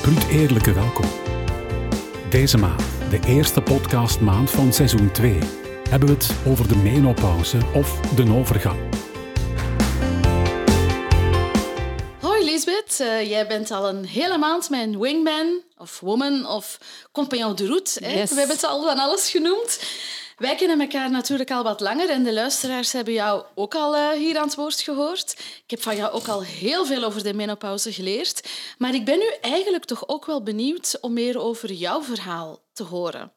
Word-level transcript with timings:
bruut 0.00 0.28
eerlijke 0.28 0.72
welkom. 0.72 1.04
Deze 2.30 2.58
maand, 2.58 2.82
de 3.10 3.20
eerste 3.26 3.60
podcastmaand 3.60 4.50
van 4.50 4.72
seizoen 4.72 5.10
2, 5.10 5.38
hebben 5.88 6.08
we 6.08 6.14
het 6.14 6.30
over 6.46 6.68
de 6.68 6.76
menopauze 6.76 7.58
of 7.74 8.00
de 8.00 8.32
overgang. 8.32 8.78
Hoi 12.20 12.44
Lisbeth, 12.44 12.98
uh, 13.00 13.28
jij 13.28 13.46
bent 13.46 13.70
al 13.70 13.88
een 13.88 14.04
hele 14.04 14.38
maand 14.38 14.70
mijn 14.70 14.98
wingman 14.98 15.62
of 15.78 16.00
woman 16.00 16.46
of 16.46 16.78
compagnon 17.12 17.54
de 17.54 17.66
route. 17.66 18.00
Yes. 18.00 18.30
We 18.30 18.38
hebben 18.38 18.56
het 18.56 18.64
al 18.64 18.82
van 18.82 18.98
alles 18.98 19.30
genoemd. 19.30 19.80
Wij 20.40 20.54
kennen 20.54 20.80
elkaar 20.80 21.10
natuurlijk 21.10 21.50
al 21.50 21.62
wat 21.62 21.80
langer 21.80 22.10
en 22.10 22.24
de 22.24 22.32
luisteraars 22.32 22.92
hebben 22.92 23.14
jou 23.14 23.44
ook 23.54 23.74
al 23.74 23.96
uh, 23.96 24.10
hier 24.10 24.38
aan 24.38 24.44
het 24.44 24.54
woord 24.54 24.80
gehoord. 24.80 25.32
Ik 25.38 25.70
heb 25.70 25.82
van 25.82 25.96
jou 25.96 26.12
ook 26.12 26.28
al 26.28 26.42
heel 26.42 26.86
veel 26.86 27.04
over 27.04 27.22
de 27.22 27.34
menopauze 27.34 27.92
geleerd. 27.92 28.48
Maar 28.78 28.94
ik 28.94 29.04
ben 29.04 29.18
nu 29.18 29.34
eigenlijk 29.40 29.84
toch 29.84 30.08
ook 30.08 30.26
wel 30.26 30.42
benieuwd 30.42 30.98
om 31.00 31.12
meer 31.12 31.40
over 31.40 31.72
jouw 31.72 32.02
verhaal 32.02 32.62
te 32.72 32.82
horen. 32.82 33.32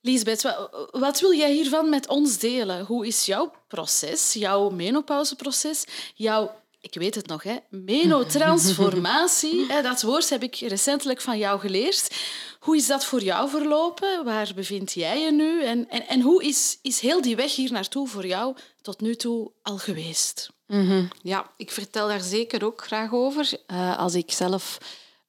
Lisbeth, 0.00 0.42
wat, 0.42 0.88
wat 0.90 1.20
wil 1.20 1.34
jij 1.34 1.52
hiervan 1.52 1.88
met 1.88 2.08
ons 2.08 2.38
delen? 2.38 2.84
Hoe 2.84 3.06
is 3.06 3.26
jouw 3.26 3.52
proces, 3.68 4.32
jouw 4.32 4.70
menopauzeproces, 4.70 5.84
jouw 6.14 6.54
ik 6.84 6.94
weet 6.94 7.14
het 7.14 7.26
nog, 7.26 7.42
hè, 7.42 7.56
menotransformatie. 7.70 9.66
dat 9.82 10.02
woord 10.02 10.28
heb 10.28 10.42
ik 10.42 10.56
recentelijk 10.56 11.20
van 11.20 11.38
jou 11.38 11.60
geleerd. 11.60 12.24
Hoe 12.58 12.76
is 12.76 12.86
dat 12.86 13.04
voor 13.04 13.22
jou 13.22 13.48
verlopen? 13.50 14.24
Waar 14.24 14.52
bevind 14.54 14.92
jij 14.92 15.20
je 15.20 15.32
nu? 15.32 15.64
En, 15.64 15.88
en, 15.88 16.08
en 16.08 16.20
hoe 16.20 16.44
is, 16.44 16.78
is 16.82 17.00
heel 17.00 17.22
die 17.22 17.36
weg 17.36 17.54
hier 17.54 17.72
naartoe 17.72 18.08
voor 18.08 18.26
jou 18.26 18.56
tot 18.82 19.00
nu 19.00 19.14
toe 19.14 19.50
al 19.62 19.78
geweest? 19.78 20.50
Mm 20.66 20.86
-hmm. 20.86 21.08
Ja, 21.22 21.50
ik 21.56 21.70
vertel 21.70 22.08
daar 22.08 22.20
zeker 22.20 22.64
ook 22.64 22.84
graag 22.84 23.12
over. 23.12 23.52
Uh, 23.66 23.98
als 23.98 24.14
ik 24.14 24.32
zelf 24.32 24.78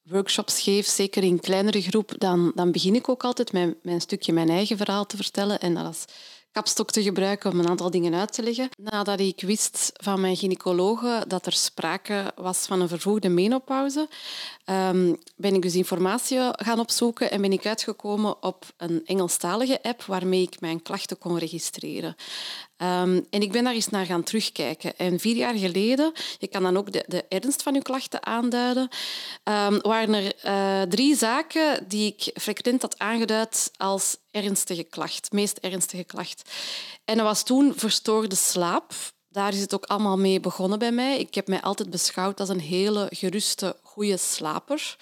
workshops 0.02 0.60
geef, 0.60 0.86
zeker 0.86 1.22
in 1.22 1.40
kleinere 1.40 1.82
groep, 1.82 2.12
dan, 2.18 2.52
dan 2.54 2.72
begin 2.72 2.94
ik 2.94 3.08
ook 3.08 3.24
altijd 3.24 3.52
met 3.52 3.76
mijn 3.82 4.00
stukje 4.00 4.32
mijn 4.32 4.48
eigen 4.50 4.76
verhaal 4.76 5.06
te 5.06 5.16
vertellen. 5.16 5.60
En 5.60 5.74
dat 5.74 5.94
is 5.94 6.04
kapstok 6.56 6.90
te 6.90 7.02
gebruiken 7.02 7.50
om 7.52 7.60
een 7.60 7.68
aantal 7.68 7.90
dingen 7.90 8.14
uit 8.14 8.32
te 8.32 8.42
leggen. 8.42 8.68
Nadat 8.78 9.20
ik 9.20 9.40
wist 9.40 9.92
van 9.94 10.20
mijn 10.20 10.36
gynaecologe 10.36 11.24
dat 11.28 11.46
er 11.46 11.52
sprake 11.52 12.32
was 12.36 12.66
van 12.66 12.80
een 12.80 12.88
vervroegde 12.88 13.28
menopauze, 13.28 14.08
um, 14.64 15.16
ben 15.36 15.54
ik 15.54 15.62
dus 15.62 15.74
informatie 15.74 16.38
gaan 16.52 16.78
opzoeken 16.78 17.30
en 17.30 17.40
ben 17.40 17.52
ik 17.52 17.66
uitgekomen 17.66 18.42
op 18.42 18.64
een 18.76 19.02
Engelstalige 19.04 19.82
app 19.82 20.02
waarmee 20.02 20.42
ik 20.42 20.60
mijn 20.60 20.82
klachten 20.82 21.18
kon 21.18 21.38
registreren. 21.38 22.16
Um, 22.82 23.26
en 23.30 23.40
ik 23.40 23.52
ben 23.52 23.64
daar 23.64 23.74
eens 23.74 23.88
naar 23.88 24.06
gaan 24.06 24.22
terugkijken. 24.22 24.96
En 24.96 25.20
vier 25.20 25.36
jaar 25.36 25.54
geleden, 25.54 26.12
je 26.38 26.46
kan 26.46 26.62
dan 26.62 26.76
ook 26.76 26.92
de, 26.92 27.04
de 27.06 27.24
ernst 27.28 27.62
van 27.62 27.74
je 27.74 27.82
klachten 27.82 28.26
aanduiden, 28.26 28.88
um, 29.44 29.80
waren 29.80 30.14
er 30.14 30.32
uh, 30.44 30.82
drie 30.82 31.16
zaken 31.16 31.88
die 31.88 32.14
ik 32.16 32.40
frequent 32.40 32.82
had 32.82 32.98
aangeduid 32.98 33.70
als 33.76 34.16
ernstige 34.30 34.82
klacht, 34.82 35.32
meest 35.32 35.58
ernstige 35.58 36.04
klacht. 36.04 36.50
En 37.04 37.16
dat 37.16 37.26
was 37.26 37.44
toen 37.44 37.72
verstoorde 37.76 38.36
slaap. 38.36 38.92
Daar 39.28 39.54
is 39.54 39.60
het 39.60 39.74
ook 39.74 39.84
allemaal 39.84 40.18
mee 40.18 40.40
begonnen 40.40 40.78
bij 40.78 40.92
mij. 40.92 41.18
Ik 41.18 41.34
heb 41.34 41.48
mij 41.48 41.60
altijd 41.60 41.90
beschouwd 41.90 42.40
als 42.40 42.48
een 42.48 42.60
hele 42.60 43.06
geruste, 43.10 43.76
goede 43.82 44.16
slaper. 44.16 44.96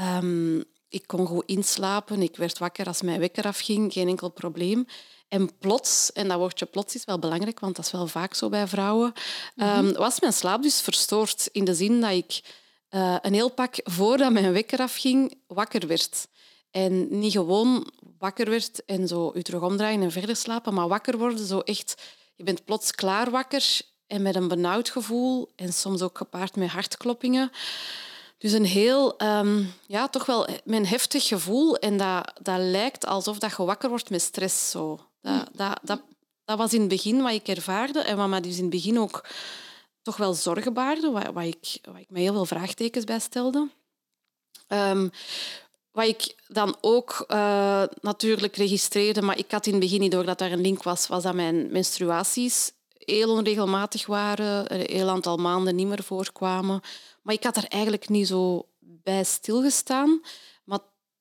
Um, 0.00 0.64
ik 0.88 1.06
kon 1.06 1.26
goed 1.26 1.46
inslapen, 1.46 2.22
ik 2.22 2.36
werd 2.36 2.58
wakker 2.58 2.86
als 2.86 3.02
mijn 3.02 3.20
wekker 3.20 3.44
afging, 3.44 3.92
geen 3.92 4.08
enkel 4.08 4.30
probleem. 4.30 4.86
En 5.32 5.58
plots, 5.58 6.12
en 6.12 6.28
dat 6.28 6.38
woordje 6.38 6.66
plots 6.66 6.94
is 6.94 7.04
wel 7.04 7.18
belangrijk, 7.18 7.60
want 7.60 7.76
dat 7.76 7.84
is 7.84 7.90
wel 7.90 8.06
vaak 8.06 8.34
zo 8.34 8.48
bij 8.48 8.66
vrouwen, 8.66 9.12
mm 9.54 9.66
-hmm. 9.66 9.86
um, 9.86 9.92
was 9.92 10.20
mijn 10.20 10.32
slaap 10.32 10.62
dus 10.62 10.80
verstoord. 10.80 11.48
In 11.52 11.64
de 11.64 11.74
zin 11.74 12.00
dat 12.00 12.10
ik 12.10 12.40
uh, 12.90 13.16
een 13.20 13.34
heel 13.34 13.50
pak 13.50 13.74
voordat 13.82 14.32
mijn 14.32 14.52
wekker 14.52 14.78
afging, 14.78 15.38
wakker 15.46 15.86
werd. 15.86 16.28
En 16.70 17.18
niet 17.18 17.32
gewoon 17.32 17.92
wakker 18.18 18.50
werd 18.50 18.84
en 18.84 19.08
zo 19.08 19.32
u 19.34 19.42
terug 19.42 19.60
omdraaien 19.60 20.02
en 20.02 20.10
verder 20.10 20.36
slapen, 20.36 20.74
maar 20.74 20.88
wakker 20.88 21.18
worden, 21.18 21.46
zo 21.46 21.58
echt... 21.58 21.94
Je 22.34 22.44
bent 22.44 22.64
plots 22.64 22.92
klaar 22.92 23.30
wakker 23.30 23.80
en 24.06 24.22
met 24.22 24.34
een 24.34 24.48
benauwd 24.48 24.90
gevoel 24.90 25.52
en 25.56 25.72
soms 25.72 26.02
ook 26.02 26.18
gepaard 26.18 26.56
met 26.56 26.70
hartkloppingen. 26.70 27.50
Dus 28.38 28.52
een 28.52 28.64
heel, 28.64 29.22
um, 29.22 29.74
ja, 29.86 30.08
toch 30.08 30.26
wel 30.26 30.48
een 30.64 30.86
heftig 30.86 31.26
gevoel. 31.26 31.76
En 31.76 31.96
dat, 31.96 32.32
dat 32.42 32.58
lijkt 32.58 33.06
alsof 33.06 33.38
dat 33.38 33.56
je 33.56 33.64
wakker 33.64 33.88
wordt 33.88 34.10
met 34.10 34.22
stress. 34.22 34.70
Zo. 34.70 35.00
Dat, 35.22 35.48
dat, 35.52 35.78
dat, 35.82 36.02
dat 36.44 36.58
was 36.58 36.72
in 36.72 36.80
het 36.80 36.88
begin 36.88 37.22
wat 37.22 37.32
ik 37.32 37.48
ervaarde 37.48 38.00
en 38.00 38.16
wat 38.16 38.28
mij 38.28 38.40
dus 38.40 38.56
in 38.56 38.62
het 38.62 38.70
begin 38.70 38.98
ook 38.98 39.24
toch 40.02 40.16
wel 40.16 40.34
zorgen 40.34 40.74
baarde, 40.74 41.10
waar, 41.10 41.32
waar, 41.32 41.46
ik, 41.46 41.78
waar 41.82 42.00
ik 42.00 42.10
me 42.10 42.20
heel 42.20 42.32
veel 42.32 42.44
vraagtekens 42.44 43.04
bij 43.04 43.18
stelde. 43.18 43.68
Um, 44.68 45.10
wat 45.92 46.06
ik 46.06 46.34
dan 46.48 46.76
ook 46.80 47.24
uh, 47.28 47.82
natuurlijk 48.00 48.56
registreerde, 48.56 49.22
maar 49.22 49.38
ik 49.38 49.50
had 49.50 49.66
in 49.66 49.72
het 49.72 49.80
begin 49.80 50.00
niet 50.00 50.12
door 50.12 50.24
dat 50.24 50.38
daar 50.38 50.52
een 50.52 50.60
link 50.60 50.82
was, 50.82 51.06
was 51.06 51.22
dat 51.22 51.34
mijn 51.34 51.72
menstruaties 51.72 52.72
heel 52.98 53.30
onregelmatig 53.30 54.06
waren, 54.06 54.74
een 54.74 54.86
heel 54.86 55.08
aantal 55.08 55.36
maanden 55.36 55.74
niet 55.74 55.86
meer 55.86 56.02
voorkwamen. 56.02 56.80
Maar 57.22 57.34
ik 57.34 57.44
had 57.44 57.56
er 57.56 57.66
eigenlijk 57.68 58.08
niet 58.08 58.26
zo 58.26 58.66
bij 58.80 59.24
stilgestaan. 59.24 60.20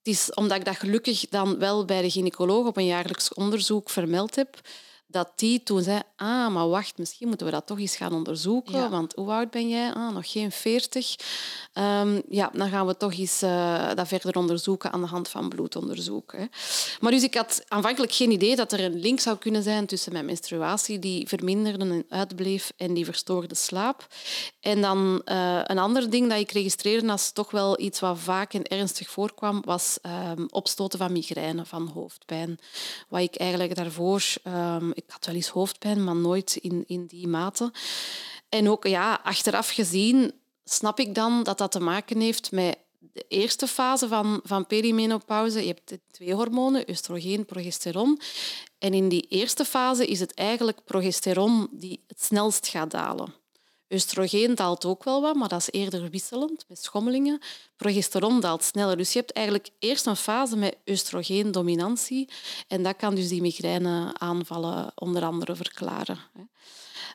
Het 0.04 0.14
is 0.14 0.34
omdat 0.34 0.58
ik 0.58 0.66
dat 0.66 0.76
gelukkig 0.76 1.28
dan 1.30 1.60
wel 1.60 1.86
bij 1.86 2.02
de 2.02 2.10
gynaecoloog 2.10 2.68
op 2.68 2.78
een 2.78 2.86
jaarlijks 2.86 3.34
onderzoek 3.34 3.90
vermeld 3.90 4.36
heb, 4.36 4.60
dat 5.12 5.32
die 5.36 5.64
toen 5.64 5.84
zei, 5.84 6.02
ah, 6.16 6.54
maar 6.54 6.70
wacht, 6.70 6.98
misschien 6.98 7.28
moeten 7.28 7.46
we 7.46 7.52
dat 7.52 7.68
toch 7.68 7.80
eens 7.80 7.96
gaan 7.96 8.14
onderzoeken, 8.14 8.80
ja. 8.80 8.90
want 8.90 9.14
hoe 9.14 9.32
oud 9.32 9.52
ben 9.52 9.70
jij? 9.70 9.94
Ah, 9.94 10.14
nog 10.14 10.32
geen 10.32 10.52
veertig. 10.52 11.16
Um, 11.74 12.22
ja, 12.30 12.50
dan 12.54 12.70
gaan 12.70 12.88
we 12.88 12.98
toch 12.98 13.14
eens 13.14 13.44
uh, 13.44 13.94
dat 13.96 14.08
verder 14.08 14.36
onderzoeken 14.36 14.92
aan 14.92 15.02
de 15.02 15.08
hand 15.08 15.30
van 15.30 15.50
bloedonderzoek. 15.50 16.32
Hè. 16.32 16.46
Maar 17.00 17.12
dus 17.12 17.24
ik 17.24 17.34
had 17.34 17.64
aanvankelijk 17.68 18.14
geen 18.14 18.32
idee 18.32 18.56
dat 18.56 18.72
er 18.72 18.80
een 18.80 19.00
link 19.00 19.20
zou 19.20 19.38
kunnen 19.38 19.64
zijn 19.64 19.86
tussen 19.86 20.12
mijn 20.12 20.26
menstruatie, 20.26 21.00
die 21.00 21.28
verminderde 21.28 21.86
en 21.86 22.06
uitbleef, 22.10 22.74
en 22.78 22.94
die 22.94 23.06
verstoorde 23.06 23.56
slaap. 23.56 24.08
En 24.60 24.82
dan 24.82 25.22
uh, 25.26 25.60
een 25.64 25.80
ander 25.80 26.10
ding 26.10 26.30
dat 26.30 26.40
ik 26.40 26.52
registreerde 26.52 27.12
als 27.12 27.32
toch 27.32 27.52
wel 27.52 27.80
iets 27.80 28.00
wat 28.00 28.20
vaak 28.20 28.54
en 28.54 28.64
ernstig 28.64 29.10
voorkwam, 29.10 29.62
was 29.66 29.98
um, 30.38 30.48
opstoten 30.50 31.00
van 31.00 31.12
migraine, 31.12 31.66
van 31.66 31.92
hoofdpijn. 31.94 32.60
Wat 33.08 33.22
ik 33.22 33.36
eigenlijk 33.36 33.76
daarvoor... 33.76 34.24
Um, 34.48 34.94
ik 35.06 35.12
had 35.12 35.26
wel 35.26 35.36
eens 35.36 35.48
hoofdpijn, 35.48 36.04
maar 36.04 36.16
nooit 36.16 36.56
in, 36.56 36.84
in 36.88 37.06
die 37.06 37.28
mate. 37.28 37.72
En 38.50 38.70
ook 38.70 38.88
ja, 38.88 39.20
achteraf 39.24 39.70
gezien 39.70 40.34
snap 40.64 41.00
ik 41.00 41.16
dan 41.16 41.44
dat 41.44 41.58
dat 41.58 41.72
te 41.72 41.80
maken 41.80 42.20
heeft 42.20 42.52
met 42.52 42.78
de 43.00 43.26
eerste 43.28 43.68
fase 43.68 44.08
van, 44.08 44.40
van 44.44 44.68
perimenopauze. 44.68 45.60
Je 45.60 45.68
hebt 45.68 45.98
twee 46.12 46.34
hormonen, 46.34 46.90
oestrogeen, 46.90 47.46
progesteron. 47.46 48.20
En 48.80 48.94
in 48.94 49.10
die 49.10 49.28
eerste 49.30 49.66
fase 49.66 50.08
is 50.08 50.20
het 50.20 50.34
eigenlijk 50.34 50.84
progesteron 50.86 51.68
die 51.72 52.04
het 52.08 52.24
snelst 52.24 52.68
gaat 52.68 52.92
dalen. 52.92 53.34
Oestrogeen 53.94 54.56
daalt 54.56 54.86
ook 54.86 55.04
wel 55.04 55.22
wat, 55.22 55.36
maar 55.36 55.48
dat 55.48 55.60
is 55.60 55.72
eerder 55.72 56.10
wisselend, 56.10 56.66
met 56.68 56.84
schommelingen. 56.84 57.40
Progesteron 57.76 58.40
daalt 58.40 58.64
sneller. 58.64 58.98
Dus 58.98 59.14
je 59.14 59.20
hebt 59.20 59.32
eigenlijk 59.32 59.70
eerst 59.80 60.06
een 60.06 60.16
fase 60.16 60.56
met 60.56 60.78
oestrogeendominantie. 60.86 62.30
En 62.68 62.84
dat 62.84 62.96
kan 62.96 63.16
dus 63.16 63.28
die 63.28 63.42
migraineaanvallen 63.42 64.92
onder 64.96 65.24
andere 65.24 65.56
verklaren. 65.56 66.20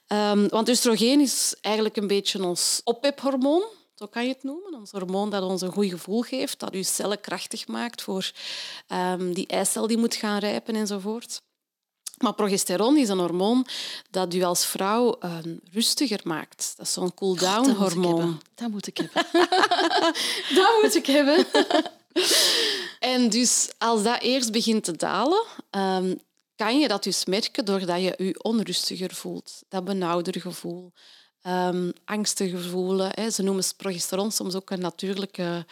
Um, 0.09 0.49
want 0.49 0.69
oestrogeen 0.69 1.21
is 1.21 1.55
eigenlijk 1.61 1.97
een 1.97 2.07
beetje 2.07 2.45
ons 2.45 2.81
oppephormoon. 2.85 3.63
Zo 3.95 4.07
kan 4.07 4.23
je 4.23 4.33
het 4.33 4.43
noemen. 4.43 4.75
Ons 4.75 4.91
hormoon 4.91 5.31
dat 5.31 5.43
ons 5.43 5.61
een 5.61 5.73
goed 5.73 5.91
gevoel 5.91 6.23
geeft, 6.23 6.59
dat 6.61 6.73
je 6.73 6.83
cellen 6.83 7.21
krachtig 7.21 7.67
maakt 7.67 8.03
voor 8.03 8.31
um, 8.89 9.35
die 9.35 9.47
eicel 9.47 9.87
die 9.87 9.99
moet 9.99 10.15
gaan 10.15 10.39
rijpen 10.39 10.75
enzovoort. 10.75 11.43
Maar 12.16 12.34
progesteron 12.34 12.97
is 12.97 13.09
een 13.09 13.19
hormoon 13.19 13.66
dat 14.10 14.34
u 14.34 14.43
als 14.43 14.66
vrouw 14.66 15.19
um, 15.25 15.60
rustiger 15.72 16.21
maakt. 16.25 16.75
Dat 16.77 16.87
is 16.87 16.93
zo'n 16.93 17.15
cool-down-hormoon. 17.15 18.41
Dat 18.54 18.71
moet 18.71 18.86
ik 18.86 18.97
hebben. 18.97 19.24
dat 20.54 20.78
moet 20.83 20.95
ik 20.95 21.07
hebben. 21.07 21.47
en 23.15 23.28
dus 23.28 23.71
als 23.78 24.03
dat 24.03 24.21
eerst 24.21 24.53
begint 24.53 24.84
te 24.84 24.97
dalen, 24.97 25.45
um, 25.71 26.21
kan 26.57 26.78
je 26.78 26.89
dat 26.89 27.03
dus 27.03 27.24
merken 27.24 27.65
doordat 27.65 28.03
je 28.03 28.15
je 28.19 28.42
onrustiger 28.42 29.15
voelt. 29.15 29.62
Dat 29.69 29.84
benauwder 29.84 30.41
gevoel. 30.41 30.92
Um, 31.42 31.92
angstige 32.04 32.57
gevoelen. 32.57 33.10
Hè. 33.15 33.30
Ze 33.30 33.42
noemen 33.42 33.65
progesteron 33.77 34.33
soms 34.33 34.54
ook 34.54 34.71
een 34.71 34.80
natuurlijke... 34.80 35.66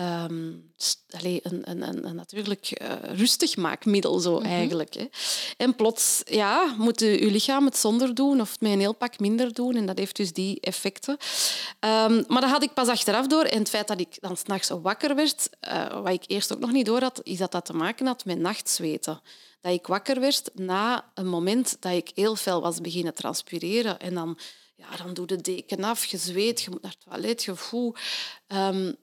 Um, 0.00 0.72
allez, 1.10 1.38
een, 1.42 1.70
een, 1.70 2.06
een 2.06 2.14
natuurlijk 2.14 2.80
uh, 2.82 2.92
rustig 3.02 3.56
maakmiddel 3.56 4.18
zo 4.18 4.30
mm 4.30 4.42
-hmm. 4.42 4.52
eigenlijk. 4.52 4.94
Hè. 4.94 5.08
En 5.56 5.74
plots 5.74 6.22
ja, 6.24 6.74
moet 6.78 7.00
je 7.00 7.30
lichaam 7.30 7.64
het 7.64 7.76
zonder 7.76 8.14
doen 8.14 8.40
of 8.40 8.60
met 8.60 8.72
een 8.72 8.80
heel 8.80 8.94
pak 8.94 9.18
minder 9.18 9.52
doen. 9.52 9.76
En 9.76 9.86
dat 9.86 9.98
heeft 9.98 10.16
dus 10.16 10.32
die 10.32 10.60
effecten. 10.60 11.12
Um, 11.12 12.24
maar 12.28 12.40
dat 12.40 12.50
had 12.50 12.62
ik 12.62 12.74
pas 12.74 12.88
achteraf 12.88 13.26
door. 13.26 13.44
En 13.44 13.58
het 13.58 13.68
feit 13.68 13.88
dat 13.88 14.00
ik 14.00 14.16
dan 14.20 14.36
s'nachts 14.36 14.68
wakker 14.68 15.14
werd, 15.14 15.48
uh, 15.68 16.02
wat 16.02 16.12
ik 16.12 16.24
eerst 16.26 16.52
ook 16.52 16.60
nog 16.60 16.72
niet 16.72 16.86
door 16.86 17.00
had, 17.00 17.20
is 17.22 17.38
dat 17.38 17.52
dat 17.52 17.64
te 17.64 17.72
maken 17.72 18.06
had 18.06 18.24
met 18.24 18.38
nachtzweten. 18.38 19.20
Dat 19.60 19.72
ik 19.72 19.86
wakker 19.86 20.20
werd 20.20 20.50
na 20.54 21.10
een 21.14 21.28
moment 21.28 21.76
dat 21.80 21.92
ik 21.92 22.10
heel 22.14 22.36
veel 22.36 22.60
was 22.60 22.80
beginnen 22.80 23.14
transpireren. 23.14 23.98
En 23.98 24.14
dan, 24.14 24.38
ja, 24.76 24.96
dan 24.96 25.14
doe 25.14 25.26
de 25.26 25.40
deken 25.40 25.84
af, 25.84 26.04
je 26.04 26.16
zweet, 26.16 26.60
je 26.60 26.70
moet 26.70 26.82
naar 26.82 26.94
het 26.98 27.10
toilet, 27.10 27.44
je 27.44 27.54
voelt... 27.54 27.98
Um, 28.48 28.96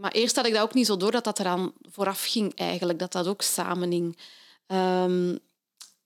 maar 0.00 0.12
eerst 0.12 0.36
had 0.36 0.46
ik 0.46 0.52
dat 0.52 0.62
ook 0.62 0.74
niet 0.74 0.86
zo 0.86 0.96
door 0.96 1.10
dat 1.10 1.24
dat 1.24 1.38
eraan 1.38 1.72
vooraf 1.90 2.24
ging 2.24 2.54
eigenlijk, 2.54 2.98
dat 2.98 3.12
dat 3.12 3.26
ook 3.26 3.42
samenhing. 3.42 4.18
Ehm, 4.66 5.36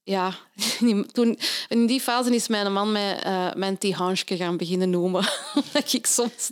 ja, 0.04 0.34
toen, 1.12 1.38
in 1.68 1.86
die 1.86 2.00
fase 2.00 2.34
is 2.34 2.48
mijn 2.48 2.72
man 2.72 2.92
mij 2.92 3.26
uh, 3.26 3.52
mijn 3.54 3.78
Tihanske 3.78 4.36
gaan 4.36 4.56
beginnen 4.56 4.90
noemen. 4.90 5.24
dat 5.72 5.92
ik 5.92 6.06
soms 6.06 6.50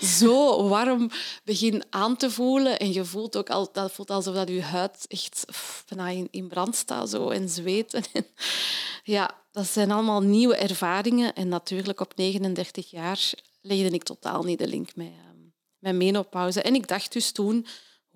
zo 0.00 0.68
warm 0.68 1.10
begin 1.44 1.82
aan 1.90 2.16
te 2.16 2.30
voelen. 2.30 2.78
En 2.78 2.92
je 2.92 3.04
voelt 3.04 3.36
ook 3.36 3.50
al, 3.50 3.68
dat 3.72 3.92
voelt 3.92 4.10
alsof 4.10 4.34
dat 4.34 4.48
je 4.48 4.62
huid 4.62 5.04
echt 5.08 5.44
bijna 5.88 6.10
in, 6.10 6.28
in 6.30 6.48
brand 6.48 6.76
staat 6.76 7.10
zo, 7.10 7.28
en 7.28 7.48
zweten. 7.48 8.02
ja, 9.04 9.34
dat 9.52 9.66
zijn 9.66 9.90
allemaal 9.90 10.20
nieuwe 10.20 10.56
ervaringen. 10.56 11.34
En 11.34 11.48
natuurlijk 11.48 12.00
op 12.00 12.16
39 12.16 12.90
jaar 12.90 13.32
legde 13.60 13.90
ik 13.90 14.02
totaal 14.02 14.42
niet 14.42 14.58
de 14.58 14.68
link 14.68 14.96
met, 14.96 15.12
met 15.84 15.94
menopauze. 15.94 16.62
En 16.62 16.74
ik 16.74 16.88
dacht 16.88 17.12
dus 17.12 17.32
toen, 17.32 17.66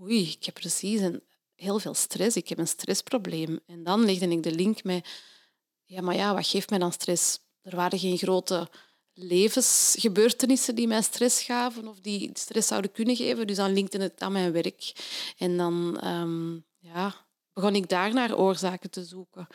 oei, 0.00 0.30
ik 0.30 0.44
heb 0.44 0.54
precies 0.54 1.00
een 1.00 1.22
heel 1.54 1.78
veel 1.78 1.94
stress. 1.94 2.36
Ik 2.36 2.48
heb 2.48 2.58
een 2.58 2.68
stressprobleem. 2.68 3.60
En 3.66 3.84
dan 3.84 4.04
legde 4.04 4.28
ik 4.28 4.42
de 4.42 4.52
link 4.52 4.84
met, 4.84 5.08
ja, 5.84 6.00
maar 6.02 6.14
ja, 6.14 6.34
wat 6.34 6.46
geeft 6.46 6.70
mij 6.70 6.78
dan 6.78 6.92
stress? 6.92 7.38
Er 7.62 7.76
waren 7.76 7.98
geen 7.98 8.18
grote 8.18 8.68
levensgebeurtenissen 9.12 10.74
die 10.74 10.86
mij 10.86 11.02
stress 11.02 11.42
gaven 11.42 11.88
of 11.88 12.00
die 12.00 12.30
stress 12.32 12.68
zouden 12.68 12.92
kunnen 12.92 13.16
geven. 13.16 13.46
Dus 13.46 13.56
dan 13.56 13.72
linkte 13.72 13.98
het 13.98 14.20
aan 14.20 14.32
mijn 14.32 14.52
werk. 14.52 14.92
En 15.38 15.56
dan 15.56 16.00
um, 16.04 16.64
ja, 16.78 17.14
begon 17.52 17.74
ik 17.74 17.88
daar 17.88 18.14
naar 18.14 18.36
oorzaken 18.36 18.90
te 18.90 19.04
zoeken. 19.04 19.46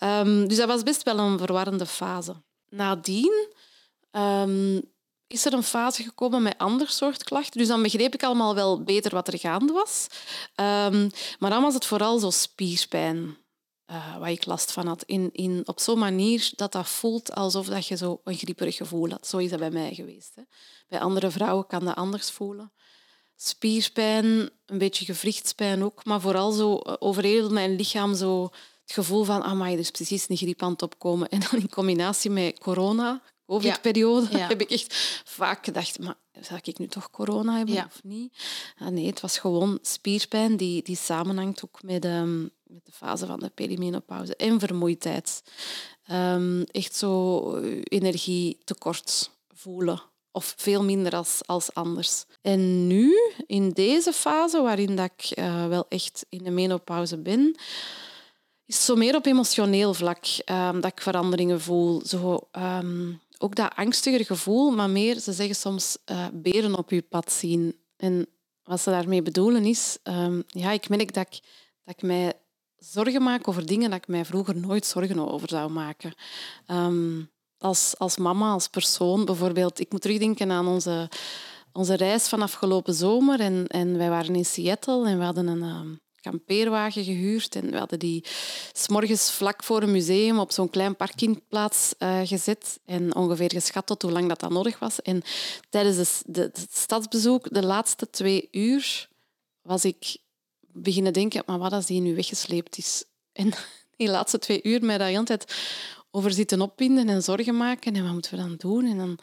Um, 0.00 0.48
dus 0.48 0.56
dat 0.56 0.68
was 0.68 0.82
best 0.82 1.02
wel 1.02 1.18
een 1.18 1.38
verwarrende 1.38 1.86
fase. 1.86 2.42
Nadien 2.68 3.48
um, 4.10 4.93
is 5.34 5.44
er 5.44 5.52
een 5.52 5.62
fase 5.62 6.02
gekomen 6.02 6.42
met 6.42 6.58
ander 6.58 6.88
soort 6.88 7.24
klachten. 7.24 7.58
Dus 7.58 7.68
dan 7.68 7.82
begreep 7.82 8.14
ik 8.14 8.22
allemaal 8.22 8.54
wel 8.54 8.82
beter 8.82 9.10
wat 9.10 9.28
er 9.28 9.38
gaande 9.38 9.72
was. 9.72 10.06
Um, 10.56 11.10
maar 11.38 11.50
dan 11.50 11.62
was 11.62 11.74
het 11.74 11.86
vooral 11.86 12.18
zo 12.18 12.30
spierpijn. 12.30 13.36
Uh, 13.90 14.18
waar 14.18 14.30
ik 14.30 14.46
last 14.46 14.72
van 14.72 14.86
had. 14.86 15.02
In, 15.02 15.30
in, 15.32 15.62
op 15.64 15.80
zo'n 15.80 15.98
manier 15.98 16.52
dat 16.56 16.72
dat 16.72 16.88
voelt 16.88 17.34
alsof 17.34 17.66
dat 17.66 17.86
je 17.86 17.96
zo 17.96 18.20
een 18.24 18.36
grieperig 18.36 18.76
gevoel 18.76 19.10
had. 19.10 19.26
Zo 19.26 19.36
is 19.38 19.50
dat 19.50 19.58
bij 19.58 19.70
mij 19.70 19.94
geweest. 19.94 20.34
Hè. 20.34 20.42
Bij 20.88 21.00
andere 21.00 21.30
vrouwen 21.30 21.66
kan 21.66 21.84
dat 21.84 21.94
anders 21.94 22.30
voelen. 22.30 22.72
Spierpijn, 23.36 24.50
een 24.66 24.78
beetje 24.78 25.04
gewrichtspijn 25.04 25.84
ook, 25.84 26.04
maar 26.04 26.20
vooral 26.20 26.52
zo 26.52 26.76
eh, 26.76 26.94
over 26.98 27.22
heel 27.22 27.50
mijn 27.50 27.76
lichaam 27.76 28.14
zo 28.14 28.42
het 28.82 28.92
gevoel 28.92 29.24
van, 29.24 29.42
amai, 29.42 29.72
er 29.72 29.78
is 29.78 29.90
precies 29.90 30.28
een 30.28 30.36
griep 30.36 30.62
aan 30.62 30.72
het 30.72 30.82
opkomen. 30.82 31.28
En 31.34 31.40
dan 31.40 31.60
in 31.60 31.68
combinatie 31.68 32.30
met 32.30 32.58
corona, 32.58 33.22
COVID-periode, 33.46 34.38
heb 34.38 34.60
ik 34.60 34.70
echt 34.70 34.94
vaak 35.24 35.64
gedacht, 35.64 35.98
maar 35.98 36.14
zal 36.40 36.58
ik 36.62 36.78
nu 36.78 36.86
toch 36.86 37.10
corona 37.10 37.56
hebben 37.56 37.84
of 37.84 38.00
niet? 38.02 38.34
Ah, 38.78 38.88
nee, 38.88 39.06
het 39.06 39.20
was 39.20 39.38
gewoon 39.38 39.78
spierpijn 39.82 40.56
die, 40.56 40.82
die 40.82 40.96
samenhangt 40.96 41.64
ook 41.64 41.82
met, 41.82 42.04
um, 42.04 42.50
met 42.62 42.80
de 42.84 42.92
fase 42.92 43.26
van 43.26 43.40
de 43.40 43.50
perimenopauze 43.54 44.36
en 44.36 44.60
vermoeidheid. 44.60 45.42
Um, 46.12 46.62
echt 46.62 46.94
zo 46.94 47.40
eh, 47.54 47.80
energietekort 47.84 49.30
voelen. 49.54 50.02
Of 50.32 50.54
veel 50.56 50.84
minder 50.84 51.14
als, 51.16 51.40
als 51.46 51.74
anders. 51.74 52.24
En 52.42 52.86
nu, 52.86 53.14
in 53.46 53.70
deze 53.70 54.12
fase, 54.12 54.62
waarin 54.62 54.96
dat 54.96 55.10
ik 55.16 55.38
uh, 55.38 55.66
wel 55.66 55.86
echt 55.88 56.26
in 56.28 56.44
de 56.44 56.50
menopauze 56.50 57.18
ben, 57.18 57.56
is 58.66 58.84
zo 58.84 58.96
meer 58.96 59.14
op 59.14 59.26
emotioneel 59.26 59.94
vlak 59.94 60.24
um, 60.46 60.80
dat 60.80 60.90
ik 60.90 61.00
veranderingen 61.00 61.60
voel. 61.60 62.02
Zo, 62.06 62.48
um, 62.52 63.20
ook 63.38 63.54
dat 63.54 63.74
angstiger 63.74 64.24
gevoel, 64.24 64.70
maar 64.70 64.90
meer, 64.90 65.20
ze 65.20 65.32
zeggen 65.32 65.56
soms, 65.56 65.96
uh, 66.10 66.26
beren 66.32 66.78
op 66.78 66.90
je 66.90 67.02
pad 67.02 67.32
zien. 67.32 67.76
En 67.96 68.26
wat 68.62 68.80
ze 68.80 68.90
daarmee 68.90 69.22
bedoelen 69.22 69.64
is, 69.64 69.98
um, 70.02 70.42
ja, 70.46 70.70
ik 70.70 70.88
merk 70.88 71.14
dat 71.14 71.26
ik, 71.26 71.40
dat 71.84 71.94
ik 71.94 72.02
mij 72.02 72.32
zorgen 72.76 73.22
maak 73.22 73.48
over 73.48 73.66
dingen 73.66 73.90
dat 73.90 73.98
ik 73.98 74.08
mij 74.08 74.24
vroeger 74.24 74.56
nooit 74.56 74.86
zorgen 74.86 75.30
over 75.32 75.48
zou 75.48 75.70
maken. 75.70 76.14
Um, 76.66 77.32
als, 77.58 77.94
als 77.98 78.16
mama, 78.16 78.52
als 78.52 78.68
persoon 78.68 79.24
bijvoorbeeld. 79.24 79.80
Ik 79.80 79.92
moet 79.92 80.00
terugdenken 80.00 80.50
aan 80.50 80.66
onze, 80.66 81.08
onze 81.72 81.94
reis 81.94 82.28
van 82.28 82.42
afgelopen 82.42 82.94
zomer. 82.94 83.40
En, 83.40 83.66
en 83.66 83.96
wij 83.98 84.08
waren 84.08 84.34
in 84.34 84.44
Seattle 84.44 85.08
en 85.08 85.18
we 85.18 85.24
hadden 85.24 85.46
een, 85.46 85.62
um, 85.62 86.00
kampeerwagen 86.30 87.04
gehuurd 87.04 87.56
en 87.56 87.70
we 87.70 87.78
hadden 87.78 87.98
die 87.98 88.24
s'morgens 88.72 89.32
vlak 89.32 89.64
voor 89.64 89.82
een 89.82 89.90
museum 89.90 90.38
op 90.38 90.52
zo'n 90.52 90.70
klein 90.70 90.96
parkingplaats 90.96 91.94
uh, 91.98 92.20
gezet 92.24 92.80
en 92.84 93.14
ongeveer 93.14 93.50
geschat 93.52 93.86
tot 93.86 94.02
hoe 94.02 94.10
lang 94.10 94.28
dat, 94.28 94.40
dat 94.40 94.50
nodig 94.50 94.78
was. 94.78 95.02
En 95.02 95.22
tijdens 95.70 96.22
de, 96.26 96.50
de, 96.52 96.66
stadsbezoek, 96.70 97.54
de 97.54 97.64
laatste 97.64 98.10
twee 98.10 98.48
uur, 98.50 99.08
was 99.62 99.84
ik 99.84 100.16
beginnen 100.72 101.12
denken, 101.12 101.42
maar 101.46 101.58
wat 101.58 101.72
als 101.72 101.86
die 101.86 102.00
nu 102.00 102.14
weggesleept 102.14 102.78
is? 102.78 103.04
En 103.32 103.52
die 103.96 104.08
laatste 104.08 104.38
twee 104.38 104.60
uur 104.62 104.84
mij 104.84 104.98
daar 104.98 105.06
de 105.06 105.12
hele 105.12 105.24
tijd 105.24 105.54
over 106.10 106.32
zitten 106.32 106.60
opwinden 106.60 107.08
en 107.08 107.22
zorgen 107.22 107.56
maken. 107.56 107.94
En 107.94 108.02
wat 108.04 108.12
moeten 108.12 108.30
we 108.30 108.36
dan 108.36 108.54
doen? 108.56 108.86
En 108.86 108.96
dan 108.96 109.18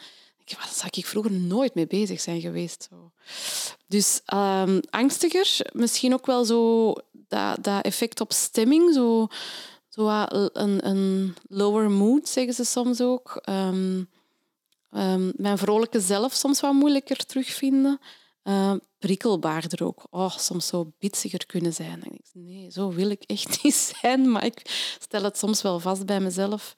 daar 0.46 0.70
zou 0.74 0.90
ik 0.92 1.06
vroeger 1.06 1.32
nooit 1.32 1.76
mee 1.76 1.88
bezig 1.88 2.22
zijn 2.22 2.42
geweest. 2.42 2.88
Zo. 2.90 3.12
Dus 3.88 4.22
um, 4.34 4.80
angstiger, 4.90 5.60
misschien 5.74 6.14
ook 6.14 6.26
wel 6.26 6.46
zo 6.46 6.94
dat, 7.12 7.64
dat 7.64 7.86
effect 7.86 8.22
op 8.22 8.34
stemming, 8.34 8.94
zo, 8.94 9.28
zo 9.90 10.26
een, 10.30 10.88
een 10.88 11.36
lower 11.48 11.92
mood, 11.92 12.30
zeggen 12.30 12.54
ze 12.54 12.64
soms 12.64 13.02
ook. 13.02 13.42
Um, 13.50 14.10
um, 14.92 15.32
mijn 15.36 15.58
vrolijke 15.58 16.00
zelf 16.00 16.34
soms 16.34 16.60
wat 16.60 16.74
moeilijker 16.74 17.26
terugvinden. 17.26 18.00
Uh, 18.44 18.74
prikkelbaarder 19.00 19.86
ook. 19.86 20.08
Oh, 20.10 20.38
soms 20.38 20.68
zo 20.68 20.92
bitsiger 21.00 21.46
kunnen 21.46 21.74
zijn. 21.74 22.04
Ik, 22.04 22.22
nee, 22.34 22.72
zo 22.72 22.92
wil 22.92 23.10
ik 23.10 23.24
echt 23.24 23.58
niet 23.64 23.94
zijn, 24.02 24.32
maar 24.32 24.46
ik 24.46 24.62
stel 25.00 25.24
het 25.24 25.38
soms 25.38 25.62
wel 25.62 25.80
vast 25.80 26.06
bij 26.06 26.20
mezelf. 26.20 26.76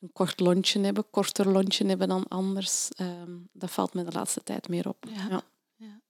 Een 0.00 0.12
kort 0.12 0.40
lontje 0.40 0.80
hebben, 0.80 1.10
korter 1.10 1.48
lontje 1.48 1.86
hebben 1.86 2.08
dan 2.08 2.28
anders. 2.28 2.88
Ehm, 2.88 3.38
dat 3.52 3.70
valt 3.70 3.94
me 3.94 4.04
de 4.04 4.12
laatste 4.12 4.42
tijd 4.42 4.68
meer 4.68 4.88
op. 4.88 5.04
Ja. 5.08 5.42
ja. 5.76 6.00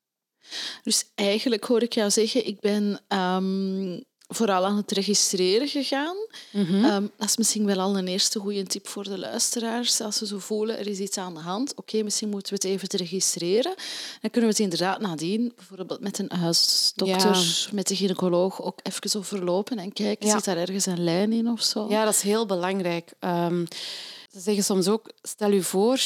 Dus 0.82 1.10
eigenlijk 1.14 1.64
hoor 1.64 1.82
ik 1.82 1.92
jou 1.92 2.10
zeggen, 2.10 2.46
ik 2.46 2.60
ben 2.60 3.00
um, 3.08 4.04
vooral 4.32 4.64
aan 4.64 4.76
het 4.76 4.92
registreren 4.92 5.68
gegaan. 5.68 6.16
Mhm. 6.52 6.84
Ehm, 6.84 7.06
dat 7.16 7.28
is 7.28 7.36
misschien 7.36 7.66
wel 7.66 7.78
al 7.80 7.98
een 7.98 8.08
eerste 8.08 8.38
goede 8.38 8.62
tip 8.62 8.88
voor 8.88 9.04
de 9.04 9.18
luisteraars. 9.18 10.00
Als 10.00 10.16
ze 10.16 10.26
zo 10.26 10.38
voelen, 10.38 10.78
er 10.78 10.86
is 10.86 10.98
iets 10.98 11.16
aan 11.16 11.34
de 11.34 11.40
hand. 11.40 11.74
Oké, 11.74 12.02
misschien 12.02 12.28
moeten 12.28 12.54
we 12.54 12.68
het 12.68 12.76
even 12.76 12.98
registreren. 12.98 13.74
Dan 14.20 14.30
kunnen 14.30 14.50
we 14.50 14.56
het 14.56 14.58
inderdaad 14.58 15.00
nadien, 15.00 15.52
bijvoorbeeld 15.56 16.00
met 16.00 16.18
een 16.18 16.30
huisdokter, 16.32 17.68
met 17.72 17.88
de 17.88 17.96
gynaecoloog, 17.96 18.62
ook 18.62 18.78
even 18.82 19.18
overlopen 19.18 19.78
en 19.78 19.92
kijken, 19.92 20.26
ja. 20.26 20.34
zit 20.34 20.44
daar 20.44 20.56
ergens 20.56 20.86
een 20.86 21.04
lijn 21.04 21.32
in 21.32 21.48
of 21.48 21.62
zo? 21.62 21.86
Ja, 21.88 22.04
dat 22.04 22.14
is 22.14 22.22
heel 22.22 22.46
belangrijk. 22.46 23.12
Um, 23.20 23.66
ze 24.32 24.40
zeggen 24.40 24.64
soms 24.64 24.88
ook, 24.88 25.10
stel 25.22 25.52
u 25.52 25.62
voor 25.62 26.00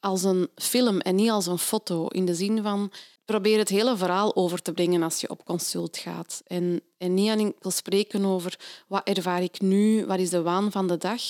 als 0.00 0.22
een 0.22 0.48
film 0.56 1.00
en 1.00 1.14
niet 1.14 1.30
als 1.30 1.46
een 1.46 1.58
foto. 1.58 2.06
In 2.06 2.24
de 2.24 2.34
zin 2.34 2.62
van, 2.62 2.92
probeer 3.24 3.58
het 3.58 3.68
hele 3.68 3.96
verhaal 3.96 4.36
over 4.36 4.62
te 4.62 4.72
brengen 4.72 5.02
als 5.02 5.20
je 5.20 5.30
op 5.30 5.44
consult 5.44 5.96
gaat. 5.96 6.42
En, 6.46 6.80
en 6.98 7.14
niet 7.14 7.28
enkel 7.28 7.70
spreken 7.70 8.24
over 8.24 8.58
wat 8.88 9.08
ervaar 9.08 9.42
ik 9.42 9.60
nu, 9.60 10.06
wat 10.06 10.18
is 10.18 10.30
de 10.30 10.42
waan 10.42 10.72
van 10.72 10.86
de 10.86 10.96
dag, 10.96 11.22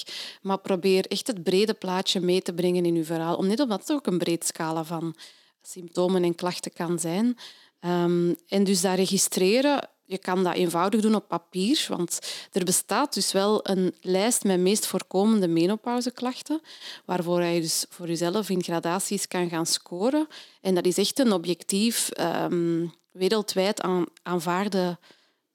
maar 0.43 0.59
probeer 0.59 1.07
echt 1.07 1.27
het 1.27 1.43
brede 1.43 1.75
plaatje 1.75 2.21
mee 2.21 2.43
te 2.43 2.55
brengen 2.55 2.85
in 2.85 2.95
je 2.95 3.05
verhaal. 3.05 3.37
Omdat 3.37 3.69
het 3.69 3.93
ook 3.93 4.07
een 4.07 4.19
breed 4.19 4.47
scala 4.47 4.85
van 4.85 5.15
symptomen 5.63 6.25
en 6.25 6.35
klachten 6.35 6.73
kan 6.73 6.99
zijn. 6.99 7.37
Um, 7.81 8.37
en 8.49 8.65
dus 8.65 8.81
dat 8.81 8.95
registreren 8.95 9.89
je 10.07 10.19
kan 10.19 10.45
dat 10.45 10.55
eenvoudig 10.55 11.01
doen 11.01 11.15
op 11.15 11.29
papier, 11.29 11.87
want 11.89 12.19
er 12.53 12.65
bestaat 12.65 13.15
dus 13.15 13.33
wel 13.33 13.69
een 13.69 13.95
lijst 14.01 14.45
met 14.45 14.61
meest 14.61 14.87
voorkomende 14.87 15.49
menopauzeklachten, 15.49 16.61
waarvoor 17.05 17.43
je 17.43 17.61
dus 17.61 17.87
voor 17.89 18.07
jezelf 18.07 18.51
in 18.51 18.63
gradaties 18.63 19.29
kan 19.29 19.49
gaan 19.49 19.67
scoren. 19.67 20.27
En 20.61 20.75
dat 20.75 20.87
is 20.87 20.99
echt 20.99 21.19
een 21.19 21.33
objectief, 21.33 22.11
um, 22.21 22.93
wereldwijd 23.11 23.81
aan, 23.81 24.05
aanvaarde 24.23 24.99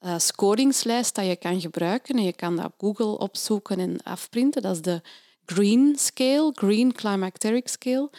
uh, 0.01 0.13
scoringslijst 0.17 1.15
dat 1.15 1.25
je 1.25 1.35
kan 1.35 1.61
gebruiken. 1.61 2.15
En 2.15 2.23
je 2.23 2.33
kan 2.33 2.55
dat 2.55 2.65
op 2.65 2.73
Google 2.77 3.17
opzoeken 3.17 3.79
en 3.79 4.03
afprinten. 4.03 4.61
Dat 4.61 4.75
is 4.75 4.81
de 4.81 5.01
Green 5.45 5.95
Scale, 5.97 6.51
Green 6.55 6.93
Climacteric 6.93 7.67
Scale. 7.67 8.09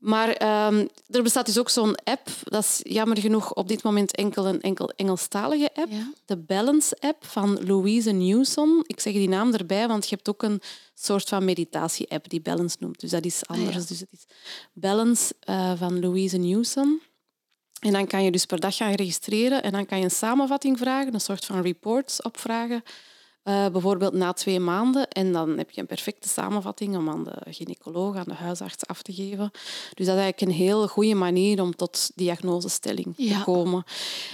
Maar 0.00 0.28
um, 0.28 0.88
er 1.08 1.22
bestaat 1.22 1.46
dus 1.46 1.58
ook 1.58 1.70
zo'n 1.70 1.94
app, 2.04 2.28
dat 2.44 2.62
is 2.62 2.80
jammer 2.82 3.18
genoeg 3.18 3.54
op 3.54 3.68
dit 3.68 3.82
moment 3.82 4.14
enkel 4.14 4.46
een 4.46 4.60
enkel 4.60 4.90
Engelstalige 4.90 5.70
app. 5.74 5.92
De 6.24 6.36
Balance-app 6.36 7.24
van 7.24 7.66
Louise 7.66 8.10
Newson. 8.10 8.84
Ik 8.86 9.00
zeg 9.00 9.12
die 9.12 9.28
naam 9.28 9.52
erbij, 9.52 9.88
want 9.88 10.08
je 10.08 10.14
hebt 10.14 10.28
ook 10.28 10.42
een 10.42 10.60
soort 10.94 11.28
van 11.28 11.44
meditatie-app 11.44 12.28
die 12.28 12.40
Balance 12.40 12.76
noemt. 12.80 13.00
Dus 13.00 13.10
dat 13.10 13.24
is 13.24 13.46
ah, 13.46 13.56
anders. 13.56 13.86
Dus 13.86 14.00
het 14.00 14.12
is 14.12 14.26
Balance 14.72 15.34
uh, 15.48 15.72
van 15.76 16.00
Louise 16.00 16.36
Newson. 16.36 17.00
En 17.80 17.92
dan 17.92 18.06
kan 18.06 18.24
je 18.24 18.30
dus 18.30 18.46
per 18.46 18.60
dag 18.60 18.76
gaan 18.76 18.92
registreren 18.92 19.62
en 19.62 19.72
dan 19.72 19.86
kan 19.86 19.98
je 19.98 20.04
een 20.04 20.10
samenvatting 20.10 20.78
vragen, 20.78 21.14
een 21.14 21.20
soort 21.20 21.44
van 21.44 21.62
reports 21.62 22.22
opvragen 22.22 22.82
Uh, 23.44 23.66
bijvoorbeeld 23.68 24.12
na 24.12 24.32
twee 24.32 24.60
maanden. 24.60 25.08
En 25.08 25.32
dan 25.32 25.58
heb 25.58 25.70
je 25.70 25.80
een 25.80 25.86
perfecte 25.86 26.28
samenvatting 26.28 26.96
om 26.96 27.08
aan 27.08 27.24
de 27.24 27.36
gynaecoloog, 27.44 28.16
aan 28.16 28.24
de 28.26 28.34
huisarts 28.34 28.86
af 28.86 29.02
te 29.02 29.12
geven. 29.12 29.50
Dus 29.94 30.06
dat 30.06 30.16
is 30.16 30.22
eigenlijk 30.22 30.40
een 30.40 30.64
heel 30.64 30.86
goede 30.86 31.14
manier 31.14 31.62
om 31.62 31.76
tot 31.76 32.10
diagnosestelling 32.14 33.16
te 33.16 33.42
komen. 33.44 33.84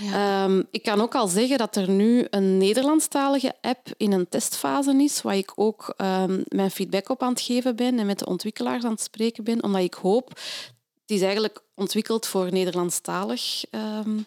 Ja. 0.01 0.45
Um, 0.45 0.67
ik 0.71 0.83
kan 0.83 1.01
ook 1.01 1.15
al 1.15 1.29
zeggen 1.29 1.59
dat 1.59 1.77
er 1.77 1.91
nu 1.91 2.27
een 2.31 2.59
Nederlandstalige 2.59 3.55
app 3.61 3.89
in 3.97 4.13
een 4.13 4.29
testfase 4.29 4.95
is, 5.03 5.23
waar 5.23 5.37
ik 5.37 5.53
ook 5.55 5.95
um, 5.97 6.43
mijn 6.49 6.71
feedback 6.71 7.09
op 7.09 7.23
aan 7.23 7.33
het 7.33 7.41
geven 7.41 7.77
ben 7.77 7.99
en 7.99 8.07
met 8.07 8.19
de 8.19 8.27
ontwikkelaars 8.27 8.85
aan 8.85 8.91
het 8.91 9.01
spreken 9.01 9.45
ben, 9.45 9.63
omdat 9.63 9.83
ik 9.83 9.95
hoop... 9.95 10.29
Het 11.01 11.17
is 11.17 11.23
eigenlijk 11.23 11.63
ontwikkeld 11.75 12.27
voor 12.27 12.53
Nederlandstalig... 12.53 13.65
Um, 13.71 13.81
eh, 14.19 14.25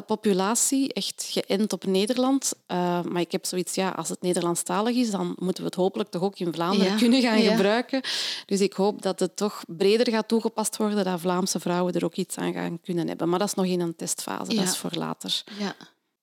populatie, 0.00 0.92
echt 0.92 1.28
geënt 1.30 1.72
op 1.72 1.84
Nederland. 1.84 2.52
Uh, 2.68 3.02
maar 3.02 3.20
ik 3.20 3.32
heb 3.32 3.44
zoiets, 3.44 3.74
ja, 3.74 3.90
als 3.90 4.08
het 4.08 4.22
Nederlandstalig 4.22 4.96
is, 4.96 5.10
dan 5.10 5.36
moeten 5.38 5.62
we 5.62 5.68
het 5.68 5.78
hopelijk 5.78 6.10
toch 6.10 6.22
ook 6.22 6.38
in 6.38 6.52
Vlaanderen 6.52 6.96
kunnen 6.96 7.20
gaan 7.22 7.40
gebruiken. 7.40 8.00
Dus 8.46 8.60
ik 8.60 8.72
hoop 8.72 9.02
dat 9.02 9.20
het 9.20 9.36
toch 9.36 9.64
breder 9.66 10.10
gaat 10.10 10.28
toegepast 10.28 10.76
worden, 10.76 11.04
dat 11.04 11.20
Vlaamse 11.20 11.60
vrouwen 11.60 11.94
er 11.94 12.04
ook 12.04 12.16
iets 12.16 12.36
aan 12.36 12.52
gaan 12.52 12.80
kunnen 12.80 13.08
hebben. 13.08 13.28
Maar 13.28 13.38
dat 13.38 13.48
is 13.48 13.54
nog 13.54 13.66
in 13.66 13.80
een 13.80 13.96
testfase, 13.96 14.54
dat 14.54 14.64
is 14.64 14.76
voor 14.76 14.94
later. 14.94 15.44
Ja. 15.58 15.74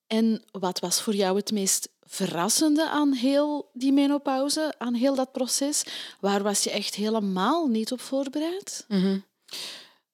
En 0.06 0.42
wat 0.50 0.80
was 0.80 1.02
voor 1.02 1.14
jou 1.14 1.36
het 1.36 1.52
meest 1.52 1.88
verrassende 2.02 2.88
aan 2.88 3.12
heel 3.12 3.70
die 3.72 3.92
menopauze, 3.92 4.74
aan 4.78 4.94
heel 4.94 5.14
dat 5.14 5.32
proces? 5.32 5.84
Waar 6.20 6.42
was 6.42 6.64
je 6.64 6.70
echt 6.70 6.94
helemaal 6.94 7.66
niet 7.66 7.92
op 7.92 8.00
voorbereid? 8.00 8.84
Mhm. 8.88 9.18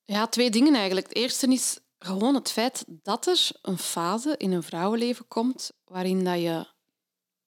Ja, 0.04 0.26
twee 0.26 0.50
dingen 0.50 0.74
eigenlijk. 0.74 1.08
Het 1.08 1.16
eerste 1.16 1.46
is 1.46 1.78
gewoon 2.04 2.34
het 2.34 2.50
feit 2.50 2.84
dat 2.86 3.26
er 3.26 3.48
een 3.62 3.78
fase 3.78 4.34
in 4.36 4.52
een 4.52 4.62
vrouwenleven 4.62 5.28
komt 5.28 5.70
waarin 5.84 6.24
dat 6.24 6.40
je 6.40 6.66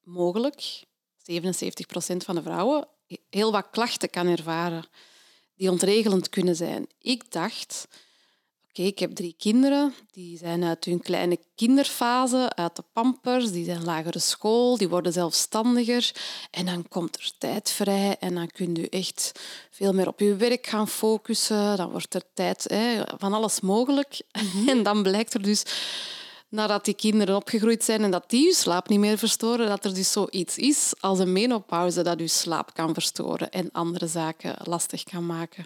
mogelijk, 0.03 0.83
77% 1.17 2.17
van 2.17 2.36
de 2.36 2.41
vrouwen, 2.41 2.88
heel 3.29 3.51
wat 3.51 3.69
klachten 3.72 4.10
kan 4.10 4.27
ervaren 4.27 4.86
die 5.55 5.72
ontregelend 5.72 6.29
kunnen 6.29 6.55
zijn. 6.55 6.88
Ik 7.00 7.31
dacht, 7.31 7.88
Ik 8.74 9.00
heb 9.00 9.15
drie 9.15 9.36
kinderen. 9.38 9.94
Die 10.12 10.38
zijn 10.38 10.63
uit 10.63 10.86
hun 10.86 11.01
kleine 11.01 11.39
kinderfase, 11.56 12.51
uit 12.56 12.75
de 12.75 12.84
pampers, 12.94 13.51
die 13.51 13.65
zijn 13.65 13.84
lagere 13.84 14.20
school, 14.20 14.77
die 14.77 14.89
worden 14.89 15.13
zelfstandiger. 15.13 16.12
En 16.51 16.65
dan 16.65 16.88
komt 16.88 17.15
er 17.15 17.32
tijd 17.38 17.72
vrij 17.72 18.15
en 18.20 18.36
dan 18.36 18.48
kun 18.48 18.75
je 18.75 18.89
echt 18.89 19.32
veel 19.70 19.94
meer 19.94 20.08
op 20.08 20.20
je 20.20 20.36
werk 20.36 20.68
gaan 20.68 20.88
focussen. 20.88 21.77
Dan 21.77 21.92
wordt 21.92 22.13
er 22.13 22.24
tijd 22.34 22.65
hè, 22.68 23.01
van 23.18 23.34
alles 23.34 23.60
mogelijk. 23.60 24.22
Mhm. 24.32 24.70
En 24.70 24.84
dan 24.84 25.03
blijkt 25.03 25.34
er 25.34 25.42
dus, 25.42 25.63
nadat 26.50 26.86
die 26.86 26.94
kinderen 26.94 27.36
opgegroeid 27.36 27.84
zijn 27.84 28.03
en 28.03 28.12
dat 28.12 28.30
die 28.30 28.46
je 28.46 28.53
slaap 28.53 28.89
niet 28.89 29.00
meer 29.00 29.18
verstoren, 29.18 29.68
dat 29.68 29.86
er 29.86 29.94
dus 29.94 30.12
zoiets 30.12 30.58
is 30.58 30.94
als 31.00 31.20
een 31.20 31.32
menopauze 31.32 32.01
dat 32.01 32.20
je 32.20 32.27
slaap 32.27 32.74
kan 32.74 32.94
verstoren 32.94 33.51
en 33.51 33.72
andere 33.72 34.08
zaken 34.08 34.56
lastig 34.63 35.03
kan 35.03 35.25
maken. 35.25 35.65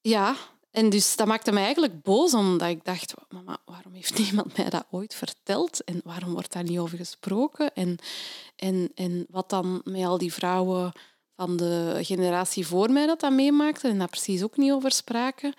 Ja, 0.00 0.36
en 0.70 0.90
dus 0.90 1.16
dat 1.16 1.26
maakte 1.26 1.52
mij 1.52 1.64
eigenlijk 1.64 2.02
boos, 2.02 2.34
omdat 2.34 2.68
ik 2.68 2.84
dacht, 2.84 3.14
mama, 3.28 3.58
waarom 3.64 3.92
heeft 3.92 4.18
niemand 4.24 4.56
mij 4.56 4.70
dat 4.70 4.86
ooit 4.90 5.14
verteld? 5.14 5.84
En 5.84 6.00
waarom 6.04 6.32
wordt 6.32 6.52
daar 6.52 6.62
niet 6.62 6.78
over 6.78 6.96
gesproken? 6.96 7.74
En, 7.74 7.98
en, 8.56 8.90
en 8.94 9.26
wat 9.28 9.50
dan 9.50 9.80
met 9.84 10.04
al 10.04 10.18
die 10.18 10.32
vrouwen 10.32 10.92
van 11.36 11.56
de 11.56 11.98
generatie 12.02 12.66
voor 12.66 12.90
mij 12.90 13.06
dat 13.06 13.20
dat 13.20 13.32
meemaakten 13.32 13.90
en 13.90 13.98
daar 13.98 14.08
precies 14.08 14.42
ook 14.42 14.56
niet 14.56 14.72
over 14.72 14.92
spraken. 14.92 15.54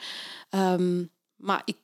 Um, 0.50 1.12
maar 1.36 1.62
ik, 1.66 1.78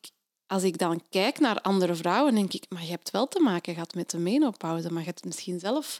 als 0.47 0.63
ik 0.63 0.77
dan 0.77 1.03
kijk 1.09 1.39
naar 1.39 1.61
andere 1.61 1.95
vrouwen, 1.95 2.35
denk 2.35 2.53
ik, 2.53 2.65
maar 2.69 2.83
je 2.83 2.89
hebt 2.89 3.11
wel 3.11 3.27
te 3.27 3.39
maken 3.39 3.73
gehad 3.73 3.93
met 3.93 4.09
de 4.09 4.17
menopauze, 4.17 4.89
maar 4.89 4.99
je 4.99 5.05
hebt 5.05 5.19
het 5.19 5.25
misschien 5.25 5.59
zelf 5.59 5.99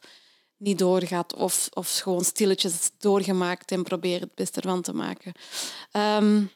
niet 0.58 0.80
doorgaat 0.80 1.36
of, 1.36 1.70
of 1.74 1.98
gewoon 1.98 2.24
stilletjes 2.24 2.92
doorgemaakt 2.98 3.72
en 3.72 3.84
probeer 3.84 4.20
het 4.20 4.36
beste 4.36 4.62
ervan 4.62 4.82
te 4.82 4.94
maken. 4.94 5.34
Um, 5.92 6.52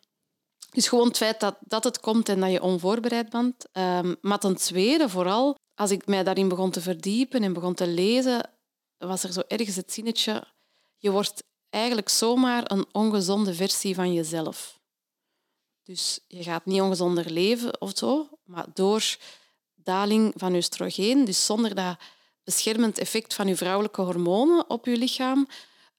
dus 0.71 0.87
gewoon 0.87 1.07
het 1.07 1.17
feit 1.17 1.39
dat, 1.39 1.55
dat 1.59 1.83
het 1.83 1.99
komt 1.99 2.29
en 2.29 2.39
dat 2.39 2.51
je 2.51 2.61
onvoorbereid 2.61 3.29
bent. 3.29 3.65
Um, 3.73 4.15
maar 4.21 4.39
ten 4.39 4.55
tweede, 4.55 5.09
vooral 5.09 5.57
als 5.75 5.91
ik 5.91 6.05
mij 6.05 6.23
daarin 6.23 6.47
begon 6.47 6.71
te 6.71 6.81
verdiepen 6.81 7.43
en 7.43 7.53
begon 7.53 7.73
te 7.73 7.87
lezen, 7.87 8.49
was 8.97 9.23
er 9.23 9.31
zo 9.31 9.41
ergens 9.47 9.75
het 9.75 9.93
zinnetje, 9.93 10.43
je 10.97 11.11
wordt 11.11 11.43
eigenlijk 11.69 12.09
zomaar 12.09 12.71
een 12.71 12.85
ongezonde 12.91 13.53
versie 13.53 13.95
van 13.95 14.13
jezelf. 14.13 14.79
Dus 15.83 16.19
je 16.27 16.43
gaat 16.43 16.65
niet 16.65 16.81
ongezonder 16.81 17.31
leven 17.31 17.81
of 17.81 17.91
zo, 17.95 18.29
maar 18.43 18.65
door 18.73 19.17
daling 19.75 20.33
van 20.35 20.55
oestrogeen, 20.55 21.25
dus 21.25 21.45
zonder 21.45 21.75
dat 21.75 21.97
beschermend 22.43 22.97
effect 22.97 23.33
van 23.33 23.47
je 23.47 23.55
vrouwelijke 23.55 24.01
hormonen 24.01 24.69
op 24.69 24.85
je 24.85 24.97
lichaam, 24.97 25.47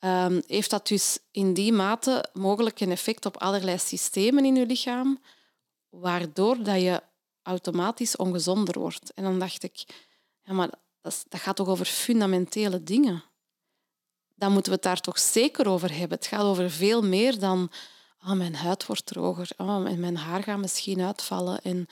Ehm, 0.03 0.41
heeft 0.47 0.71
dat 0.71 0.87
dus 0.87 1.19
in 1.31 1.55
die 1.55 1.73
mate 1.73 2.25
mogelijk 2.33 2.81
een 2.81 2.91
effect 2.91 3.27
op 3.27 3.37
allerlei 3.37 3.79
systemen 3.79 4.45
in 4.45 4.55
je 4.55 4.67
lichaam, 4.67 5.21
waardoor 5.89 6.63
dat 6.63 6.81
je 6.81 7.03
automatisch 7.43 8.17
ongezonder 8.17 8.79
wordt. 8.79 9.15
En 9.15 9.23
dan 9.25 9.39
dacht 9.39 9.63
ik, 9.63 9.85
ja, 10.43 10.53
maar 10.53 10.71
dat, 11.01 11.25
dat 11.29 11.41
gaat 11.41 11.57
toch 11.57 11.69
over 11.69 11.87
fundamentele 11.87 12.83
dingen? 12.83 13.25
Dan 14.35 14.53
moeten 14.53 14.73
we 14.73 14.77
het 14.77 14.87
daar 14.87 15.01
toch 15.01 15.19
zeker 15.19 15.69
over 15.69 15.97
hebben. 15.97 16.19
Het 16.19 16.27
gaat 16.27 16.43
over 16.43 16.71
veel 16.71 17.03
meer 17.03 17.39
dan 17.39 17.71
oh, 18.25 18.33
mijn 18.33 18.55
huid 18.55 18.87
wordt 18.87 19.07
droger 19.07 19.49
oh, 19.57 19.89
en 19.89 20.01
mijn 20.01 20.17
haar 20.17 20.43
gaat 20.43 20.59
misschien 20.59 21.01
uitvallen. 21.01 21.63
En 21.63 21.87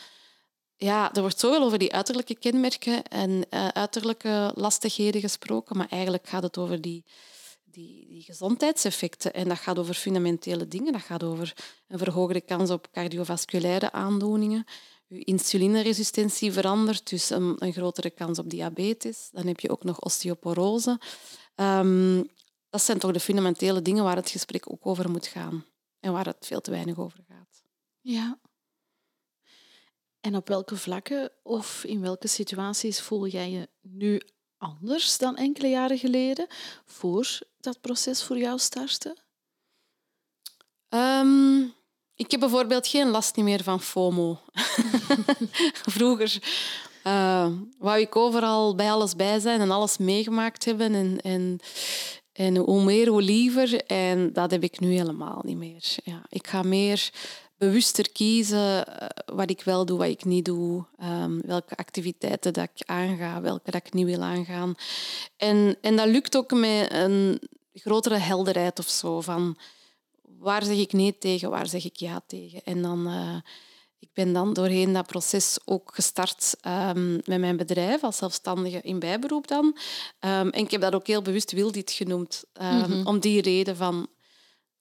ja, 0.77 1.15
er 1.15 1.21
wordt 1.21 1.41
zoveel 1.41 1.63
over 1.63 1.79
die 1.79 1.93
uiterlijke 1.93 2.35
kenmerken 2.35 3.05
en 3.05 3.31
uh, 3.31 3.69
uiterlijke 3.69 4.53
lastigheden 4.55 5.21
gesproken, 5.21 5.77
maar 5.77 5.89
eigenlijk 5.89 6.29
gaat 6.29 6.43
het 6.43 6.59
over 6.59 6.81
die 6.81 7.05
die, 7.71 8.07
die 8.09 8.23
gezondheidseffecten. 8.23 9.35
En 9.35 9.49
dat 9.49 9.59
gaat 9.59 9.79
over 9.79 9.95
fundamentele 9.95 10.69
dingen. 10.69 10.93
Dat 10.93 11.03
gaat 11.03 11.23
over 11.23 11.57
een 11.89 11.99
verhoogde 11.99 12.41
kans 12.41 12.71
op 12.71 12.89
cardiovasculaire 12.93 13.93
aandoeningen. 13.93 14.65
Je 15.07 15.25
insulineresistentie 15.25 16.53
verandert, 16.53 17.11
dus 17.11 17.31
een, 17.31 17.57
een 17.59 17.73
grotere 17.73 18.11
kans 18.11 18.39
op 18.39 18.51
diabetes. 18.51 19.29
Dan 19.33 19.47
heb 19.47 19.61
je 19.61 19.71
ook 19.71 19.85
nog 19.85 20.01
osteoporose. 20.01 21.01
Um, 21.55 22.29
dat 22.71 22.83
zijn 22.83 22.99
toch 22.99 23.13
de 23.13 23.21
fundamentele 23.21 23.83
dingen 23.83 24.05
waar 24.05 24.17
het 24.17 24.31
gesprek 24.31 24.73
ook 24.73 24.87
over 24.87 25.11
moet 25.11 25.27
gaan. 25.27 25.65
En 26.01 26.13
waar 26.13 26.27
het 26.27 26.47
veel 26.47 26.61
te 26.61 26.71
weinig 26.71 26.99
over 26.99 27.25
gaat. 27.29 27.63
Ja. 28.01 28.41
En 30.21 30.37
op 30.37 30.49
welke 30.49 30.77
vlakken 30.77 31.33
of 31.43 31.85
in 31.85 32.01
welke 32.01 32.29
situaties 32.29 33.01
voel 33.01 33.27
jij 33.27 33.51
je 33.51 33.69
nu 33.81 34.21
anders 34.61 35.19
dan 35.19 35.37
enkele 35.37 35.69
jaren 35.69 35.99
geleden, 35.99 36.47
voor 36.85 37.39
dat 37.61 37.81
proces 37.81 38.23
voor 38.23 38.39
jou 38.39 38.59
startte? 38.59 39.17
Um, 40.89 41.75
ik 42.15 42.31
heb 42.31 42.41
bijvoorbeeld 42.41 42.87
geen 42.87 43.09
last 43.09 43.37
meer 43.37 43.63
van 43.63 43.81
FOMO. 43.81 44.39
Vroeger 45.97 46.39
uh, 47.05 47.47
wou 47.79 48.01
ik 48.01 48.17
overal 48.17 48.75
bij 48.75 48.91
alles 48.91 49.17
bij 49.17 49.39
zijn 49.39 49.61
en 49.61 49.71
alles 49.71 49.99
meegemaakt 49.99 50.65
hebben. 50.65 50.95
En, 50.95 51.21
en, 51.21 51.61
en 52.33 52.57
hoe 52.57 52.85
meer, 52.85 53.09
hoe 53.09 53.23
liever. 53.23 53.85
En 53.85 54.33
dat 54.33 54.51
heb 54.51 54.63
ik 54.63 54.81
nu 54.81 54.93
helemaal 54.93 55.41
niet 55.45 55.57
meer. 55.57 55.85
Ja, 56.05 56.23
ik 56.29 56.47
ga 56.47 56.63
meer 56.63 57.11
bewuster 57.61 58.13
kiezen 58.13 58.87
eh, 58.87 59.09
wat 59.35 59.51
ik 59.51 59.63
wel 59.63 59.85
doe, 59.85 59.99
wat 59.99 60.09
ik 60.09 60.25
niet 60.25 60.45
doe, 60.45 60.85
um, 61.03 61.41
welke 61.41 61.77
activiteiten 61.77 62.53
dat 62.53 62.69
ik 62.75 62.89
aanga, 62.89 63.41
welke 63.41 63.71
dat 63.71 63.87
ik 63.87 63.93
niet 63.93 64.07
wil 64.07 64.23
aangaan. 64.23 64.75
En, 65.37 65.77
en 65.81 65.97
dat 65.97 66.07
lukt 66.07 66.37
ook 66.37 66.53
met 66.53 66.93
een 66.93 67.41
grotere 67.73 68.17
helderheid 68.17 68.79
of 68.79 68.89
zo, 68.89 69.21
van 69.21 69.59
waar 70.23 70.65
zeg 70.65 70.77
ik 70.77 70.93
nee 70.93 71.19
tegen, 71.19 71.51
waar 71.51 71.67
zeg 71.67 71.85
ik 71.85 71.97
ja 71.97 72.23
tegen. 72.27 72.63
En 72.65 72.83
dan, 72.83 73.07
uh, 73.09 73.37
ik 73.99 74.09
ben 74.13 74.33
dan 74.33 74.53
doorheen 74.53 74.93
dat 74.93 75.07
proces 75.07 75.59
ook 75.65 75.95
gestart 75.95 76.57
um, 76.67 77.21
met 77.25 77.41
mijn 77.41 77.57
bedrijf 77.57 78.03
als 78.03 78.17
zelfstandige 78.17 78.81
in 78.81 78.99
bijberoep 78.99 79.47
dan. 79.47 79.65
Um, 79.65 80.51
en 80.51 80.53
ik 80.53 80.71
heb 80.71 80.81
dat 80.81 80.95
ook 80.95 81.07
heel 81.07 81.23
bewust 81.23 81.53
Wildit 81.53 81.91
genoemd, 81.91 82.45
mm 82.61 83.07
om 83.07 83.19
die 83.19 83.43
reden 83.43 83.77
van, 83.77 84.09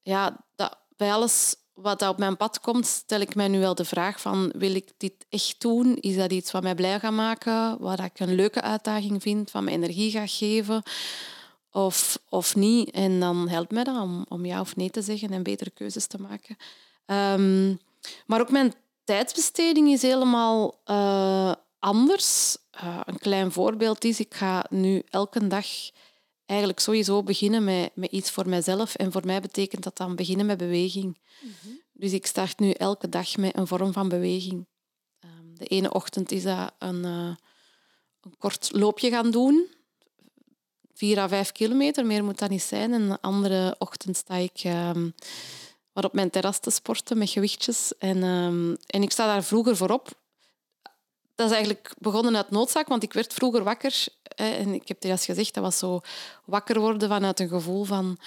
ja, 0.02 0.46
dat 0.56 0.78
bij 0.98 1.14
alles 1.14 1.56
wat 1.82 2.02
op 2.02 2.18
mijn 2.18 2.38
pad 2.38 2.60
komt, 2.60 2.86
stel 2.86 3.20
ik 3.20 3.36
mij 3.36 3.48
nu 3.48 3.60
wel 3.60 3.76
de 3.76 3.86
vraag 3.86 4.22
van 4.22 4.52
wil 4.56 4.76
ik 4.76 4.92
dit 4.98 5.26
echt 5.30 5.62
doen? 5.62 5.96
Is 5.96 6.16
dat 6.16 6.32
iets 6.32 6.52
wat 6.52 6.64
mij 6.64 6.76
blij 6.76 7.00
gaat 7.00 7.14
maken? 7.14 7.80
Wat 7.80 8.00
ik 8.00 8.20
een 8.20 8.36
leuke 8.36 8.62
uitdaging 8.62 9.22
vind, 9.22 9.52
wat 9.52 9.64
mij 9.64 9.74
energie 9.74 10.12
gaat 10.12 10.32
geven? 10.32 10.84
Of, 11.72 12.20
of 12.30 12.56
niet? 12.56 12.92
En 12.92 13.20
dan 13.20 13.50
helpt 13.50 13.72
mij 13.72 13.84
dat 13.84 14.02
om, 14.02 14.26
om 14.30 14.46
ja 14.46 14.60
of 14.60 14.76
nee 14.76 14.90
te 14.90 15.02
zeggen 15.02 15.30
en 15.30 15.44
betere 15.44 15.70
keuzes 15.70 16.08
te 16.08 16.22
maken. 16.22 16.58
Um, 17.06 17.80
maar 18.26 18.42
ook 18.42 18.52
mijn 18.52 18.74
tijdsbesteding 19.04 19.90
is 19.90 20.02
helemaal 20.02 20.82
uh, 20.86 21.52
anders. 21.80 22.58
Uh, 22.84 23.00
een 23.06 23.20
klein 23.20 23.52
voorbeeld 23.52 24.04
is, 24.04 24.20
ik 24.20 24.34
ga 24.34 24.66
nu 24.70 25.04
elke 25.10 25.48
dag 25.48 25.66
eigenlijk 26.50 26.80
sowieso 26.80 27.24
beginnen 27.24 27.64
met, 27.64 27.92
met 27.96 28.12
iets 28.12 28.32
voor 28.32 28.50
mijzelf. 28.50 28.96
En 28.96 29.12
voor 29.12 29.26
mij 29.26 29.42
betekent 29.42 29.84
dat 29.84 29.98
dan 29.98 30.16
beginnen 30.16 30.46
met 30.46 30.58
beweging. 30.58 31.20
Mhm. 31.42 31.74
Dus 31.94 32.14
ik 32.14 32.26
start 32.26 32.60
nu 32.60 32.72
elke 32.72 33.10
dag 33.10 33.38
met 33.38 33.58
een 33.58 33.68
vorm 33.68 33.94
van 33.94 34.10
beweging. 34.10 34.68
Um, 35.26 35.58
de 35.58 35.66
ene 35.66 35.94
ochtend 35.94 36.32
is 36.32 36.44
dat 36.44 36.72
een, 36.78 37.06
uh, 37.06 37.36
een 38.22 38.38
kort 38.38 38.70
loopje 38.72 39.10
gaan 39.10 39.32
doen. 39.32 39.68
vier 40.94 41.20
à 41.20 41.28
vijf 41.28 41.52
kilometer, 41.52 42.06
meer 42.06 42.24
moet 42.24 42.40
dat 42.40 42.50
niet 42.50 42.62
zijn. 42.62 42.94
En 42.94 43.10
de 43.10 43.22
andere 43.22 43.76
ochtend 43.78 44.18
sta 44.18 44.36
ik 44.36 44.64
um, 44.64 45.14
wat 45.94 46.06
op 46.06 46.14
mijn 46.14 46.30
terras 46.30 46.60
te 46.60 46.70
sporten 46.70 47.18
met 47.18 47.30
gewichtjes. 47.30 47.98
En, 47.98 48.24
um, 48.24 48.78
en 48.86 49.02
ik 49.02 49.12
sta 49.12 49.26
daar 49.26 49.44
vroeger 49.44 49.78
voorop. 49.78 50.10
Dat 51.36 51.48
is 51.48 51.54
eigenlijk 51.54 51.94
begonnen 51.98 52.36
uit 52.36 52.50
noodzaak, 52.50 52.88
want 52.88 53.04
ik 53.04 53.14
werd 53.14 53.34
vroeger 53.34 53.64
wakker. 53.64 54.08
En 54.40 54.74
ik 54.74 54.88
heb 54.88 54.98
het 54.98 55.08
juist 55.08 55.26
gezegd, 55.26 55.54
dat 55.54 55.64
was 55.64 55.78
zo 55.78 56.00
wakker 56.46 56.80
worden 56.80 57.10
vanuit 57.10 57.40
een 57.40 57.48
gevoel 57.48 57.84
van 57.84 58.18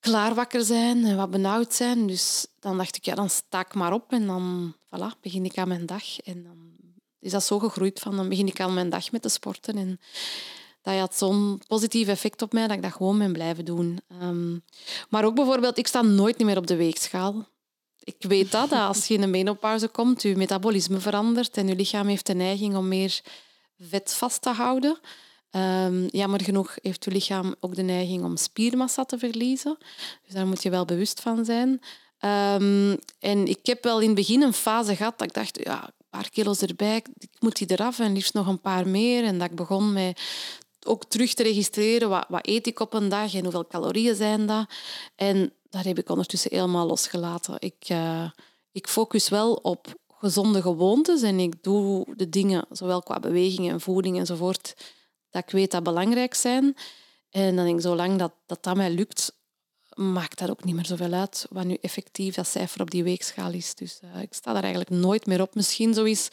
klaar 0.00 0.34
wakker 0.34 0.64
zijn 0.64 1.04
en 1.04 1.16
wat 1.16 1.30
benauwd 1.30 1.74
zijn. 1.74 2.06
Dus 2.06 2.46
dan 2.60 2.76
dacht 2.76 2.96
ik, 2.96 3.04
ja, 3.04 3.14
dan 3.14 3.30
sta 3.30 3.60
ik 3.60 3.74
maar 3.74 3.92
op 3.92 4.12
en 4.12 4.26
dan 4.26 4.74
voilà, 4.86 5.20
begin 5.20 5.44
ik 5.44 5.58
aan 5.58 5.68
mijn 5.68 5.86
dag. 5.86 6.20
En 6.20 6.42
dan 6.42 6.72
is 7.20 7.30
dat 7.30 7.44
zo 7.44 7.58
gegroeid 7.58 8.00
van, 8.00 8.16
dan 8.16 8.28
begin 8.28 8.46
ik 8.46 8.60
aan 8.60 8.74
mijn 8.74 8.90
dag 8.90 9.12
met 9.12 9.22
te 9.22 9.28
sporten. 9.28 9.76
En 9.76 10.00
dat 10.82 10.98
had 10.98 11.16
zo'n 11.16 11.62
positief 11.66 12.08
effect 12.08 12.42
op 12.42 12.52
mij 12.52 12.66
dat 12.66 12.76
ik 12.76 12.82
dat 12.82 12.92
gewoon 12.92 13.18
ben 13.18 13.32
blijven 13.32 13.64
doen. 13.64 14.00
Um, 14.22 14.64
maar 15.08 15.24
ook 15.24 15.34
bijvoorbeeld, 15.34 15.78
ik 15.78 15.86
sta 15.86 16.02
nooit 16.02 16.38
meer 16.38 16.56
op 16.56 16.66
de 16.66 16.76
weegschaal. 16.76 17.48
Ik 17.98 18.16
weet 18.18 18.50
dat, 18.50 18.70
dat 18.70 18.80
als 18.80 19.06
je 19.06 19.14
in 19.14 19.22
een 19.22 19.30
menopauze 19.30 19.88
komt, 19.88 20.22
je 20.22 20.36
metabolisme 20.36 21.00
verandert 21.00 21.56
en 21.56 21.66
je 21.66 21.76
lichaam 21.76 22.06
heeft 22.06 22.26
de 22.26 22.34
neiging 22.34 22.76
om 22.76 22.88
meer 22.88 23.20
vet 23.88 24.14
vast 24.14 24.42
te 24.42 24.50
houden. 24.50 24.98
Um, 25.50 26.06
jammer 26.06 26.42
genoeg 26.42 26.74
heeft 26.82 27.04
je 27.04 27.10
lichaam 27.10 27.54
ook 27.60 27.74
de 27.74 27.82
neiging 27.82 28.24
om 28.24 28.36
spiermassa 28.36 29.04
te 29.04 29.18
verliezen. 29.18 29.78
Dus 30.24 30.34
daar 30.34 30.46
moet 30.46 30.62
je 30.62 30.70
wel 30.70 30.84
bewust 30.84 31.20
van 31.20 31.44
zijn. 31.44 31.68
Um, 31.70 32.98
en 33.18 33.46
ik 33.46 33.66
heb 33.66 33.84
wel 33.84 34.00
in 34.00 34.06
het 34.06 34.16
begin 34.16 34.42
een 34.42 34.52
fase 34.52 34.96
gehad 34.96 35.18
dat 35.18 35.28
ik 35.28 35.34
dacht, 35.34 35.58
ja, 35.62 35.84
een 35.84 36.06
paar 36.10 36.30
kilo's 36.30 36.60
erbij, 36.60 36.96
ik 37.18 37.36
moet 37.38 37.56
die 37.56 37.70
eraf 37.70 37.98
en 37.98 38.12
liefst 38.12 38.34
nog 38.34 38.46
een 38.46 38.60
paar 38.60 38.88
meer. 38.88 39.24
En 39.24 39.38
dat 39.38 39.50
ik 39.50 39.56
begon 39.56 39.92
met 39.92 40.20
ook 40.86 41.04
terug 41.04 41.34
te 41.34 41.42
registreren 41.42 42.08
wat, 42.08 42.24
wat 42.28 42.46
eet 42.46 42.66
ik 42.66 42.80
op 42.80 42.94
een 42.94 43.08
dag 43.08 43.34
en 43.34 43.42
hoeveel 43.42 43.66
calorieën 43.66 44.14
zijn 44.14 44.46
dat. 44.46 44.66
En 45.16 45.52
daar 45.70 45.84
heb 45.84 45.98
ik 45.98 46.08
ondertussen 46.08 46.50
helemaal 46.54 46.86
losgelaten. 46.86 47.56
Ik, 47.58 47.88
uh, 47.88 48.30
ik 48.72 48.88
focus 48.88 49.28
wel 49.28 49.52
op 49.54 49.86
gezonde 50.24 50.62
gewoontes 50.62 51.22
en 51.22 51.38
ik 51.38 51.62
doe 51.62 52.06
de 52.16 52.28
dingen, 52.28 52.66
zowel 52.70 53.02
qua 53.02 53.20
beweging 53.20 53.70
en 53.70 53.80
voeding 53.80 54.18
enzovoort, 54.18 54.74
dat 55.30 55.42
ik 55.42 55.50
weet 55.50 55.70
dat 55.70 55.82
belangrijk 55.82 56.34
zijn. 56.34 56.76
En 57.30 57.56
dan 57.56 57.64
denk 57.64 57.76
ik, 57.76 57.82
zolang 57.82 58.18
dat, 58.18 58.32
dat, 58.46 58.62
dat 58.62 58.76
mij 58.76 58.90
lukt, 58.90 59.32
maakt 59.94 60.38
dat 60.38 60.50
ook 60.50 60.64
niet 60.64 60.74
meer 60.74 60.86
zoveel 60.86 61.12
uit 61.12 61.46
wat 61.50 61.64
nu 61.64 61.76
effectief 61.80 62.34
dat 62.34 62.48
cijfer 62.48 62.80
op 62.80 62.90
die 62.90 63.04
weegschaal 63.04 63.52
is. 63.52 63.74
Dus 63.74 64.00
uh, 64.04 64.22
ik 64.22 64.34
sta 64.34 64.52
daar 64.52 64.62
eigenlijk 64.62 64.90
nooit 64.90 65.26
meer 65.26 65.40
op. 65.40 65.54
Misschien 65.54 65.94
zo 65.94 66.04
is 66.04 66.28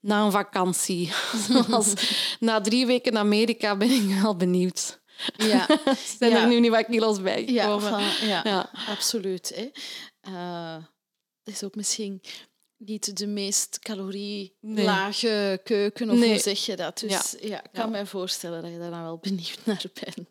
na 0.00 0.24
een 0.24 0.30
vakantie. 0.30 1.12
Zoals 1.48 1.94
na 2.40 2.60
drie 2.60 2.86
weken 2.86 3.12
in 3.12 3.18
Amerika 3.18 3.76
ben 3.76 3.90
ik 3.90 4.20
wel 4.22 4.36
benieuwd. 4.36 5.00
Ja. 5.36 5.66
Zijn 6.18 6.32
er 6.32 6.48
nu 6.48 6.60
niet 6.60 6.70
wat 6.70 6.86
kilo's 6.86 7.22
bij 7.22 7.44
gekomen? 7.46 8.00
Ja, 8.00 8.26
ja, 8.26 8.40
ja. 8.44 8.70
absoluut. 8.88 9.52
Hè. 9.54 9.70
Uh, 10.32 10.84
dat 11.42 11.54
is 11.54 11.64
ook 11.64 11.74
misschien 11.74 12.20
niet 12.86 13.18
de 13.18 13.26
meest 13.26 13.78
calorielage 13.78 15.60
keuken, 15.64 16.10
of 16.10 16.18
hoe 16.18 16.38
zeg 16.38 16.66
je 16.66 16.76
dat? 16.76 16.98
Dus 16.98 17.34
ja, 17.40 17.64
ik 17.64 17.70
kan 17.72 17.90
me 17.90 18.06
voorstellen 18.06 18.62
dat 18.62 18.70
je 18.70 18.78
daar 18.78 18.90
dan 18.90 19.02
wel 19.02 19.18
benieuwd 19.18 19.58
naar 19.64 19.84
bent. 20.04 20.28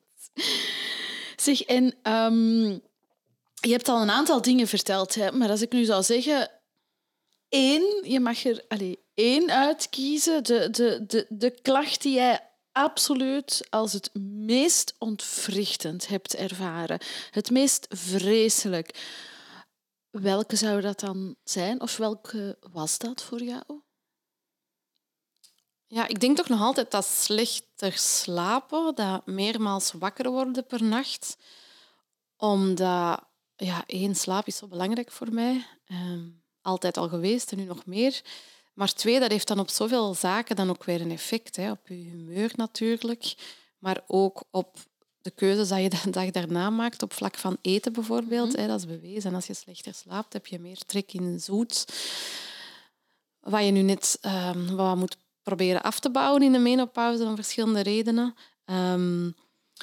Zeg, 1.35 1.61
en 1.61 1.83
um, 2.13 2.81
je 3.53 3.71
hebt 3.71 3.87
al 3.87 4.01
een 4.01 4.09
aantal 4.09 4.41
dingen 4.41 4.67
verteld, 4.67 5.15
hè, 5.15 5.31
maar 5.31 5.49
als 5.49 5.61
ik 5.61 5.71
nu 5.71 5.83
zou 5.83 6.03
zeggen, 6.03 6.51
één, 7.49 8.09
je 8.11 8.19
mag 8.19 8.45
er 8.45 8.63
allez, 8.67 8.95
één 9.13 9.51
uitkiezen, 9.51 10.43
de, 10.43 10.69
de, 10.69 11.03
de, 11.07 11.25
de 11.29 11.51
klacht 11.61 12.01
die 12.01 12.13
jij 12.13 12.39
absoluut 12.71 13.67
als 13.69 13.93
het 13.93 14.09
meest 14.23 14.95
ontwrichtend 14.97 16.07
hebt 16.07 16.35
ervaren, 16.35 16.99
het 17.31 17.51
meest 17.51 17.85
vreselijk. 17.89 18.95
Welke 20.11 20.55
zou 20.55 20.81
dat 20.81 20.99
dan 20.99 21.35
zijn? 21.43 21.81
Of 21.81 21.97
welke 21.97 22.57
was 22.71 22.97
dat 22.97 23.23
voor 23.23 23.41
jou? 23.41 23.81
Ja, 25.87 26.07
ik 26.07 26.19
denk 26.19 26.37
toch 26.37 26.47
nog 26.47 26.61
altijd 26.61 26.91
dat 26.91 27.05
slechter 27.05 27.93
slapen, 27.93 28.95
dat 28.95 29.25
meermaals 29.25 29.91
wakker 29.91 30.31
worden 30.31 30.65
per 30.65 30.83
nacht. 30.83 31.37
Omdat, 32.37 33.23
ja, 33.55 33.83
één, 33.85 34.15
slaap 34.15 34.47
is 34.47 34.55
zo 34.55 34.67
belangrijk 34.67 35.11
voor 35.11 35.33
mij. 35.33 35.65
Ehm, 35.85 36.29
altijd 36.61 36.97
al 36.97 37.09
geweest 37.09 37.51
en 37.51 37.57
nu 37.57 37.63
nog 37.63 37.85
meer. 37.85 38.21
Maar 38.73 38.93
twee, 38.93 39.19
dat 39.19 39.31
heeft 39.31 39.47
dan 39.47 39.59
op 39.59 39.69
zoveel 39.69 40.13
zaken 40.13 40.55
dan 40.55 40.69
ook 40.69 40.83
weer 40.83 41.01
een 41.01 41.11
effect. 41.11 41.55
Hè. 41.55 41.71
Op 41.71 41.87
je 41.87 41.93
humeur 41.93 42.51
natuurlijk, 42.55 43.35
maar 43.77 44.03
ook 44.07 44.43
op 44.51 44.77
de 45.29 45.35
keuzes 45.35 45.69
die 45.69 45.81
je 45.81 45.89
de 46.03 46.09
dag 46.09 46.31
daarna 46.31 46.69
maakt, 46.69 47.01
op 47.01 47.13
vlak 47.13 47.37
van 47.37 47.57
eten 47.61 47.93
bijvoorbeeld. 47.93 48.51
Mhm. 48.51 48.61
hè, 48.61 48.67
dat 48.67 48.79
is 48.79 48.85
bewezen. 48.85 49.35
Als 49.35 49.47
je 49.47 49.53
slechter 49.53 49.93
slaapt, 49.93 50.33
heb 50.33 50.47
je 50.47 50.59
meer 50.59 50.77
trek 50.85 51.13
in 51.13 51.39
zoet. 51.39 51.85
Wat 53.39 53.65
je 53.65 53.71
nu 53.71 53.81
net 53.81 54.19
um, 54.21 54.75
wat 54.75 54.95
moet 54.95 55.17
proberen 55.43 55.81
af 55.81 55.99
te 55.99 56.11
bouwen 56.11 56.41
in 56.41 56.51
de 56.51 56.59
menopauze 56.59 57.23
om 57.23 57.35
verschillende 57.35 57.81
redenen. 57.81 58.35
Um, 58.65 59.35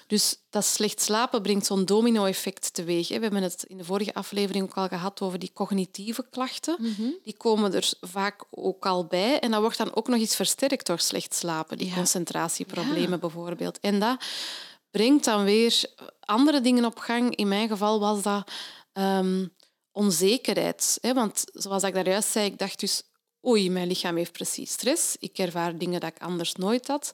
dus 0.06 0.36
dat 0.50 0.64
slecht 0.64 1.00
slapen 1.00 1.42
brengt 1.42 1.66
zo'n 1.66 1.84
domino-effect 1.84 2.74
teweeg. 2.74 3.08
We 3.08 3.14
hebben 3.14 3.42
het 3.42 3.64
in 3.68 3.76
de 3.76 3.84
vorige 3.84 4.14
aflevering 4.14 4.64
ook 4.64 4.76
al 4.76 4.88
gehad 4.88 5.20
over 5.20 5.38
die 5.38 5.50
cognitieve 5.54 6.26
klachten. 6.30 6.76
Mhm. 6.78 7.08
Die 7.22 7.36
komen 7.36 7.74
er 7.74 7.92
vaak 8.00 8.44
ook 8.50 8.86
al 8.86 9.06
bij. 9.06 9.40
En 9.40 9.50
dat 9.50 9.60
wordt 9.60 9.78
dan 9.78 9.94
ook 9.94 10.08
nog 10.08 10.18
eens 10.18 10.36
versterkt 10.36 10.86
door 10.86 10.98
slecht 10.98 11.34
slapen. 11.34 11.78
Die 11.78 11.92
concentratieproblemen 11.94 13.20
bijvoorbeeld. 13.20 13.80
En 13.80 14.00
dat 14.00 14.24
brengt 14.96 15.24
dan 15.24 15.44
weer 15.44 15.84
andere 16.20 16.60
dingen 16.60 16.84
op 16.84 16.98
gang. 16.98 17.34
In 17.34 17.48
mijn 17.48 17.68
geval 17.68 18.00
was 18.00 18.22
dat 18.22 18.50
um, 18.92 19.54
onzekerheid. 19.92 20.98
Want 21.00 21.44
zoals 21.52 21.82
ik 21.82 21.94
daar 21.94 22.08
juist 22.08 22.28
zei, 22.28 22.46
ik 22.46 22.58
dacht 22.58 22.80
dus... 22.80 23.02
Oei, 23.46 23.70
mijn 23.70 23.86
lichaam 23.86 24.16
heeft 24.16 24.32
precies 24.32 24.70
stress. 24.70 25.16
Ik 25.18 25.38
ervaar 25.38 25.78
dingen 25.78 26.00
dat 26.00 26.10
ik 26.10 26.22
anders 26.22 26.52
nooit 26.54 26.86
had. 26.86 27.12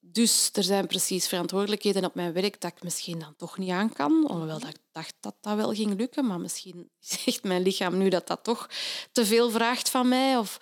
Dus 0.00 0.50
er 0.52 0.62
zijn 0.62 0.86
precies 0.86 1.28
verantwoordelijkheden 1.28 2.04
op 2.04 2.14
mijn 2.14 2.32
werk 2.32 2.60
dat 2.60 2.72
ik 2.76 2.82
misschien 2.82 3.18
dan 3.18 3.34
toch 3.36 3.58
niet 3.58 3.70
aan 3.70 3.92
kan. 3.92 4.26
Alhoewel 4.26 4.58
dat 4.58 4.68
ik 4.68 4.80
dacht 4.92 5.14
dat 5.20 5.34
dat 5.40 5.56
wel 5.56 5.74
ging 5.74 5.98
lukken. 5.98 6.26
Maar 6.26 6.40
misschien 6.40 6.90
zegt 7.24 7.42
mijn 7.42 7.62
lichaam 7.62 7.98
nu 7.98 8.08
dat 8.08 8.26
dat 8.26 8.44
toch 8.44 8.68
te 9.12 9.26
veel 9.26 9.50
vraagt 9.50 9.90
van 9.90 10.08
mij. 10.08 10.36
Of, 10.36 10.58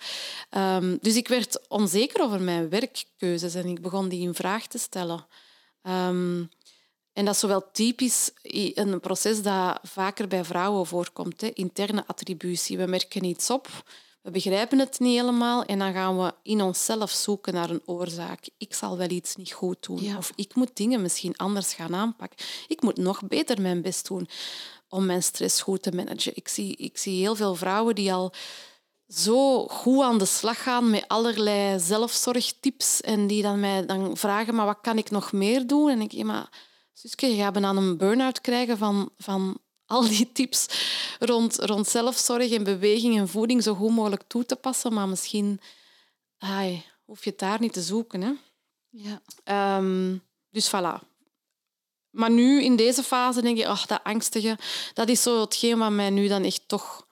um, 0.57 0.97
dus 1.01 1.15
ik 1.15 1.27
werd 1.27 1.67
onzeker 1.67 2.23
over 2.23 2.41
mijn 2.41 2.69
werkkeuzes 2.69 3.55
en 3.55 3.65
ik 3.65 3.81
begon 3.81 4.09
die 4.09 4.21
in 4.21 4.33
vraag 4.33 4.67
te 4.67 4.77
stellen. 4.77 5.27
Um, 5.83 6.49
en 7.13 7.25
dat 7.25 7.33
is 7.33 7.39
zowel 7.39 7.71
typisch 7.71 8.31
een 8.73 8.99
proces 8.99 9.41
dat 9.41 9.79
vaker 9.83 10.27
bij 10.27 10.45
vrouwen 10.45 10.85
voorkomt. 10.85 11.41
Hè. 11.41 11.51
Interne 11.53 12.03
attributie. 12.07 12.77
We 12.77 12.85
merken 12.85 13.23
iets 13.23 13.49
op 13.49 13.67
we 14.21 14.31
begrijpen 14.31 14.79
het 14.79 14.99
niet 14.99 15.19
helemaal 15.19 15.65
en 15.65 15.79
dan 15.79 15.93
gaan 15.93 16.17
we 16.17 16.33
in 16.43 16.61
onszelf 16.61 17.11
zoeken 17.11 17.53
naar 17.53 17.69
een 17.69 17.81
oorzaak. 17.85 18.49
Ik 18.57 18.73
zal 18.73 18.97
wel 18.97 19.09
iets 19.09 19.35
niet 19.35 19.51
goed 19.51 19.85
doen. 19.85 20.17
Of 20.17 20.31
ik 20.35 20.55
moet 20.55 20.77
dingen 20.77 21.01
misschien 21.01 21.37
anders 21.37 21.73
gaan 21.73 21.95
aanpakken. 21.95 22.45
Ik 22.67 22.81
moet 22.81 22.97
nog 22.97 23.27
beter 23.27 23.61
mijn 23.61 23.81
best 23.81 24.07
doen 24.07 24.29
om 24.89 25.05
mijn 25.05 25.23
stress 25.23 25.61
goed 25.61 25.81
te 25.81 25.91
managen. 25.91 26.35
Ik 26.35 26.47
zie, 26.47 26.75
ik 26.75 26.97
zie 26.97 27.19
heel 27.19 27.35
veel 27.35 27.55
vrouwen 27.55 27.95
die 27.95 28.13
al 28.13 28.33
zo 29.09 29.67
goed 29.67 30.03
aan 30.03 30.17
de 30.17 30.25
slag 30.25 30.63
gaan 30.63 30.89
met 30.89 31.07
allerlei 31.07 31.79
zelfzorgtips 31.79 33.01
en 33.01 33.27
die 33.27 33.41
dan 33.41 33.59
mij 33.59 33.85
dan 33.85 34.17
vragen, 34.17 34.55
maar 34.55 34.65
wat 34.65 34.81
kan 34.81 34.97
ik 34.97 35.11
nog 35.11 35.31
meer 35.31 35.67
doen? 35.67 35.89
En 35.89 36.01
ik 36.01 36.11
denk, 36.11 36.23
maar 36.23 36.49
Suske, 36.93 37.27
je 37.27 37.41
gaat 37.41 37.63
aan 37.63 37.77
een 37.77 37.97
burn-out 37.97 38.41
krijgen 38.41 38.77
van, 38.77 39.09
van 39.17 39.59
al 39.85 40.01
die 40.01 40.31
tips 40.31 40.65
rond, 41.19 41.55
rond 41.55 41.87
zelfzorg 41.87 42.51
en 42.51 42.63
beweging 42.63 43.17
en 43.17 43.27
voeding 43.27 43.63
zo 43.63 43.73
goed 43.73 43.91
mogelijk 43.91 44.23
toe 44.27 44.45
te 44.45 44.55
passen. 44.55 44.93
Maar 44.93 45.07
misschien 45.07 45.61
ai, 46.37 46.85
hoef 47.05 47.23
je 47.23 47.29
het 47.29 47.39
daar 47.39 47.59
niet 47.59 47.73
te 47.73 47.81
zoeken. 47.81 48.21
Hè? 48.21 48.31
Ja. 48.89 49.77
Um, 49.77 50.23
dus 50.49 50.67
voilà. 50.67 51.07
Maar 52.09 52.31
nu, 52.31 52.63
in 52.63 52.75
deze 52.75 53.03
fase, 53.03 53.41
denk 53.41 53.57
je, 53.57 53.67
ach, 53.67 53.85
dat 53.85 54.03
angstige, 54.03 54.57
dat 54.93 55.09
is 55.09 55.21
zo 55.21 55.39
hetgeen 55.39 55.77
wat 55.77 55.91
mij 55.91 56.09
nu 56.09 56.27
dan 56.27 56.43
echt 56.43 56.67
toch 56.67 57.07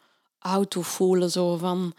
doet 0.56 0.88
voelen. 0.88 1.32
Zo 1.32 1.58
van, 1.58 1.94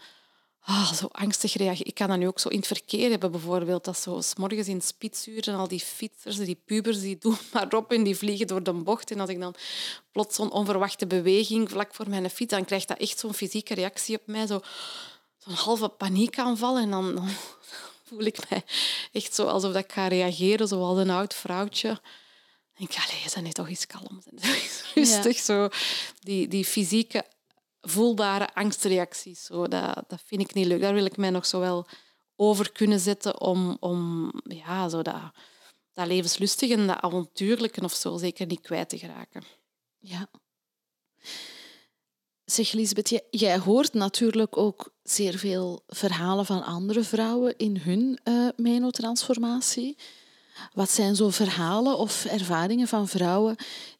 ah, 0.59 0.93
zo 0.93 1.07
angstig 1.11 1.53
reageren. 1.53 1.87
Ik 1.87 1.93
kan 1.93 2.07
dat 2.07 2.17
nu 2.17 2.27
ook 2.27 2.39
zo 2.39 2.49
in 2.49 2.57
het 2.57 2.67
verkeer 2.67 3.09
hebben, 3.09 3.31
bijvoorbeeld. 3.31 3.83
Dat 3.83 3.99
zo 3.99 4.21
s 4.21 4.35
morgens 4.35 4.67
in 4.67 4.81
spitsuren, 4.81 5.55
al 5.55 5.67
die 5.67 5.79
fietsers, 5.79 6.37
die 6.37 6.61
pubers, 6.65 6.99
die 6.99 7.17
doen 7.17 7.37
maar 7.53 7.73
op 7.73 7.91
en 7.91 8.03
die 8.03 8.15
vliegen 8.15 8.47
door 8.47 8.63
de 8.63 8.73
bocht. 8.73 9.11
En 9.11 9.19
als 9.19 9.29
ik 9.29 9.39
dan 9.39 9.55
plots 10.11 10.35
zo'n 10.35 10.51
onverwachte 10.51 11.07
beweging 11.07 11.69
vlak 11.69 11.93
voor 11.93 12.09
mijn 12.09 12.29
fiets, 12.29 12.53
dan 12.53 12.65
krijgt 12.65 12.87
dat 12.87 12.97
echt 12.97 13.19
zo'n 13.19 13.33
fysieke 13.33 13.73
reactie 13.73 14.15
op 14.15 14.23
mij. 14.25 14.47
Zo, 14.47 14.59
zo'n 15.37 15.53
halve 15.53 15.87
paniekaanval. 15.87 16.77
En 16.77 16.91
dan, 16.91 17.15
dan 17.15 17.29
voel 18.07 18.23
ik 18.23 18.49
mij 18.49 18.63
echt 19.11 19.35
zo 19.35 19.45
alsof 19.45 19.75
ik 19.75 19.91
ga 19.91 20.07
reageren, 20.07 20.67
zoals 20.67 20.97
een 20.97 21.09
oud 21.09 21.33
vrouwtje. 21.33 22.01
En 22.79 22.85
ik 22.85 23.25
zijn 23.27 23.43
nu 23.43 23.51
toch 23.51 23.69
iets 23.69 23.87
kalm. 23.87 24.23
Rustig, 24.95 25.35
ja. 25.35 25.43
zo. 25.43 25.69
Die, 26.19 26.47
die 26.47 26.65
fysieke 26.65 27.23
voelbare 27.81 28.53
angstreacties. 28.53 29.45
Zo, 29.45 29.67
dat, 29.67 30.03
dat 30.07 30.21
vind 30.25 30.41
ik 30.41 30.53
niet 30.53 30.65
leuk. 30.65 30.81
Daar 30.81 30.93
wil 30.93 31.05
ik 31.05 31.17
mij 31.17 31.29
nog 31.29 31.45
zo 31.45 31.59
wel 31.59 31.87
over 32.35 32.71
kunnen 32.71 32.99
zetten 32.99 33.41
om, 33.41 33.77
om 33.79 34.31
ja, 34.43 34.89
zo 34.89 35.01
dat, 35.01 35.31
dat 35.93 36.07
levenslustige 36.07 36.73
en 36.73 36.87
dat 36.87 37.01
avontuurlijke 37.01 37.81
of 37.81 37.93
zo 37.93 38.17
zeker 38.17 38.45
niet 38.45 38.61
kwijt 38.61 38.89
te 38.89 38.97
geraken. 38.97 39.43
Ja. 39.99 40.29
Zeg 42.45 42.71
Lisbeth, 42.71 43.21
jij, 43.29 43.59
hoort 43.59 43.93
natuurlijk 43.93 44.57
ook 44.57 44.93
zeer 45.03 45.37
veel 45.37 45.83
verhalen 45.87 46.45
van 46.45 46.63
andere 46.63 47.03
vrouwen 47.03 47.57
in 47.57 47.77
hun 47.77 48.19
uh, 48.23 48.47
menotransformatie. 48.55 49.97
Wat 50.73 50.89
zijn 50.89 51.15
zo 51.15 51.29
verhalen 51.29 51.97
of 51.97 52.25
ervaringen 52.25 52.87
van 52.87 53.07
vrouwen 53.07 53.55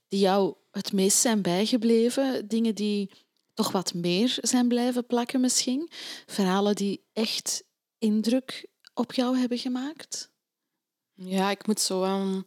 die 0.08 0.20
jou 0.20 0.54
het 0.72 0.94
meest 0.94 1.18
zijn 1.18 1.42
bijgebleven? 1.42 2.48
Dingen 2.48 2.76
die 2.76 3.12
toch 3.60 3.72
wat 3.72 3.94
meer 3.94 4.38
zijn 4.42 4.68
blijven 4.68 5.06
plakken 5.06 5.42
misschien? 5.42 5.90
Verhalen 6.26 6.76
die 6.76 7.04
echt 7.14 7.64
indruk 7.98 8.68
op 8.94 9.14
jou 9.14 9.38
hebben 9.38 9.58
gemaakt? 9.58 10.32
Ja, 11.14 11.50
ik 11.52 11.68
moet 11.68 11.80
zo 11.80 12.04
aan 12.04 12.44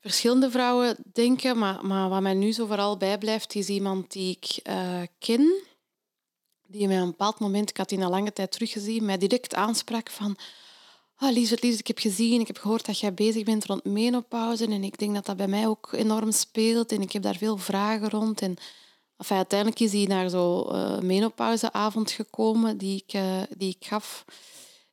verschillende 0.00 0.50
vrouwen 0.50 0.96
denken, 1.12 1.58
maar, 1.58 1.86
maar 1.86 2.08
wat 2.08 2.20
mij 2.20 2.34
nu 2.34 2.52
zo 2.52 2.66
vooral 2.66 2.96
bijblijft, 2.96 3.54
is 3.54 3.68
iemand 3.68 4.12
die 4.12 4.38
ik 4.40 4.68
uh, 4.68 5.02
ken, 5.18 5.62
die 6.66 6.86
mij 6.86 6.96
op 6.96 7.02
een 7.02 7.10
bepaald 7.10 7.38
moment, 7.38 7.70
ik 7.70 7.76
had 7.76 7.88
die 7.88 8.04
al 8.04 8.10
lange 8.10 8.32
tijd 8.32 8.52
teruggezien, 8.52 9.04
mij 9.04 9.18
direct 9.18 9.54
aansprak 9.54 10.10
van 10.10 10.36
oh, 11.20 11.36
ik 11.36 11.86
heb 11.86 11.98
gezien, 11.98 12.40
ik 12.40 12.46
heb 12.46 12.58
gehoord 12.58 12.86
dat 12.86 12.98
jij 12.98 13.14
bezig 13.14 13.44
bent 13.44 13.64
rond 13.64 13.84
menopauze 13.84 14.64
en 14.64 14.84
ik 14.84 14.98
denk 14.98 15.14
dat 15.14 15.26
dat 15.26 15.36
bij 15.36 15.48
mij 15.48 15.66
ook 15.66 15.92
enorm 15.92 16.32
speelt 16.32 16.92
en 16.92 17.02
ik 17.02 17.12
heb 17.12 17.22
daar 17.22 17.36
veel 17.36 17.56
vragen 17.56 18.10
rond. 18.10 18.40
En 18.40 18.56
enfin, 19.20 19.36
uiteindelijk 19.36 19.80
is 19.80 19.92
hij 19.92 20.04
naar 20.04 20.30
zo'n 20.30 20.76
uh, 20.76 20.98
menopauzeavond 20.98 22.10
gekomen 22.10 22.78
die 22.78 23.02
ik, 23.06 23.14
uh, 23.14 23.42
die 23.56 23.76
ik 23.78 23.86
gaf. 23.86 24.24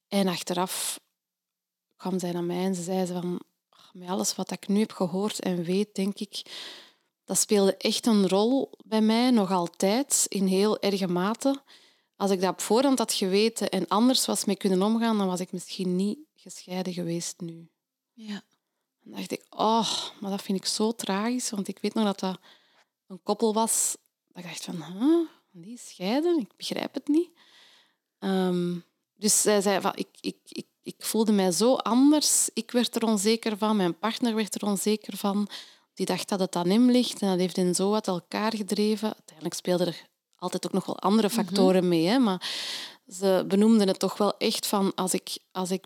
En 0.08 0.28
achteraf 0.28 1.00
kwam 1.96 2.20
zij 2.20 2.32
naar 2.32 2.44
mij 2.44 2.63
en 2.63 2.76
ze 2.76 2.82
zei 2.82 3.06
van 3.06 3.42
met 3.94 4.10
alles 4.10 4.36
wat 4.36 4.52
ik 4.52 4.68
nu 4.68 4.80
heb 4.80 4.92
gehoord 4.92 5.40
en 5.40 5.63
weet, 5.63 5.96
denk 5.96 6.20
ik, 6.20 6.42
dat 7.26 7.38
speelde 7.38 7.78
echt 7.78 8.06
een 8.06 8.28
rol 8.28 8.72
bij 8.86 9.02
mij, 9.02 9.32
nog 9.32 9.52
altijd, 9.52 10.26
in 10.28 10.46
heel 10.46 10.80
erge 10.80 11.08
mate. 11.08 11.62
Als 12.16 12.32
ik 12.32 12.42
dat 12.42 12.50
op 12.50 12.62
voorhand 12.62 12.98
had 12.98 13.13
geweten 13.13 13.70
en 13.70 13.88
anders 13.88 14.26
was 14.26 14.46
mee 14.46 14.56
kunnen 14.56 14.82
omgaan, 14.82 15.18
dan 15.18 15.28
was 15.28 15.40
ik 15.40 15.52
misschien 15.52 15.96
niet 15.96 16.20
gescheiden 16.36 16.94
geweest 16.94 17.40
nu. 17.40 17.70
Ja. 18.13 18.44
Dan 19.04 19.16
dacht 19.16 19.32
ik, 19.32 19.46
oh, 19.50 19.94
maar 20.20 20.32
dat 20.32 20.42
vind 20.42 20.58
ik 20.58 20.66
zo 20.66 20.92
tragisch, 20.92 21.50
want 21.50 21.68
ik 21.68 21.80
weet 21.80 21.94
nog 21.94 22.06
dat 22.06 22.20
dat 22.20 22.40
een 23.08 23.24
koppel 23.24 23.54
was. 23.54 23.96
Dat 24.38 24.45
ik 24.45 24.52
dacht 24.52 24.63
van, 24.63 24.84
huh, 24.84 25.28
die 25.52 25.78
scheiden, 25.78 26.39
ik 26.39 26.56
begrijp 26.58 26.93
het 26.93 27.08
niet. 27.08 27.30
Um, 28.19 28.84
dus 29.15 29.41
zij 29.41 29.62
zei 29.62 29.82
van, 29.82 29.91
ik, 29.95 30.08
ik, 30.21 30.38
ik 30.45 30.65
ik 30.88 30.95
voelde 31.06 31.32
mij 31.32 31.52
zo 31.52 31.76
anders. 31.76 32.50
Ik 32.54 32.71
werd 32.71 32.95
er 32.95 33.04
onzeker 33.04 33.58
van, 33.58 33.76
mijn 33.76 33.97
partner 33.97 34.36
werd 34.36 34.56
er 34.56 34.67
onzeker 34.67 35.17
van. 35.17 35.47
Die 35.93 36.06
dacht 36.06 36.30
dat 36.30 36.39
het 36.39 36.56
aan 36.56 36.69
hem 36.69 36.91
ligt 36.91 37.21
en 37.21 37.30
dat 37.30 37.39
heeft 37.39 37.56
hen 37.56 37.76
zo 37.76 37.93
uit 37.93 38.08
elkaar 38.08 38.56
gedreven. 38.56 39.13
Uiteindelijk 39.13 39.56
speelden 39.56 39.88
er 39.88 40.08
altijd 40.36 40.65
ook 40.65 40.73
nog 40.73 40.86
wel 40.86 41.00
andere 41.00 41.28
mhm. 41.28 41.36
factoren 41.36 41.88
mee, 41.88 42.06
hè, 42.06 42.19
maar 42.19 42.50
ze 43.08 43.45
benoemden 43.47 43.88
het 43.88 44.00
toch 44.00 44.17
wel 44.17 44.38
echt 44.38 44.67
van 44.67 44.95
als 44.95 45.13
ik, 45.13 45.38
als 45.52 45.71
ik 45.71 45.86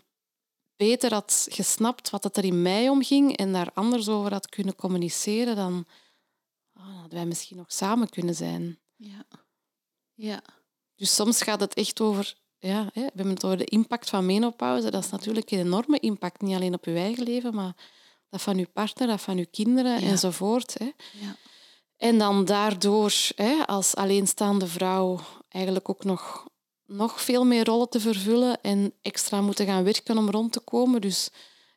beter 0.76 1.12
had 1.12 1.46
gesnapt 1.50 2.10
wat 2.10 2.24
het 2.24 2.36
er 2.36 2.44
in 2.44 2.62
mij 2.62 2.88
omging 2.88 3.36
en 3.36 3.52
daar 3.52 3.70
anders 3.74 4.08
over 4.08 4.32
had 4.32 4.48
kunnen 4.48 4.74
communiceren, 4.74 5.56
dan 5.56 5.86
oh, 6.88 7.00
hadden 7.00 7.18
wij 7.18 7.26
misschien 7.26 7.56
nog 7.56 7.72
samen 7.72 8.08
kunnen 8.08 8.34
zijn. 8.34 8.78
Ja. 8.96 9.24
ja. 10.14 10.42
Dus 10.96 11.14
soms 11.14 11.42
gaat 11.42 11.60
het 11.60 11.74
echt 11.74 12.00
over 12.00 12.40
ja, 12.62 12.90
we 12.94 13.00
hebben 13.00 13.28
het 13.28 13.44
over 13.44 13.56
de 13.58 13.64
impact 13.64 14.10
van 14.10 14.26
menopauze. 14.26 14.90
Dat 14.90 15.04
is 15.04 15.10
natuurlijk 15.10 15.50
een 15.50 15.58
enorme 15.58 15.98
impact, 15.98 16.40
niet 16.40 16.54
alleen 16.54 16.74
op 16.74 16.84
je 16.84 16.94
eigen 16.94 17.24
leven, 17.24 17.54
maar 17.54 17.76
dat 18.30 18.42
van 18.42 18.58
je 18.58 18.66
partner, 18.66 19.08
dat 19.08 19.20
van 19.20 19.36
je 19.36 19.46
kinderen 19.46 20.02
enzovoort. 20.02 20.78
Hè. 20.78 20.84
Ja. 21.20 21.36
En 21.96 22.18
dan 22.18 22.44
daardoor 22.44 23.12
hè, 23.36 23.66
als 23.66 23.94
alleenstaande 23.94 24.66
vrouw 24.66 25.20
eigenlijk 25.48 25.88
ook 25.88 26.04
nog, 26.04 26.48
nog 26.86 27.20
veel 27.22 27.44
meer 27.44 27.64
rollen 27.64 27.88
te 27.88 28.00
vervullen 28.00 28.60
en 28.60 28.94
extra 29.02 29.40
moeten 29.40 29.66
gaan 29.66 29.84
werken 29.84 30.18
om 30.18 30.30
rond 30.30 30.52
te 30.52 30.60
komen. 30.60 31.00
Dus 31.00 31.30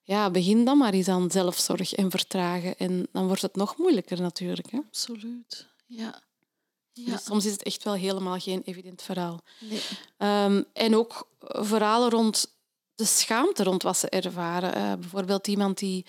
ja, 0.05 0.29
begin 0.29 0.65
dan 0.65 0.77
maar 0.77 0.93
eens 0.93 1.07
aan 1.07 1.31
zelfzorg 1.31 1.93
en 1.93 2.11
vertragen. 2.11 2.77
En 2.77 3.07
dan 3.11 3.27
wordt 3.27 3.41
het 3.41 3.55
nog 3.55 3.77
moeilijker 3.77 4.21
natuurlijk. 4.21 4.71
Hè. 4.71 4.77
Absoluut, 4.77 5.67
ja. 5.85 6.23
Ja. 6.91 7.11
Dus 7.11 7.23
soms 7.23 7.45
is 7.45 7.51
het 7.51 7.63
echt 7.63 7.83
wel 7.83 7.93
helemaal 7.93 8.39
geen 8.39 8.61
evident 8.65 9.01
verhaal. 9.01 9.41
Nee. 9.59 9.81
Ehm, 10.17 10.63
en 10.73 10.95
ook 10.95 11.27
verhalen 11.39 12.09
rond 12.09 12.55
de 12.95 13.05
schaamte 13.05 13.63
rond 13.63 13.83
wat 13.83 13.97
ze 13.97 14.09
ervaren. 14.09 14.77
Uh, 14.77 14.93
bijvoorbeeld 14.93 15.47
iemand 15.47 15.77
die, 15.77 16.05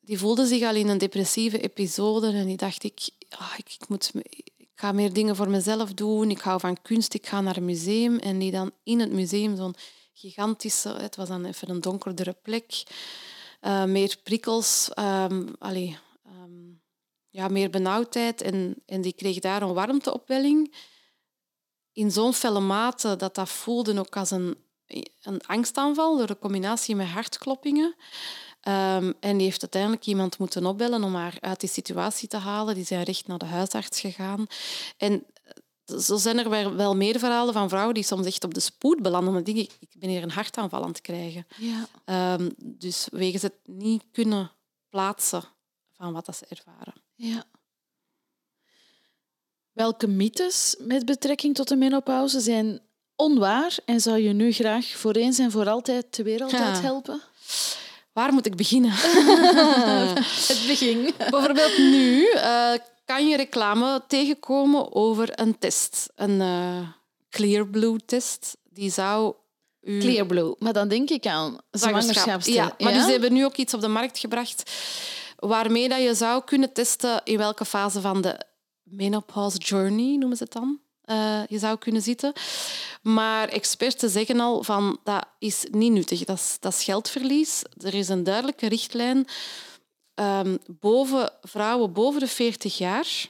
die 0.00 0.18
voelde 0.18 0.46
zich 0.46 0.62
al 0.62 0.74
in 0.74 0.88
een 0.88 0.98
depressieve 0.98 1.60
episode 1.60 2.30
en 2.30 2.46
die 2.46 2.56
dacht 2.56 2.84
ik, 2.84 3.08
ah, 3.28 3.52
ik, 3.56 3.76
ik, 3.80 3.88
moet, 3.88 4.10
ik 4.56 4.70
ga 4.74 4.92
meer 4.92 5.12
dingen 5.12 5.36
voor 5.36 5.50
mezelf 5.50 5.94
doen, 5.94 6.30
ik 6.30 6.40
hou 6.40 6.60
van 6.60 6.82
kunst, 6.82 7.14
ik 7.14 7.26
ga 7.26 7.40
naar 7.40 7.56
een 7.56 7.64
museum. 7.64 8.18
En 8.18 8.38
die 8.38 8.50
dan 8.50 8.70
in 8.82 9.00
het 9.00 9.12
museum 9.12 9.56
zo'n 9.56 9.74
gigantische, 10.18 10.88
het 10.88 11.16
was 11.16 11.28
dan 11.28 11.44
even 11.44 11.70
een 11.70 11.80
donkerdere 11.80 12.36
plek, 12.42 12.82
uh, 13.62 13.84
meer 13.84 14.16
prikkels, 14.22 14.90
um, 14.98 15.54
allee, 15.58 15.98
ja, 17.36 17.48
meer 17.48 17.70
benauwdheid 17.70 18.42
en, 18.42 18.82
en 18.86 19.00
die 19.00 19.12
kreeg 19.12 19.38
daar 19.38 19.62
een 19.62 19.74
warmteopwelling. 19.74 20.74
In 21.92 22.10
zo'n 22.10 22.34
felle 22.34 22.60
mate 22.60 23.16
dat 23.16 23.34
dat 23.34 23.48
voelde 23.48 23.98
ook 23.98 24.16
als 24.16 24.30
een, 24.30 24.56
een 25.22 25.40
angstaanval 25.46 26.16
door 26.16 26.26
de 26.26 26.38
combinatie 26.38 26.96
met 26.96 27.06
hartkloppingen. 27.06 27.94
Um, 28.68 29.14
en 29.20 29.36
die 29.36 29.46
heeft 29.46 29.62
uiteindelijk 29.62 30.06
iemand 30.06 30.38
moeten 30.38 30.66
opbellen 30.66 31.04
om 31.04 31.14
haar 31.14 31.36
uit 31.40 31.60
die 31.60 31.68
situatie 31.68 32.28
te 32.28 32.36
halen. 32.36 32.74
Die 32.74 32.84
zijn 32.84 33.02
recht 33.02 33.26
naar 33.26 33.38
de 33.38 33.44
huisarts 33.44 34.00
gegaan. 34.00 34.46
En 34.96 35.26
zo 35.86 36.16
zijn 36.16 36.38
er 36.38 36.76
wel 36.76 36.96
meer 36.96 37.18
verhalen 37.18 37.54
van 37.54 37.68
vrouwen 37.68 37.94
die 37.94 38.02
soms 38.02 38.26
echt 38.26 38.44
op 38.44 38.54
de 38.54 38.60
spoed 38.60 39.02
belanden. 39.02 39.44
Denk 39.44 39.58
ik, 39.58 39.76
ik 39.80 39.88
ben 39.98 40.08
hier 40.08 40.22
een 40.22 40.30
hartaanval 40.30 40.82
aan 40.82 40.88
het 40.88 41.00
krijgen. 41.00 41.46
Ja. 41.56 42.34
Um, 42.38 42.54
dus 42.56 43.08
wegens 43.10 43.42
het 43.42 43.54
niet 43.64 44.02
kunnen 44.12 44.50
plaatsen 44.88 45.42
van 45.92 46.12
wat 46.12 46.26
dat 46.26 46.36
ze 46.36 46.46
ervaren. 46.48 46.94
Ja. 47.14 47.44
Welke 49.72 50.06
mythes 50.06 50.76
met 50.78 51.04
betrekking 51.04 51.54
tot 51.54 51.68
de 51.68 51.76
menopauze 51.76 52.40
zijn 52.40 52.80
onwaar 53.16 53.78
en 53.84 54.00
zou 54.00 54.18
je 54.18 54.32
nu 54.32 54.52
graag 54.52 54.86
voor 54.86 55.12
eens 55.12 55.38
en 55.38 55.50
voor 55.50 55.68
altijd 55.68 56.16
de 56.16 56.22
wereld 56.22 56.54
uit 56.54 56.80
helpen? 56.80 57.22
Waar 58.12 58.32
moet 58.32 58.46
ik 58.46 58.56
beginnen? 58.56 58.90
Het 60.50 60.64
begin. 60.66 61.14
Bijvoorbeeld 61.30 61.78
nu 61.78 62.32
uh, 62.34 62.72
kan 63.06 63.28
je 63.28 63.36
reclame 63.36 64.02
tegenkomen 64.08 64.94
over 64.94 65.40
een 65.40 65.58
test. 65.58 66.08
Een 66.14 66.40
uh, 66.40 66.88
Clear 67.30 67.66
Blue 67.66 67.96
test. 68.06 68.56
Die 68.70 68.90
zou 68.90 69.34
u... 69.82 69.98
Clear 69.98 70.26
Blue, 70.26 70.54
maar 70.58 70.72
dan 70.72 70.88
denk 70.88 71.10
ik 71.10 71.26
aan 71.26 71.58
zwangerschapstest. 71.70 72.56
Ja, 72.56 72.74
maar 72.78 72.92
dus 72.92 73.04
ze 73.04 73.10
hebben 73.10 73.32
nu 73.32 73.44
ook 73.44 73.56
iets 73.56 73.74
op 73.74 73.80
de 73.80 73.88
markt 73.88 74.18
gebracht 74.18 74.70
waarmee 75.36 75.88
dat 75.88 76.02
je 76.02 76.14
zou 76.14 76.44
kunnen 76.44 76.72
testen 76.72 77.20
in 77.24 77.38
welke 77.38 77.64
fase 77.64 78.00
van 78.00 78.20
de 78.20 78.40
menopause 78.82 79.58
journey, 79.58 80.16
noemen 80.16 80.36
ze 80.36 80.42
het 80.42 80.52
dan, 80.52 80.80
uh, 81.04 81.40
je 81.48 81.58
zou 81.58 81.78
kunnen 81.78 82.02
zitten. 82.02 82.32
Maar 83.02 83.48
experten 83.48 84.10
zeggen 84.10 84.40
al 84.40 84.62
van 84.62 84.98
dat 85.04 85.26
is 85.38 85.66
niet 85.70 85.92
nuttig, 85.92 86.24
dat 86.24 86.36
is, 86.36 86.56
dat 86.60 86.72
is 86.72 86.84
geldverlies. 86.84 87.62
Er 87.78 87.94
is 87.94 88.08
een 88.08 88.24
duidelijke 88.24 88.68
richtlijn 88.68 89.26
um, 90.20 90.58
boven 90.66 91.32
vrouwen 91.42 91.92
boven 91.92 92.20
de 92.20 92.26
40 92.26 92.78
jaar 92.78 93.28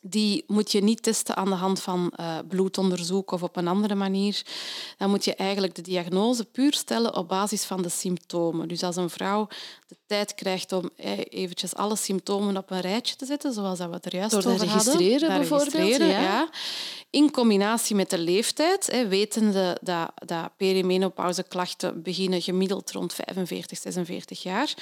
die 0.00 0.44
moet 0.46 0.72
je 0.72 0.82
niet 0.82 1.02
testen 1.02 1.36
aan 1.36 1.48
de 1.48 1.54
hand 1.54 1.80
van 1.80 2.12
uh, 2.20 2.38
bloedonderzoek 2.48 3.30
of 3.30 3.42
op 3.42 3.56
een 3.56 3.68
andere 3.68 3.94
manier. 3.94 4.42
Dan 4.98 5.10
moet 5.10 5.24
je 5.24 5.34
eigenlijk 5.34 5.74
de 5.74 5.82
diagnose 5.82 6.44
puur 6.44 6.74
stellen 6.74 7.16
op 7.16 7.28
basis 7.28 7.64
van 7.64 7.82
de 7.82 7.88
symptomen. 7.88 8.68
Dus 8.68 8.82
als 8.82 8.96
een 8.96 9.10
vrouw 9.10 9.48
tijd 10.08 10.34
krijgt 10.34 10.72
om 10.72 10.90
eventjes 11.28 11.74
alle 11.74 11.96
symptomen 11.96 12.56
op 12.56 12.70
een 12.70 12.80
rijtje 12.80 13.16
te 13.16 13.26
zetten, 13.26 13.52
zoals 13.52 13.78
dat 13.78 13.88
we 13.88 13.94
het 13.94 14.06
er 14.06 14.14
juist 14.14 14.30
Door 14.30 14.52
over 14.52 14.66
registreren, 14.66 15.30
hadden. 15.30 15.48
bijvoorbeeld, 15.48 15.96
ja. 15.96 16.06
ja. 16.06 16.48
In 17.10 17.30
combinatie 17.30 17.96
met 17.96 18.10
de 18.10 18.18
leeftijd, 18.18 18.86
hè, 18.86 19.08
wetende 19.08 19.78
dat, 19.80 20.10
dat 20.14 20.50
perimenopauzeklachten 20.56 22.02
beginnen 22.02 22.42
gemiddeld 22.42 22.90
rond 22.90 23.12
45, 23.12 23.78
46 23.78 24.42
jaar. 24.42 24.74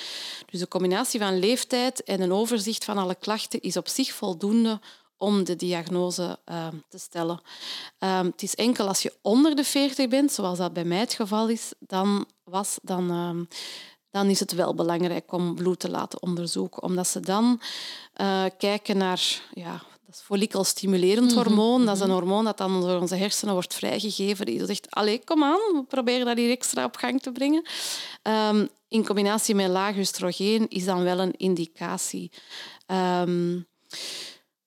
Dus 0.51 0.61
de 0.61 0.69
combinatie 0.69 1.21
van 1.21 1.39
leeftijd 1.39 2.03
en 2.03 2.21
een 2.21 2.33
overzicht 2.33 2.85
van 2.85 2.99
alle 2.99 3.15
klachten 3.15 3.61
is 3.61 3.77
op 3.77 3.89
zich 3.89 4.13
voldoende 4.13 4.81
om 5.17 5.45
de 5.45 5.57
diagnose 5.57 6.39
uh, 6.51 6.67
te 6.89 6.99
stellen. 6.99 7.41
Uh, 8.01 8.21
het 8.21 8.43
is 8.43 8.55
enkel 8.55 8.89
als 8.89 9.03
je 9.03 9.13
onder 9.23 9.57
de 9.57 9.65
40 9.65 10.09
bent, 10.09 10.33
zoals 10.33 10.59
dat 10.59 10.73
bij 10.73 10.85
mij 10.85 10.99
het 10.99 11.15
geval 11.15 11.49
is, 11.49 11.73
dan, 11.79 12.27
was, 12.45 12.79
dan, 12.83 13.11
uh, 13.11 13.59
dan 14.17 14.31
is 14.31 14.41
het 14.41 14.53
wel 14.53 14.75
belangrijk 14.75 15.33
om 15.33 15.55
bloed 15.55 15.79
te 15.79 15.91
laten 15.91 16.23
onderzoeken. 16.23 16.83
Omdat 16.83 17.07
ze 17.07 17.21
dan 17.21 17.61
uh, 18.21 18.45
kijken 18.59 18.97
naar 18.97 19.43
ja, 19.55 19.73
dat 20.07 20.15
is 20.15 20.21
follikelstimulerend 20.21 21.35
hormoon. 21.35 21.87
Dat 21.87 21.97
is 21.97 22.03
een 22.03 22.11
hormoon 22.11 22.45
dat 22.45 22.59
dan 22.59 22.81
door 22.81 23.01
onze 23.01 23.17
hersenen 23.17 23.55
wordt 23.55 23.75
vrijgegeven. 23.75 24.47
Die 24.47 24.67
zegt, 24.67 24.91
allee, 24.91 25.25
kom 25.25 25.45
aan, 25.45 25.61
we 25.73 25.85
proberen 25.89 26.27
dat 26.27 26.37
hier 26.37 26.51
extra 26.51 26.85
op 26.85 26.97
gang 26.97 27.23
te 27.23 27.33
brengen. 27.33 27.67
Um, 28.23 28.69
in 28.89 29.07
combinatie 29.07 29.55
met 29.55 29.69
laag 29.69 29.97
oestrogeen 29.97 30.69
is 30.69 30.85
dan 30.85 31.03
wel 31.03 31.19
een 31.19 31.37
indicatie. 31.37 32.31
Um, 32.87 33.67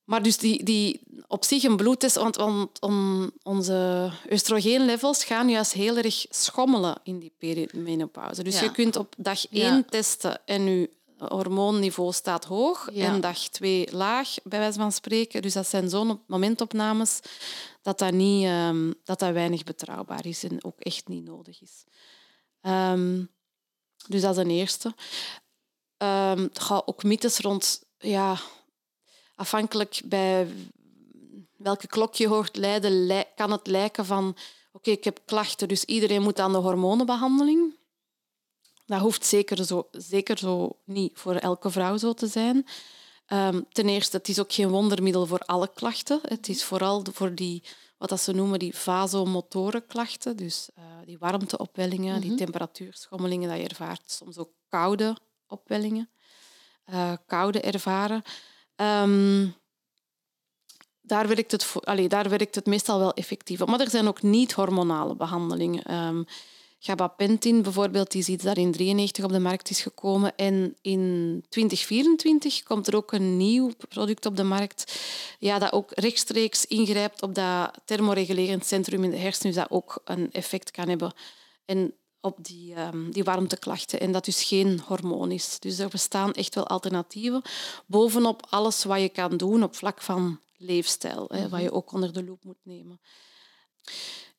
maar 0.10 0.24
dus 0.24 0.38
die, 0.38 0.64
die 0.64 1.02
op 1.28 1.46
zich 1.46 1.64
een 1.64 1.78
bloedtest, 1.78 2.16
want, 2.16 2.36
want 2.36 2.80
om, 2.82 3.32
onze 3.44 4.12
oestrogeenlevels 4.32 5.24
gaan 5.24 5.50
juist 5.50 5.74
heel 5.74 5.98
erg 5.98 6.26
schommelen 6.30 7.00
in 7.04 7.20
die 7.20 7.34
perimenopauze. 7.38 8.44
Dus 8.44 8.60
je 8.60 8.72
kunt 8.72 8.96
op 8.96 9.14
dag 9.18 9.48
1 9.52 9.86
testen 9.86 10.42
en 10.46 10.66
je 10.66 10.90
hormoonniveau 11.18 12.14
staat 12.14 12.46
hoog 12.46 12.90
en 12.92 13.22
dag 13.22 13.38
2 13.38 13.88
laag, 13.92 14.36
bij 14.44 14.60
wijze 14.60 14.80
van 14.80 14.92
spreken. 14.92 15.42
Dus 15.42 15.54
dat 15.54 15.68
zijn 15.68 15.90
zo'n 15.90 16.22
momentopnames 16.28 17.20
dat 17.82 18.00
dat, 18.00 18.12
niet, 18.12 18.46
um, 18.46 18.96
dat 19.04 19.20
dat 19.20 19.34
weinig 19.34 19.64
betrouwbaar 19.64 20.26
is 20.26 20.44
en 20.44 20.64
ook 20.64 20.80
echt 20.80 21.08
niet 21.08 21.26
nodig 21.26 21.62
is. 21.62 21.84
Um, 22.62 23.30
dus 24.08 24.22
dat 24.22 24.38
is 24.38 24.44
een 24.44 24.52
eerste. 24.52 24.94
Um, 25.98 26.50
ga 26.54 26.82
ook 26.86 27.04
mythes 27.04 27.38
rond... 27.40 27.88
Ja, 27.98 28.40
afhankelijk 29.40 30.02
bij 30.06 30.48
welke 31.58 31.88
klok 31.88 32.16
je 32.16 32.28
hoort 32.28 32.56
leiden, 32.56 33.26
kan 33.36 33.52
het 33.52 33.68
lijken 33.68 34.06
van 34.06 34.38
oké, 34.72 34.92
ik 34.92 35.04
heb 35.04 35.20
klachten, 35.26 35.68
dus 35.68 35.84
iedereen 35.84 36.22
moet 36.22 36.40
aan 36.40 36.52
de 36.52 36.58
hormonenbehandeling. 36.58 37.78
Dat 38.86 39.00
hoeft 39.00 39.26
zeker 39.26 39.66
zo, 39.66 39.88
zeker 39.92 40.38
zo 40.38 40.80
niet 40.86 41.18
voor 41.18 41.36
elke 41.36 41.70
vrouw 41.70 41.98
zo 41.98 42.14
te 42.14 42.28
zijn. 42.28 42.66
Um, 43.28 43.66
ten 43.72 43.90
eerste, 43.90 44.18
het 44.18 44.28
is 44.28 44.40
ook 44.40 44.54
geen 44.54 44.70
wondermiddel 44.70 45.26
voor 45.26 45.40
alle 45.40 45.72
klachten. 45.74 46.20
Het 46.22 46.50
is 46.50 46.64
vooral 46.64 47.06
voor 47.14 47.36
die, 47.36 47.64
wat 47.98 48.10
dat 48.10 48.22
ze 48.22 48.34
noemen, 48.34 48.60
die 48.60 48.76
vasomotoren 48.76 49.86
klachten. 49.88 50.38
Dus 50.38 50.70
uh, 50.78 50.84
die 51.06 51.18
warmteopwellingen, 51.18 52.22
die 52.22 52.30
mhm. 52.30 52.40
temperatuurschommelingen 52.40 53.50
dat 53.50 53.58
je 53.58 53.68
ervaart. 53.68 54.12
Soms 54.12 54.38
ook 54.38 54.52
koude 54.70 55.18
opwellingen, 55.48 56.10
uh, 56.86 57.14
koude 57.26 57.62
ervaren. 57.62 58.24
Um, 58.82 59.56
daar 61.02 61.28
werkt, 61.28 61.52
het, 61.52 61.74
allee, 61.84 62.08
daar 62.08 62.30
werkt 62.30 62.56
het 62.56 62.66
meestal 62.66 63.00
wel 63.00 63.14
effectief 63.14 63.62
op. 63.62 63.68
Maar 63.68 63.80
er 63.80 63.90
zijn 63.90 64.08
ook 64.08 64.22
niet-hormonale 64.22 65.16
behandelingen. 65.16 65.96
Um, 65.96 66.26
gabapentin 66.80 67.62
bijvoorbeeld, 67.62 68.14
is 68.14 68.28
iets 68.28 68.44
dat 68.44 68.58
in 68.58 68.72
1993 68.72 69.24
op 69.24 69.32
de 69.32 69.40
markt 69.40 69.70
is 69.70 69.82
gekomen. 69.82 70.36
En 70.36 70.76
in 70.82 71.46
2024 71.50 72.64
komt 72.64 72.88
er 72.88 72.96
ook 72.96 73.12
een 73.12 73.38
nieuw 73.38 73.72
product 73.90 74.26
op 74.26 74.36
de 74.36 74.44
markt 74.44 75.00
ja, 75.40 75.60
dat 75.60 75.72
ook 75.72 75.92
rechtstreeks 75.94 76.66
ingrijpt 76.66 77.22
op 77.22 77.36
dat 77.36 77.72
thermoregulerend 77.86 78.66
centrum 78.66 79.04
in 79.04 79.12
de 79.12 79.18
hersenen, 79.18 79.54
dus 79.54 79.62
dat 79.64 79.72
ook 79.72 80.02
een 80.06 80.32
effect 80.32 80.72
kan 80.72 80.90
hebben. 80.90 81.14
En 81.66 81.94
op 82.22 82.38
die, 82.42 82.80
um, 82.80 83.12
die 83.12 83.24
warmteklachten 83.24 84.00
en 84.00 84.12
dat 84.12 84.26
dus 84.26 84.44
geen 84.44 84.80
hormoon 84.80 85.32
is. 85.32 85.60
Dus 85.60 85.80
er 85.80 85.90
bestaan 85.90 86.34
echt 86.34 86.56
wel 86.56 86.68
alternatieven. 86.68 87.42
Bovenop 87.86 88.48
alles 88.50 88.84
wat 88.84 89.00
je 89.00 89.10
kan 89.10 89.38
doen 89.38 89.64
op 89.64 89.76
vlak 89.76 90.02
van 90.02 90.40
leefstijl, 90.58 91.26
hè, 91.28 91.50
wat 91.50 91.62
je 91.62 91.72
ook 91.72 91.92
onder 91.92 92.14
de 92.14 92.24
loep 92.24 92.44
moet 92.44 92.60
nemen. 92.64 93.02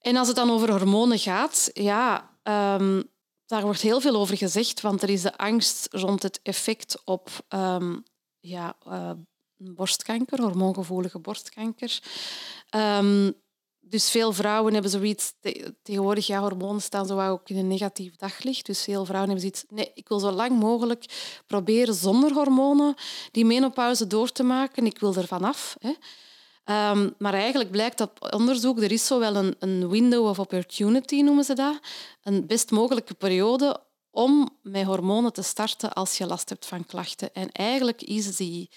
En 0.01 0.17
als 0.17 0.27
het 0.27 0.37
dan 0.37 0.51
over 0.51 0.71
hormonen 0.71 1.19
gaat, 1.19 1.71
ja, 1.73 2.31
um, 2.43 3.09
daar 3.47 3.63
wordt 3.63 3.81
heel 3.81 4.01
veel 4.01 4.17
over 4.17 4.37
gezegd, 4.37 4.81
want 4.81 5.03
er 5.03 5.11
is 5.11 5.23
de 5.23 5.37
angst 5.37 5.89
rond 5.91 6.23
het 6.23 6.41
effect 6.43 7.05
op 7.05 7.31
um, 7.49 8.05
ja, 8.41 8.77
uh, 8.87 9.11
borstkanker, 9.57 10.41
hormoongevoelige 10.41 11.19
borstkanker. 11.19 12.01
Um, 12.71 13.35
dus 13.91 14.11
veel 14.11 14.33
vrouwen 14.33 14.73
hebben 14.73 14.91
zoiets... 14.91 15.33
Tegenwoordig, 15.83 16.27
ja, 16.27 16.41
hormonen 16.41 16.83
staan 16.83 17.07
zo 17.07 17.21
ook 17.21 17.49
in 17.49 17.57
een 17.57 17.69
negatief 17.69 18.17
daglicht. 18.17 18.67
Dus 18.67 18.83
veel 18.83 19.05
vrouwen 19.05 19.31
hebben 19.31 19.51
zoiets... 19.51 19.65
Nee, 19.69 19.91
ik 19.95 20.09
wil 20.09 20.19
zo 20.19 20.31
lang 20.31 20.59
mogelijk 20.59 21.05
proberen 21.47 21.95
zonder 21.95 22.33
hormonen 22.33 22.95
die 23.31 23.45
menopauze 23.45 24.07
door 24.07 24.33
te 24.33 24.43
maken. 24.43 24.87
Ik 24.87 24.99
wil 24.99 25.15
er 25.15 25.27
vanaf. 25.27 25.77
Um, 26.65 27.15
maar 27.19 27.35
eigenlijk 27.35 27.71
blijkt 27.71 27.99
dat 27.99 28.33
onderzoek, 28.33 28.83
er 28.83 28.93
is 28.93 29.07
zo 29.07 29.19
wel 29.19 29.37
een, 29.37 29.57
een 29.59 29.89
window 29.89 30.27
of 30.27 30.39
opportunity, 30.39 31.21
noemen 31.21 31.45
ze 31.45 31.55
dat. 31.55 31.79
Een 32.23 32.47
best 32.47 32.71
mogelijke 32.71 33.15
periode 33.15 33.83
om 34.11 34.59
met 34.63 34.85
hormonen 34.85 35.33
te 35.33 35.43
starten 35.43 35.93
als 35.93 36.19
je 36.19 36.27
last 36.27 36.49
hebt 36.49 36.67
van 36.67 36.87
klachten. 36.87 37.35
En 37.35 37.53
eigenlijk 37.53 38.03
is 38.03 38.37
die 38.37 38.71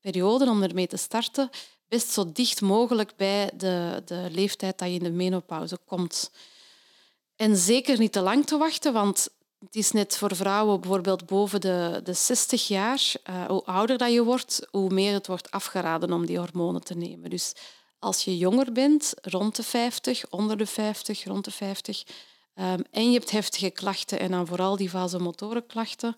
periode 0.00 0.50
om 0.50 0.62
ermee 0.62 0.86
te 0.86 0.96
starten 0.96 1.50
best 1.90 2.10
zo 2.10 2.32
dicht 2.32 2.60
mogelijk 2.60 3.16
bij 3.16 3.50
de, 3.56 4.02
de 4.04 4.28
leeftijd 4.30 4.78
dat 4.78 4.88
je 4.88 4.94
in 4.94 5.02
de 5.02 5.10
menopauze 5.10 5.78
komt. 5.84 6.30
En 7.36 7.56
zeker 7.56 7.98
niet 7.98 8.12
te 8.12 8.20
lang 8.20 8.46
te 8.46 8.58
wachten, 8.58 8.92
want 8.92 9.28
het 9.58 9.76
is 9.76 9.90
net 9.90 10.16
voor 10.16 10.36
vrouwen 10.36 10.80
bijvoorbeeld 10.80 11.26
boven 11.26 11.60
de, 11.60 12.00
de 12.04 12.12
60 12.12 12.68
jaar, 12.68 13.12
uh, 13.30 13.44
hoe 13.44 13.64
ouder 13.64 13.98
dat 13.98 14.12
je 14.12 14.24
wordt, 14.24 14.66
hoe 14.70 14.90
meer 14.90 15.12
het 15.12 15.26
wordt 15.26 15.50
afgeraden 15.50 16.12
om 16.12 16.26
die 16.26 16.38
hormonen 16.38 16.84
te 16.84 16.94
nemen. 16.94 17.30
Dus 17.30 17.52
als 17.98 18.24
je 18.24 18.36
jonger 18.36 18.72
bent, 18.72 19.14
rond 19.22 19.56
de 19.56 19.62
50, 19.62 20.24
onder 20.30 20.56
de 20.56 20.66
50, 20.66 21.24
rond 21.24 21.44
de 21.44 21.50
50, 21.50 22.02
um, 22.06 22.64
ehm, 22.64 22.80
en 22.90 23.12
je 23.12 23.18
hebt 23.18 23.30
heftige 23.30 23.70
klachten 23.70 24.18
en 24.18 24.30
dan 24.30 24.46
vooral 24.46 24.76
die 24.76 24.90
vasomotorenklachten, 24.90 26.14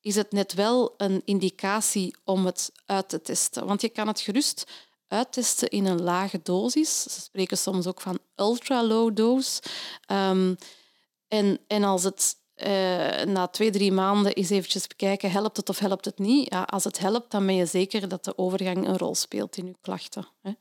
is 0.00 0.14
het 0.14 0.32
net 0.32 0.54
wel 0.54 0.94
een 0.96 1.22
indicatie 1.24 2.16
om 2.24 2.46
het 2.46 2.72
uit 2.86 3.08
te 3.08 3.22
testen. 3.22 3.66
Want 3.66 3.80
je 3.80 3.88
kan 3.88 4.06
het 4.06 4.20
gerust 4.20 4.64
uittesten 5.14 5.68
in 5.68 5.86
een 5.86 6.02
lage 6.02 6.40
dosis. 6.42 7.02
Ze 7.02 7.20
spreken 7.20 7.58
soms 7.58 7.86
ook 7.86 8.00
van 8.00 8.18
ultra-low 8.36 9.16
dose. 9.16 9.62
Um, 10.12 10.56
en, 11.28 11.58
en 11.66 11.84
als 11.84 12.02
het 12.02 12.36
uh, 12.56 13.22
na 13.22 13.46
twee, 13.46 13.70
drie 13.70 13.92
maanden 13.92 14.32
eens 14.32 14.50
eventjes 14.50 14.86
bekijken, 14.86 15.30
helpt 15.30 15.56
het 15.56 15.68
of 15.68 15.78
helpt 15.78 16.04
het 16.04 16.18
niet? 16.18 16.52
Ja, 16.52 16.62
als 16.62 16.84
het 16.84 16.98
helpt, 16.98 17.30
dan 17.30 17.46
ben 17.46 17.54
je 17.54 17.66
zeker 17.66 18.08
dat 18.08 18.24
de 18.24 18.38
overgang 18.38 18.88
een 18.88 18.98
rol 18.98 19.14
speelt 19.14 19.56
in 19.56 19.66
je 19.66 19.76
klachten. 19.80 20.26
Hè. 20.42 20.52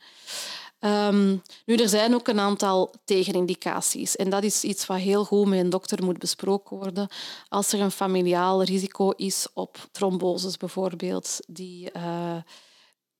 Um, 1.07 1.41
nu, 1.65 1.75
er 1.75 1.89
zijn 1.89 2.13
ook 2.13 2.27
een 2.27 2.39
aantal 2.39 2.93
tegenindicaties. 3.05 4.15
En 4.15 4.29
dat 4.29 4.43
is 4.43 4.63
iets 4.63 4.85
wat 4.85 4.97
heel 4.97 5.25
goed 5.25 5.47
met 5.47 5.59
een 5.59 5.69
dokter 5.69 6.03
moet 6.03 6.17
besproken 6.17 6.77
worden. 6.77 7.07
Als 7.49 7.73
er 7.73 7.81
een 7.81 7.91
familiaal 7.91 8.63
risico 8.63 9.09
is 9.09 9.47
op 9.53 9.87
tromboses 9.91 10.57
bijvoorbeeld, 10.57 11.39
die... 11.47 11.89
Uh, 11.97 12.35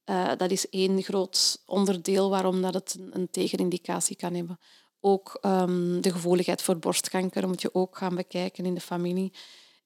uh, 0.06 0.32
dat 0.38 0.52
is 0.52 0.70
één 0.70 1.02
groot 1.02 1.62
onderdeel 1.66 2.30
waarom 2.30 2.62
dat 2.62 2.74
het 2.74 2.98
een, 3.12 3.28
tegenindicatie 3.32 4.16
kan 4.16 4.34
hebben. 4.34 4.60
Ook 5.00 5.39
um, 5.42 6.02
de 6.02 6.12
gevoeligheid 6.12 6.62
voor 6.62 6.78
borstkanker 6.78 7.48
moet 7.48 7.62
je 7.62 7.74
ook 7.74 7.98
gaan 7.98 8.16
bekijken 8.16 8.66
in 8.66 8.74
de 8.74 8.82
familie. 8.82 9.34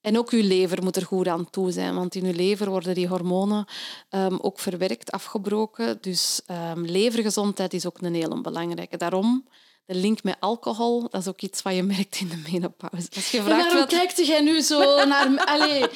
En 0.00 0.18
ook 0.18 0.30
je 0.30 0.42
lever 0.42 0.82
moet 0.82 0.96
er 0.96 1.06
goed 1.06 1.28
aan 1.28 1.50
toe 1.50 1.70
zijn, 1.70 1.94
want 1.94 2.14
in 2.14 2.26
je 2.26 2.34
lever 2.34 2.70
worden 2.70 2.94
die 2.94 3.08
hormonen 3.08 3.66
um, 4.10 4.38
ook 4.40 4.58
verwerkt, 4.58 5.10
afgebroken. 5.10 5.98
Dus 6.00 6.40
um, 6.50 6.84
levergezondheid 6.84 7.74
is 7.74 7.86
ook 7.86 8.00
een 8.00 8.14
hele 8.14 8.40
belangrijke. 8.40 8.96
Daarom 8.96 9.48
de 9.88 9.94
link 9.94 10.22
met 10.22 10.36
alcohol, 10.40 11.08
dat 11.10 11.20
is 11.20 11.28
ook 11.28 11.40
iets 11.40 11.62
wat 11.62 11.74
je 11.74 11.82
merkt 11.82 12.20
in 12.20 12.28
de 12.28 12.50
menopauze. 12.50 13.08
Als 13.14 13.30
je 13.30 13.42
vraagt 13.42 13.62
waarom 13.62 13.78
wat... 13.78 13.88
kijkt 13.88 14.26
jij 14.26 14.40
nu 14.40 14.60
zo 14.60 15.04
naar... 15.04 15.44
Allee. 15.44 15.84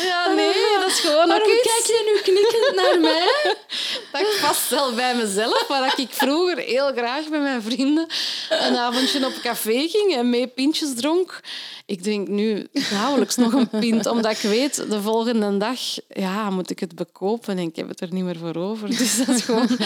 Ja, 0.00 0.32
nee, 0.32 0.52
dat 0.80 0.90
is 0.90 1.00
gewoon 1.00 1.28
Waarom 1.28 1.48
kijk 1.48 1.86
je 1.86 2.12
nu 2.14 2.32
knikkend 2.32 2.76
naar 2.76 3.00
mij? 3.10 3.56
Dat 4.12 4.40
past 4.40 4.68
wel 4.68 4.94
bij 4.94 5.16
mezelf, 5.16 5.66
waar 5.68 6.00
ik 6.00 6.08
vroeger 6.10 6.58
heel 6.58 6.92
graag 6.92 7.28
met 7.28 7.40
mijn 7.40 7.62
vrienden 7.62 8.06
een 8.48 8.76
avondje 8.76 9.26
op 9.26 9.38
café 9.42 9.88
ging 9.88 10.14
en 10.14 10.30
mee 10.30 10.46
pintjes 10.46 10.94
dronk. 10.94 11.40
Ik 11.86 12.02
drink 12.02 12.28
nu 12.28 12.66
nauwelijks 12.90 13.36
nog 13.36 13.52
een 13.52 13.68
pint, 13.68 14.06
omdat 14.06 14.32
ik 14.32 14.50
weet, 14.50 14.90
de 14.90 15.02
volgende 15.02 15.56
dag 15.56 15.78
ja, 16.08 16.50
moet 16.50 16.70
ik 16.70 16.78
het 16.78 16.94
bekopen 16.94 17.58
en 17.58 17.66
ik 17.66 17.76
heb 17.76 17.88
het 17.88 18.00
er 18.00 18.12
niet 18.12 18.24
meer 18.24 18.38
voor 18.38 18.56
over. 18.56 18.88
Dus 18.88 19.16
dat 19.16 19.28
is 19.28 19.42
gewoon 19.42 19.78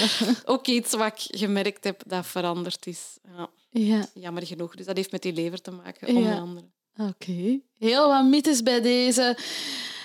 ook 0.45 0.67
iets 0.67 0.95
wat 0.95 1.07
ik 1.07 1.39
gemerkt 1.39 1.85
heb 1.85 2.03
dat 2.07 2.27
veranderd 2.57 2.87
is. 2.87 3.19
Ja. 3.37 3.49
ja. 3.71 4.07
Jammer 4.15 4.47
genoeg. 4.47 4.77
Dus 4.77 4.87
dat 4.87 4.97
heeft 4.97 5.11
met 5.11 5.23
die 5.23 5.33
lever 5.33 5.61
te 5.61 5.71
maken, 5.71 6.09
onder 6.09 6.41
andere. 6.41 6.67
Oké. 6.97 7.61
Heel 7.79 8.09
wat 8.09 8.25
mythes 8.25 8.63
bij 8.63 8.81
deze. 8.81 9.39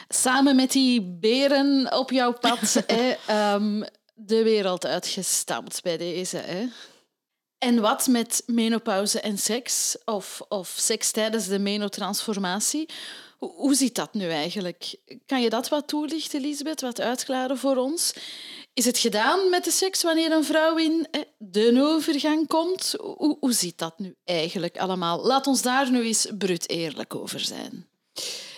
Samen 0.10 0.56
met 0.56 0.72
die 0.72 1.02
beren 1.02 1.98
op 1.98 2.12
jouw 2.12 2.34
pad 2.34 2.84
hè, 2.88 3.54
um, 3.54 3.86
de 4.14 4.44
wereld 4.44 4.86
uitgestampt 4.86 5.82
bij 5.82 5.98
deze. 5.98 6.38
Hè. 6.38 6.68
En 7.58 7.80
wat 7.80 8.08
met 8.08 8.44
menopauze 8.46 9.20
en 9.20 9.38
seks? 9.38 9.98
Of, 10.06 10.42
of 10.48 10.74
seks 10.78 11.12
tijdens 11.12 11.48
de 11.48 11.60
menotransformatie? 11.60 12.90
Hoe, 13.38 13.54
hoe 13.56 13.76
zit 13.76 13.96
dat 13.96 14.14
nu 14.14 14.30
eigenlijk? 14.30 14.96
Kan 15.26 15.42
je 15.42 15.50
dat 15.50 15.70
wat 15.70 15.88
toelichten, 15.88 16.42
Lisbeth? 16.42 16.82
Wat 16.82 17.02
uitklaren 17.02 17.58
voor 17.58 17.76
ons? 17.76 18.14
Is 18.74 18.86
het 18.86 18.98
gedaan 18.98 19.50
met 19.50 19.64
de 19.64 19.72
seks 19.72 20.04
wanneer 20.04 20.32
een 20.32 20.44
vrouw 20.44 20.78
in 20.78 21.08
de 21.38 21.82
overgang 21.82 22.48
komt? 22.48 22.96
Hoe, 23.00 23.38
hoe 23.40 23.54
zit 23.54 23.78
dat 23.78 24.00
nu 24.00 24.16
eigenlijk 24.24 24.78
allemaal? 24.78 25.26
Laat 25.26 25.48
ons 25.48 25.62
daar 25.62 25.92
nu 25.92 26.06
eens 26.06 26.28
brut 26.38 26.70
eerlijk 26.70 27.16
over 27.16 27.40
zijn. 27.40 27.88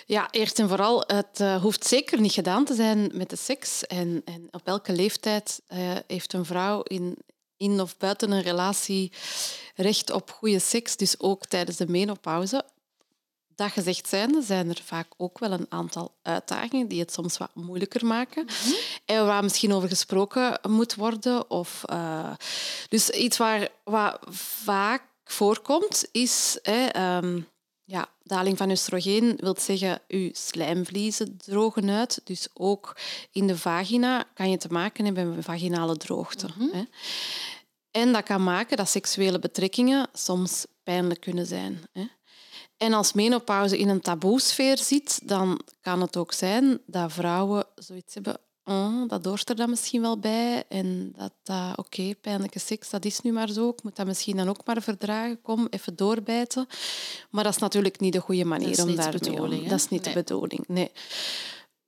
Ja, 0.06 0.32
eerst 0.32 0.60
en 0.60 0.68
vooral, 0.68 1.04
het 1.08 1.40
uh, 1.42 1.62
hoeft 1.62 1.86
zeker 1.86 2.22
niet 2.22 2.32
gedaan 2.32 2.66
te 2.66 2.74
zijn 2.74 3.12
met 3.14 3.30
de 3.30 3.36
seks. 3.36 3.88
En, 3.88 4.22
en 4.26 4.48
op 4.52 4.62
elke 4.64 4.94
leeftijd 4.94 5.62
uh, 5.74 5.78
heeft 6.08 6.34
een 6.34 6.46
vrouw 6.46 6.82
in, 6.82 7.18
in 7.58 7.82
of 7.82 7.98
buiten 7.98 8.32
een 8.32 8.42
relatie 8.42 9.12
recht 9.76 10.12
op 10.12 10.32
goede 10.32 10.60
seks, 10.60 10.98
dus 10.98 11.20
ook 11.20 11.46
tijdens 11.46 11.78
de 11.78 11.88
menopauze. 11.88 12.66
Dat 13.56 13.72
gezegd 13.72 14.08
zijnde 14.08 14.42
zijn 14.42 14.70
er 14.70 14.82
vaak 14.84 15.08
ook 15.18 15.40
wel 15.40 15.52
een 15.52 15.66
aantal 15.70 16.16
uitdagingen 16.22 16.88
die 16.88 17.00
het 17.00 17.14
soms 17.14 17.38
wat 17.38 17.50
moeilijker 17.54 18.06
maken. 18.06 18.46
Mhm. 18.46 18.74
En 19.06 19.26
waar 19.26 19.44
misschien 19.44 19.74
over 19.74 19.90
gesproken 19.90 20.60
moet 20.70 20.96
worden. 20.96 21.50
Of, 21.50 21.84
uh, 21.90 22.34
dus 22.90 23.10
iets 23.10 23.38
waar 23.38 23.68
wat 23.84 24.20
vaak 24.64 25.04
voorkomt, 25.24 26.08
is 26.12 26.60
hè, 26.62 27.18
um, 27.18 27.48
ja, 27.86 28.10
daling 28.24 28.58
van 28.58 28.70
oestrogeen 28.70 29.38
wil 29.40 29.56
zeggen 29.60 30.02
uw 30.08 30.30
slijmvliezen 30.32 31.38
drogen 31.38 31.90
uit. 31.90 32.22
Dus 32.24 32.48
ook 32.54 32.98
in 33.32 33.48
de 33.48 33.58
vagina 33.58 34.24
kan 34.34 34.50
je 34.50 34.58
te 34.58 34.68
maken 34.72 35.06
hebben 35.06 35.36
met 35.36 35.46
vaginale 35.46 35.98
droogte. 35.98 36.48
Mm 36.48 36.54
-hmm. 36.58 36.72
hè. 36.72 36.84
En 37.92 38.14
dat 38.14 38.24
kan 38.24 38.44
maken 38.44 38.78
dat 38.78 38.90
seksuele 38.90 39.40
betrekkingen 39.40 40.08
soms 40.14 40.66
pijnlijk 40.84 41.22
kunnen 41.22 41.46
zijn. 41.46 41.84
Hè. 41.92 42.08
En 42.78 42.94
als 42.94 43.14
menopauze 43.14 43.78
in 43.78 43.90
een 43.90 44.02
taboesfeer 44.02 44.78
zit, 44.78 45.20
dan 45.24 45.62
kan 45.82 46.02
het 46.02 46.18
ook 46.18 46.34
zijn 46.34 46.80
dat 46.86 47.12
vrouwen 47.12 47.66
zoiets 47.76 48.14
hebben 48.14 48.38
oh, 48.64 49.08
dat 49.08 49.26
hoort 49.26 49.50
er 49.50 49.56
dan 49.56 49.70
misschien 49.70 50.02
wel 50.02 50.20
bij. 50.20 50.64
En 50.70 51.14
dat, 51.18 51.32
dat 51.44 51.78
oké, 51.78 52.16
pijnlijke 52.22 52.60
seks, 52.60 52.90
dat 52.90 53.06
is 53.06 53.22
nu 53.22 53.32
maar 53.32 53.50
zo. 53.50 53.70
Ik 53.70 53.84
moet 53.84 53.96
dat 53.96 54.06
misschien 54.06 54.38
dan 54.38 54.50
ook 54.50 54.66
maar 54.66 54.82
verdragen. 54.82 55.42
Kom, 55.42 55.68
even 55.70 55.96
doorbijten. 55.96 56.68
Maar 57.30 57.44
dat 57.44 57.54
is 57.54 57.60
natuurlijk 57.60 58.00
niet 58.00 58.14
de 58.14 58.20
goede 58.20 58.46
manier 58.46 58.82
om 58.82 58.96
daar 58.96 59.20
te 59.20 59.32
doen. 59.32 59.68
Dat 59.68 59.80
is 59.80 59.90
niet 59.90 60.04
de 60.04 60.14
bedoeling, 60.14 60.64
nee. 60.68 60.92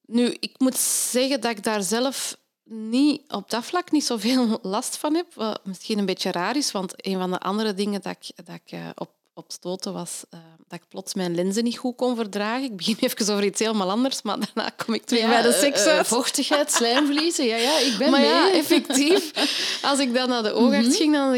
Nu, 0.05 0.37
ik 0.39 0.53
moet 0.57 0.77
zeggen 0.77 1.41
dat 1.41 1.51
ik 1.51 1.63
daar 1.63 1.83
zelf 1.83 2.37
niet, 2.63 3.21
op 3.27 3.49
dat 3.49 3.65
vlak 3.65 3.91
niet 3.91 4.05
zoveel 4.05 4.59
last 4.75 4.97
van 4.97 5.15
heb. 5.15 5.33
Wat 5.33 5.65
misschien 5.65 5.97
een 5.97 6.05
beetje 6.05 6.31
raar 6.31 6.55
is, 6.55 6.71
want 6.71 6.93
een 7.07 7.17
van 7.17 7.31
de 7.31 7.39
andere 7.39 7.73
dingen 7.73 8.01
dat 8.01 8.15
ik, 8.19 8.45
dat 8.45 8.55
ik 8.55 8.71
eh, 8.71 8.89
op 8.95 9.09
op 9.35 9.51
stoten 9.51 9.93
was 9.93 10.23
uh, 10.33 10.39
dat 10.67 10.79
ik 10.79 10.89
plots 10.89 11.13
mijn 11.13 11.35
lenzen 11.35 11.63
niet 11.63 11.77
goed 11.77 11.95
kon 11.95 12.15
verdragen. 12.15 12.63
Ik 12.63 12.75
begin 12.75 12.97
even 13.09 13.33
over 13.33 13.45
iets 13.45 13.59
helemaal 13.59 13.89
anders, 13.89 14.21
maar 14.21 14.37
daarna 14.39 14.71
kom 14.85 14.93
ik 14.93 15.03
terug 15.03 15.27
bij 15.27 15.41
de 15.41 15.53
seks 15.61 15.85
uh, 15.85 16.03
vochtigheid, 16.03 16.71
slijmvliezen, 16.71 17.45
ja, 17.45 17.55
ja, 17.55 17.79
ik 17.79 17.95
ben 17.97 18.11
maar 18.11 18.19
mee. 18.19 18.29
ja, 18.29 18.51
effectief. 18.51 19.31
Als 19.89 19.99
ik 19.99 20.13
dan 20.13 20.29
naar 20.29 20.43
de 20.43 20.53
oogarts 20.53 20.87
mhm. 20.87 20.95
ging, 20.95 21.13
dan, 21.13 21.33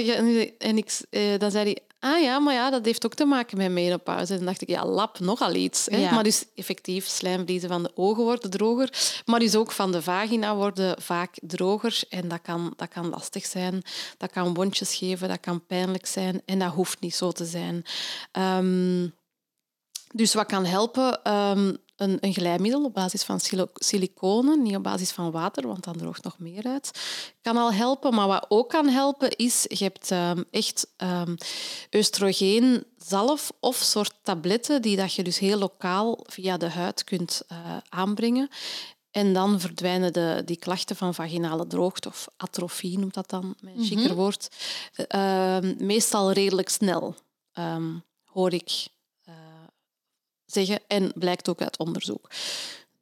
en 0.57 0.77
ik, 0.77 0.91
dan 1.39 1.51
zei 1.51 1.63
hij 1.63 1.87
ah 1.99 2.21
ja, 2.21 2.39
maar 2.39 2.53
ja, 2.53 2.69
dat 2.69 2.86
heeft 2.86 3.05
ook 3.05 3.13
te 3.13 3.25
maken 3.25 3.57
met 3.57 3.71
menopauze. 3.71 4.31
En 4.31 4.38
dan 4.38 4.47
dacht 4.47 4.62
ik, 4.62 4.69
ja, 4.69 4.86
lap, 4.86 5.19
nogal 5.19 5.53
iets. 5.53 5.86
Hè? 5.86 6.12
Maar 6.12 6.23
dus 6.23 6.45
effectief, 6.55 7.07
slijmvliezen 7.07 7.69
van 7.69 7.83
de 7.83 7.91
ogen 7.95 8.23
worden 8.23 8.49
droger, 8.49 9.21
maar 9.25 9.39
dus 9.39 9.55
ook 9.55 9.71
van 9.71 9.91
de 9.91 10.01
vagina 10.01 10.55
worden 10.55 11.01
vaak 11.01 11.36
droger. 11.41 12.01
En 12.10 12.27
dat 12.27 12.41
kan, 12.41 12.73
dat 12.75 12.89
kan 12.89 13.10
lastig 13.10 13.45
zijn. 13.45 13.81
Dat 14.17 14.31
kan 14.31 14.53
wondjes 14.53 14.95
geven, 14.95 15.27
dat 15.27 15.39
kan 15.39 15.65
pijnlijk 15.65 16.05
zijn. 16.05 16.41
En 16.45 16.60
dat 16.60 16.73
hoeft 16.73 16.99
niet 16.99 17.15
zo 17.15 17.31
te 17.31 17.45
zijn. 17.45 17.86
Um, 18.31 19.15
dus 20.13 20.33
wat 20.33 20.45
kan 20.45 20.65
helpen? 20.65 21.33
Um, 21.33 21.77
een, 21.97 22.17
een 22.19 22.33
glijmiddel 22.33 22.83
op 22.83 22.93
basis 22.93 23.23
van 23.23 23.39
siliconen, 23.73 24.62
niet 24.62 24.75
op 24.75 24.83
basis 24.83 25.12
van 25.12 25.31
water, 25.31 25.67
want 25.67 25.83
dan 25.83 25.97
droogt 25.97 26.23
nog 26.23 26.39
meer 26.39 26.63
uit, 26.63 26.91
kan 27.41 27.57
al 27.57 27.73
helpen. 27.73 28.13
Maar 28.13 28.27
wat 28.27 28.45
ook 28.47 28.69
kan 28.69 28.88
helpen 28.88 29.36
is, 29.36 29.65
je 29.67 29.83
hebt 29.83 30.12
um, 30.12 30.45
echt 30.51 30.88
um, 30.97 31.38
oestrogeen 31.95 32.86
zalf 32.97 33.51
of 33.60 33.75
soort 33.75 34.13
tabletten 34.21 34.81
die 34.81 34.95
dat 34.95 35.13
je 35.13 35.23
dus 35.23 35.39
heel 35.39 35.57
lokaal 35.57 36.19
via 36.27 36.57
de 36.57 36.69
huid 36.69 37.03
kunt 37.03 37.41
uh, 37.51 37.57
aanbrengen. 37.89 38.49
En 39.12 39.33
dan 39.33 39.60
verdwijnen 39.60 40.13
de, 40.13 40.41
die 40.45 40.57
klachten 40.57 40.95
van 40.95 41.13
vaginale 41.13 41.67
droogte, 41.67 42.07
of 42.07 42.27
atrofie 42.38 42.99
noemt 42.99 43.13
dat 43.13 43.29
dan, 43.29 43.55
mijn 43.60 43.79
chiquer 43.79 43.97
mm 43.97 44.05
-hmm. 44.05 44.15
woord, 44.15 44.47
uh, 45.15 45.57
meestal 45.77 46.31
redelijk 46.31 46.69
snel, 46.69 47.15
um, 47.53 48.03
hoor 48.25 48.53
ik 48.53 48.88
zeggen 50.47 50.79
en 50.88 51.12
blijkt 51.15 51.49
ook 51.49 51.62
uit 51.62 51.77
onderzoek. 51.77 52.29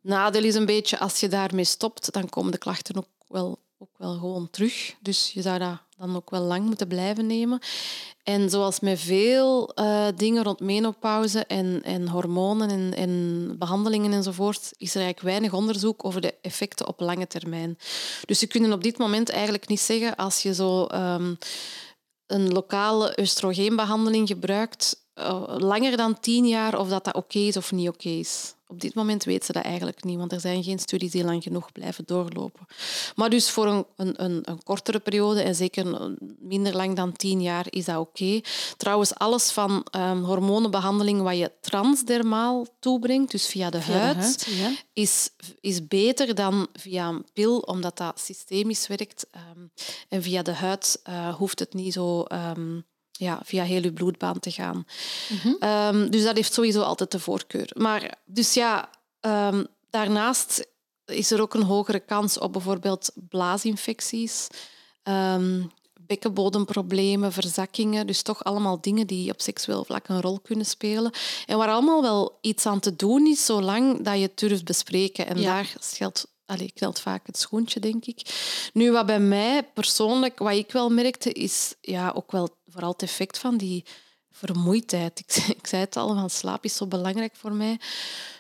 Nadeel 0.02 0.44
is 0.44 0.56
een 0.56 0.66
beetje, 0.66 1.00
als 1.00 1.20
je 1.20 1.28
daarmee 1.28 1.64
stopt, 1.64 2.14
dan 2.14 2.30
komen 2.30 2.52
de 2.52 2.58
klachten 2.58 2.98
ook 2.98 3.08
wel, 3.28 3.60
ook 3.78 3.98
wel 3.98 4.14
gewoon 4.14 4.50
terug. 4.50 4.96
Dus 5.02 5.32
je 5.34 5.42
zou 5.42 5.60
dat 5.60 5.78
dan 5.98 6.16
ook 6.16 6.30
wel 6.30 6.42
lang 6.42 6.66
moeten 6.66 6.88
blijven 6.88 7.28
nemen. 7.28 7.60
En 8.24 8.50
zoals 8.50 8.80
met 8.80 9.00
veel 9.00 9.72
uh, 9.76 10.08
dingen 10.16 10.44
rond 10.44 10.60
menopauze 10.60 11.46
en, 11.46 11.84
en 11.84 12.08
hormonen 12.08 12.70
en, 12.70 12.94
en 12.94 13.56
behandelingen 13.60 14.14
enzovoort, 14.14 14.72
is 14.78 14.96
er 14.96 15.02
eigenlijk 15.02 15.22
weinig 15.22 15.54
onderzoek 15.54 16.06
over 16.06 16.22
de 16.22 16.34
effecten 16.42 16.88
op 16.88 17.00
lange 17.00 17.28
termijn. 17.28 17.78
Dus 18.26 18.40
je 18.40 18.48
kunt 18.48 18.74
op 18.74 18.84
dit 18.84 18.98
moment 18.98 19.30
eigenlijk 19.30 19.68
niet 19.68 19.80
zeggen 19.80 20.16
als 20.16 20.42
je 20.42 20.54
zo 20.54 20.88
um, 20.94 21.38
een 22.28 22.52
lokale 22.52 23.18
oestrogeenbehandeling 23.20 24.28
gebruikt, 24.28 25.05
uh, 25.16 25.44
langer 25.58 25.98
dan 25.98 26.20
tien 26.20 26.48
jaar 26.48 26.80
of 26.80 26.90
dat 26.90 27.04
dat 27.04 27.16
oké 27.16 27.26
okay 27.26 27.48
is 27.48 27.58
of 27.58 27.72
niet 27.72 27.88
oké 27.88 27.98
okay 28.08 28.20
is. 28.20 28.54
Op 28.68 28.82
dit 28.82 28.94
moment 28.94 29.24
weten 29.24 29.46
ze 29.46 29.52
dat 29.52 29.64
eigenlijk 29.64 30.04
niet, 30.04 30.18
want 30.18 30.32
er 30.32 30.40
zijn 30.40 30.64
geen 30.64 30.80
studies 30.80 31.12
die 31.12 31.24
lang 31.24 31.44
genoeg 31.44 31.72
blijven 31.72 32.04
doorlopen. 32.06 32.66
Maar 33.16 33.30
dus 33.30 33.50
voor 33.50 33.68
een, 33.68 33.86
een, 33.96 34.50
een 34.50 34.64
kortere 34.64 35.00
periode, 35.00 35.42
en 35.42 35.56
zeker 35.56 36.16
minder 36.40 36.76
lang 36.76 36.96
dan 36.96 37.12
tien 37.12 37.42
jaar, 37.42 37.66
is 37.70 37.86
dat 37.86 37.98
oké. 37.98 38.24
Okay. 38.24 38.44
Trouwens, 38.78 39.16
alles 39.16 39.52
van 39.52 39.86
um, 39.92 40.24
hormonenbehandeling 40.24 41.22
wat 41.22 41.38
je 41.38 41.52
transdermaal 41.62 42.68
toebrengt, 42.80 43.32
dus 43.32 43.48
via 43.48 43.70
de 43.70 43.82
via 43.82 43.98
huid, 43.98 44.16
de 44.16 44.22
huid 44.22 44.48
ja. 44.50 44.72
is, 44.94 45.30
is 45.62 45.88
beter 45.88 46.36
dan 46.36 46.68
via 46.74 47.08
een 47.08 47.26
pil, 47.34 47.60
omdat 47.60 47.98
dat 47.98 48.20
systemisch 48.20 48.88
werkt. 48.88 49.28
Um, 49.56 49.72
en 50.10 50.22
via 50.22 50.42
de 50.42 50.54
huid 50.54 51.02
uh, 51.10 51.36
hoeft 51.36 51.60
het 51.60 51.74
niet 51.74 51.94
zo... 51.94 52.26
Um, 52.58 52.86
ja, 53.18 53.42
via 53.44 53.64
heel 53.64 53.82
je 53.82 53.94
bloedbaan 53.94 54.40
te 54.40 54.52
gaan. 54.52 54.86
Mm 55.30 55.38
-hmm. 55.38 55.70
um, 55.70 56.10
dus 56.10 56.24
dat 56.24 56.36
heeft 56.36 56.54
sowieso 56.54 56.82
altijd 56.82 57.12
de 57.12 57.20
voorkeur. 57.20 57.70
Maar 57.74 58.18
dus 58.26 58.54
ja, 58.54 58.90
um, 59.22 59.68
daarnaast 59.90 60.68
is 61.06 61.32
er 61.32 61.42
ook 61.42 61.54
een 61.54 61.64
hogere 61.64 62.00
kans 62.00 62.38
op 62.38 62.52
bijvoorbeeld 62.52 63.12
blaasinfecties, 63.30 64.48
um, 65.04 65.72
bekkenbodemproblemen, 66.02 67.32
verzakkingen. 67.32 68.08
Dus 68.08 68.22
toch 68.22 68.44
allemaal 68.44 68.82
dingen 68.82 69.08
die 69.08 69.32
op 69.32 69.42
seksueel 69.42 69.86
vlak 69.86 70.08
een 70.08 70.22
rol 70.22 70.40
kunnen 70.40 70.66
spelen. 70.66 71.12
En 71.46 71.58
waar 71.58 71.70
allemaal 71.70 72.02
wel 72.02 72.38
iets 72.42 72.66
aan 72.66 72.80
te 72.80 72.96
doen 72.96 73.28
is, 73.28 73.46
zolang 73.46 74.04
dat 74.04 74.16
je 74.16 74.22
het 74.22 74.40
durft 74.40 74.64
bespreken. 74.66 75.28
En 75.28 75.38
ja. 75.40 75.54
daar 75.54 75.76
geldt 75.80 76.28
Allee, 76.46 76.72
geldt 76.76 77.00
vaak 77.00 77.28
het 77.28 77.38
schoentje, 77.38 77.80
denk 77.80 78.06
ik. 78.06 78.22
Nu, 78.74 78.92
wat 78.92 79.06
bij 79.06 79.20
mij 79.20 79.64
persoonlijk, 79.64 80.40
wat 80.40 80.54
ik 80.54 80.72
wel 80.72 80.90
merkte, 80.90 81.32
is 81.32 81.76
ja, 81.82 82.12
ook 82.16 82.32
wel 82.32 82.58
vooral 82.68 82.92
het 82.92 83.02
effect 83.02 83.38
van 83.38 83.58
die 83.58 83.86
vermoeidheid. 84.32 85.20
Ik, 85.20 85.36
ik 85.60 85.68
zei 85.68 85.82
het 85.82 85.98
al, 85.98 86.08
van 86.08 86.30
slaap 86.30 86.64
is 86.64 86.76
zo 86.76 86.88
belangrijk 86.88 87.36
voor 87.36 87.54
mij. 87.54 87.80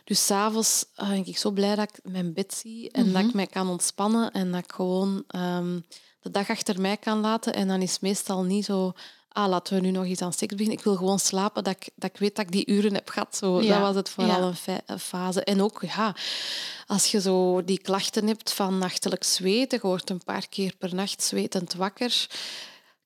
Dus 0.03 0.25
s'avonds 0.25 0.85
uh, 0.97 1.09
ben 1.09 1.25
ik 1.25 1.37
zo 1.37 1.51
blij 1.51 1.75
dat 1.75 1.89
ik 1.89 2.11
mijn 2.11 2.33
bed 2.33 2.53
zie 2.53 2.91
en 2.91 3.01
mm 3.01 3.05
-hmm. 3.05 3.13
dat 3.13 3.29
ik 3.29 3.33
mij 3.33 3.47
kan 3.47 3.69
ontspannen 3.69 4.31
en 4.31 4.51
dat 4.51 4.63
ik 4.63 4.71
gewoon 4.71 5.23
um, 5.35 5.85
de 6.19 6.31
dag 6.31 6.49
achter 6.49 6.81
mij 6.81 6.97
kan 6.97 7.19
laten. 7.19 7.53
En 7.53 7.67
dan 7.67 7.81
is 7.81 7.91
het 7.91 8.01
meestal 8.01 8.43
niet 8.43 8.65
zo 8.65 8.93
ah, 9.35 9.49
laten 9.49 9.75
we 9.75 9.81
nu 9.81 9.91
nog 9.91 10.05
eens 10.05 10.21
aan 10.21 10.33
seks 10.33 10.53
beginnen. 10.53 10.77
Ik 10.77 10.83
wil 10.83 10.95
gewoon 10.95 11.19
slapen, 11.19 11.63
dat 11.63 11.75
ik, 11.75 11.89
dat 11.95 12.09
ik 12.09 12.19
weet 12.19 12.35
dat 12.35 12.45
ik 12.45 12.51
die 12.51 12.67
uren 12.67 12.93
heb 12.93 13.09
gehad. 13.09 13.35
Zo. 13.35 13.61
Ja. 13.61 13.73
Dat 13.73 13.81
was 13.81 13.95
het 13.95 14.09
vooral 14.09 14.53
ja. 14.65 14.81
een, 14.85 14.99
fase. 14.99 15.43
En 15.43 15.61
ook, 15.61 15.81
ja, 15.81 16.15
als 16.87 17.11
je 17.11 17.21
zo 17.21 17.63
die 17.63 17.79
klachten 17.79 18.27
hebt 18.27 18.53
van 18.53 18.77
nachtelijk 18.77 19.23
zweten, 19.23 19.79
je 19.81 19.87
wordt 19.87 20.09
een 20.09 20.23
paar 20.23 20.47
keer 20.47 20.73
per 20.77 20.95
nacht 20.95 21.23
zwetend 21.23 21.73
wakker, 21.73 22.27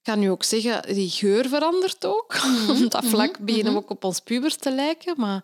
kan 0.02 0.22
je 0.22 0.30
ook 0.30 0.44
zeggen, 0.44 0.94
die 0.94 1.10
geur 1.10 1.48
verandert 1.48 2.06
ook. 2.06 2.38
Mm 2.48 2.70
Op 2.70 2.92
dat 2.92 3.06
vlak 3.06 3.30
mm 3.30 3.36
-hmm. 3.36 3.46
beginnen 3.46 3.74
we 3.74 3.80
ook 3.80 3.90
op 3.90 4.04
ons 4.04 4.20
pubers 4.20 4.56
te 4.56 4.72
lijken. 4.72 5.14
Maar... 5.18 5.44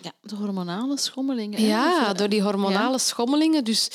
Ja, 0.00 0.12
de 0.22 0.34
hormonale 0.34 0.98
schommelingen. 0.98 1.62
Ja, 1.62 2.12
door 2.12 2.28
die 2.28 2.42
hormonale 2.42 2.98
schommelingen. 2.98 3.64
Dus 3.64 3.90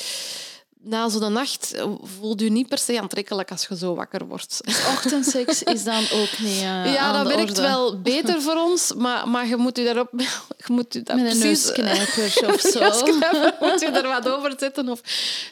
na 0.86 1.08
zo'n 1.08 1.32
nacht 1.32 1.72
eh, 1.72 1.92
voelt 2.02 2.40
je 2.40 2.50
niet 2.50 2.68
per 2.68 2.78
se 2.78 3.00
aantrekkelijk 3.00 3.50
als 3.50 3.66
je 3.66 3.76
zo 3.76 3.94
wakker 3.94 4.26
wordt. 4.26 4.60
Dus 4.64 4.86
ochtendseks 4.86 5.62
is 5.62 5.84
dan 5.84 6.02
ook 6.12 6.38
niet 6.38 6.62
uh, 6.62 6.92
Ja, 6.94 7.12
dat 7.12 7.26
werkt 7.26 7.50
orde. 7.50 7.60
wel 7.60 8.00
beter 8.00 8.42
voor 8.42 8.54
ons, 8.54 8.92
maar, 8.94 9.28
maar 9.28 9.46
je 9.46 9.56
moet 9.56 9.76
je 9.76 9.84
daarop... 9.84 10.10
Je 10.66 10.72
moet 10.72 10.92
je 10.92 11.02
daar 11.02 11.16
Met 11.16 11.32
een 11.32 11.38
precies, 11.38 11.64
neusknijper 11.66 12.54
of 12.54 12.60
zo. 12.72 13.06
moet 13.66 13.80
je 13.80 13.86
er 13.86 14.08
wat 14.08 14.28
over 14.28 14.54
zetten 14.58 14.88
of 14.88 15.00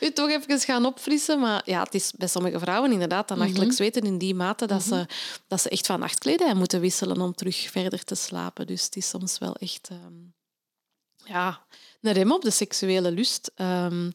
je 0.00 0.12
toch 0.12 0.30
even 0.30 0.58
gaan 0.60 0.84
opfrissen. 0.84 1.40
Maar 1.40 1.62
ja, 1.64 1.82
het 1.82 1.94
is 1.94 2.12
bij 2.16 2.28
sommige 2.28 2.58
vrouwen 2.58 2.92
inderdaad 2.92 3.28
dat 3.28 3.38
nachtelijk 3.38 3.66
mhm. 3.66 3.76
zweten 3.76 4.02
in 4.02 4.18
die 4.18 4.34
mate 4.34 4.66
dat, 4.66 4.82
ze, 4.82 5.06
dat 5.48 5.60
ze 5.60 5.68
echt 5.68 5.86
van 5.86 6.00
nachtkledij 6.00 6.54
moeten 6.54 6.80
wisselen 6.80 7.20
om 7.20 7.34
terug 7.34 7.56
verder 7.70 8.04
te 8.04 8.14
slapen. 8.14 8.66
Dus 8.66 8.84
het 8.84 8.96
is 8.96 9.08
soms 9.08 9.38
wel 9.38 9.54
echt... 9.54 9.88
Um, 9.92 10.34
ja, 11.24 11.66
een 12.04 12.12
rem 12.12 12.32
op 12.32 12.42
de 12.42 12.50
seksuele 12.50 13.10
lust. 13.10 13.50
Um, 13.56 14.14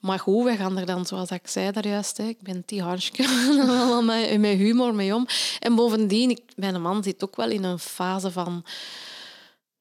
maar 0.00 0.18
goed, 0.18 0.44
we 0.44 0.56
gaan 0.56 0.78
er 0.78 0.86
dan, 0.86 1.06
zoals 1.06 1.30
ik 1.30 1.48
zei 1.48 1.70
daar 1.70 1.86
juist, 1.86 2.16
hè, 2.16 2.24
ik 2.24 2.42
ben 2.42 2.80
hartje, 2.80 3.26
allemaal 3.48 4.02
met, 4.02 4.40
met 4.40 4.56
humor 4.56 4.94
mee 4.94 5.14
om. 5.14 5.26
En 5.58 5.74
bovendien, 5.74 6.30
ik, 6.30 6.40
mijn 6.56 6.82
man 6.82 7.02
zit 7.02 7.24
ook 7.24 7.36
wel 7.36 7.50
in 7.50 7.64
een 7.64 7.78
fase 7.78 8.30
van 8.30 8.64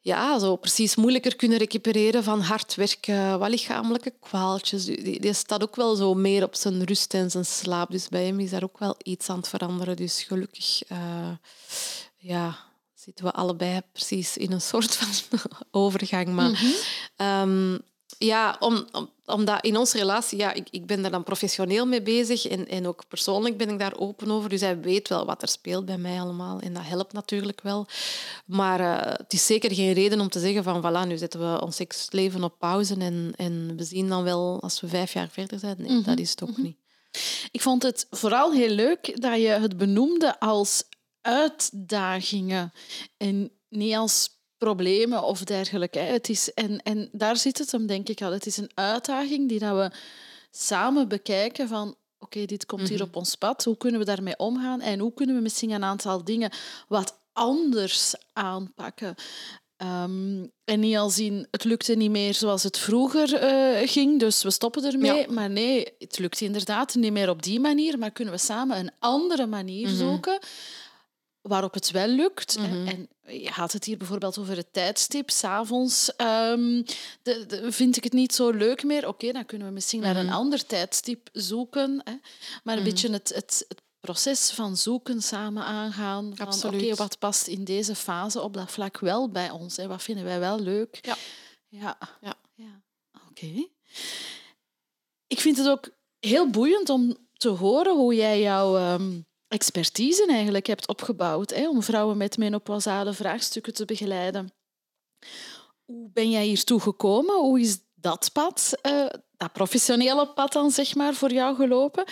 ja, 0.03 0.39
zo 0.39 0.55
precies 0.55 0.95
moeilijker 0.95 1.35
kunnen 1.35 1.57
recupereren 1.57 2.23
van 2.23 2.41
hard 2.41 2.75
werken, 2.75 3.39
wat 3.39 3.49
lichamelijke 3.49 4.13
kwaaltjes. 4.19 4.85
Die, 4.85 5.19
die 5.19 5.33
staat 5.33 5.63
ook 5.63 5.75
wel 5.75 5.95
zo 5.95 6.13
meer 6.13 6.43
op 6.43 6.55
zijn 6.55 6.83
rust 6.83 7.13
en 7.13 7.31
zijn 7.31 7.45
slaap. 7.45 7.91
Dus 7.91 8.09
bij 8.09 8.25
hem 8.25 8.39
is 8.39 8.49
daar 8.49 8.63
ook 8.63 8.79
wel 8.79 8.95
iets 9.03 9.29
aan 9.29 9.37
het 9.37 9.47
veranderen. 9.47 9.95
Dus 9.95 10.23
gelukkig 10.23 10.81
uh, 10.91 10.97
ja, 12.17 12.57
zitten 13.03 13.25
we 13.25 13.31
allebei 13.31 13.81
precies 13.91 14.37
in 14.37 14.51
een 14.51 14.61
soort 14.61 14.95
van 14.95 15.39
overgang. 15.81 16.27
Maar 16.27 16.49
mm 16.49 16.55
-hmm. 17.17 17.81
Ja, 18.17 18.55
om, 18.59 18.85
om, 18.91 19.09
omdat 19.25 19.65
in 19.65 19.77
onze 19.77 19.97
relatie, 19.97 20.37
ja, 20.37 20.53
ik, 20.53 20.67
ik 20.71 20.85
ben 20.85 21.01
daar 21.01 21.11
dan 21.11 21.23
professioneel 21.23 21.85
mee 21.85 22.01
bezig 22.01 22.47
en, 22.47 22.67
en 22.67 22.87
ook 22.87 23.07
persoonlijk 23.07 23.57
ben 23.57 23.69
ik 23.69 23.79
daar 23.79 23.97
open 23.97 24.31
over. 24.31 24.49
Dus 24.49 24.61
hij 24.61 24.79
weet 24.79 25.09
wel 25.09 25.25
wat 25.25 25.41
er 25.41 25.47
speelt 25.47 25.85
bij 25.85 25.97
mij 25.97 26.19
allemaal 26.19 26.59
en 26.59 26.73
dat 26.73 26.83
helpt 26.85 27.13
natuurlijk 27.13 27.61
wel. 27.61 27.87
Maar 28.45 28.79
uh, 28.79 29.11
het 29.17 29.33
is 29.33 29.45
zeker 29.45 29.73
geen 29.73 29.93
reden 29.93 30.19
om 30.19 30.29
te 30.29 30.39
zeggen 30.39 30.63
van 30.63 30.81
voilà, 30.81 31.07
nu 31.07 31.17
zetten 31.17 31.39
we 31.39 31.61
ons 31.61 31.75
seksleven 31.75 32.43
op 32.43 32.59
pauze 32.59 32.95
en, 32.95 33.33
en 33.35 33.73
we 33.77 33.83
zien 33.83 34.09
dan 34.09 34.23
wel 34.23 34.61
als 34.61 34.81
we 34.81 34.87
vijf 34.87 35.13
jaar 35.13 35.29
verder 35.29 35.59
zijn. 35.59 35.75
Nee, 35.77 36.01
dat 36.01 36.19
is 36.19 36.29
het 36.29 36.43
ook 36.43 36.49
mm 36.49 36.55
-hmm. 36.55 36.63
niet. 36.63 36.77
Ik 37.51 37.61
vond 37.61 37.83
het 37.83 38.07
vooral 38.09 38.51
heel 38.51 38.69
leuk 38.69 39.21
dat 39.21 39.41
je 39.41 39.47
het 39.47 39.77
benoemde 39.77 40.39
als 40.39 40.83
uitdagingen 41.23 42.71
en 43.17 43.51
niet 43.69 43.95
als 43.95 44.41
problemen 44.57 45.23
of 45.23 45.43
dergelijke. 45.43 45.99
Het 45.99 46.29
is, 46.29 46.53
en, 46.53 46.81
en 46.83 47.09
daar 47.11 47.37
zit 47.37 47.57
het 47.57 47.71
hem, 47.71 47.87
denk 47.87 48.09
ik 48.09 48.21
al. 48.21 48.31
Het 48.31 48.45
is 48.45 48.57
een 48.57 48.71
uitdaging 48.73 49.49
die 49.49 49.59
dat 49.59 49.75
we 49.75 49.91
samen 50.51 51.07
bekijken 51.07 51.67
van 51.67 51.95
oké, 52.19 52.45
dit 52.45 52.65
komt 52.65 52.89
hier 52.89 52.97
mhm. 52.97 53.07
op 53.07 53.15
ons 53.15 53.35
pad. 53.35 53.63
Hoe 53.63 53.77
kunnen 53.77 53.99
we 53.99 54.05
daarmee 54.05 54.37
omgaan? 54.37 54.81
En 54.81 54.99
hoe 54.99 55.13
kunnen 55.13 55.35
we 55.35 55.41
misschien 55.41 55.71
een 55.71 55.83
aantal 55.83 56.23
dingen 56.23 56.51
wat 56.87 57.19
anders 57.33 58.13
aanpakken? 58.33 59.15
Um, 59.77 60.51
en 60.65 60.79
niet 60.79 60.97
al 60.97 61.09
zien, 61.09 61.47
het 61.51 61.63
lukte 61.63 61.95
niet 61.95 62.11
meer 62.11 62.33
zoals 62.33 62.63
het 62.63 62.77
vroeger 62.77 63.43
uh, 63.43 63.87
ging, 63.89 64.19
dus 64.19 64.43
we 64.43 64.51
stoppen 64.51 64.83
ermee. 64.83 65.27
Maar 65.27 65.49
nee, 65.49 65.87
het 65.97 66.19
lukt 66.19 66.41
inderdaad 66.41 66.95
niet 66.95 67.11
meer 67.11 67.29
op 67.29 67.43
die 67.43 67.59
manier, 67.59 67.97
maar 67.97 68.11
kunnen 68.11 68.33
we 68.33 68.39
samen 68.39 68.77
een 68.77 68.91
andere 68.99 69.45
manier 69.45 69.89
mm 69.89 69.95
zoeken 69.95 70.39
waarop 71.43 71.73
het 71.73 71.91
wel 71.91 72.07
lukt. 72.07 72.57
Mm 72.57 72.87
En 72.87 73.09
je 73.41 73.49
had 73.49 73.71
het 73.71 73.85
hier 73.85 73.97
bijvoorbeeld 73.97 74.37
over 74.37 74.55
het 74.55 74.73
tijdstip. 74.73 75.29
S'avonds 75.29 76.11
um, 76.17 76.85
vind 77.69 77.97
ik 77.97 78.03
het 78.03 78.13
niet 78.13 78.33
zo 78.33 78.49
leuk 78.49 78.83
meer. 78.83 79.07
Oké, 79.07 79.31
dan 79.31 79.45
kunnen 79.45 79.67
we 79.67 79.73
misschien 79.73 80.01
naar 80.01 80.15
een 80.15 80.25
mhm. 80.25 80.35
ander 80.35 80.65
tijdstip 80.65 81.29
zoeken. 81.31 82.01
Hè. 82.03 82.13
Maar 82.63 82.75
een 82.75 82.81
mhm. 82.81 82.89
beetje 82.89 83.11
het, 83.11 83.31
het, 83.35 83.65
het, 83.67 83.81
proces 83.99 84.51
van 84.51 84.77
zoeken 84.77 85.21
samen 85.21 85.63
aangaan. 85.63 86.31
Van, 86.35 86.73
oké, 86.73 86.95
wat 86.95 87.19
past 87.19 87.47
in 87.47 87.63
deze 87.63 87.95
fase 87.95 88.41
op 88.41 88.53
dat 88.53 88.71
vlak 88.71 88.99
wel 88.99 89.29
bij 89.29 89.49
ons? 89.49 89.77
Hè? 89.77 89.87
Wat 89.87 90.03
vinden 90.03 90.23
wij 90.23 90.39
wel 90.39 90.59
leuk? 90.59 90.99
Ja. 91.01 91.17
Ja. 91.67 91.97
ja. 92.21 92.33
ja. 92.55 92.81
Oké. 93.29 93.67
Ik 95.27 95.39
vind 95.39 95.57
het 95.57 95.67
ook 95.67 95.89
heel 96.19 96.49
boeiend 96.49 96.89
om 96.89 97.17
te 97.33 97.49
horen 97.49 97.95
hoe 97.95 98.15
jij 98.15 98.41
jouw... 98.41 98.77
Ehm, 98.77 99.19
expertise 99.53 100.25
eigenlijk 100.27 100.67
hebt 100.67 100.87
opgebouwd 100.87 101.49
hè, 101.49 101.69
om 101.69 101.83
vrouwen 101.83 102.17
met 102.17 102.37
menopausale 102.37 103.13
vraagstukken 103.13 103.73
te 103.73 103.85
begeleiden. 103.85 104.53
Hoe 105.85 106.09
ben 106.13 106.29
jij 106.29 106.45
hiertoe 106.45 106.79
gekomen? 106.79 107.35
Hoe 107.35 107.59
is 107.59 107.79
dat 107.93 108.29
pad, 108.33 108.71
uh, 108.87 109.05
dat 109.37 109.53
professionele 109.53 110.27
pad 110.27 110.53
dan 110.53 110.71
zeg 110.71 110.95
maar, 110.95 111.13
voor 111.13 111.31
jou 111.31 111.55
gelopen? 111.55 112.03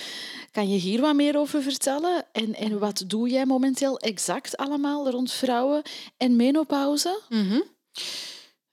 Kan 0.51 0.69
je 0.69 0.77
hier 0.77 1.01
wat 1.01 1.15
meer 1.15 1.37
over 1.37 1.61
vertellen? 1.61 2.25
En, 2.31 2.55
en 2.55 2.79
wat 2.79 3.03
doe 3.07 3.29
jij 3.29 3.45
momenteel 3.45 3.99
exact 3.99 4.57
allemaal 4.57 5.09
rond 5.09 5.31
vrouwen 5.31 5.81
en 6.17 6.35
menopauze? 6.35 7.19
Mm 7.29 7.63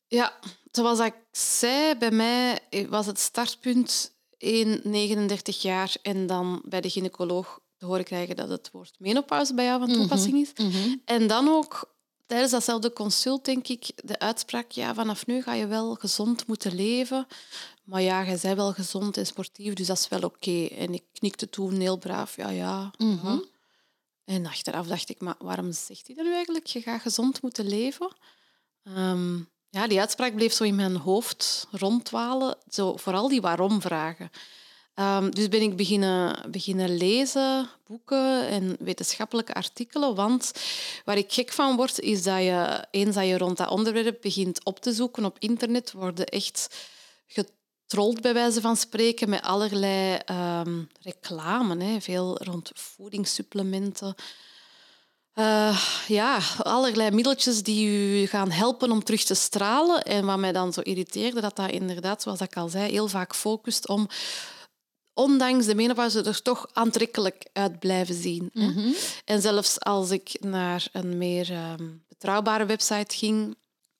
Ja, 0.06 0.38
zoals 0.70 0.98
ik 0.98 1.14
zei, 1.30 1.94
bij 1.94 2.10
mij 2.10 2.58
was 2.88 3.06
het 3.06 3.18
startpunt 3.18 4.16
1, 4.38 4.80
39 4.82 5.62
jaar 5.62 5.96
en 6.02 6.26
dan 6.26 6.62
bij 6.64 6.80
de 6.80 6.90
gynaecoloog 6.90 7.60
te 7.78 7.86
horen 7.86 8.04
krijgen 8.04 8.36
dat 8.36 8.48
het 8.48 8.70
woord 8.72 8.94
menopauze 8.98 9.54
bij 9.54 9.64
jou 9.64 9.80
van 9.80 9.88
mhm. 9.88 9.98
toepassing 9.98 10.36
is. 10.36 10.52
Mhm. 10.64 10.94
En 11.04 11.26
dan 11.26 11.48
ook 11.48 11.96
tijdens 12.26 12.50
datzelfde 12.50 12.92
consult, 12.92 13.44
denk 13.44 13.68
ik, 13.68 13.90
de 14.04 14.18
uitspraak, 14.18 14.70
ja, 14.70 14.94
vanaf 14.94 15.26
nu 15.26 15.42
ga 15.42 15.54
je 15.54 15.66
wel 15.66 15.94
gezond 15.94 16.46
moeten 16.46 16.74
leven. 16.74 17.26
Maar 17.84 18.02
ja, 18.02 18.24
jij 18.24 18.38
bent 18.42 18.56
wel 18.56 18.72
gezond 18.72 19.16
en 19.16 19.26
sportief, 19.26 19.74
dus 19.74 19.86
dat 19.86 19.98
is 19.98 20.08
wel 20.08 20.20
oké. 20.20 20.66
En 20.66 20.94
ik 20.94 21.04
knikte 21.12 21.48
toen 21.48 21.80
heel 21.80 21.96
braaf, 21.96 22.36
ja, 22.36 22.48
ja. 22.50 22.90
Mhm. 22.98 23.38
En 24.24 24.46
achteraf 24.46 24.86
dacht 24.86 25.08
ik, 25.08 25.20
maar 25.20 25.34
waarom 25.38 25.72
zegt 25.72 26.06
hij 26.06 26.16
dat 26.16 26.24
nu 26.24 26.32
eigenlijk? 26.32 26.66
Je 26.66 26.80
gaat 26.80 27.00
gezond 27.00 27.42
moeten 27.42 27.68
leven. 27.68 28.12
Ehm, 28.82 29.36
ja, 29.70 29.86
die 29.86 30.00
uitspraak 30.00 30.34
bleef 30.34 30.52
zo 30.52 30.64
in 30.64 30.74
mijn 30.74 30.96
hoofd 30.96 31.66
rondwalen. 31.70 32.56
Zo, 32.70 32.96
vooral 32.96 33.28
die 33.28 33.40
waarom-vragen. 33.40 34.30
Um, 35.00 35.34
dus 35.34 35.48
ben 35.48 35.62
ik 35.62 35.76
beginnen, 35.76 36.50
beginnen 36.50 36.96
lezen, 36.96 37.68
boeken 37.86 38.48
en 38.48 38.76
wetenschappelijke 38.80 39.54
artikelen. 39.54 40.14
Want 40.14 40.52
waar 41.04 41.16
ik 41.16 41.32
gek 41.32 41.52
van 41.52 41.76
word, 41.76 42.00
is 42.00 42.22
dat 42.22 42.42
je 42.42 42.86
eens 42.90 43.14
dat 43.14 43.26
je 43.26 43.38
rond 43.38 43.56
dat 43.56 43.68
onderwerp 43.68 44.18
begint 44.20 44.64
op 44.64 44.80
te 44.80 44.92
zoeken 44.92 45.24
op 45.24 45.36
internet, 45.38 45.92
worden 45.92 46.26
echt 46.26 46.76
getrold, 47.26 48.20
bij 48.20 48.34
wijze 48.34 48.60
van 48.60 48.76
spreken, 48.76 49.28
met 49.28 49.42
allerlei 49.42 50.18
um, 50.30 50.88
reclame. 51.00 51.84
Hè. 51.84 52.00
Veel 52.00 52.42
rond 52.42 52.70
voedingssupplementen. 52.74 54.14
Uh, 55.34 55.80
ja, 56.08 56.38
allerlei 56.58 57.10
middeltjes 57.10 57.62
die 57.62 57.88
u 57.88 58.26
gaan 58.26 58.50
helpen 58.50 58.90
om 58.90 59.04
terug 59.04 59.22
te 59.22 59.34
stralen. 59.34 60.02
En 60.02 60.26
wat 60.26 60.38
mij 60.38 60.52
dan 60.52 60.72
zo 60.72 60.80
irriteerde, 60.80 61.40
dat 61.40 61.56
dat 61.56 61.70
inderdaad, 61.70 62.22
zoals 62.22 62.40
ik 62.40 62.56
al 62.56 62.68
zei, 62.68 62.90
heel 62.90 63.08
vaak 63.08 63.34
focust 63.34 63.88
om 63.88 64.08
ondanks 65.18 65.66
de 65.66 65.74
menopauze 65.74 66.22
er 66.22 66.42
toch 66.42 66.66
aantrekkelijk 66.72 67.46
uit 67.52 67.78
blijven 67.78 68.14
zien. 68.14 68.50
Mhm. 68.52 68.92
En 69.24 69.40
zelfs 69.40 69.80
als 69.80 70.10
ik 70.10 70.36
naar 70.40 70.88
een 70.92 71.18
meer 71.18 71.50
ehm, 71.50 71.88
betrouwbare 72.08 72.66
website 72.66 73.16
ging 73.16 73.56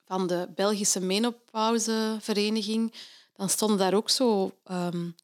van 0.07 0.27
de 0.27 0.49
Belgische 0.55 1.01
menopauzevereniging, 1.01 2.93
dan 3.37 3.49
stonden 3.49 3.79
daar 3.79 3.95
ook 3.95 4.11
zo 4.11 4.53
um, 4.71 5.15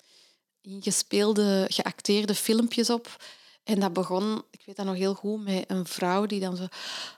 ingespeelde, 0.63 1.67
geacteerde 1.69 2.35
filmpjes 2.35 2.91
op 2.91 3.25
en 3.65 3.81
dat 3.81 3.93
begon, 3.93 4.43
ik 4.51 4.61
weet 4.67 4.77
dat 4.77 4.87
nog 4.87 4.95
heel 4.97 5.15
goed, 5.15 5.45
met 5.45 5.65
een 5.67 5.87
vrouw 5.87 6.27
die 6.27 6.41
dan 6.41 6.57
zo... 6.57 6.67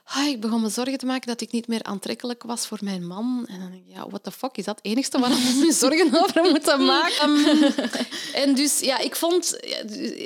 Ah, 0.03 0.27
ik 0.27 0.41
begon 0.41 0.61
me 0.61 0.69
zorgen 0.69 0.97
te 0.97 1.05
maken 1.05 1.27
dat 1.27 1.41
ik 1.41 1.51
niet 1.51 1.67
meer 1.67 1.83
aantrekkelijk 1.83 2.43
was 2.43 2.67
voor 2.67 2.77
mijn 2.81 3.07
man. 3.07 3.45
En 3.47 3.59
dan 3.59 3.71
denk 3.71 3.83
ik, 3.87 3.93
ja, 3.95 4.07
what 4.09 4.23
the 4.23 4.31
fuck, 4.31 4.57
is 4.57 4.65
dat 4.65 4.75
het 4.75 4.85
enigste 4.85 5.19
waar 5.19 5.29
we 5.29 5.61
me 5.65 5.71
zorgen 5.71 6.23
over 6.23 6.43
moeten 6.43 6.85
maken? 6.85 7.45
en 8.43 8.55
dus, 8.55 8.79
ja, 8.79 8.99
ik 8.99 9.15
vond 9.15 9.59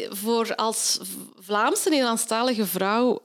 voor 0.10 0.56
als 0.56 1.00
Vlaamse 1.40 1.90
Nederlandstalige 1.90 2.66
vrouw 2.66 3.20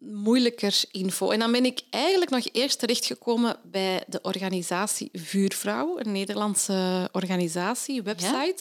moeilijker 0.00 0.82
info. 0.90 1.30
En 1.30 1.38
dan 1.38 1.52
ben 1.52 1.64
ik 1.64 1.80
eigenlijk 1.90 2.30
nog 2.30 2.46
eerst 2.52 2.78
terechtgekomen 2.78 3.56
bij 3.62 4.02
de 4.06 4.18
organisatie 4.22 5.08
Vuurvrouw, 5.12 5.98
een 5.98 6.12
Nederlandse 6.12 7.08
organisatie, 7.12 8.02
website. 8.02 8.58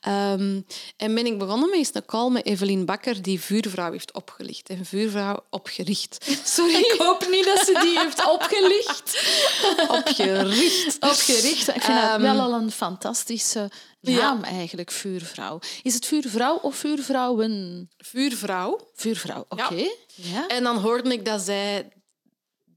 Ehm, 0.00 0.60
en 0.96 1.14
ben 1.14 1.26
ik 1.26 1.38
begonnen 1.38 1.70
met 1.70 1.94
een 1.94 2.04
call 2.04 2.30
met 2.30 2.46
Evelien 2.46 2.84
Bakker, 2.84 3.22
die 3.22 3.40
Vuurvrouw 3.40 3.92
heeft 3.92 4.12
opgelicht. 4.12 4.68
En 4.68 4.84
Vuurvrouw 4.84 5.44
opgericht. 5.50 6.26
Sorry. 6.56 6.74
Ik 6.74 6.94
hoop 6.98 7.26
niet 7.30 7.44
dat 7.44 7.58
ze 7.58 7.78
die 7.82 7.98
heeft 7.98 8.30
opgelicht. 8.30 9.24
opgericht. 9.98 10.96
Opgericht. 11.00 11.68
Ik 11.68 11.82
vind 11.82 11.98
um, 11.98 12.20
wel 12.20 12.40
al 12.40 12.52
een 12.52 12.70
fantastische 12.70 13.70
naam 14.06 14.42
eigenlijk, 14.42 14.90
vuurvrouw. 14.90 15.58
Is 15.82 15.94
het 15.94 16.06
vuurvrouw 16.06 16.56
of 16.56 16.76
vuurvrouwen? 16.76 17.90
Vuurvrouw. 17.96 18.88
Vuurvrouw, 18.94 19.44
oké. 19.48 19.88
Ja. 20.14 20.46
En 20.48 20.62
dan 20.62 20.76
hoorde 20.76 21.12
ik 21.12 21.24
dat 21.24 21.40
zij 21.40 21.88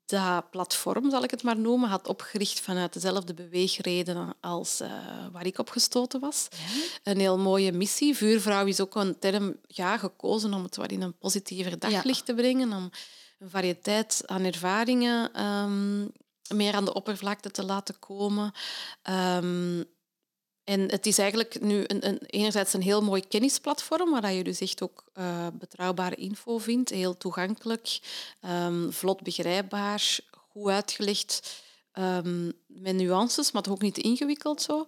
dat 0.06 0.50
platform, 0.50 1.10
zal 1.10 1.24
ik 1.24 1.32
het 1.32 1.44
maar 1.44 1.60
noemen, 1.60 1.90
had 1.90 2.08
opgericht 2.08 2.60
vanuit 2.60 2.94
dezelfde 2.94 3.34
beweegreden 3.34 4.36
als 4.42 4.82
uh, 4.82 4.90
waar 5.32 5.46
ik 5.46 5.58
op 5.60 5.70
gestoten 5.70 6.20
was. 6.20 6.48
Een 7.04 7.20
heel 7.20 7.38
mooie 7.38 7.72
missie. 7.72 8.16
Vuurvrouw 8.16 8.66
is 8.66 8.80
ook 8.80 8.96
een 8.96 9.20
term 9.20 9.56
ja, 9.68 9.98
gekozen 9.98 10.54
om 10.54 10.64
het 10.64 10.76
wat 10.76 10.92
in 10.92 11.02
een 11.02 11.18
positiever 11.18 11.80
daglicht 11.80 12.26
te 12.26 12.34
brengen, 12.34 12.74
om 12.74 12.90
een 13.40 13.50
variëteit 13.50 14.24
aan 14.26 14.44
ervaringen 14.44 15.44
um, 15.46 16.12
meer 16.56 16.74
aan 16.74 16.86
de 16.86 16.94
oppervlakte 16.94 17.52
te 17.52 17.64
laten 17.64 18.00
komen. 18.00 18.52
Um, 19.10 19.86
en 20.70 20.92
het 20.92 21.06
is 21.06 21.18
eigenlijk 21.18 21.62
nu 21.62 21.84
een, 21.88 22.08
een, 22.08 22.20
enerzijds 22.26 22.74
een 22.74 22.82
heel 22.82 23.02
mooi 23.02 23.28
kennisplatform, 23.28 24.12
waar 24.12 24.34
je 24.34 24.44
dus 24.44 24.60
echt 24.60 24.82
ook 24.82 25.04
uh, 25.18 25.48
betrouwbare 25.54 26.16
info 26.16 26.58
vindt. 26.58 26.90
Heel 26.90 27.18
toegankelijk, 27.18 28.00
um, 28.66 28.94
vlot 28.94 29.22
begrijpbaar, 29.22 30.18
goed 30.52 30.72
uitgelegd. 30.72 31.64
ehm, 31.92 32.52
met 32.68 32.96
nuances, 32.96 33.52
maar 33.52 33.62
toch 33.62 33.74
ook 33.74 33.82
niet 33.82 33.98
ingewikkeld 33.98 34.62
zo. 34.62 34.86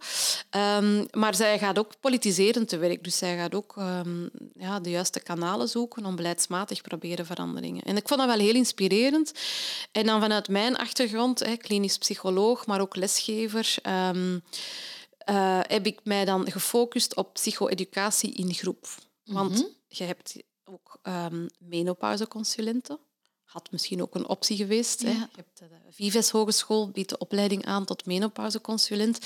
Ehm, 0.49 1.05
maar 1.11 1.35
zij 1.35 1.59
gaat 1.59 1.79
ook 1.79 1.99
politiserend 1.99 2.69
te 2.69 2.77
werk. 2.77 3.03
Dus 3.03 3.17
zij 3.17 3.37
gaat 3.37 3.55
ook 3.55 3.73
ehm, 3.77 4.27
ja, 4.55 4.79
de 4.79 4.89
juiste 4.89 5.19
kanalen 5.19 5.69
zoeken 5.69 6.05
om 6.05 6.15
beleidsmatig 6.15 6.81
proberen 6.81 7.25
veranderingen. 7.25 7.83
En 7.83 7.97
ik 7.97 8.07
vond 8.07 8.19
dat 8.19 8.29
wel 8.29 8.45
heel 8.45 8.55
inspirerend. 8.55 9.31
En 9.91 10.05
dan 10.05 10.21
vanuit 10.21 10.49
mijn 10.49 10.77
achtergrond, 10.77 11.39
hè, 11.39 11.55
klinisch 11.55 11.97
psycholoog, 11.97 12.65
maar 12.65 12.81
ook 12.81 12.95
lesgever, 12.95 13.75
uh, 15.29 15.59
heb 15.61 15.85
ik 15.85 15.99
mij 16.03 16.25
dan 16.25 16.51
gefocust 16.51 17.15
op 17.15 17.33
psycho-educatie 17.33 18.33
in 18.33 18.53
groep. 18.53 18.87
Want 19.23 19.51
mhm. 19.51 19.63
je 19.87 20.03
hebt 20.03 20.35
ook 20.63 20.99
um, 21.03 21.47
menopauzeconsulenten 21.59 22.99
had 23.51 23.71
misschien 23.71 24.01
ook 24.01 24.15
een 24.15 24.27
optie 24.27 24.57
geweest. 24.57 25.01
Hè. 25.01 25.09
Je 25.09 25.27
hebt 25.35 25.59
de 25.59 25.65
Vives 25.89 26.29
Hogeschool 26.29 26.89
biedt 26.89 27.09
de 27.09 27.17
opleiding 27.17 27.65
aan 27.65 27.85
tot 27.85 28.05
menopauzeconsulent. 28.05 29.19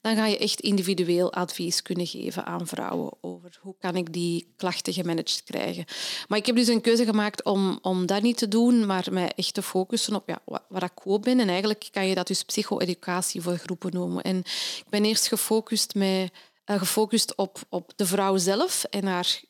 Dan 0.00 0.16
ga 0.16 0.26
je 0.26 0.38
echt 0.38 0.60
individueel 0.60 1.32
advies 1.32 1.82
kunnen 1.82 2.06
geven 2.06 2.44
aan 2.46 2.66
vrouwen 2.66 3.12
over 3.20 3.58
hoe 3.60 3.74
kan 3.78 3.96
ik 3.96 4.12
die 4.12 4.52
klachten 4.56 4.92
gemanaged 4.92 5.42
krijgen. 5.44 5.84
Maar 6.28 6.38
ik 6.38 6.46
heb 6.46 6.56
dus 6.56 6.68
een 6.68 6.80
keuze 6.80 7.04
gemaakt 7.04 7.44
om, 7.44 7.78
om 7.82 8.06
dat 8.06 8.22
niet 8.22 8.36
te 8.36 8.48
doen, 8.48 8.86
maar 8.86 9.06
mij 9.10 9.32
echt 9.32 9.54
te 9.54 9.62
focussen 9.62 10.14
op 10.14 10.28
ja, 10.28 10.40
waar 10.68 10.82
ik 10.82 10.92
goed 10.94 11.20
ben. 11.20 11.40
En 11.40 11.48
eigenlijk 11.48 11.88
kan 11.90 12.06
je 12.06 12.14
dat 12.14 12.26
dus 12.26 12.44
psycho-educatie 12.44 13.40
voor 13.40 13.56
groepen 13.56 13.92
noemen. 13.92 14.22
En 14.22 14.38
ik 14.78 14.88
ben 14.88 15.04
eerst 15.04 15.28
gefocust, 15.28 15.94
met, 15.94 16.32
uh, 16.66 16.78
gefocust 16.78 17.36
op, 17.36 17.58
op 17.68 17.92
de 17.96 18.06
vrouw 18.06 18.36
zelf 18.36 18.84
en 18.84 19.06
haar 19.06 19.40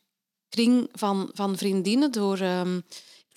kring 0.49 0.89
van, 0.93 1.31
van 1.33 1.57
vriendinnen 1.57 2.13
door... 2.13 2.41
Um, 2.41 2.85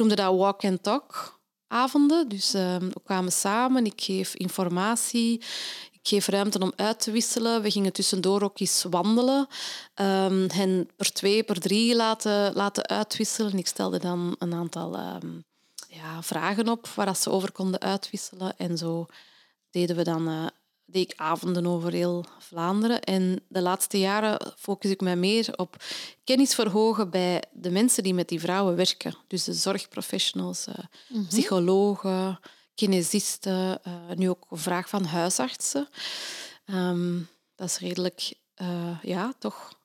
noemde 0.01 0.15
dat 0.15 0.35
walk 0.35 0.63
and 0.63 0.83
talk 0.83 1.39
avonden. 1.67 2.29
Dus 2.29 2.55
uh, 2.55 2.77
we 2.77 3.01
kwamen 3.03 3.31
samen, 3.31 3.85
ik 3.85 4.01
geef 4.01 4.35
informatie, 4.35 5.41
ik 5.90 5.90
geef 6.01 6.27
ruimte 6.27 6.59
om 6.59 6.73
uit 6.75 6.99
te 6.99 7.11
wisselen. 7.11 7.61
We 7.61 7.71
gingen 7.71 7.93
tussendoor 7.93 8.41
ook 8.41 8.59
eens 8.59 8.85
wandelen. 8.89 9.47
Um, 9.95 10.49
hen 10.49 10.89
per 10.95 11.11
twee, 11.11 11.43
per 11.43 11.59
drie 11.59 11.95
laten, 11.95 12.53
laten 12.53 12.87
uitwisselen. 12.87 13.57
Ik 13.57 13.67
stelde 13.67 13.99
dan 13.99 14.35
een 14.39 14.53
aantal 14.53 14.99
um, 14.99 15.43
ja, 15.87 16.23
vragen 16.23 16.69
op 16.69 16.87
waar 16.87 17.15
ze 17.15 17.29
over 17.29 17.51
konden 17.51 17.79
uitwisselen. 17.79 18.57
En 18.57 18.77
zo 18.77 19.05
deden 19.71 19.95
we 19.95 20.03
dan 20.03 20.29
uh, 20.29 20.45
deed 20.85 21.11
ik 21.11 21.19
avonden 21.19 21.65
over 21.65 21.91
heel 21.91 22.25
Vlaanderen. 22.39 23.01
En 23.01 23.43
de 23.47 23.61
laatste 23.61 23.99
jaren 23.99 24.53
focus 24.57 24.89
ik 24.89 25.01
mij 25.01 25.15
meer 25.15 25.49
op 25.55 25.83
kennis 26.23 26.55
verhogen 26.55 27.09
bij 27.09 27.43
de 27.51 27.71
mensen 27.71 28.03
die 28.03 28.13
met 28.13 28.27
die 28.27 28.39
vrouwen 28.39 28.75
werken. 28.75 29.15
Dus 29.27 29.43
de 29.43 29.53
zorgprofessionals, 29.53 30.67
uh, 30.67 30.75
mm 31.07 31.27
psychologen, 31.27 32.39
kinesisten, 32.75 33.79
uh, 33.87 33.93
nu 34.15 34.29
ook 34.29 34.45
een 34.49 34.57
vraag 34.57 34.89
van 34.89 35.03
huisartsen. 35.03 35.87
Ehm, 36.65 37.19
dat 37.55 37.67
is 37.67 37.77
redelijk, 37.77 38.33
uh, 38.61 38.97
ja, 39.01 39.33
toch 39.39 39.79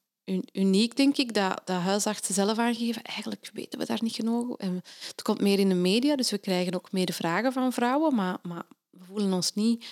uniek, 0.53 0.97
denk 0.97 1.17
ik, 1.17 1.35
dat, 1.35 1.61
dat 1.65 1.81
huisartsen 1.81 2.35
zelf 2.35 2.59
aangeven. 2.59 3.03
Eigenlijk 3.03 3.51
weten 3.53 3.79
we 3.79 3.87
daar 3.87 4.03
niet 4.03 4.15
genoeg. 4.15 4.59
En 4.59 4.83
het 5.07 5.23
komt 5.23 5.41
meer 5.41 5.59
in 5.59 5.69
de 5.69 5.75
media, 5.75 6.17
dus 6.17 6.31
we 6.31 6.39
krijgen 6.39 6.75
ook 6.75 6.93
meer 6.93 7.13
vragen 7.13 7.53
van 7.53 7.73
vrouwen, 7.73 8.15
maar, 8.15 8.39
maar 8.43 8.65
we 8.91 9.05
voelen 9.05 9.33
ons 9.33 9.55
niet 9.55 9.87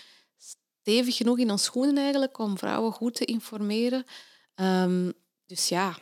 stevig 0.81 1.17
genoeg 1.17 1.39
in 1.39 1.51
ons 1.51 1.65
schoenen 1.65 1.97
eigenlijk 1.97 2.39
om 2.39 2.59
vrouwen 2.59 2.93
goed 2.93 3.15
te 3.15 3.25
informeren. 3.25 4.05
Um, 4.55 5.13
dus 5.47 5.69
ja, 5.69 5.97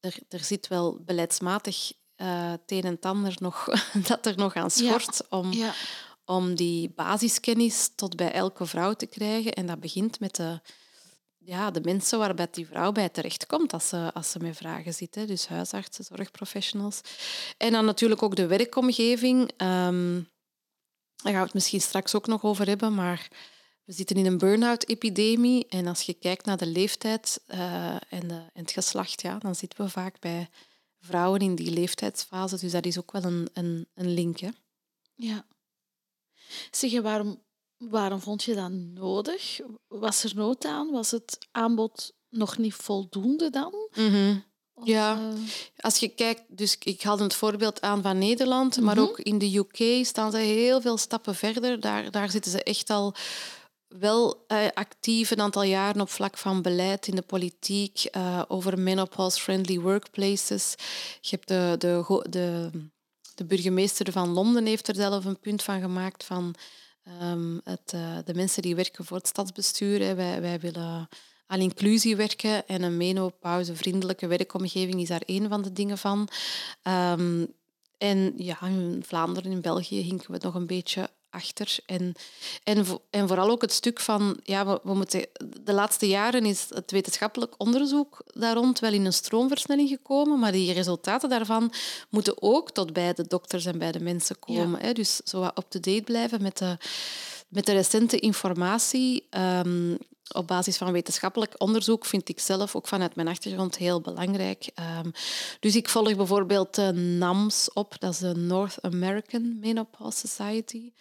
er, 0.00 0.14
er 0.28 0.44
zit 0.44 0.68
wel 0.68 0.98
beleidsmatig 1.04 1.92
uh, 2.16 2.50
het 2.50 2.60
een 2.66 2.82
en 2.82 3.00
ander 3.00 3.34
nog, 3.38 3.68
dat 4.08 4.26
er 4.26 4.36
nog 4.36 4.54
aan 4.54 4.70
schort 4.70 5.28
om, 5.28 5.52
om 6.24 6.54
die 6.54 6.90
basiskennis 6.90 7.90
tot 7.94 8.16
bij 8.16 8.32
elke 8.32 8.66
vrouw 8.66 8.92
te 8.92 9.06
krijgen. 9.06 9.52
En 9.52 9.66
dat 9.66 9.80
begint 9.80 10.20
met 10.20 10.34
de, 10.36 10.60
ja, 11.38 11.70
de 11.70 11.80
mensen 11.80 12.18
waarbij 12.18 12.48
die 12.50 12.66
vrouw 12.66 12.92
bij 12.92 13.08
terechtkomt 13.08 13.72
als 13.72 13.88
ze, 13.88 14.10
als 14.14 14.30
ze 14.30 14.38
met 14.38 14.56
vragen 14.56 14.94
zit. 14.94 15.14
Dus 15.14 15.46
huisartsen, 15.46 16.04
zorgprofessionals. 16.04 17.00
En 17.56 17.72
dan 17.72 17.84
natuurlijk 17.84 18.22
ook 18.22 18.36
de 18.36 18.46
werkomgeving. 18.46 19.40
Um, 19.40 20.30
daar 21.22 21.32
gaan 21.32 21.40
we 21.40 21.46
het 21.46 21.54
misschien 21.54 21.80
straks 21.80 22.14
ook 22.14 22.26
nog 22.26 22.42
over 22.42 22.66
hebben, 22.66 22.94
maar 22.94 23.28
we 23.84 23.92
zitten 23.92 24.16
in 24.16 24.26
een 24.26 24.38
burn-out-epidemie 24.38 25.66
en 25.68 25.86
als 25.86 26.02
je 26.02 26.14
kijkt 26.14 26.44
naar 26.44 26.56
de 26.56 26.66
leeftijd 26.66 27.40
uh, 27.48 27.94
en, 27.94 28.28
de, 28.28 28.34
en, 28.34 28.62
het 28.62 28.70
geslacht, 28.70 29.22
ja, 29.22 29.38
dan 29.38 29.54
zitten 29.54 29.84
we 29.84 29.90
vaak 29.90 30.20
bij 30.20 30.48
vrouwen 31.00 31.40
in 31.40 31.54
die 31.54 31.70
leeftijdsfase. 31.70 32.58
Dus 32.58 32.72
dat 32.72 32.86
is 32.86 32.98
ook 32.98 33.12
wel 33.12 33.24
een, 33.24 33.48
een, 33.52 33.86
een 33.94 34.14
link. 34.14 34.38
Hè? 34.38 34.48
Ja. 35.14 35.46
Zeg, 36.70 37.00
waarom, 37.00 37.42
waarom 37.76 38.20
vond 38.20 38.42
je 38.42 38.54
dat 38.54 38.70
nodig? 38.70 39.60
Was 39.88 40.24
er 40.24 40.32
nood 40.34 40.64
aan? 40.64 40.90
Was 40.90 41.10
het 41.10 41.38
aanbod 41.50 42.12
nog 42.28 42.58
niet 42.58 42.74
voldoende 42.74 43.50
dan? 43.50 43.74
Mm 43.94 44.50
ja, 44.84 45.18
eh, 45.18 45.40
als 45.76 45.98
je 45.98 46.08
kijkt, 46.08 46.42
dus 46.48 46.76
ik 46.78 47.02
haalde 47.02 47.22
het 47.22 47.34
voorbeeld 47.34 47.80
aan 47.80 48.02
van 48.02 48.18
Nederland, 48.18 48.80
maar 48.80 48.94
mhm. 48.94 49.04
ook 49.04 49.18
in 49.18 49.38
de 49.38 49.56
UK 49.56 50.04
staan 50.06 50.30
ze 50.30 50.36
heel 50.36 50.80
veel 50.80 50.96
stappen 50.96 51.34
verder. 51.34 51.80
Daar, 51.80 52.10
daar 52.10 52.30
zitten 52.30 52.50
ze 52.50 52.62
echt 52.62 52.90
al 52.90 53.14
wel 53.88 54.44
uh, 54.48 54.58
actief 54.74 55.30
een 55.30 55.40
aantal 55.40 55.62
jaren 55.62 56.00
op 56.00 56.10
vlak 56.10 56.38
van 56.38 56.62
beleid 56.62 57.06
in 57.06 57.14
de 57.14 57.22
politiek 57.22 58.08
uh, 58.16 58.42
over 58.48 58.78
menopause-friendly 58.78 59.80
workplaces. 59.80 60.74
Je 61.20 61.36
hebt 61.36 61.48
de, 61.48 61.74
de, 61.78 62.26
de, 62.30 62.70
de, 63.42 63.54
burgemeester 63.54 64.12
van 64.12 64.28
Londen 64.28 64.66
heeft 64.66 64.88
er 64.88 64.94
zelf 64.94 65.24
een 65.24 65.40
punt 65.40 65.62
van 65.62 65.80
gemaakt 65.80 66.24
van 66.24 66.54
um, 67.22 67.60
het, 67.64 67.92
uh, 67.94 68.18
de 68.24 68.34
mensen 68.34 68.62
die 68.62 68.74
werken 68.74 69.04
voor 69.04 69.16
het 69.16 69.26
stadsbestuur. 69.26 70.16
Wij, 70.16 70.40
wij 70.40 70.60
willen 70.60 71.08
aan 71.46 71.60
inclusie 71.60 72.16
werken 72.16 72.66
en 72.66 72.82
een 72.82 72.96
menopausevriendelijke 72.96 74.26
werkomgeving 74.26 75.00
is 75.00 75.08
daar 75.08 75.22
één 75.26 75.48
van 75.48 75.62
de 75.62 75.72
dingen 75.72 75.98
van. 75.98 76.28
Um, 76.82 77.54
en 77.98 78.32
ja, 78.36 78.62
in 78.62 79.02
Vlaanderen, 79.06 79.52
in 79.52 79.60
België, 79.60 80.00
hinken 80.00 80.32
we 80.32 80.38
nog 80.40 80.54
een 80.54 80.66
beetje 80.66 81.10
achter. 81.32 81.76
En, 81.86 82.14
en, 82.64 82.84
en 83.10 83.28
vooral 83.28 83.50
ook 83.50 83.62
het 83.62 83.72
stuk 83.72 84.00
van, 84.00 84.40
ja, 84.42 84.66
we, 84.66 84.80
we, 84.82 84.94
moeten, 84.94 85.26
de 85.64 85.72
laatste 85.72 86.08
jaren 86.08 86.44
is 86.44 86.66
het 86.68 86.90
wetenschappelijk 86.90 87.54
onderzoek 87.56 88.22
daar 88.34 88.54
rond 88.54 88.78
wel 88.78 88.92
in 88.92 89.04
een 89.04 89.12
stroomversnelling 89.12 89.88
gekomen, 89.88 90.38
maar 90.38 90.52
die 90.52 90.72
resultaten 90.72 91.28
daarvan 91.28 91.72
moeten 92.08 92.42
ook 92.42 92.70
tot 92.70 92.92
bij 92.92 93.12
de 93.12 93.26
dokters 93.26 93.66
en 93.66 93.78
bij 93.78 93.92
de 93.92 94.00
mensen 94.00 94.38
komen. 94.38 94.80
Hè? 94.80 94.92
Dus 94.92 95.16
zo 95.24 95.44
up-to-date 95.44 96.02
blijven 96.02 96.42
met 96.42 96.58
de, 96.58 96.76
met 97.48 97.66
de 97.66 97.72
recente 97.72 98.18
informatie. 98.18 99.26
Um, 99.30 99.98
op 100.34 100.46
basis 100.46 100.76
van 100.76 100.92
wetenschappelijk 100.92 101.54
onderzoek 101.58 102.04
vind 102.04 102.28
ik 102.28 102.40
zelf 102.40 102.76
ook 102.76 102.88
vanuit 102.88 103.14
mijn 103.14 103.28
achtergrond 103.28 103.76
heel 103.76 104.00
belangrijk. 104.00 104.70
Um, 105.04 105.12
dus 105.60 105.76
ik 105.76 105.88
volg 105.88 106.16
bijvoorbeeld 106.16 106.74
de 106.74 106.92
NAMS 106.92 107.72
op, 107.72 107.94
dat 107.98 108.12
is 108.12 108.18
de 108.18 108.34
North 108.34 108.80
American 108.80 109.58
Menopause 109.58 110.28
Society. 110.28 110.92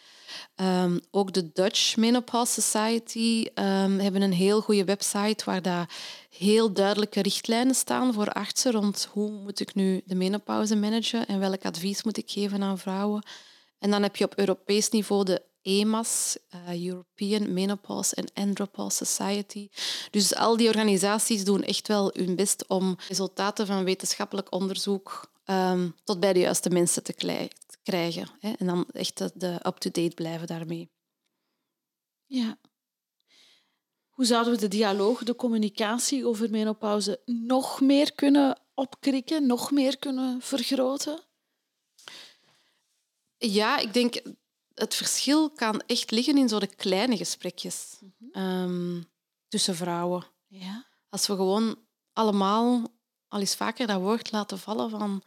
Um, 0.55 0.99
ook 1.11 1.33
de 1.33 1.51
Dutch 1.53 1.97
Menopause 1.97 2.61
Society 2.61 3.45
um, 3.55 3.99
hebben 3.99 4.21
een 4.21 4.33
heel 4.33 4.61
goede 4.61 4.85
website 4.85 5.45
waar 5.45 5.61
daar 5.61 5.89
heel 6.29 6.73
duidelijke 6.73 7.21
richtlijnen 7.21 7.75
staan 7.75 8.13
voor 8.13 8.31
artsen 8.31 8.71
rond 8.71 9.07
hoe 9.11 9.31
moet 9.31 9.59
ik 9.59 9.75
nu 9.75 10.01
de 10.05 10.15
menopauze 10.15 10.75
managen 10.75 11.25
en 11.27 11.39
welk 11.39 11.65
advies 11.65 12.03
moet 12.03 12.17
ik 12.17 12.31
geven 12.31 12.63
aan 12.63 12.77
vrouwen. 12.77 13.23
En 13.79 13.91
dan 13.91 14.01
heb 14.01 14.15
je 14.15 14.25
op 14.25 14.37
Europees 14.37 14.89
niveau 14.89 15.23
de 15.23 15.41
EMAS, 15.61 16.37
uh, 16.55 16.85
European 16.85 17.53
Menopause 17.53 18.15
and 18.15 18.31
Andropause 18.33 19.05
Society. 19.05 19.69
Dus 20.11 20.35
al 20.35 20.57
die 20.57 20.67
organisaties 20.67 21.43
doen 21.43 21.63
echt 21.63 21.87
wel 21.87 22.09
hun 22.13 22.35
best 22.35 22.67
om 22.67 22.97
resultaten 23.07 23.65
van 23.67 23.83
wetenschappelijk 23.83 24.51
onderzoek 24.51 25.31
um, 25.45 25.95
tot 26.03 26.19
bij 26.19 26.33
de 26.33 26.39
juiste 26.39 26.69
mensen 26.69 27.03
te 27.03 27.13
krijgen. 27.83 28.27
Hè? 28.39 28.51
En 28.51 28.65
dan 28.65 28.85
echt 28.91 29.39
de 29.39 29.59
up-to-date 29.65 30.13
blijven 30.15 30.47
daarmee. 30.47 30.91
Ja. 32.25 32.57
Hoe 34.09 34.25
zouden 34.25 34.53
we 34.53 34.59
de 34.59 34.67
dialoog, 34.67 35.23
de 35.23 35.35
communicatie 35.35 36.27
over 36.27 36.49
menopauze 36.49 37.21
nog 37.25 37.81
meer 37.81 38.13
kunnen 38.13 38.61
opkrikken, 38.73 39.45
nog 39.45 39.71
meer 39.71 39.97
kunnen 39.97 40.41
vergroten? 40.41 41.19
Ja, 43.37 43.77
ik 43.77 43.93
denk 43.93 44.21
het 44.75 44.95
verschil 44.95 45.49
kan 45.49 45.81
echt 45.85 46.11
liggen 46.11 46.37
in 46.37 46.49
zo 46.49 46.59
de 46.59 46.75
kleine 46.75 47.17
gesprekjes 47.17 47.99
ehm, 48.31 49.01
tussen 49.47 49.75
vrouwen. 49.75 50.25
Ja. 50.47 50.85
Als 51.09 51.27
we 51.27 51.35
gewoon 51.35 51.79
allemaal 52.13 52.83
al 53.27 53.39
eens 53.39 53.55
vaker 53.55 53.87
dat 53.87 54.01
woord 54.01 54.31
laten 54.31 54.59
vallen 54.59 54.89
van 54.89 55.23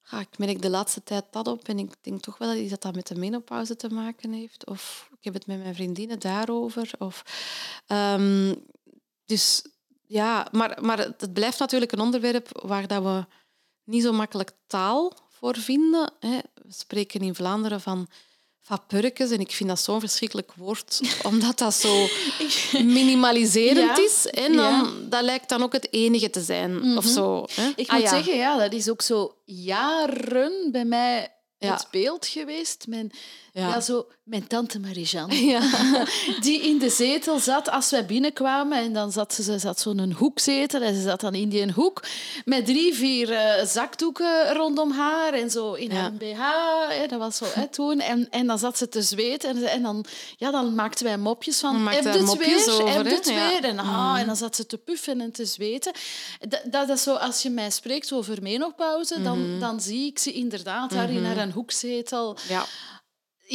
ga, 0.00 0.20
ik 0.20 0.38
merk 0.38 0.62
de 0.62 0.70
laatste 0.70 1.02
tijd 1.02 1.24
dat 1.30 1.48
op 1.48 1.68
en 1.68 1.78
ik 1.78 1.94
denk 2.00 2.20
toch 2.20 2.38
wel 2.38 2.68
dat 2.68 2.82
dat 2.82 2.94
met 2.94 3.06
de 3.06 3.14
menopauze 3.14 3.76
te 3.76 3.88
maken 3.88 4.32
heeft. 4.32 4.66
Of 4.66 5.08
ik 5.12 5.24
heb 5.24 5.34
het 5.34 5.46
met 5.46 5.58
mijn 5.58 5.74
vriendinnen 5.74 6.18
daarover. 6.18 6.90
Of, 6.98 7.22
um, 7.86 8.64
dus 9.24 9.64
ja, 10.06 10.48
maar, 10.52 10.78
maar 10.84 10.98
het 10.98 11.32
blijft 11.32 11.58
natuurlijk 11.58 11.92
een 11.92 12.00
onderwerp 12.00 12.60
waar 12.62 12.86
dat 12.86 13.02
we 13.02 13.26
niet 13.84 14.02
zo 14.02 14.12
makkelijk 14.12 14.52
taal 14.66 15.12
voor 15.28 15.56
vinden. 15.56 16.12
Hè. 16.20 16.38
We 16.54 16.72
spreken 16.72 17.20
in 17.20 17.34
Vlaanderen 17.34 17.80
van 17.80 18.08
vapurkjes. 18.62 19.30
En 19.30 19.40
ik 19.40 19.50
vind 19.52 19.68
dat 19.68 19.80
zo'n 19.80 20.00
verschrikkelijk 20.00 20.52
woord, 20.56 21.00
omdat 21.30 21.58
dat 21.58 21.74
zo 21.74 22.06
minimaliserend 22.84 23.96
Ja. 23.96 24.04
is. 24.04 24.26
En 24.26 24.52
dan, 24.56 24.72
Ja. 24.72 24.90
dat 25.08 25.22
lijkt 25.22 25.48
dan 25.48 25.62
ook 25.62 25.72
het 25.72 25.92
enige 25.92 26.30
te 26.30 26.40
zijn. 26.42 26.96
Of 26.96 27.04
zo. 27.04 27.46
Hè? 27.52 27.70
Ik 27.76 27.88
Ah, 27.88 27.94
moet 27.94 28.02
ja. 28.02 28.08
zeggen, 28.08 28.36
ja, 28.36 28.58
dat 28.58 28.72
is 28.72 28.88
ook 28.90 29.02
zo 29.02 29.34
jaren 29.44 30.68
bij 30.72 30.84
mij 30.84 31.32
het 31.58 31.86
beeld 31.90 32.26
geweest. 32.26 32.86
Mijn, 32.88 33.10
ja. 33.52 33.68
Ja. 33.68 33.80
zo, 33.80 34.06
mijn 34.22 34.46
tante 34.46 34.78
Marie-Jeanne, 34.78 35.34
Ja. 35.46 35.60
die 36.40 36.60
in 36.62 36.78
de 36.78 36.90
zetel 36.90 37.38
zat 37.38 37.70
als 37.70 37.90
wij 37.90 38.06
binnenkwamen. 38.06 38.78
En 38.78 38.92
dan 38.92 39.12
zat 39.12 39.34
ze, 39.34 39.42
ze 39.42 39.58
zat 39.58 39.80
zo'n 39.80 40.12
hoekzetel 40.12 40.80
en 40.82 40.94
ze 40.94 41.02
zat 41.02 41.20
dan 41.20 41.34
in 41.34 41.48
die 41.48 41.72
hoek 41.72 42.02
met 42.44 42.66
drie, 42.66 42.94
vier 42.94 43.32
eh, 43.32 43.66
zakdoeken 43.66 44.52
rondom 44.52 44.90
haar 44.92 45.32
en 45.32 45.50
zo 45.50 45.72
in 45.72 45.90
Ja. 45.90 45.96
haar 45.96 46.12
BH. 46.12 46.40
Hè, 47.00 47.06
dat 47.06 47.18
was 47.18 47.36
zo 47.36 47.44
hè, 47.54 47.68
toen. 47.68 48.00
En, 48.00 48.26
en 48.30 48.46
dan 48.46 48.58
zat 48.58 48.78
ze 48.78 48.88
te 48.88 49.02
zweten 49.02 49.48
en, 49.50 49.62
en 49.64 49.82
dan, 49.82 50.04
ja, 50.36 50.50
dan 50.50 50.74
maakten 50.74 51.04
wij 51.04 51.18
mopjes 51.18 51.58
van 51.60 51.86
heb 51.88 52.04
het 52.04 52.22
mopjes 52.24 52.66
weer, 52.66 52.92
heb 52.92 53.06
Ja. 53.24 53.50
weer. 53.50 53.64
En, 53.64 53.78
ah, 53.78 54.16
en 54.18 54.26
dan 54.26 54.36
zat 54.36 54.56
ze 54.56 54.66
te 54.66 54.78
puffen 54.78 55.20
en 55.20 55.32
te 55.32 55.44
zweten. 55.44 55.92
Dat, 56.48 56.60
dat 56.64 56.88
is 56.88 57.02
zo, 57.02 57.14
als 57.14 57.42
je 57.42 57.50
mij 57.50 57.70
spreekt 57.70 58.12
over 58.12 58.42
menopauze, 58.42 59.22
dan, 59.22 59.60
dan 59.60 59.80
zie 59.80 60.06
ik 60.06 60.18
ze 60.18 60.32
inderdaad 60.32 60.90
daar 60.90 61.10
in 61.10 61.24
haar 61.24 61.50
hoekzetel 61.50 62.36
Ja. 62.48 62.64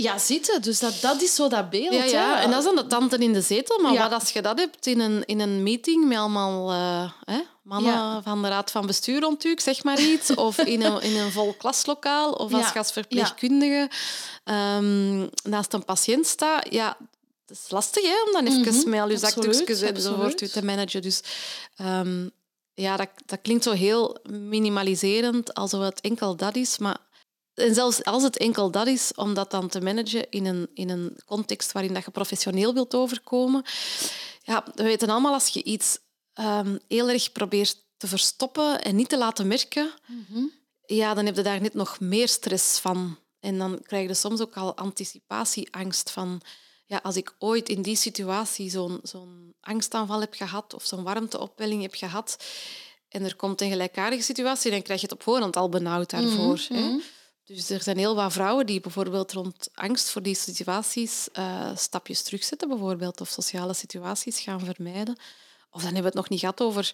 Ja, 0.01 0.17
zitten. 0.17 0.61
Dus 0.61 0.79
dat, 0.79 0.97
dat 1.01 1.21
is 1.21 1.35
zo 1.35 1.47
dat 1.47 1.69
beeld. 1.69 1.93
Ja, 1.93 2.03
ja, 2.03 2.35
hè. 2.35 2.41
en 2.41 2.49
dat 2.49 2.59
is 2.59 2.65
dan 2.65 2.75
de 2.75 2.87
tante 2.87 3.17
in 3.17 3.33
de 3.33 3.41
zetel. 3.41 3.79
Maar 3.79 3.93
Ja. 3.93 4.09
wat 4.09 4.19
als 4.21 4.31
je 4.31 4.41
dat 4.41 4.59
hebt 4.59 4.85
in 4.85 4.99
een, 4.99 5.25
in 5.25 5.39
een 5.39 5.63
meeting 5.63 6.05
met 6.07 6.17
allemaal 6.17 6.71
eh, 6.71 7.11
hè, 7.33 7.41
mannen 7.63 7.93
Ja. 7.93 8.21
van 8.21 8.41
de 8.41 8.47
raad 8.47 8.71
van 8.71 8.85
bestuur 8.85 9.35
zeg 9.55 9.83
maar 9.83 9.99
iets, 9.99 10.35
of 10.47 10.57
in 10.57 10.83
een, 10.83 11.01
in 11.01 11.17
een 11.17 11.31
vol 11.31 11.53
klaslokaal, 11.53 12.31
of 12.31 12.53
als 12.53 12.71
je 12.73 12.77
als 12.79 12.91
verpleegkundige 12.91 13.89
ehm, 14.43 15.27
naast 15.43 15.73
een 15.73 15.85
patiënt 15.85 16.27
staat, 16.27 16.65
ja, 16.73 16.97
het 17.45 17.57
is 17.57 17.71
lastig 17.71 18.03
hè, 18.03 18.23
om 18.25 18.31
dan 18.31 18.45
even 18.45 18.89
met 18.89 18.99
al 18.99 19.09
je 19.09 19.17
zakdoekjes 19.17 19.81
enzovoort 19.81 20.51
te 20.51 20.65
managen. 20.65 21.01
Dus 21.01 21.21
ehm, 21.75 22.29
ja, 22.73 22.97
dat, 22.97 23.09
dat 23.25 23.39
klinkt 23.41 23.63
zo 23.63 23.71
heel 23.71 24.17
minimaliserend, 24.29 25.53
alsof 25.53 25.81
het 25.81 26.01
enkel 26.01 26.35
dat 26.35 26.55
is, 26.55 26.77
maar 26.77 26.97
en 27.56 27.74
zelfs 27.74 28.03
als 28.03 28.24
het 28.24 28.38
enkel 28.38 28.72
dat 28.72 28.88
is, 28.88 29.12
om 29.16 29.34
dat 29.34 29.51
dan 29.51 29.68
te 29.68 29.82
managen 29.82 30.30
in 30.30 30.45
een, 30.45 30.70
in 30.74 30.89
een 30.89 31.20
context 31.26 31.72
waarin 31.72 31.93
dat 31.93 32.06
je 32.06 32.12
professioneel 32.12 32.74
wilt 32.74 32.95
overkomen. 32.95 33.64
Ja, 34.43 34.64
we 34.76 34.84
weten 34.84 35.10
allemaal, 35.10 35.34
als 35.34 35.47
je 35.47 35.64
iets 35.64 35.97
ehm, 36.34 36.78
heel 36.88 37.10
erg 37.10 37.32
probeert 37.32 37.84
te 37.97 38.08
verstoppen 38.08 38.82
en 38.84 38.95
niet 38.95 39.10
te 39.10 39.18
laten 39.18 39.47
merken, 39.47 39.91
ja, 40.86 41.14
dan 41.14 41.26
heb 41.26 41.36
je 41.36 41.41
daar 41.41 41.62
net 41.62 41.74
nog 41.74 41.99
meer 41.99 42.28
stress 42.28 42.80
van. 42.80 43.18
En 43.39 43.58
dan 43.58 43.80
krijg 43.82 44.08
je 44.08 44.14
soms 44.14 44.41
ook 44.41 44.56
al 44.56 44.76
anticipatieangst 44.76 46.12
van... 46.12 46.41
Ja, 46.88 46.99
als 47.03 47.16
ik 47.16 47.36
ooit 47.39 47.70
in 47.70 47.82
die 47.82 47.95
situatie 47.95 48.70
zo'n 48.70 48.99
zo'n 49.03 49.53
angstaanval 49.62 50.20
heb 50.20 50.34
gehad 50.34 50.74
of 50.74 50.86
zo'n 50.86 51.03
warmteopwelling 51.03 51.82
heb 51.82 51.93
gehad 51.95 52.38
en 53.10 53.24
er 53.24 53.36
komt 53.36 53.62
een 53.62 53.70
gelijkaardige 53.70 54.24
situatie, 54.24 54.72
dan 54.72 54.82
krijg 54.82 54.99
je 54.99 55.08
het 55.08 55.16
op 55.16 55.24
voorhand 55.24 55.56
al 55.56 55.70
benauwd 55.70 56.10
daarvoor. 56.10 56.60
hè. 56.68 56.97
Dus 57.45 57.69
er 57.69 57.83
zijn 57.83 57.97
heel 57.97 58.15
wat 58.15 58.33
vrouwen 58.33 58.65
die 58.65 58.79
bijvoorbeeld 58.79 59.31
rond 59.31 59.69
angst 59.73 60.09
voor 60.09 60.21
die 60.21 60.35
situaties 60.35 61.27
eh, 61.31 61.75
stapjes 61.75 62.21
terugzetten, 62.21 62.67
bijvoorbeeld, 62.67 63.21
of 63.21 63.29
sociale 63.29 63.73
situaties 63.73 64.39
gaan 64.39 64.59
vermijden. 64.59 65.17
Of 65.69 65.81
dan 65.81 65.93
hebben 65.93 66.01
we 66.01 66.07
het 66.07 66.15
nog 66.15 66.29
niet 66.29 66.39
gehad 66.39 66.61
over 66.61 66.93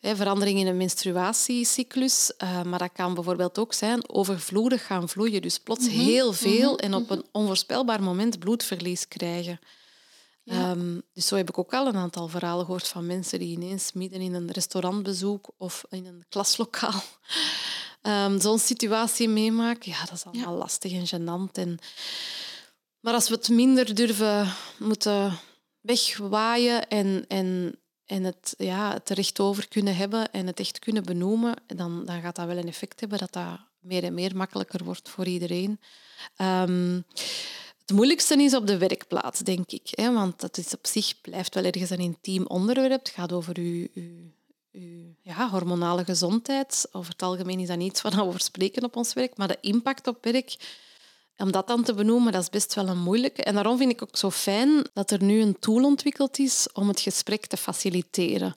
hè, 0.00 0.16
verandering 0.16 0.58
in 0.58 0.66
een 0.66 0.76
menstruatiecyclus. 0.76 2.36
eh, 2.36 2.62
maar 2.62 2.78
dat 2.78 2.92
kan 2.92 3.14
bijvoorbeeld 3.14 3.58
ook 3.58 3.72
zijn 3.72 4.08
overvloedig 4.08 4.86
gaan 4.86 5.08
vloeien. 5.08 5.42
Dus 5.42 5.58
plots 5.58 5.88
heel 5.88 6.32
veel 6.32 6.78
en 6.78 6.94
op 6.94 7.10
een 7.10 7.24
onvoorspelbaar 7.32 8.02
moment 8.02 8.38
bloedverlies 8.38 9.08
krijgen. 9.08 9.60
Ehm, 10.44 10.98
dus 11.12 11.26
zo 11.26 11.36
heb 11.36 11.48
ik 11.48 11.58
ook 11.58 11.74
al 11.74 11.86
een 11.86 11.96
aantal 11.96 12.28
verhalen 12.28 12.64
gehoord 12.64 12.88
van 12.88 13.06
mensen 13.06 13.38
die 13.38 13.56
ineens 13.56 13.92
midden 13.92 14.20
in 14.20 14.34
een 14.34 14.50
restaurantbezoek 14.50 15.50
of 15.56 15.84
in 15.88 16.06
een 16.06 16.24
klaslokaal 16.28 17.02
ehm, 18.02 18.40
zo'n 18.40 18.58
situatie 18.58 19.28
meemaken. 19.28 19.90
Ja, 19.90 20.00
dat 20.04 20.12
is 20.12 20.24
allemaal 20.24 20.56
lastig 20.56 20.92
en 20.92 21.06
gênant. 21.06 21.52
En... 21.52 21.78
Maar 23.00 23.14
als 23.14 23.28
we 23.28 23.34
het 23.34 23.48
minder 23.48 23.94
durven 23.94 24.52
moeten 24.78 25.38
wegwaaien 25.80 26.88
en, 26.88 27.24
en, 27.28 27.78
en 28.06 28.24
het, 28.24 28.54
ja, 28.58 28.92
het 28.92 29.10
er 29.10 29.18
echt 29.18 29.40
over 29.40 29.68
kunnen 29.68 29.96
hebben 29.96 30.30
en 30.30 30.46
het 30.46 30.60
echt 30.60 30.78
kunnen 30.78 31.04
benoemen, 31.04 31.54
dan, 31.66 32.04
dan 32.04 32.20
gaat 32.20 32.36
dat 32.36 32.46
wel 32.46 32.56
een 32.56 32.68
effect 32.68 33.00
hebben 33.00 33.18
dat 33.18 33.32
dat 33.32 33.58
meer 33.78 34.04
en 34.04 34.14
meer 34.14 34.36
makkelijker 34.36 34.84
wordt 34.84 35.08
voor 35.08 35.26
iedereen. 35.26 35.80
Ehm, 36.36 37.00
het 37.80 37.92
moeilijkste 37.98 38.42
is 38.42 38.54
op 38.54 38.66
de 38.66 38.78
werkplaats, 38.78 39.40
denk 39.40 39.70
ik. 39.70 39.88
Hè? 39.90 40.12
Want 40.12 40.40
dat 40.40 40.58
is 40.58 40.74
op 40.74 40.86
zich 40.86 41.20
blijft 41.20 41.54
wel 41.54 41.64
ergens 41.64 41.90
een 41.90 41.98
intiem 41.98 42.46
onderwerp. 42.46 42.90
Het 42.90 43.08
gaat 43.08 43.32
over 43.32 43.56
uw, 43.58 43.86
uw 43.94 44.19
ja, 45.22 45.48
hormonale 45.48 46.04
gezondheid. 46.04 46.88
Over 46.92 47.12
het 47.12 47.22
algemeen 47.22 47.60
is 47.60 47.68
dat 47.68 47.76
niet 47.76 48.00
waar 48.00 48.12
we 48.12 48.22
over 48.22 48.40
spreken 48.40 48.84
op 48.84 48.96
ons 48.96 49.12
werk. 49.12 49.36
Maar 49.36 49.48
de 49.48 49.58
impact 49.60 50.06
op 50.06 50.24
werk, 50.24 50.56
om 51.40 51.52
dat 51.52 51.66
dan 51.66 51.82
te 51.82 51.94
benoemen, 51.94 52.32
dat 52.32 52.42
is 52.42 52.50
best 52.50 52.74
wel 52.74 52.88
een 52.88 52.98
moeilijke. 52.98 53.42
En 53.42 53.54
daarom 53.54 53.76
vind 53.78 53.90
ik 53.90 54.02
ook 54.02 54.16
zo 54.16 54.30
fijn 54.30 54.86
dat 54.92 55.10
er 55.10 55.22
nu 55.22 55.40
een 55.40 55.58
tool 55.58 55.84
ontwikkeld 55.84 56.38
is 56.38 56.68
om 56.72 56.88
het 56.88 57.00
gesprek 57.00 57.46
te 57.46 57.56
faciliteren. 57.56 58.54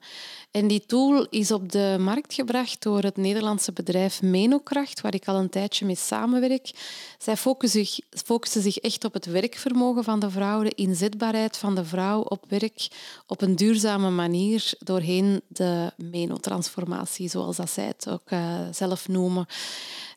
En 0.50 0.66
die 0.68 0.86
tool 0.86 1.26
is 1.30 1.50
op 1.50 1.72
de 1.72 1.96
markt 1.98 2.34
gebracht 2.34 2.82
door 2.82 3.02
het 3.02 3.16
Nederlandse 3.16 3.72
bedrijf 3.72 4.22
Menokracht, 4.22 5.00
waar 5.00 5.14
ik 5.14 5.28
al 5.28 5.36
een 5.36 5.48
tijdje 5.48 5.86
mee 5.86 5.96
samenwerk. 5.96 6.70
Zij 7.18 7.36
focussen 7.36 7.86
zich, 7.86 8.04
focussen 8.24 8.62
zich 8.62 8.76
echt 8.76 9.04
op 9.04 9.12
het 9.12 9.26
werkvermogen 9.26 10.04
van 10.04 10.20
de 10.20 10.30
vrouw, 10.30 10.62
de 10.62 10.74
inzetbaarheid 10.74 11.56
van 11.56 11.74
de 11.74 11.84
vrouw 11.84 12.20
op 12.20 12.44
werk 12.48 12.88
op 13.26 13.40
een 13.42 13.56
duurzame 13.56 14.10
manier 14.10 14.72
doorheen 14.78 15.40
de 15.48 15.92
menotransformatie, 15.96 17.28
zoals 17.28 17.56
dat 17.56 17.70
zij 17.70 17.86
het 17.86 18.08
ook 18.08 18.30
eh, 18.30 18.60
zelf 18.72 19.08
noemen. 19.08 19.46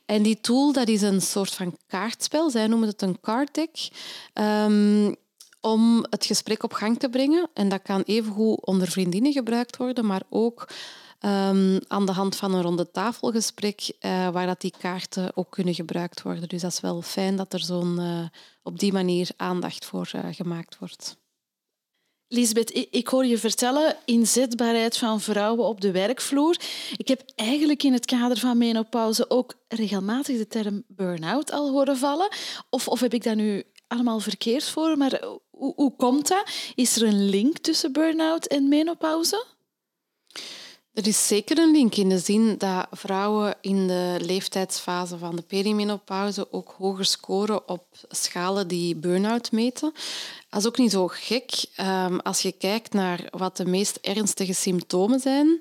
En 0.07 0.23
die 0.23 0.41
tool 0.41 0.73
dat 0.73 0.87
is 0.87 1.01
een 1.01 1.21
soort 1.21 1.53
van 1.53 1.77
kaartspel. 1.87 2.49
Zij 2.49 2.67
noemen 2.67 2.87
het 2.87 3.01
een 3.01 3.19
card 3.21 3.53
deck. 3.53 3.89
Ehm, 4.33 5.11
om 5.61 6.05
het 6.09 6.25
gesprek 6.25 6.63
op 6.63 6.73
gang 6.73 6.99
te 6.99 7.09
brengen. 7.09 7.49
En 7.53 7.69
dat 7.69 7.81
kan 7.81 8.01
evengoed 8.01 8.65
onder 8.65 8.87
vriendinnen 8.87 9.31
gebruikt 9.31 9.77
worden, 9.77 10.05
maar 10.05 10.21
ook 10.29 10.69
ehm, 11.19 11.79
aan 11.87 12.05
de 12.05 12.11
hand 12.11 12.35
van 12.35 12.53
een 12.53 12.61
ronde 12.61 12.91
tafelgesprek, 12.91 13.91
eh, 13.99 14.29
waar 14.29 14.45
dat 14.45 14.61
die 14.61 14.73
kaarten 14.79 15.37
ook 15.37 15.51
kunnen 15.51 15.73
gebruikt 15.73 16.21
worden. 16.21 16.49
Dus 16.49 16.61
dat 16.61 16.71
is 16.71 16.79
wel 16.79 17.01
fijn 17.01 17.35
dat 17.35 17.53
er 17.53 17.59
zo'n 17.59 17.99
eh, 17.99 18.39
op 18.63 18.79
die 18.79 18.93
manier 18.93 19.29
aandacht 19.37 19.85
voor 19.85 20.09
eh, 20.11 20.23
gemaakt 20.31 20.77
wordt. 20.79 21.17
Lisbeth, 22.29 22.87
ik, 22.91 23.07
hoor 23.07 23.25
je 23.25 23.37
vertellen 23.37 23.97
inzetbaarheid 24.05 24.97
van 24.97 25.21
vrouwen 25.21 25.65
op 25.65 25.81
de 25.81 25.91
werkvloer. 25.91 26.57
Ik 26.97 27.07
heb 27.07 27.21
eigenlijk 27.35 27.83
in 27.83 27.93
het 27.93 28.05
kader 28.05 28.37
van 28.37 28.57
menopauze 28.57 29.29
ook 29.29 29.53
regelmatig 29.67 30.37
de 30.37 30.47
term 30.47 30.83
burn-out 30.87 31.51
al 31.51 31.69
horen 31.71 31.97
vallen. 31.97 32.27
Of, 32.69 32.87
of 32.87 32.99
heb 32.99 33.13
ik 33.13 33.23
dat 33.23 33.35
nu 33.35 33.63
allemaal 33.87 34.19
verkeerd 34.19 34.63
voor? 34.63 34.97
Maar 34.97 35.21
hoe, 35.49 35.73
hoe 35.75 35.95
komt 35.95 36.27
dat? 36.27 36.49
Is 36.75 36.95
er 36.95 37.07
een 37.07 37.29
link 37.29 37.57
tussen 37.57 37.91
burn-out 37.91 38.45
en 38.47 38.67
menopauze? 38.67 39.45
Er 40.97 41.07
is 41.07 41.27
zeker 41.27 41.57
een 41.57 41.71
link 41.71 41.95
in 41.95 42.09
de 42.09 42.19
zin 42.19 42.55
dat 42.57 42.87
vrouwen 42.91 43.55
in 43.61 43.87
de 43.87 44.17
leeftijdsfase 44.21 45.17
van 45.17 45.35
de 45.35 45.41
perimenopauze 45.41 46.51
ook 46.51 46.75
hoger 46.77 47.05
scoren 47.05 47.69
op 47.69 47.85
schalen 48.09 48.67
die 48.67 48.95
burn-out 48.95 49.51
meten. 49.51 49.93
Dat 50.49 50.59
is 50.59 50.67
ook 50.67 50.77
niet 50.77 50.91
zo 50.91 51.07
gek 51.07 51.65
ehm, 51.75 52.17
als 52.17 52.41
je 52.41 52.51
kijkt 52.51 52.93
naar 52.93 53.27
wat 53.29 53.57
de 53.57 53.65
meest 53.65 53.97
ernstige 54.01 54.53
symptomen 54.53 55.19
zijn. 55.19 55.59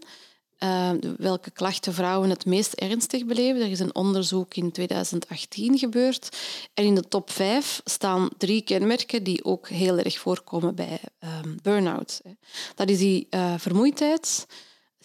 eh, 0.58 0.90
welke 1.16 1.50
klachten 1.50 1.94
vrouwen 1.94 2.30
het 2.30 2.46
meest 2.46 2.72
ernstig 2.72 3.24
beleven. 3.24 3.62
Er 3.62 3.70
is 3.70 3.80
een 3.80 3.94
onderzoek 3.94 4.54
in 4.54 4.72
2018 4.72 5.78
gebeurd. 5.78 6.36
En 6.74 6.84
in 6.84 6.94
de 6.94 7.08
top 7.08 7.30
5 7.30 7.80
staan 7.84 8.28
drie 8.38 8.62
kenmerken 8.62 9.22
die 9.22 9.44
ook 9.44 9.68
heel 9.68 9.98
erg 9.98 10.18
voorkomen 10.18 10.74
bij 10.74 11.00
ehm 11.18 11.56
burn-out. 11.62 12.20
Dat 12.74 12.88
is 12.88 12.98
die 12.98 13.26
eh, 13.30 13.54
vermoeidheid, 13.58 14.46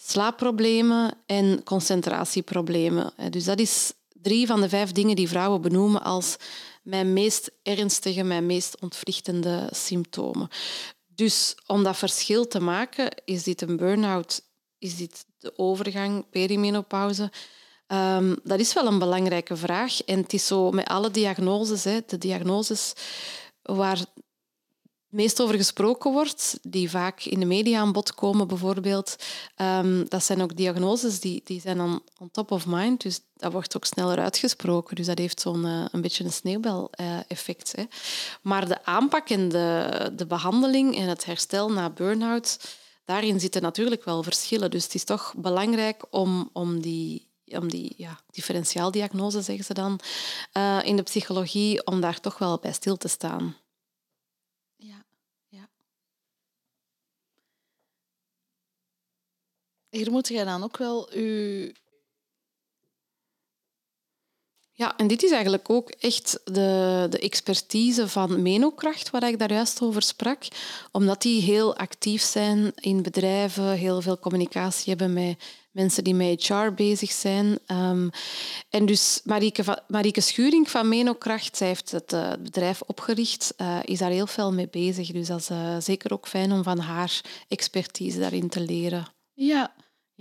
slaapproblemen 0.06 1.14
en 1.26 1.62
concentratieproblemen. 1.64 3.12
Dus 3.30 3.44
dat 3.44 3.58
is 3.58 3.92
drie 4.22 4.46
van 4.46 4.60
de 4.60 4.68
vijf 4.68 4.92
dingen 4.92 5.16
die 5.16 5.28
vrouwen 5.28 5.60
benoemen 5.60 6.02
als 6.02 6.36
mijn 6.82 7.12
meest 7.12 7.50
ernstige, 7.62 8.22
mijn 8.22 8.46
meest 8.46 8.80
ontwrichtende 8.80 9.68
symptomen. 9.70 10.48
Dus 11.06 11.56
om 11.66 11.82
dat 11.82 11.96
verschil 11.96 12.46
te 12.46 12.60
maken, 12.60 13.22
is 13.24 13.42
dit 13.42 13.60
een 13.60 13.76
burn-out, 13.76 14.42
is 14.78 14.96
dit 14.96 15.24
de 15.38 15.52
overgang, 15.58 16.30
perimenopauze? 16.30 17.30
Ehm, 17.86 18.34
dat 18.44 18.58
is 18.58 18.72
wel 18.72 18.86
een 18.86 18.98
belangrijke 18.98 19.56
vraag. 19.56 20.02
En 20.02 20.18
het 20.18 20.32
is 20.32 20.46
zo 20.46 20.70
met 20.70 20.86
alle 20.86 21.10
diagnoses, 21.10 21.84
hè, 21.84 21.98
de 22.06 22.18
diagnoses 22.18 22.92
waar 23.62 24.04
meest 25.12 25.40
over 25.42 25.54
gesproken 25.54 26.12
wordt, 26.12 26.58
die 26.62 26.90
vaak 26.90 27.24
in 27.24 27.40
de 27.40 27.46
media 27.46 27.80
aan 27.80 27.92
bod 27.92 28.14
komen 28.14 28.48
bijvoorbeeld, 28.48 29.16
ehm, 29.56 30.04
dat 30.08 30.24
zijn 30.24 30.42
ook 30.42 30.56
diagnoses 30.56 31.20
die, 31.20 31.40
die 31.44 31.60
zijn 31.60 31.80
on, 31.80 32.02
on 32.18 32.30
top 32.30 32.50
of 32.50 32.66
mind. 32.66 33.02
Dus 33.02 33.20
dat 33.36 33.52
wordt 33.52 33.76
ook 33.76 33.84
sneller 33.84 34.18
uitgesproken. 34.18 34.96
Dus 34.96 35.06
dat 35.06 35.18
heeft 35.18 35.40
zo'n 35.40 35.66
uh, 35.66 35.84
een 35.90 36.00
beetje 36.00 36.24
een 36.24 36.32
sneeuwbel-effect. 36.32 37.74
Maar 38.42 38.68
de 38.68 38.84
aanpak 38.84 39.28
en 39.28 39.48
de, 39.48 40.10
de 40.16 40.26
behandeling 40.26 40.96
en 40.96 41.08
het 41.08 41.24
herstel 41.24 41.72
na 41.72 41.90
burn-out, 41.90 42.58
daarin 43.04 43.40
zitten 43.40 43.62
natuurlijk 43.62 44.04
wel 44.04 44.22
verschillen. 44.22 44.70
Dus 44.70 44.84
het 44.84 44.94
is 44.94 45.04
toch 45.04 45.34
belangrijk 45.36 46.04
om, 46.10 46.50
om 46.52 46.80
die 46.80 47.30
om 47.56 47.68
die 47.68 47.94
ja, 47.96 48.20
differentiaaldiagnose, 48.30 49.42
zeggen 49.42 49.64
ze 49.64 49.74
dan, 49.74 50.00
uh, 50.56 50.78
in 50.82 50.96
de 50.96 51.02
psychologie, 51.02 51.86
om 51.86 52.00
daar 52.00 52.20
toch 52.20 52.38
wel 52.38 52.58
bij 52.58 52.72
stil 52.72 52.96
te 52.96 53.08
staan. 53.08 53.56
Hier 59.92 60.10
moet 60.10 60.28
je 60.28 60.44
dan 60.44 60.62
ook 60.62 60.76
wel 60.76 61.18
je... 61.18 61.74
Ja, 64.72 64.96
en 64.96 65.06
dit 65.06 65.22
is 65.22 65.30
eigenlijk 65.30 65.70
ook 65.70 65.90
echt 65.90 66.40
de, 66.44 67.06
de 67.10 67.18
expertise 67.18 68.08
van 68.08 68.42
Menokracht, 68.42 69.10
waar 69.10 69.28
ik 69.28 69.38
daar 69.38 69.52
juist 69.52 69.82
over 69.82 70.02
sprak. 70.02 70.44
Omdat 70.92 71.22
die 71.22 71.42
heel 71.42 71.76
actief 71.76 72.22
zijn 72.22 72.72
in 72.74 73.02
bedrijven, 73.02 73.70
heel 73.72 74.00
veel 74.00 74.18
communicatie 74.18 74.88
hebben 74.88 75.12
met 75.12 75.36
mensen 75.70 76.04
die 76.04 76.14
met 76.14 76.46
HR 76.46 76.72
bezig 76.74 77.12
zijn. 77.12 77.58
Um, 77.66 78.10
en 78.70 78.86
dus 78.86 79.20
Marieke, 79.24 79.82
Marieke 79.88 80.20
Schuring 80.20 80.70
van 80.70 80.88
Menokracht, 80.88 81.56
zij 81.56 81.66
heeft 81.66 81.90
het 81.90 82.12
uh, 82.12 82.32
bedrijf 82.40 82.82
opgericht, 82.82 83.54
uh, 83.56 83.78
is 83.82 83.98
daar 83.98 84.10
heel 84.10 84.26
veel 84.26 84.52
mee 84.52 84.68
bezig. 84.68 85.10
Dus 85.10 85.26
dat 85.26 85.40
is 85.40 85.50
uh, 85.50 85.76
zeker 85.78 86.12
ook 86.12 86.28
fijn 86.28 86.52
om 86.52 86.62
van 86.62 86.78
haar 86.78 87.20
expertise 87.48 88.18
daarin 88.18 88.48
te 88.48 88.60
leren. 88.60 89.06
Ja, 89.34 89.72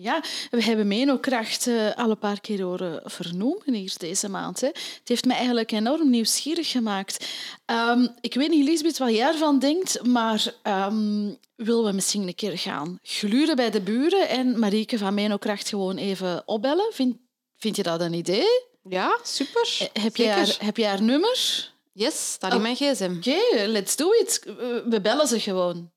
ja, 0.01 0.23
we 0.49 0.63
hebben 0.63 0.87
Menokracht 0.87 1.67
uh, 1.67 1.95
al 1.95 2.09
een 2.09 2.17
paar 2.17 2.41
keer 2.41 2.61
horen 2.61 3.01
vernoemen 3.05 3.73
hier 3.73 3.93
deze 3.97 4.29
maand. 4.29 4.61
Hè. 4.61 4.67
Het 4.67 5.01
heeft 5.03 5.25
me 5.25 5.33
eigenlijk 5.33 5.71
enorm 5.71 6.09
nieuwsgierig 6.09 6.71
gemaakt. 6.71 7.27
Um, 7.65 8.15
ik 8.21 8.33
weet 8.33 8.49
niet, 8.49 8.65
Lisbeth, 8.65 8.97
wat 8.97 9.11
jij 9.11 9.27
ervan 9.27 9.59
denkt, 9.59 10.05
maar 10.05 10.53
um, 10.63 11.37
willen 11.55 11.83
we 11.83 11.91
misschien 11.91 12.27
een 12.27 12.35
keer 12.35 12.57
gaan 12.57 12.99
gluren 13.01 13.55
bij 13.55 13.71
de 13.71 13.81
buren 13.81 14.29
en 14.29 14.59
Marieke 14.59 14.97
van 14.97 15.13
Menokracht 15.13 15.69
gewoon 15.69 15.97
even 15.97 16.43
opbellen? 16.45 16.93
Vind, 16.93 17.15
vind 17.57 17.75
je 17.75 17.83
dat 17.83 18.01
een 18.01 18.13
idee? 18.13 18.69
Ja, 18.89 19.19
super. 19.23 19.77
Uh, 19.81 20.03
heb, 20.03 20.15
jij 20.15 20.33
haar, 20.33 20.55
heb 20.59 20.77
jij 20.77 20.89
haar 20.89 21.01
nummer? 21.01 21.69
Yes, 21.93 22.31
staat 22.31 22.51
in 22.51 22.57
oh. 22.57 22.63
mijn 22.63 22.75
gsm. 22.75 23.13
Oké, 23.17 23.29
okay, 23.29 23.67
let's 23.67 23.95
do 23.95 24.11
it. 24.11 24.41
We 24.85 24.99
bellen 25.01 25.27
ze 25.27 25.39
gewoon. 25.39 25.91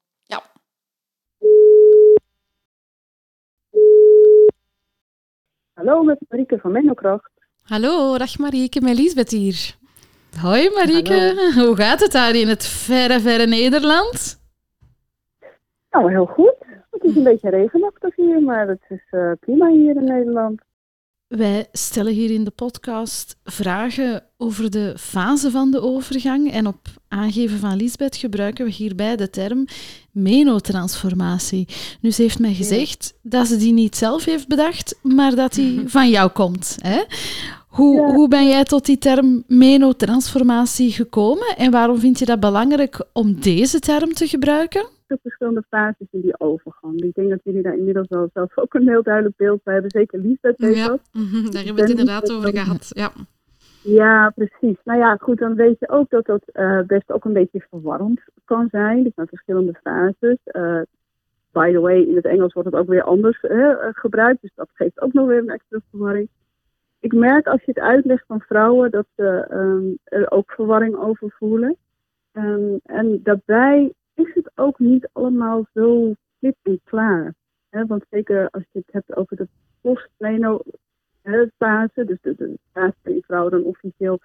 Hallo, 5.75 6.03
met 6.03 6.19
Marieke 6.29 6.59
van 6.59 6.73
Menokracht. 6.73 7.31
Hallo, 7.63 8.19
dag 8.19 8.39
Marieke, 8.39 8.81
met 8.81 8.99
Liesbeth 8.99 9.31
hier. 9.31 9.75
Hoi 10.41 10.71
Marieke, 10.71 11.35
hoe 11.67 11.77
gaat 11.77 12.01
het 12.01 12.13
daar 12.13 12.35
in 12.35 12.49
het 12.49 12.67
verre, 12.67 13.21
verre 13.21 13.47
Nederland? 13.47 14.41
Nou, 15.91 16.11
heel 16.11 16.27
goed. 16.27 16.55
Het 16.91 17.05
is 17.05 17.17
een 17.17 17.23
beetje 17.23 17.51
regenachtig 17.51 18.17
hier, 18.17 18.43
maar 18.43 18.69
het 18.69 18.83
is 18.89 19.03
uh, 19.11 19.33
prima 19.41 19.69
hier 19.69 19.97
in 19.97 20.05
Nederland. 20.05 20.61
Wij 21.37 21.67
stellen 21.73 22.13
hier 22.13 22.31
in 22.31 22.45
de 22.45 22.51
podcast 22.51 23.37
vragen 23.45 24.23
over 24.37 24.71
de 24.71 24.95
fase 24.99 25.51
van 25.51 25.71
de 25.71 25.81
overgang 25.81 26.53
en 26.53 26.67
op 26.67 26.89
aangeven 27.09 27.59
van 27.59 27.77
Lisbeth 27.77 28.17
gebruiken 28.17 28.65
we 28.65 28.71
hierbij 28.71 29.17
de 29.17 29.31
term 29.31 29.65
menotransformatie. 30.11 31.69
Nu, 32.01 32.11
ze 32.11 32.23
heeft 32.23 32.39
mij 32.39 32.55
gezegd 32.55 33.15
dat 33.23 33.47
ze 33.47 33.57
die 33.57 33.73
niet 33.73 33.97
zelf 33.97 34.25
heeft 34.25 34.49
bedacht, 34.49 34.99
maar 35.03 35.35
dat 35.35 35.53
die 35.53 35.83
van 35.97 36.11
jou 36.11 36.31
komt. 36.31 36.77
Hè? 36.81 37.03
Hoe, 37.69 38.13
hoe 38.13 38.29
ben 38.29 38.49
jij 38.49 38.65
tot 38.65 38.87
die 38.87 38.99
term 38.99 39.45
menotransformatie 39.47 40.93
gekomen 40.93 41.57
en 41.57 41.71
waarom 41.71 41.99
vind 41.99 42.19
je 42.19 42.25
dat 42.25 42.41
belangrijk 42.41 43.07
om 43.13 43.41
deze 43.41 43.79
term 43.79 44.13
te 44.13 44.29
gebruiken? 44.29 44.94
De 45.07 45.19
verschillende 45.23 45.65
fases 45.69 46.07
in 46.11 46.21
die 46.21 46.41
overgang. 46.41 47.03
Ik 47.03 47.15
denk 47.15 47.31
dat 47.31 47.41
jullie 47.45 47.63
daar 47.63 47.77
inmiddels 47.77 48.09
wel 48.09 48.31
zelf 48.33 48.59
ook 48.59 48.75
een 48.75 48.89
heel 48.89 49.03
duidelijk 49.03 49.37
beeld 49.37 49.63
bij 49.63 49.73
hebben. 49.73 49.91
Zeker 49.91 50.23
weet 50.23 50.77
ja, 50.77 50.89
dat. 50.89 51.01
Mhm, 51.13 51.51
daar 51.51 51.65
hebben 51.65 51.75
we 51.75 51.81
het 51.81 51.91
inderdaad 51.91 52.33
over 52.33 52.51
gehad. 52.51 52.91
Ja. 52.95 53.13
Ja, 53.83 54.31
precies. 54.31 54.77
Nou 54.85 54.99
ja, 54.99 55.17
goed, 55.17 55.39
dan 55.39 55.55
weet 55.55 55.79
je 55.79 55.89
ook 55.89 56.11
dat 56.11 56.27
dat 56.27 56.43
uh, 56.53 56.81
best 56.81 57.13
ook 57.13 57.25
een 57.25 57.33
beetje 57.33 57.67
verwarrend 57.71 58.21
kan 58.45 58.69
zijn. 58.71 59.03
Dus 59.03 59.13
met 59.15 59.29
verschillende 59.29 59.79
fases. 59.83 60.39
Uh, 60.45 60.81
by 61.53 61.73
the 61.73 61.81
way, 61.81 62.03
in 62.03 62.17
het 62.17 62.25
Engels 62.25 62.53
wordt 62.53 62.71
het 62.71 62.79
ook 62.81 62.89
weer 62.89 63.03
anders 63.03 63.43
uh, 63.43 63.77
gebruikt. 63.81 64.43
Dus 64.43 64.53
dat 64.55 64.69
geeft 64.73 65.01
ook 65.01 65.13
nog 65.13 65.27
weer 65.27 65.39
een 65.39 65.49
extra 65.49 65.81
verwarring. 65.91 66.29
Ik 67.01 67.13
merk 67.13 67.47
als 67.47 67.61
je 67.61 67.73
het 67.75 67.79
uitlegt 67.79 68.25
van 68.27 68.41
vrouwen 68.41 68.91
dat 68.91 69.07
ze 69.17 69.47
um, 69.51 69.99
er 70.05 70.31
ook 70.31 70.51
verwarring 70.51 70.97
over 70.97 71.35
voelen. 71.39 71.77
Um, 72.33 72.81
en 72.85 73.21
daarbij 73.23 73.93
is 74.15 74.35
het 74.35 74.51
ook 74.55 74.79
niet 74.79 75.09
allemaal 75.13 75.67
zo 75.73 76.13
klip 76.39 76.57
en 76.63 76.81
klaar. 76.85 77.35
Want 77.71 78.05
zeker 78.11 78.51
als 78.51 78.65
je 78.73 78.79
het 78.79 78.93
hebt 78.93 79.17
over 79.17 79.37
de 79.37 79.49
post-meno 79.81 80.61
fase, 81.57 82.05
dus 82.05 82.19
de, 82.21 82.59
fase 82.73 82.95
waarin 83.03 83.23
vrouwen 83.23 83.51
dan 83.51 83.65
officieel 83.65 84.21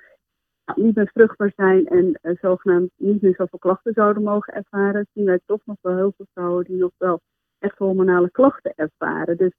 niet 0.76 0.96
meer 0.96 1.10
vruchtbaar 1.14 1.52
zijn 1.56 1.88
en 1.88 2.20
uh, 2.22 2.38
zogenaamd 2.42 2.92
niet 2.96 3.22
meer 3.22 3.36
zoveel 3.36 3.60
klachten 3.60 3.94
zouden 3.94 4.24
mogen 4.24 4.54
ervaren, 4.54 5.08
zien 5.14 5.26
wij 5.26 5.40
toch 5.46 5.62
nog 5.66 5.78
wel 5.82 5.96
heel 5.96 6.14
veel 6.18 6.28
vrouwen 6.34 6.64
die 6.64 6.78
nog 6.78 6.92
wel 6.98 7.22
echt 7.60 7.78
hormonale 7.78 8.32
klachten 8.32 8.74
ervaren. 8.76 9.38
Dus 9.38 9.52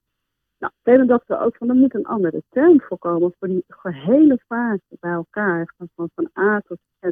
nou, 0.59 1.07
dachten 1.07 1.41
ook 1.41 1.57
van 1.57 1.69
er 1.69 1.75
moet 1.75 1.95
een 1.95 2.07
andere 2.07 2.43
term 2.49 2.81
voorkomen 2.81 3.35
voor 3.39 3.49
die 3.49 3.65
gehele 3.69 4.39
fase 4.47 4.97
bij 5.01 5.13
elkaar, 5.13 5.75
van, 5.77 6.11
van, 6.15 6.31
A 6.39 6.61
tot 6.61 6.79
Z. 7.01 7.11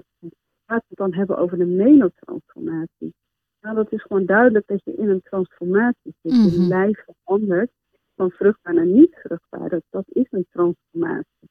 we 0.77 0.85
het 0.89 0.99
dan 0.99 1.15
hebben 1.15 1.39
over 1.39 1.59
de 1.59 1.67
menotransformatie. 1.67 3.15
Nou, 3.61 3.75
dat 3.75 3.93
is 3.93 4.03
gewoon 4.03 4.27
duidelijk 4.27 4.67
dat 4.67 4.81
je 4.85 4.95
in 4.95 5.09
een 5.09 5.23
transformatie 5.23 6.15
zit. 6.23 6.33
Mm 6.33 6.39
-hmm. 6.39 6.63
Je 6.63 6.69
lijf 6.69 7.05
verandert 7.05 7.71
van 8.15 8.31
vruchtbaar 8.31 8.75
naar 8.75 8.87
niet 8.87 9.15
vruchtbaar. 9.15 9.69
Dat, 9.69 9.83
dat 9.91 10.05
is 10.09 10.27
een 10.31 10.47
transformatie. 10.51 11.49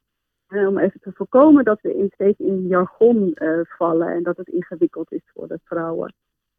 En 0.48 0.68
om 0.68 0.78
even 0.78 1.00
te 1.00 1.12
voorkomen 1.14 1.64
dat 1.64 1.82
we 1.82 1.98
in, 1.98 2.10
steeds 2.14 2.40
in 2.40 2.68
jargon 2.68 3.36
uh, 3.36 3.60
vallen 3.64 4.08
en 4.08 4.24
dat 4.24 4.38
het 4.38 4.48
ingewikkeld 4.48 5.12
is 5.12 5.22
voor 5.34 5.48
de 5.48 5.60
vrouwen. 5.64 6.14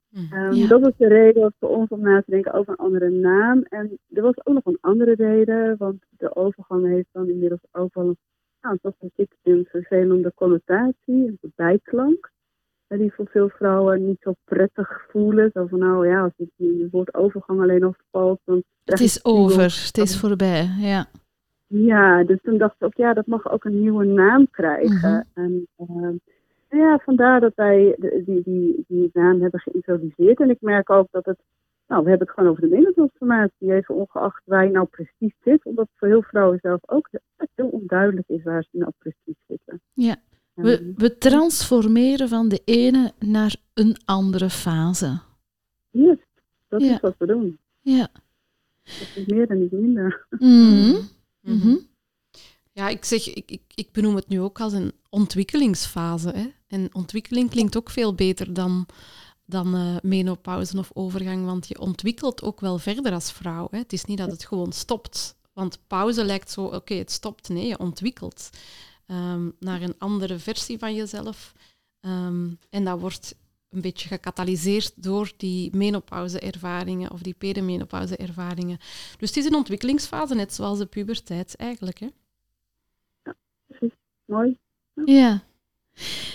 Mm, 0.08 0.32
um, 0.32 0.52
ja. 0.52 0.66
Dat 0.66 0.80
was 0.80 0.96
de 0.96 1.08
reden 1.08 1.54
voor 1.58 1.68
ons 1.68 1.88
om 1.88 2.00
na 2.00 2.22
te 2.22 2.30
denken 2.30 2.52
over 2.52 2.72
een 2.72 2.84
andere 2.84 3.10
naam. 3.10 3.62
En 3.62 3.98
er 4.08 4.22
was 4.22 4.46
ook 4.46 4.54
nog 4.54 4.64
een 4.64 4.78
andere 4.80 5.14
reden, 5.14 5.76
want 5.76 6.04
de 6.08 6.36
overgang 6.36 6.86
heeft 6.86 7.08
dan 7.12 7.28
inmiddels 7.28 7.60
ook 7.72 7.94
wel 7.94 8.06
een, 8.06 8.16
nou, 8.60 8.78
toch 8.82 8.94
een, 8.98 9.28
een 9.42 9.66
vervelende 9.68 10.32
connotatie, 10.34 10.94
een 11.06 11.52
bijklank 11.54 12.30
die 12.96 13.12
voor 13.12 13.26
veel 13.26 13.48
vrouwen 13.48 14.06
niet 14.06 14.20
zo 14.20 14.32
prettig 14.44 15.06
voelen. 15.10 15.50
Zo 15.54 15.66
van 15.66 15.78
nou 15.78 16.08
ja, 16.08 16.22
als 16.22 16.32
het, 16.36 16.48
het 16.56 16.90
woord 16.90 17.14
overgang 17.14 17.60
alleen 17.60 17.84
al 17.84 17.94
valt, 18.10 18.40
dan... 18.44 18.62
Het 18.84 19.00
is 19.00 19.24
over, 19.24 19.62
het 19.86 19.98
is 19.98 20.20
voorbij, 20.20 20.68
ja. 20.78 21.06
Ja, 21.66 22.24
dus 22.24 22.38
toen 22.42 22.58
dacht 22.58 22.74
ik 22.78 22.86
ook, 22.86 22.96
ja, 22.96 23.14
dat 23.14 23.26
mag 23.26 23.50
ook 23.50 23.64
een 23.64 23.80
nieuwe 23.80 24.04
naam 24.04 24.50
krijgen. 24.50 25.26
Mm 25.34 25.44
-hmm. 25.44 25.66
En 25.78 26.18
uh, 26.68 26.80
ja, 26.80 26.98
vandaar 27.04 27.40
dat 27.40 27.52
wij 27.54 27.96
die, 28.24 28.42
die, 28.42 28.84
die 28.88 29.10
naam 29.12 29.40
hebben 29.40 29.60
geïntroduceerd. 29.60 30.40
En 30.40 30.50
ik 30.50 30.60
merk 30.60 30.90
ook 30.90 31.06
dat 31.10 31.24
het, 31.24 31.38
nou, 31.86 32.02
we 32.02 32.08
hebben 32.08 32.26
het 32.26 32.36
gewoon 32.36 32.50
over 32.50 32.62
de 32.62 32.74
middeltransformatie, 32.74 33.72
even 33.72 33.94
ongeacht 33.94 34.42
waar 34.44 34.64
je 34.64 34.70
nou 34.70 34.86
precies 34.86 35.34
zit. 35.44 35.64
Omdat 35.64 35.88
voor 35.94 36.08
heel 36.08 36.22
vrouwen 36.22 36.58
zelf 36.62 36.80
ook 36.86 37.08
heel 37.54 37.68
onduidelijk 37.68 38.28
is 38.28 38.42
waar 38.42 38.62
ze 38.62 38.78
nou 38.78 38.92
precies 38.98 39.42
zitten. 39.46 39.80
Ja, 39.92 40.16
we, 40.62 40.92
we 40.96 41.18
transformeren 41.18 42.28
van 42.28 42.48
de 42.48 42.62
ene 42.64 43.12
naar 43.18 43.56
een 43.74 43.96
andere 44.04 44.50
fase. 44.50 45.20
Yes, 45.90 46.16
dat 46.68 46.82
ja. 46.82 46.94
is 46.94 47.00
wat 47.00 47.14
we 47.18 47.26
doen. 47.26 47.58
Ja. 47.80 48.08
Dat 48.82 49.08
is 49.14 49.26
meer 49.26 49.50
en 49.50 49.60
niet 49.60 49.72
minder. 49.72 50.26
Mm 50.38 51.08
-hmm. 51.40 51.86
Ja, 52.72 52.88
ik 52.88 53.04
zeg, 53.04 53.34
ik, 53.34 53.50
ik, 53.50 53.62
ik 53.74 53.92
benoem 53.92 54.14
het 54.14 54.28
nu 54.28 54.40
ook 54.40 54.60
als 54.60 54.72
een 54.72 54.92
ontwikkelingsfase. 55.10 56.30
Hè? 56.30 56.46
En 56.66 56.94
ontwikkeling 56.94 57.50
klinkt 57.50 57.76
ook 57.76 57.90
veel 57.90 58.14
beter 58.14 58.52
dan, 58.52 58.86
dan 59.44 59.74
uh, 59.74 59.96
menopauze 60.02 60.78
of 60.78 60.90
overgang, 60.92 61.44
want 61.44 61.68
je 61.68 61.80
ontwikkelt 61.80 62.42
ook 62.42 62.60
wel 62.60 62.78
verder 62.78 63.12
als 63.12 63.32
vrouw. 63.32 63.68
Hè? 63.70 63.78
Het 63.78 63.92
is 63.92 64.04
niet 64.04 64.18
dat 64.18 64.30
het 64.30 64.44
gewoon 64.44 64.72
stopt. 64.72 65.36
Want 65.52 65.78
pauze 65.86 66.24
lijkt 66.24 66.50
zo, 66.50 66.64
oké, 66.64 66.76
okay, 66.76 66.98
het 66.98 67.10
stopt. 67.10 67.48
Nee, 67.48 67.66
je 67.66 67.78
ontwikkelt 67.78 68.50
um, 69.10 69.56
naar 69.58 69.82
een 69.82 69.98
andere 69.98 70.38
versie 70.38 70.78
van 70.78 70.94
jezelf. 70.94 71.52
Um, 72.00 72.58
en 72.70 72.84
dat 72.84 73.00
wordt 73.00 73.36
een 73.70 73.80
beetje 73.80 74.08
gecatalyseerd 74.08 75.02
door 75.02 75.32
die 75.36 75.76
menopauze-ervaringen 75.76 77.10
of 77.10 77.22
die 77.22 77.34
perimenopauze-ervaringen. 77.34 78.78
Dus 79.18 79.28
het 79.28 79.36
is 79.36 79.44
een 79.44 79.54
ontwikkelingsfase, 79.54 80.34
net 80.34 80.54
zoals 80.54 80.78
de 80.78 80.86
puberteit 80.86 81.56
eigenlijk. 81.56 81.98
Hè? 81.98 82.08
Ja, 83.22 83.34
precies. 83.66 83.96
Mooi. 84.24 84.58
Ja. 85.04 85.42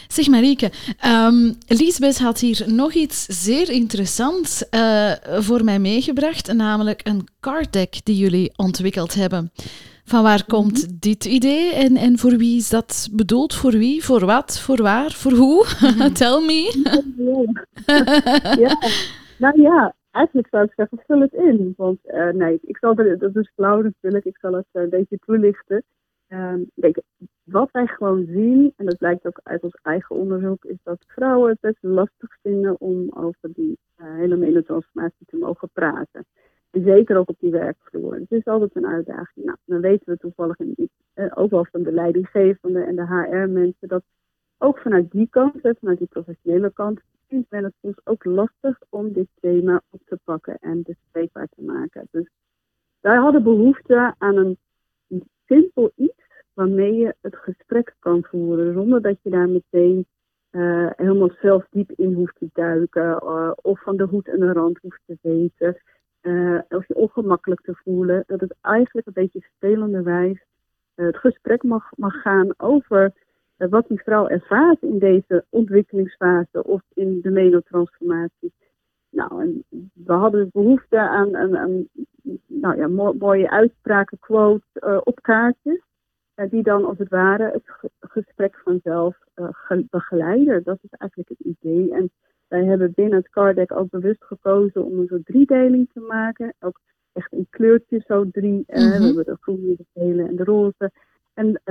Zeg 0.07 0.27
Marieke, 0.27 0.71
um, 1.05 1.55
Lisbeth 1.67 2.19
had 2.19 2.39
hier 2.39 2.63
nog 2.67 2.93
iets 2.93 3.25
zeer 3.25 3.69
interessants 3.69 4.65
uh, 4.71 5.11
voor 5.21 5.63
mij 5.63 5.79
meegebracht, 5.79 6.53
namelijk 6.53 7.01
een 7.03 7.27
card 7.39 7.73
deck 7.73 7.99
die 8.03 8.17
jullie 8.17 8.51
ontwikkeld 8.55 9.13
hebben. 9.13 9.51
Van 10.05 10.23
waar 10.23 10.45
komt 10.45 10.87
mhm. 10.87 10.95
dit 10.99 11.25
idee 11.25 11.73
en, 11.73 11.95
en 11.95 12.17
voor 12.17 12.37
wie 12.37 12.57
is 12.57 12.69
dat 12.69 13.09
bedoeld? 13.11 13.53
Voor 13.55 13.71
wie? 13.71 14.03
Voor 14.03 14.25
wat? 14.25 14.59
Voor 14.59 14.81
waar? 14.81 15.11
Voor 15.11 15.31
hoe? 15.31 15.65
Tell 16.19 16.41
me. 16.45 16.61
ja. 18.63 18.77
Nou 19.37 19.61
ja, 19.61 19.95
eigenlijk 20.11 20.47
zou 20.51 20.63
ik 20.63 20.73
zeggen, 20.75 20.99
vul 21.07 21.21
het 21.21 21.33
in. 21.33 21.73
Want 21.77 21.99
uh, 22.05 22.29
nee, 22.29 22.59
ik 22.61 22.77
zal 22.77 22.95
het, 22.95 23.19
dat 23.19 23.35
is 23.35 23.51
flauw 23.55 23.81
natuurlijk, 23.81 24.25
ik 24.25 24.37
zal 24.41 24.53
het 24.53 24.65
uh, 24.73 24.81
een 24.83 24.89
beetje 24.89 25.19
toelichten. 25.25 25.83
Je, 26.33 27.03
wat 27.43 27.71
wij 27.71 27.87
gewoon 27.87 28.25
zien, 28.25 28.73
en 28.75 28.85
dat 28.85 28.97
blijkt 28.97 29.25
ook 29.25 29.39
uit 29.43 29.63
ons 29.63 29.79
eigen 29.81 30.15
onderzoek, 30.15 30.65
is 30.65 30.77
dat 30.83 31.03
vrouwen 31.07 31.49
het 31.49 31.59
best 31.59 31.77
lastig 31.81 32.37
vinden 32.41 32.79
om 32.79 33.09
over 33.13 33.53
die 33.53 33.77
uh, 33.97 34.15
hele 34.15 34.35
menotransformatie 34.35 35.25
te 35.25 35.37
mogen 35.37 35.69
praten. 35.73 36.25
En 36.71 36.83
zeker 36.83 37.17
ook 37.17 37.29
op 37.29 37.39
die 37.39 37.51
werkvloer. 37.51 38.15
Het 38.15 38.31
is 38.31 38.45
altijd 38.45 38.75
een 38.75 38.87
uitdaging. 38.87 39.45
Nou, 39.45 39.57
dan 39.65 39.81
weten 39.81 40.13
we 40.13 40.17
toevallig 40.17 40.59
in, 40.59 40.89
uh, 41.15 41.31
ook 41.35 41.51
wel 41.51 41.65
van 41.71 41.83
de 41.83 41.91
leidinggevende 41.91 42.83
en 42.83 42.95
de 42.95 43.05
HR-mensen 43.05 43.87
dat 43.87 44.03
ook 44.57 44.77
vanuit 44.79 45.11
die 45.11 45.27
kant, 45.29 45.59
vanuit 45.61 45.97
die 45.97 46.07
professionele 46.07 46.71
kant, 46.73 46.99
vindt 47.27 47.51
men 47.51 47.63
het 47.63 47.73
soms 47.81 47.95
ook 48.03 48.25
lastig 48.25 48.79
om 48.89 49.13
dit 49.13 49.27
thema 49.39 49.81
op 49.89 50.01
te 50.05 50.19
pakken 50.23 50.57
en 50.59 50.83
bespreekbaar 50.83 51.47
te 51.55 51.61
maken. 51.61 52.07
Dus 52.11 52.27
wij 52.99 53.17
hadden 53.17 53.43
behoefte 53.43 54.15
aan 54.17 54.37
een 54.37 54.57
simpel 55.45 55.91
iets 55.95 56.22
waarmee 56.53 56.93
je 56.93 57.15
het 57.21 57.35
gesprek 57.35 57.95
kan 57.99 58.23
voeren, 58.23 58.73
zonder 58.73 59.01
dat 59.01 59.17
je 59.21 59.29
daar 59.29 59.49
meteen 59.49 60.05
uh, 60.51 60.89
helemaal 60.95 61.31
zelf 61.41 61.65
diep 61.69 61.91
in 61.95 62.13
hoeft 62.13 62.35
te 62.39 62.49
duiken, 62.53 63.23
uh, 63.23 63.51
of 63.55 63.81
van 63.81 63.97
de 63.97 64.03
hoed 64.03 64.27
en 64.27 64.39
de 64.39 64.53
rand 64.53 64.79
hoeft 64.81 65.01
te 65.05 65.17
weten, 65.21 65.77
uh, 66.21 66.59
of 66.69 66.87
je 66.87 66.95
ongemakkelijk 66.95 67.61
te 67.61 67.75
voelen. 67.75 68.23
Dat 68.27 68.39
het 68.39 68.55
eigenlijk 68.61 69.07
een 69.07 69.13
beetje 69.13 69.47
spelenderwijs 69.55 70.45
het 70.95 71.17
gesprek 71.17 71.63
mag, 71.63 71.89
mag 71.95 72.21
gaan 72.21 72.53
over 72.57 73.13
wat 73.57 73.87
die 73.87 74.01
vrouw 74.01 74.27
ervaart 74.27 74.81
in 74.81 74.99
deze 74.99 75.45
ontwikkelingsfase 75.49 76.63
of 76.63 76.81
in 76.93 77.21
de 77.21 77.29
menotransformatie. 77.29 78.53
Nou, 79.09 79.41
en 79.41 79.63
we 79.93 80.13
hadden 80.13 80.49
behoefte 80.51 80.99
aan, 80.99 81.35
aan, 81.35 81.57
aan 81.57 81.87
nou 82.47 82.77
ja, 82.77 82.87
mooie 83.17 83.49
uitspraken, 83.49 84.19
quotes 84.19 85.01
op 85.03 85.21
kaartjes. 85.21 85.81
Eh, 86.35 86.49
die 86.49 86.63
dan 86.63 86.85
als 86.85 86.97
het 86.97 87.09
ware 87.09 87.51
het 87.51 87.91
gesprek 87.99 88.61
vanzelf 88.63 89.17
uh, 89.35 89.79
begeleiden. 89.89 90.63
Dat 90.63 90.79
is 90.81 90.89
eigenlijk 90.89 91.29
het 91.29 91.39
idee. 91.39 91.93
En 91.93 92.11
wij 92.47 92.65
hebben 92.65 92.91
binnen 92.95 93.17
het 93.17 93.29
Cardec 93.29 93.71
ook 93.71 93.89
bewust 93.89 94.23
gekozen 94.23 94.85
om 94.85 94.99
een 94.99 95.07
soort 95.07 95.25
driedeling 95.25 95.89
te 95.93 95.99
maken. 95.99 96.53
Ook 96.59 96.79
echt 97.13 97.31
in 97.31 97.47
kleurtjes, 97.49 98.05
zo 98.05 98.29
drie. 98.31 98.63
Uh, 98.67 98.97
We 98.97 99.03
hebben 99.05 99.25
de 99.25 99.37
groene, 99.41 99.75
de 99.75 99.85
gele 99.93 100.27
en 100.27 100.35
de 100.35 100.43
roze. 100.43 100.91
En 101.33 101.61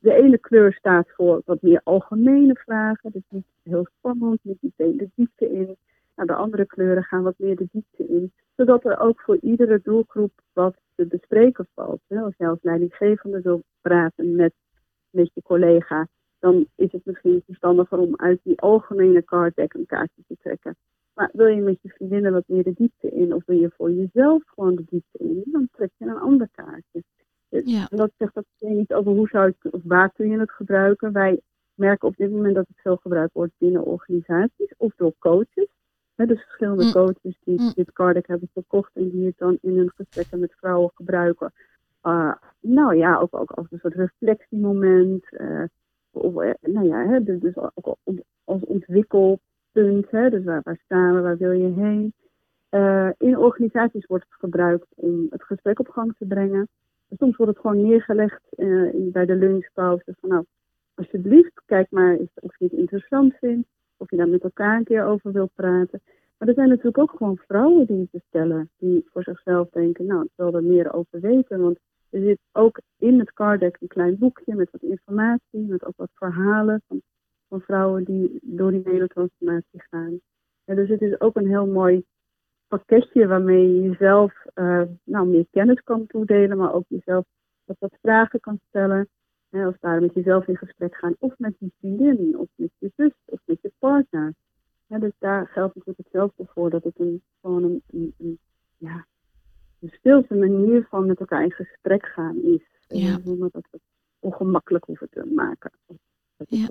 de 0.00 0.12
ene 0.12 0.38
kleur 0.38 0.72
staat 0.72 1.08
voor 1.10 1.42
wat 1.44 1.62
meer 1.62 1.80
algemene 1.84 2.54
vragen. 2.54 3.10
Dus 3.10 3.22
niet 3.28 3.46
heel 3.62 3.86
spannend, 3.98 4.38
niet 4.42 4.58
meteen 4.60 4.96
de 4.96 5.08
diepte 5.14 5.52
in. 5.52 5.76
Nou, 6.14 6.28
de 6.28 6.34
andere 6.34 6.66
kleuren 6.66 7.02
gaan 7.02 7.22
wat 7.22 7.38
meer 7.38 7.56
de 7.56 7.68
diepte 7.72 8.06
in. 8.08 8.32
Zodat 8.56 8.84
er 8.84 9.00
ook 9.00 9.20
voor 9.20 9.38
iedere 9.40 9.80
doelgroep 9.82 10.32
wat 10.52 10.76
te 10.98 11.06
bespreken 11.06 11.68
valt. 11.74 12.00
Als 12.08 12.34
jij 12.36 12.48
als 12.48 12.62
leidinggevende 12.62 13.40
wil 13.40 13.62
praten 13.80 14.36
met, 14.36 14.54
met 15.10 15.30
je 15.34 15.42
collega, 15.42 16.08
dan 16.38 16.66
is 16.74 16.92
het 16.92 17.04
misschien 17.04 17.42
verstandiger 17.46 17.98
om 17.98 18.16
uit 18.16 18.40
die 18.42 18.60
algemene 18.60 19.24
card 19.24 19.54
deck 19.54 19.74
een 19.74 19.86
kaartje 19.86 20.22
te 20.26 20.36
trekken. 20.40 20.76
Maar 21.14 21.30
wil 21.32 21.46
je 21.46 21.60
met 21.60 21.78
je 21.82 21.88
vriendinnen 21.88 22.32
wat 22.32 22.44
meer 22.46 22.62
de 22.62 22.72
diepte 22.72 23.10
in, 23.10 23.34
of 23.34 23.42
wil 23.46 23.56
je 23.56 23.70
voor 23.76 23.92
jezelf 23.92 24.42
gewoon 24.46 24.74
de 24.74 24.84
diepte 24.86 25.18
in, 25.18 25.42
dan 25.44 25.68
trek 25.72 25.90
je 25.96 26.04
een 26.04 26.18
ander 26.18 26.48
kaartje. 26.52 27.02
Ja. 27.48 27.88
En 27.90 27.96
dat 27.96 28.10
zegt 28.16 28.34
dat 28.34 28.44
niet 28.58 28.92
over 28.94 29.12
hoe 29.12 29.28
zou 29.28 29.52
je 29.60 29.72
of 29.72 29.80
waar 29.84 30.12
kun 30.12 30.30
je 30.30 30.38
het 30.38 30.50
gebruiken. 30.50 31.12
Wij 31.12 31.40
merken 31.74 32.08
op 32.08 32.16
dit 32.16 32.30
moment 32.30 32.54
dat 32.54 32.68
het 32.68 32.80
veel 32.80 32.96
gebruikt 32.96 33.32
wordt 33.32 33.52
binnen 33.58 33.84
organisaties 33.84 34.74
of 34.76 34.94
door 34.96 35.14
coaches 35.18 35.68
dus 36.26 36.42
verschillende 36.42 36.84
mm. 36.84 36.92
coaches 36.92 37.38
die 37.44 37.60
mm. 37.60 37.72
dit 37.74 37.92
cardec 37.92 38.26
hebben 38.26 38.48
verkocht 38.52 38.90
en 38.94 39.10
die 39.10 39.26
het 39.26 39.38
dan 39.38 39.58
in 39.60 39.76
hun 39.76 39.92
gesprekken 39.94 40.40
met 40.40 40.54
vrouwen 40.56 40.90
gebruiken. 40.94 41.52
Uh, 42.02 42.34
nou 42.60 42.96
ja, 42.96 43.16
ook, 43.16 43.34
ook 43.36 43.50
als 43.50 43.66
een 43.70 43.78
soort 43.78 43.94
reflectiemoment. 43.94 45.24
Uh, 45.30 45.64
of, 46.10 46.36
eh, 46.36 46.54
nou 46.60 46.86
ja, 46.86 47.06
hè, 47.06 47.22
dus, 47.22 47.40
dus 47.40 47.56
ook 47.56 47.96
als 48.44 48.64
ontwikkelpunt. 48.64 50.10
Hè, 50.10 50.30
dus 50.30 50.44
waar, 50.44 50.60
waar 50.64 50.80
staan 50.84 51.14
we, 51.14 51.20
waar 51.20 51.36
wil 51.36 51.52
je 51.52 51.72
heen? 51.72 52.12
Uh, 52.70 53.10
in 53.18 53.38
organisaties 53.38 54.06
wordt 54.06 54.24
het 54.28 54.38
gebruikt 54.38 54.86
om 54.94 55.26
het 55.30 55.42
gesprek 55.42 55.78
op 55.78 55.88
gang 55.88 56.14
te 56.18 56.26
brengen. 56.26 56.68
Soms 57.18 57.36
wordt 57.36 57.52
het 57.52 57.60
gewoon 57.60 57.82
neergelegd 57.82 58.42
bij 59.12 59.26
de 59.26 59.34
lunchpauze. 59.34 60.14
Van 60.20 60.28
nou, 60.28 60.44
alsjeblieft, 60.94 61.62
kijk 61.66 61.90
maar 61.90 62.16
eens 62.16 62.30
of 62.34 62.58
je 62.58 62.64
het 62.64 62.72
interessant 62.72 63.34
vindt 63.34 63.68
of 63.98 64.10
je 64.10 64.16
daar 64.16 64.28
met 64.28 64.42
elkaar 64.42 64.76
een 64.76 64.84
keer 64.84 65.04
over 65.04 65.32
wilt 65.32 65.54
praten. 65.54 66.00
Maar 66.38 66.48
er 66.48 66.54
zijn 66.54 66.68
natuurlijk 66.68 66.98
ook 66.98 67.10
gewoon 67.16 67.40
vrouwen 67.46 67.86
die 67.86 68.08
te 68.12 68.20
stellen, 68.28 68.70
die 68.78 69.06
voor 69.12 69.22
zichzelf 69.22 69.68
denken, 69.70 70.06
nou, 70.06 70.22
ik 70.24 70.30
wil 70.34 70.54
er 70.54 70.62
meer 70.62 70.92
over 70.92 71.20
weten. 71.20 71.60
Want 71.60 71.78
er 72.10 72.20
zit 72.22 72.38
ook 72.52 72.80
in 72.98 73.18
het 73.18 73.32
cardec 73.32 73.76
een 73.80 73.88
klein 73.88 74.18
boekje 74.18 74.54
met 74.54 74.70
wat 74.70 74.82
informatie, 74.82 75.66
met 75.66 75.84
ook 75.84 75.96
wat 75.96 76.10
verhalen 76.14 76.82
van, 76.88 77.02
van 77.48 77.60
vrouwen 77.60 78.04
die 78.04 78.38
door 78.42 78.70
die 78.70 78.82
hele 78.84 79.08
transformatie 79.08 79.82
gaan. 79.90 80.20
En 80.64 80.76
dus 80.76 80.88
het 80.88 81.02
is 81.02 81.20
ook 81.20 81.36
een 81.36 81.48
heel 81.48 81.66
mooi 81.66 82.04
pakketje 82.68 83.26
waarmee 83.26 83.74
je 83.74 83.88
jezelf 83.88 84.32
uh, 84.54 84.82
nou, 85.04 85.26
meer 85.26 85.46
kennis 85.50 85.82
kan 85.82 86.06
toedelen, 86.06 86.56
maar 86.56 86.74
ook 86.74 86.84
jezelf 86.88 87.24
wat 87.78 87.98
vragen 88.02 88.40
kan 88.40 88.60
stellen. 88.68 89.08
Hè, 89.50 89.64
als 89.64 89.76
daar 89.80 90.00
met 90.00 90.14
jezelf 90.14 90.46
in 90.46 90.56
gesprek 90.56 90.94
gaan, 90.94 91.14
of 91.18 91.34
met 91.38 91.54
je 91.58 91.70
vriendin, 91.78 92.38
of 92.38 92.48
met 92.54 92.70
je 92.78 92.92
zus, 92.96 93.12
of 93.24 93.40
met 93.44 93.58
je 93.62 93.72
partner. 93.78 94.34
dus 94.86 95.12
daar 95.18 95.46
geldt 95.46 95.74
natuurlijk 95.74 96.04
hetzelfde 96.04 96.46
voor, 96.46 96.70
dat 96.70 96.84
het 96.84 96.98
een, 96.98 97.22
gewoon 97.40 97.62
een, 97.62 97.82
een, 97.90 98.14
een 98.18 98.38
ja, 98.76 99.06
een 99.80 99.92
stilte 99.92 100.34
manier 100.34 100.86
van 100.90 101.06
met 101.06 101.20
elkaar 101.20 101.42
in 101.42 101.52
gesprek 101.52 102.06
gaan 102.06 102.36
is. 102.42 102.62
Ja. 102.88 103.20
Zonder 103.24 103.48
dat 103.52 103.62
we 103.62 103.68
het 103.70 103.82
ongemakkelijk 104.18 104.84
hoeven 104.84 105.08
te 105.10 105.32
maken. 105.34 105.70
Ja. 106.36 106.68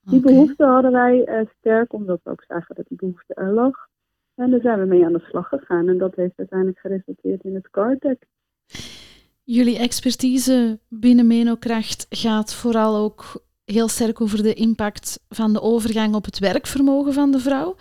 Die 0.00 0.20
behoefte 0.20 0.64
hadden 0.64 0.92
wij 0.92 1.28
uh, 1.28 1.48
sterk, 1.58 1.92
omdat 1.92 2.20
we 2.22 2.30
ook 2.30 2.44
zagen 2.48 2.74
dat 2.74 2.86
die 2.88 2.96
behoefte 2.96 3.34
er 3.34 3.52
lag. 3.52 3.88
En 4.34 4.50
daar 4.50 4.60
zijn 4.60 4.78
we 4.78 4.84
mee 4.84 5.04
aan 5.04 5.12
de 5.12 5.24
slag 5.28 5.48
gegaan. 5.48 5.88
En 5.88 5.98
dat 5.98 6.14
heeft 6.14 6.38
uiteindelijk 6.38 6.78
geresulteerd 6.78 7.44
in 7.44 7.54
het 7.54 7.70
card 7.70 8.04
Jullie 9.44 9.78
expertise 9.78 10.80
binnen 10.88 11.26
Menokracht 11.26 12.06
gaat 12.10 12.54
vooral 12.54 12.96
ook 12.96 13.44
heel 13.64 13.88
sterk 13.88 14.20
over 14.20 14.42
de 14.42 14.54
impact 14.54 15.24
van 15.28 15.52
de 15.52 15.60
overgang 15.60 16.14
op 16.14 16.24
het 16.24 16.38
werkvermogen 16.38 17.12
van 17.12 17.30
de 17.30 17.38
vrouw. 17.38 17.76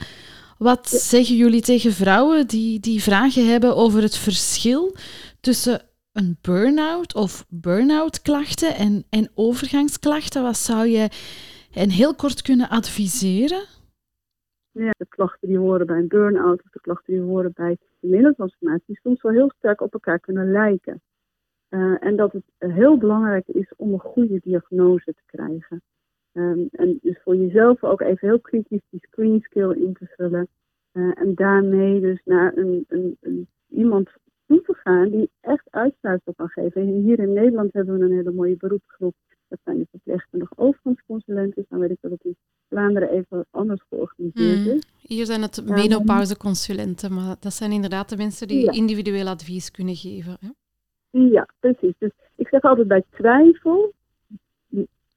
Wat 0.58 0.90
zeggen 0.90 1.36
jullie 1.36 1.62
tegen 1.62 1.92
vrouwen 1.92 2.48
die, 2.48 2.80
die 2.80 3.02
vragen 3.02 3.48
hebben 3.48 3.76
over 3.76 4.02
het 4.02 4.18
verschil 4.18 4.96
tussen 5.40 5.82
een 6.12 6.38
burn-out 6.42 7.16
of 7.16 7.46
burn-out 7.50 8.22
klachten 8.22 8.76
en, 8.76 9.06
en 9.10 9.30
overgangsklachten? 9.36 10.44
Wat 10.44 10.58
zou 10.58 10.88
je 10.88 11.10
hen 11.72 11.90
heel 11.90 12.16
kort 12.16 12.42
kunnen 12.42 12.70
adviseren? 12.70 13.66
Ja, 14.72 14.94
de 14.98 15.08
klachten 15.10 15.48
die 15.48 15.58
horen 15.58 15.86
bij 15.86 15.98
een 15.98 16.08
burn-out 16.08 16.64
of 16.64 16.70
de 16.72 16.80
klachten 16.82 17.14
die 17.14 17.24
horen 17.24 17.52
bij 17.54 17.78
de 18.00 18.08
middeltransformatie 18.08 19.00
soms 19.04 19.22
wel 19.22 19.32
heel 19.32 19.52
sterk 19.58 19.82
op 19.82 19.94
elkaar 19.94 20.20
kunnen 20.20 20.52
lijken. 20.52 21.02
Uh, 21.72 21.96
en 22.00 22.16
dat 22.16 22.32
het 22.32 22.72
heel 22.72 22.98
belangrijk 22.98 23.48
is 23.48 23.74
om 23.78 23.94
een 23.94 24.00
goede 24.00 24.40
diagnose 24.44 25.14
te 25.14 25.24
krijgen. 25.26 25.82
Um, 26.34 26.68
en 26.72 27.00
dus 27.02 27.20
voor 27.24 27.36
jezelf 27.36 27.84
ook 27.84 28.02
even 28.02 28.28
heel 28.28 28.40
kritisch 28.40 28.82
die 28.90 29.00
screen 29.10 29.42
skill 29.42 29.72
in 29.72 29.94
te 29.94 30.06
vullen. 30.18 30.48
Uh, 30.94 31.12
en 31.16 31.36
daarmee 31.36 32.00
dus 32.00 32.22
naar 32.26 32.58
een, 32.58 32.86
een, 32.88 33.18
een, 33.22 33.48
iemand 33.70 34.10
toe 34.48 34.62
te 34.62 34.74
gaan 34.74 35.10
die 35.10 35.30
echt 35.42 35.68
uitsluitsel 35.70 36.34
kan 36.34 36.50
geven. 36.50 36.82
En 36.82 37.02
hier 37.02 37.20
in 37.20 37.34
Nederland 37.34 37.74
hebben 37.74 38.00
we 38.00 38.06
een 38.06 38.16
hele 38.16 38.32
mooie 38.32 38.58
beroepsgroep. 38.58 39.16
Dat 39.48 39.60
zijn 39.64 39.78
de 39.78 39.88
verpleegkundige 39.92 40.54
overgangsconsulenten. 40.56 41.66
Dan 41.70 41.80
weet 41.80 41.90
ik 41.90 41.98
dat 42.02 42.12
het 42.12 42.24
in 42.24 42.36
Vlaanderen 42.70 43.10
even 43.10 43.46
anders 43.50 43.82
georganiseerd 43.90 44.64
hmm. 44.64 44.76
is. 44.76 44.84
Hier 45.02 45.26
zijn 45.26 45.42
het 45.42 45.66
menopauzeconsulenten, 45.66 47.14
maar 47.14 47.36
dat 47.40 47.54
zijn 47.54 47.72
inderdaad 47.72 48.10
de 48.10 48.18
mensen 48.18 48.48
die 48.48 48.72
individueel 48.72 49.28
advies 49.28 49.72
kunnen 49.72 49.96
geven. 49.96 50.38
Hè? 50.40 50.50
Ja, 51.12 51.48
precies. 51.60 51.94
Dus 51.98 52.12
ik 52.36 52.48
zeg 52.48 52.62
altijd 52.62 52.88
bij 52.88 53.04
twijfel, 53.10 53.94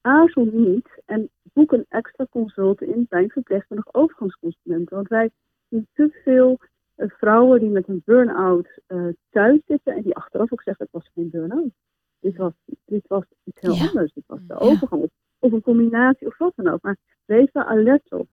aarzel 0.01 0.49
niet 0.53 0.89
en 1.07 1.31
boek 1.53 1.73
een 1.73 1.87
extra 1.89 2.27
consult 2.31 2.83
in 2.83 3.07
bij 3.09 3.23
een 3.23 3.31
verpleegkundig 3.31 3.95
overgangsconsulenten. 3.95 4.97
Want 4.97 5.09
wij 5.09 5.31
zien 5.69 5.87
te 5.95 6.21
veel 6.25 6.59
uh, 6.97 7.11
vrouwen 7.11 7.61
die 7.61 7.69
met 7.69 7.89
een 7.89 8.03
burn-out 8.05 8.69
uh, 8.89 9.09
thuis 9.31 9.61
zitten 9.67 9.95
en 9.95 10.03
die 10.03 10.15
achteraf 10.15 10.53
ook 10.53 10.63
zeggen, 10.63 10.85
het 10.91 11.03
was 11.03 11.11
geen 11.15 11.31
burn-out. 11.31 11.73
Dit 12.21 12.37
was, 12.37 12.53
dit 12.85 13.05
was 13.07 13.25
iets 13.45 13.61
heel 13.61 13.89
anders. 13.89 14.13
Dit 14.13 14.25
was 14.27 14.41
de 14.47 14.59
overgang. 14.59 15.11
of 15.39 15.53
een 15.53 15.61
combinatie 15.61 16.27
of 16.27 16.39
wat 16.39 16.53
dan 16.57 16.69
ook. 16.69 16.83
Maar 16.83 16.97
wees 17.25 17.53
daar 17.53 17.65
alert 17.65 18.13
op. 18.13 18.29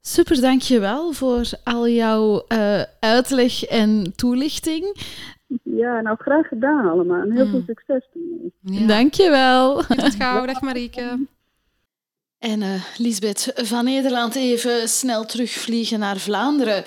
Super, 0.00 0.40
dankjewel 0.40 1.12
voor 1.12 1.50
al 1.64 1.88
jouw 1.88 2.44
uh, 2.48 2.82
uitleg 3.00 3.62
en 3.62 4.12
toelichting. 4.16 4.84
Ja, 5.62 6.00
nou 6.00 6.16
graag 6.18 6.48
gedaan 6.48 6.88
allemaal. 6.88 7.22
En 7.22 7.32
heel 7.32 7.46
veel 7.46 7.62
succes 7.66 8.04
ermee. 8.14 8.52
Ja. 8.60 8.86
Dankjewel. 8.86 9.82
Tot 9.82 10.14
gauw, 10.14 10.46
dag 10.46 10.60
Marieke. 10.60 11.26
En 12.38 12.60
uh, 12.60 12.84
Lisbeth 12.96 13.52
van 13.54 13.84
Nederland 13.84 14.34
even 14.34 14.88
snel 14.88 15.24
terugvliegen 15.24 15.98
naar 15.98 16.16
Vlaanderen. 16.16 16.82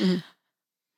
Mm. 0.00 0.22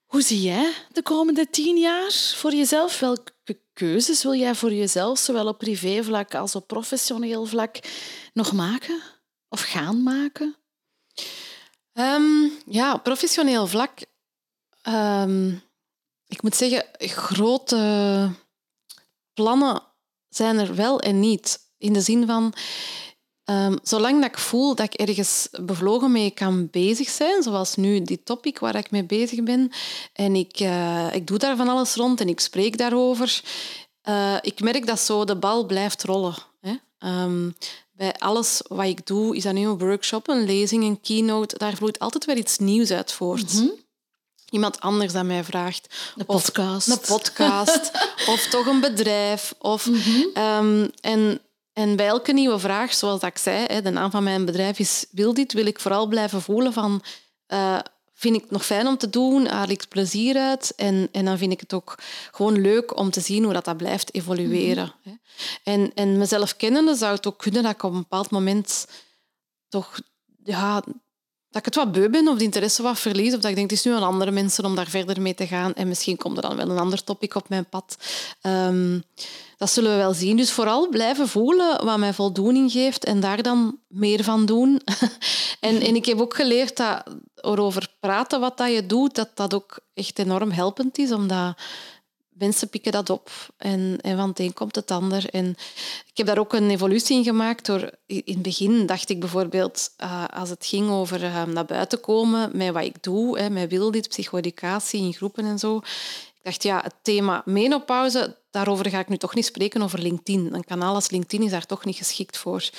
Hoe 0.06 0.22
zie 0.22 0.40
jij 0.40 0.72
de 0.92 1.02
komende 1.02 1.50
tien 1.50 1.76
jaar 1.76 2.10
voor 2.34 2.52
jezelf? 2.52 3.00
Welke 3.00 3.58
keuzes 3.72 4.22
wil 4.22 4.34
jij 4.34 4.54
voor 4.54 4.72
jezelf, 4.72 5.18
zowel 5.18 5.46
op 5.46 5.58
privévlak 5.58 6.34
als 6.34 6.54
op 6.54 6.66
professioneel 6.66 7.44
vlak, 7.44 7.76
nog 8.32 8.52
maken 8.52 9.00
of 9.48 9.62
gaan 9.62 10.02
maken? 10.02 10.56
Um, 11.92 12.52
ja, 12.66 12.96
professioneel 12.96 13.66
vlak. 13.66 13.98
Um, 14.88 15.62
ik 16.36 16.42
moet 16.42 16.56
zeggen, 16.56 16.84
grote 16.98 18.30
plannen 19.34 19.82
zijn 20.28 20.58
er 20.58 20.74
wel 20.74 21.00
en 21.00 21.20
niet. 21.20 21.58
In 21.78 21.92
de 21.92 22.00
zin 22.00 22.26
van, 22.26 22.54
um, 23.44 23.78
zolang 23.82 24.20
dat 24.20 24.30
ik 24.30 24.38
voel 24.38 24.74
dat 24.74 24.94
ik 24.94 25.08
ergens 25.08 25.48
bevlogen 25.60 26.12
mee 26.12 26.30
kan 26.30 26.68
bezig 26.70 27.08
zijn, 27.08 27.42
zoals 27.42 27.76
nu 27.76 28.02
die 28.02 28.22
topic 28.22 28.58
waar 28.58 28.76
ik 28.76 28.90
mee 28.90 29.04
bezig 29.04 29.42
ben, 29.42 29.70
en 30.12 30.34
ik, 30.34 30.60
uh, 30.60 31.14
ik 31.14 31.26
doe 31.26 31.38
daar 31.38 31.56
van 31.56 31.68
alles 31.68 31.94
rond 31.94 32.20
en 32.20 32.28
ik 32.28 32.40
spreek 32.40 32.78
daarover, 32.78 33.42
uh, 34.08 34.36
ik 34.40 34.60
merk 34.60 34.86
dat 34.86 35.00
zo 35.00 35.24
de 35.24 35.36
bal 35.36 35.66
blijft 35.66 36.02
rollen. 36.02 36.34
Hè? 36.60 36.74
Um, 37.22 37.56
bij 37.92 38.14
alles 38.14 38.62
wat 38.68 38.86
ik 38.86 39.06
doe, 39.06 39.36
is 39.36 39.42
dat 39.42 39.54
nu 39.54 39.66
een 39.66 39.78
workshop, 39.78 40.28
een 40.28 40.44
lezing, 40.44 40.84
een 40.84 41.00
keynote, 41.00 41.58
daar 41.58 41.74
vloeit 41.74 41.98
altijd 41.98 42.24
weer 42.24 42.36
iets 42.36 42.58
nieuws 42.58 42.90
uit 42.90 43.12
voort. 43.12 43.52
-hmm. 43.52 43.84
Iemand 44.50 44.80
anders 44.80 45.14
aan 45.14 45.26
mij 45.26 45.44
vraagt. 45.44 45.94
Een 46.16 46.26
podcast. 46.26 46.88
Of 46.92 46.94
een 46.94 47.16
podcast. 47.16 47.90
of 48.32 48.46
toch 48.50 48.66
een 48.66 48.80
bedrijf. 48.80 49.54
Of, 49.58 49.86
mm 49.86 49.94
-hmm. 49.94 50.42
um, 50.42 50.90
en, 51.00 51.40
en 51.72 51.96
bij 51.96 52.06
elke 52.06 52.32
nieuwe 52.32 52.58
vraag, 52.58 52.94
zoals 52.94 53.22
ik 53.22 53.38
zei, 53.38 53.80
de 53.82 53.90
naam 53.90 54.10
van 54.10 54.22
mijn 54.22 54.44
bedrijf 54.44 54.78
is 54.78 55.06
Wil 55.10 55.34
dit, 55.34 55.52
wil 55.52 55.66
ik 55.66 55.80
vooral 55.80 56.06
blijven 56.06 56.42
voelen 56.42 56.72
van... 56.72 57.02
Uh, 57.48 57.78
vind 58.18 58.34
ik 58.34 58.40
het 58.40 58.50
nog 58.50 58.64
fijn 58.64 58.86
om 58.86 58.96
te 58.96 59.10
doen, 59.10 59.46
haal 59.46 59.68
ik 59.68 59.88
plezier 59.88 60.36
uit. 60.36 60.72
En, 60.76 61.08
en 61.12 61.24
dan 61.24 61.38
vind 61.38 61.52
ik 61.52 61.60
het 61.60 61.72
ook 61.72 61.98
gewoon 62.30 62.60
leuk 62.60 62.98
om 62.98 63.10
te 63.10 63.20
zien 63.20 63.44
hoe 63.44 63.52
dat, 63.52 63.64
dat 63.64 63.76
blijft 63.76 64.14
evolueren. 64.14 64.84
Mm 64.84 64.92
-hmm. 65.02 65.20
En, 65.62 65.92
en 65.94 66.18
mezelf 66.18 66.56
kennende 66.56 66.94
zou 66.94 67.14
het 67.14 67.26
ook 67.26 67.38
kunnen 67.38 67.62
dat 67.62 67.72
ik 67.72 67.82
op 67.82 67.92
een 67.92 67.98
bepaald 67.98 68.30
moment 68.30 68.86
toch 69.68 69.98
ja, 70.44 70.82
dat 71.56 71.66
ik 71.66 71.74
het 71.74 71.84
wat 71.84 71.92
beu 71.92 72.08
ben 72.08 72.28
of 72.28 72.38
de 72.38 72.44
interesse 72.44 72.82
wat 72.82 72.98
verlies. 72.98 73.34
Of 73.34 73.40
dat 73.40 73.50
ik 73.50 73.56
denk, 73.56 73.70
het 73.70 73.78
is 73.78 73.84
nu 73.84 73.92
aan 73.92 74.02
andere 74.02 74.30
mensen 74.30 74.64
om 74.64 74.74
daar 74.74 74.88
verder 74.88 75.20
mee 75.20 75.34
te 75.34 75.46
gaan. 75.46 75.74
En 75.74 75.88
misschien 75.88 76.16
komt 76.16 76.36
er 76.36 76.42
dan 76.42 76.56
wel 76.56 76.70
een 76.70 76.78
ander 76.78 77.04
topic 77.04 77.34
op 77.34 77.48
mijn 77.48 77.64
pad. 77.64 77.96
Um, 78.42 79.02
dat 79.56 79.70
zullen 79.70 79.90
we 79.90 79.96
wel 79.96 80.12
zien. 80.12 80.36
Dus 80.36 80.52
vooral 80.52 80.88
blijven 80.88 81.28
voelen 81.28 81.84
wat 81.84 81.98
mij 81.98 82.12
voldoening 82.12 82.72
geeft 82.72 83.04
en 83.04 83.20
daar 83.20 83.42
dan 83.42 83.78
meer 83.88 84.24
van 84.24 84.46
doen. 84.46 84.80
en, 85.60 85.80
en 85.80 85.94
ik 85.94 86.06
heb 86.06 86.20
ook 86.20 86.34
geleerd 86.34 86.76
dat 86.76 87.02
erover 87.34 87.88
praten 88.00 88.40
wat 88.40 88.58
dat 88.58 88.72
je 88.72 88.86
doet, 88.86 89.14
dat 89.14 89.30
dat 89.34 89.54
ook 89.54 89.78
echt 89.94 90.18
enorm 90.18 90.50
helpend 90.50 90.98
is. 90.98 91.12
Omdat 91.12 91.56
mensen 92.38 92.68
pikken 92.68 92.92
dat 92.92 93.10
op 93.10 93.30
en, 93.56 93.98
en 94.00 94.16
van 94.16 94.28
het 94.28 94.38
een 94.38 94.52
komt 94.52 94.74
het 94.74 94.90
ander. 94.90 95.30
En 95.30 95.48
ik 96.06 96.16
heb 96.16 96.26
daar 96.26 96.38
ook 96.38 96.52
een 96.52 96.70
evolutie 96.70 97.16
in 97.16 97.24
gemaakt. 97.24 97.66
Door, 97.66 97.90
in 98.06 98.22
het 98.26 98.42
begin 98.42 98.86
dacht 98.86 99.08
ik 99.10 99.20
bijvoorbeeld, 99.20 99.90
uh, 100.00 100.24
als 100.24 100.50
het 100.50 100.66
ging 100.66 100.90
over 100.90 101.22
uh, 101.22 101.44
naar 101.44 101.64
buiten 101.64 102.00
komen 102.00 102.56
met 102.56 102.72
wat 102.72 102.84
ik 102.84 103.02
doe, 103.02 103.38
hè, 103.38 103.50
met 103.50 103.70
Wildit, 103.70 104.08
psychoeducatie 104.08 105.00
in 105.00 105.12
groepen 105.12 105.44
en 105.44 105.58
zo. 105.58 105.76
Ik 105.76 106.52
dacht, 106.52 106.62
ja, 106.62 106.80
het 106.82 106.94
thema 107.02 107.42
menopauze, 107.44 108.36
daarover 108.50 108.90
ga 108.90 108.98
ik 108.98 109.08
nu 109.08 109.16
toch 109.16 109.34
niet 109.34 109.44
spreken 109.44 109.82
over 109.82 109.98
LinkedIn. 109.98 110.54
Een 110.54 110.64
kanaal 110.64 110.94
als 110.94 111.10
LinkedIn 111.10 111.46
is 111.46 111.50
daar 111.50 111.66
toch 111.66 111.84
niet 111.84 111.96
geschikt 111.96 112.38
voor. 112.38 112.70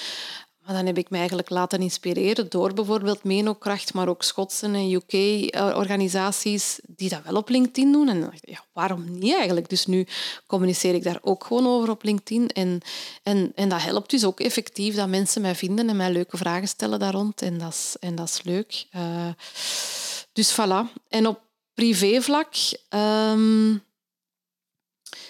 Maar 0.68 0.76
dan 0.76 0.86
heb 0.86 0.98
ik 0.98 1.10
me 1.10 1.18
eigenlijk 1.18 1.50
laten 1.50 1.82
inspireren 1.82 2.50
door 2.50 2.74
bijvoorbeeld 2.74 3.24
Menokracht, 3.24 3.94
maar 3.94 4.08
ook 4.08 4.24
Schotse 4.24 4.66
en 4.66 4.92
UK-organisaties 4.92 6.80
die 6.88 7.10
dat 7.10 7.24
wel 7.24 7.36
op 7.36 7.50
LinkedIn 7.50 7.92
doen. 7.92 8.10
En 8.10 8.32
ja, 8.42 8.64
waarom 8.74 9.20
niet 9.20 9.34
eigenlijk? 9.34 9.70
Dus 9.70 9.86
nu 9.86 10.08
communiceer 10.46 10.94
ik 10.94 11.04
daar 11.04 11.20
ook 11.22 11.44
gewoon 11.44 11.68
over 11.68 11.90
op 11.90 12.04
LinkedIn. 12.04 12.50
En, 12.50 12.82
en, 13.24 13.52
en 13.56 13.70
dat 13.70 13.82
helpt 13.82 14.10
dus 14.10 14.26
ook 14.26 14.40
effectief 14.40 14.96
dat 14.96 15.08
mensen 15.08 15.42
mij 15.42 15.56
vinden 15.56 15.90
en 15.90 15.96
mij 15.96 16.12
leuke 16.12 16.38
vragen 16.38 16.68
stellen 16.68 17.00
daar 17.00 17.14
rond. 17.14 17.42
En 17.42 17.58
dat 17.58 17.74
is, 17.74 17.96
en 18.00 18.16
dat 18.16 18.28
is 18.28 18.44
leuk. 18.44 18.86
Uh, 18.96 19.28
dus 20.34 20.54
voilà. 20.54 20.94
En 21.10 21.28
op 21.28 21.40
privévlak... 21.74 22.54
Um, 22.90 23.86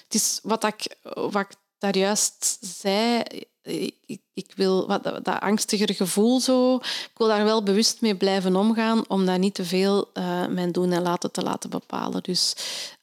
het 0.03 0.13
is 0.13 0.39
wat 0.43 0.63
ik, 0.63 0.95
wat 1.13 1.41
ik 1.41 1.55
daar 1.77 1.97
juist 1.97 2.57
zei 2.61 3.23
ik, 4.07 4.21
ik 4.33 4.51
wil 4.55 4.87
wat, 4.87 5.03
dat, 5.03 5.25
dat 5.25 5.39
angstiger 5.39 5.93
gevoel 5.93 6.39
zo. 6.39 6.75
Ik 6.75 7.11
wil 7.17 7.27
daar 7.27 7.43
wel 7.43 7.63
bewust 7.63 8.01
mee 8.01 8.15
blijven 8.15 8.55
omgaan, 8.55 9.03
om 9.07 9.25
dat 9.25 9.39
niet 9.39 9.55
te 9.55 9.65
veel 9.65 10.09
uh, 10.13 10.47
mijn 10.47 10.71
doen 10.71 10.91
en 10.91 11.01
laten 11.01 11.31
te 11.31 11.41
laten 11.41 11.69
bepalen. 11.69 12.23
Dus 12.23 12.55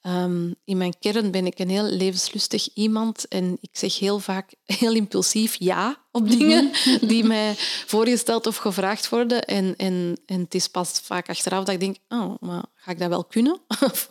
um, 0.03 0.55
in 0.65 0.77
mijn 0.77 0.95
kern 0.99 1.31
ben 1.31 1.47
ik 1.47 1.59
een 1.59 1.69
heel 1.69 1.85
levenslustig 1.85 2.69
iemand 2.75 3.29
en 3.29 3.59
ik 3.61 3.71
zeg 3.73 3.99
heel 3.99 4.19
vaak 4.19 4.55
heel 4.81 4.95
impulsief 4.95 5.57
ja 5.59 5.97
op 6.13 6.31
dingen 6.31 6.65
mhm. 6.65 7.07
die 7.07 7.25
mij 7.25 7.55
voorgesteld 7.87 8.47
of 8.47 8.57
gevraagd 8.57 9.09
worden. 9.09 9.45
En, 9.45 9.75
en, 9.77 10.19
en 10.27 10.41
het 10.41 10.55
is 10.55 10.69
pas 10.69 11.01
vaak 11.03 11.29
achteraf 11.29 11.65
dat 11.65 11.75
ik 11.75 11.81
denk, 11.81 11.97
oh, 12.09 12.35
maar 12.41 12.65
ga 12.75 12.91
ik 12.91 12.99
dat 12.99 13.09
wel 13.09 13.25
kunnen? 13.25 13.61
of 13.91 14.07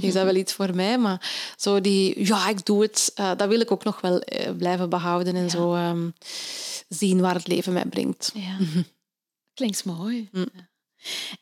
is 0.00 0.12
dat 0.12 0.24
wel 0.24 0.34
iets 0.34 0.52
voor 0.52 0.74
mij? 0.74 0.98
Maar 0.98 1.30
zo 1.56 1.80
die, 1.80 2.26
ja, 2.26 2.48
ik 2.48 2.66
doe 2.66 2.82
het, 2.82 3.12
uh, 3.20 3.30
dat 3.36 3.48
wil 3.48 3.60
ik 3.60 3.70
ook 3.70 3.84
nog 3.84 4.00
wel 4.00 4.14
uh, 4.14 4.50
blijven 4.58 4.88
behouden 4.88 5.36
en 5.36 5.42
ja. 5.42 5.48
zo 5.48 5.74
um, 5.74 6.14
zien 6.88 7.20
waar 7.20 7.34
het 7.34 7.46
leven 7.46 7.72
mij 7.72 7.84
brengt. 7.84 8.30
Ja. 8.34 8.58
Klinkt 9.54 9.84
mooi. 9.84 10.28
Mm. 10.32 10.46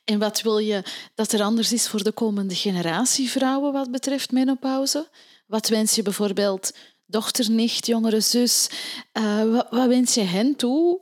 En 0.05 0.19
wat 0.19 0.43
wil 0.43 0.59
je 0.59 0.83
dat 1.15 1.33
er 1.33 1.43
anders 1.43 1.73
is 1.73 1.89
voor 1.89 2.03
de 2.03 2.13
komende 2.13 2.55
generatie 2.55 3.31
vrouwen 3.31 3.73
wat 3.73 3.91
betreft 3.91 4.31
menopauze? 4.31 5.09
Wat 5.47 5.69
wens 5.69 5.95
je 5.95 6.03
bijvoorbeeld 6.03 6.73
dochter, 7.07 7.51
nicht, 7.51 7.87
jongere 7.87 8.21
zus? 8.21 8.69
Uh, 9.13 9.53
wat, 9.53 9.67
wat 9.71 9.87
wens 9.87 10.15
je 10.15 10.21
hen 10.21 10.57
toe 10.57 11.01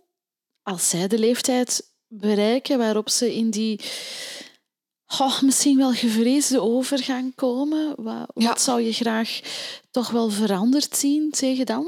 als 0.62 0.88
zij 0.88 1.08
de 1.08 1.18
leeftijd 1.18 1.92
bereiken 2.08 2.78
waarop 2.78 3.10
ze 3.10 3.34
in 3.34 3.50
die 3.50 3.80
oh, 5.18 5.40
misschien 5.42 5.76
wel 5.76 5.92
gevreesde 5.92 6.60
overgang 6.60 7.34
komen? 7.34 7.94
Wat, 7.96 8.30
ja. 8.34 8.48
wat 8.48 8.60
zou 8.60 8.80
je 8.80 8.92
graag 8.92 9.40
toch 9.90 10.10
wel 10.10 10.30
veranderd 10.30 10.96
zien 10.96 11.30
tegen 11.30 11.66
dan? 11.66 11.86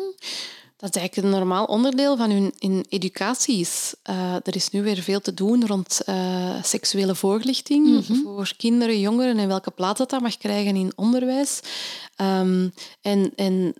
Dat 0.77 0.95
is 0.95 1.01
eigenlijk 1.01 1.29
een 1.29 1.39
normaal 1.39 1.65
onderdeel 1.65 2.17
van 2.17 2.31
hun 2.31 2.55
in 2.59 2.87
educatie 2.89 3.61
is. 3.61 3.95
Uh, 4.11 4.35
er 4.35 4.57
is 4.57 4.71
nu 4.71 4.83
weer 4.83 5.03
veel 5.03 5.21
te 5.21 5.35
doen 5.35 5.67
rond 5.67 6.01
uh, 6.07 6.63
seksuele 6.63 7.15
voorlichting 7.15 7.87
mm 7.87 8.03
-hmm. 8.07 8.23
voor 8.23 8.53
kinderen, 8.57 9.01
jongeren 9.01 9.39
en 9.39 9.49
welke 9.49 9.71
plaats 9.71 9.99
dat, 9.99 10.11
dat 10.11 10.21
mag 10.21 10.37
krijgen 10.37 10.77
in 10.77 10.93
onderwijs. 10.97 11.61
Um, 12.21 12.73
en, 13.01 13.33
en 13.37 13.75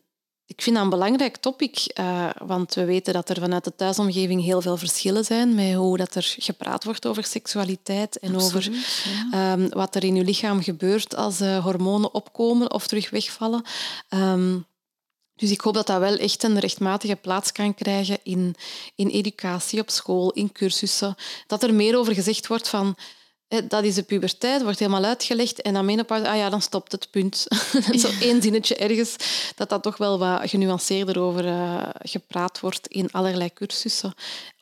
ik 0.47 0.63
vind 0.63 0.77
dat 0.77 0.85
een 0.85 0.91
belangrijk 0.91 1.37
topic, 1.37 1.99
uh, 2.01 2.31
want 2.45 2.75
we 2.75 2.85
weten 2.85 3.13
dat 3.13 3.29
er 3.29 3.41
vanuit 3.41 3.65
de 3.65 3.75
thuisomgeving 3.75 4.43
heel 4.43 4.61
veel 4.61 4.77
verschillen 4.77 5.25
zijn 5.25 5.55
met 5.55 5.75
hoe 5.75 5.97
dat 5.97 6.15
er 6.15 6.35
gepraat 6.39 6.85
wordt 6.85 7.07
over 7.07 7.25
seksualiteit 7.25 8.19
en 8.19 8.35
Absoluut, 8.35 8.55
over 8.55 8.73
ja. 9.31 9.53
um, 9.53 9.69
wat 9.69 9.95
er 9.95 10.05
in 10.05 10.15
je 10.15 10.25
lichaam 10.25 10.63
gebeurt 10.63 11.17
als 11.17 11.39
hormonen 11.39 12.15
opkomen 12.15 12.73
of 12.73 12.87
terug 12.87 13.11
wegvallen. 13.11 13.63
Um, 14.11 14.67
dus 15.37 15.51
ik 15.51 15.61
hoop 15.61 15.75
dat 15.75 15.87
dat 15.87 15.99
wel 15.99 16.17
echt 16.17 16.43
een 16.43 16.59
rechtmatige 16.59 17.17
plaats 17.17 17.53
kan 17.53 17.75
krijgen 17.75 18.19
in, 18.23 18.55
in 18.95 19.09
educatie 19.09 19.81
op 19.81 19.91
school, 19.91 20.31
in 20.31 20.53
cursussen. 20.53 21.17
Dat 21.47 21.63
er 21.63 21.75
meer 21.75 21.99
over 21.99 22.15
gezegd 22.15 22.47
wordt 22.47 22.69
van 22.69 22.97
dat 23.69 23.85
is 23.85 23.95
de 23.95 24.03
puberteit, 24.03 24.63
wordt 24.63 24.79
helemaal 24.79 25.05
uitgelegd 25.05 25.63
en 25.63 25.75
dan 25.75 25.85
menopauze, 25.85 26.29
ah 26.29 26.37
ja, 26.37 26.49
dan 26.49 26.63
stopt 26.63 26.93
het 26.93 27.11
punt. 27.11 27.47
Zo 28.03 28.09
één 28.21 28.43
zinnetje 28.43 28.77
ergens, 28.77 29.17
dat 29.55 29.69
dat 29.69 29.83
toch 29.83 29.97
wel 29.97 30.19
wat 30.19 30.51
genuanceerder 30.51 31.21
over 31.21 31.45
uh, 31.45 31.89
gepraat 31.99 32.61
wordt 32.61 32.87
in 32.87 33.11
allerlei 33.11 33.53
cursussen. 33.53 34.15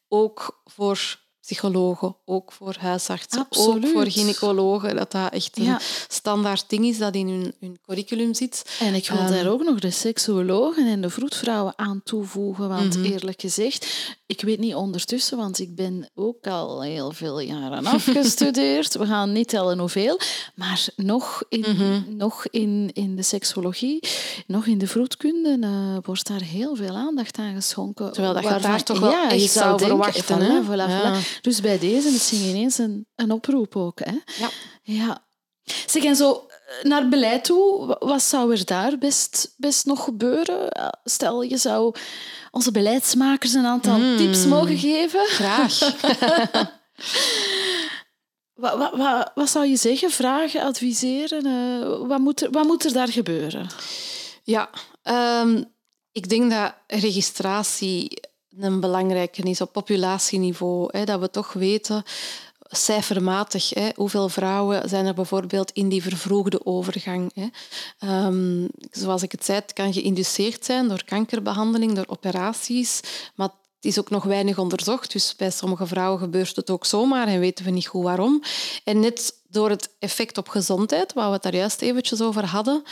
Ook 0.09 0.63
voor 0.65 1.19
psychologen, 1.45 2.17
ook 2.25 2.53
voor 2.53 2.77
huisartsen, 2.79 3.41
Absoluut. 3.41 3.85
ook 3.85 3.91
voor 3.93 4.11
gynaecologen. 4.11 4.97
Dat 4.97 5.13
dat 5.13 5.33
echt 5.33 5.59
een 5.59 5.65
Ja. 5.65 5.81
standaard 6.09 6.65
ding 6.69 6.85
is 6.85 6.99
dat 6.99 7.15
in 7.15 7.29
hun, 7.29 7.55
hun 7.61 7.79
curriculum 7.87 8.35
zit. 8.35 8.77
En 8.81 8.95
ik 8.95 9.09
wil 9.09 9.19
Ehm. 9.19 9.29
daar 9.33 9.49
ook 9.49 9.65
nog 9.65 9.79
de 9.79 9.91
seksuologen 9.91 10.87
en 10.87 11.01
de 11.01 11.11
vroedvrouwen 11.11 11.73
aan 11.77 12.01
toevoegen. 12.05 12.69
Want 12.69 12.97
Mhm. 12.97 13.05
eerlijk 13.13 13.41
gezegd, 13.41 13.87
ik 14.27 14.41
weet 14.41 14.59
niet 14.59 14.75
ondertussen, 14.75 15.37
want 15.37 15.59
ik 15.59 15.75
ben 15.75 16.11
ook 16.15 16.47
al 16.47 16.83
heel 16.83 17.11
veel 17.13 17.41
jaren 17.41 17.87
afgestudeerd. 17.97 18.95
We 18.97 19.07
gaan 19.07 19.33
niet 19.33 19.49
tellen 19.49 19.79
hoeveel. 19.79 20.19
Maar 20.55 20.87
nog 20.97 21.43
in, 21.49 21.61
Mhm. 21.61 22.17
nog 22.17 22.47
in, 22.51 22.91
in 22.93 23.17
de 23.17 23.23
seksologie, 23.23 24.01
nog 24.47 24.67
in 24.67 24.79
de 24.79 24.87
vroedkunde, 24.87 25.59
eh, 25.61 25.97
wordt 26.03 26.27
daar 26.27 26.43
heel 26.43 26.77
veel 26.77 26.95
aandacht 26.95 27.39
aan 27.39 27.55
geschonken. 27.55 28.13
Terwijl 28.13 28.35
dat 28.35 28.43
je 28.43 28.59
daar 28.61 28.83
toch 28.83 28.99
wel 29.01 29.11
ja, 29.11 29.31
echt 29.31 29.51
zou 29.51 29.79
zou 29.79 29.79
denken, 29.79 29.87
verwachten, 29.87 30.39
voilà, 30.39 30.43
hè? 30.43 30.63
voilà, 30.63 30.91
Ja. 30.91 31.21
voilà. 31.23 31.34
Dus 31.41 31.61
bij 31.61 31.79
deze 31.79 32.11
misschien 32.11 32.49
ineens 32.49 32.79
een, 32.79 33.07
een 33.15 33.31
oproep 33.31 33.77
ook. 33.77 33.99
Hè? 34.05 34.13
Ja. 34.39 34.51
Ja. 34.83 35.25
Zeg, 35.87 36.05
en 36.05 36.17
zo 36.17 36.47
eh, 36.49 36.85
naar 36.85 37.09
beleid 37.09 37.45
toe, 37.45 37.87
wa- 37.87 37.97
wat 38.01 38.23
zou 38.23 38.53
er 38.53 38.65
daar 38.65 38.99
best, 38.99 39.55
best 39.57 39.85
nog 39.87 40.05
gebeuren? 40.05 40.93
Stel, 41.05 41.43
je 41.43 41.57
zou 41.57 41.95
onze 42.51 42.71
beleidsmakers 42.71 43.53
een 43.53 43.67
aantal 43.67 43.95
Hmm. 43.95 44.17
tips 44.17 44.47
mogen 44.47 44.79
geven. 44.79 45.27
Graag. 45.27 45.79
Wat, 48.55 48.79
wat, 48.79 48.97
wat, 48.97 49.31
wat 49.35 49.51
zou 49.51 49.67
je 49.67 49.77
zeggen? 49.77 50.11
Vragen, 50.11 50.63
adviseren? 50.63 51.47
Eh, 51.47 52.09
wat, 52.09 52.19
moet 52.19 52.43
er, 52.43 52.51
wat 52.51 52.65
moet 52.67 52.85
er 52.85 52.93
daar 52.93 53.09
gebeuren? 53.09 53.67
Ja, 54.43 54.71
ehm, 55.03 55.63
ik 56.13 56.29
denk 56.29 56.51
dat 56.51 56.75
registratie 56.87 58.21
een 58.59 58.81
belangrijke 58.81 59.43
is 59.43 59.61
op 59.61 59.73
populatieniveau. 59.73 60.89
Hè, 60.91 61.05
dat 61.05 61.21
we 61.21 61.31
toch 61.31 61.53
weten, 61.53 62.03
cijfermatig, 62.69 63.71
hè, 63.71 63.89
hoeveel 63.95 64.29
vrouwen 64.29 64.89
zijn 64.89 65.07
er 65.07 65.15
bijvoorbeeld 65.15 65.71
in 65.71 65.89
die 65.89 66.03
vervroegde 66.03 66.67
overgang. 66.67 67.31
Hè. 67.35 67.47
Ehm, 67.99 68.67
zoals 68.91 69.23
ik 69.23 69.33
het 69.33 69.45
zei, 69.45 69.61
kan 69.73 69.93
geïnduceerd 69.93 70.65
zijn 70.65 70.89
door 70.89 71.05
kankerbehandeling, 71.05 71.95
door 71.95 72.07
operaties, 72.09 73.01
maar 73.35 73.49
het 73.49 73.93
is 73.93 73.99
ook 73.99 74.11
nog 74.11 74.25
weinig 74.25 74.59
onderzocht. 74.59 75.13
Dus 75.13 75.37
bij 75.37 75.51
sommige 75.51 75.87
vrouwen 75.87 76.19
gebeurt 76.19 76.57
het 76.57 76.71
ook 76.71 76.85
zomaar 76.85 77.27
en 77.27 77.41
weten 77.41 77.65
we 77.65 77.71
niet 77.71 77.87
goed 77.87 78.03
waarom. 78.03 78.43
En 78.85 79.01
net 79.01 79.35
door 79.49 79.71
het 79.71 79.91
effect 79.99 80.39
op 80.39 80.49
gezondheid, 80.49 81.13
waar 81.13 81.27
we 81.27 81.33
het 81.33 81.43
daar 81.43 81.55
juist 81.55 81.81
eventjes 81.83 82.23
over 82.23 82.45
hadden, 82.45 82.83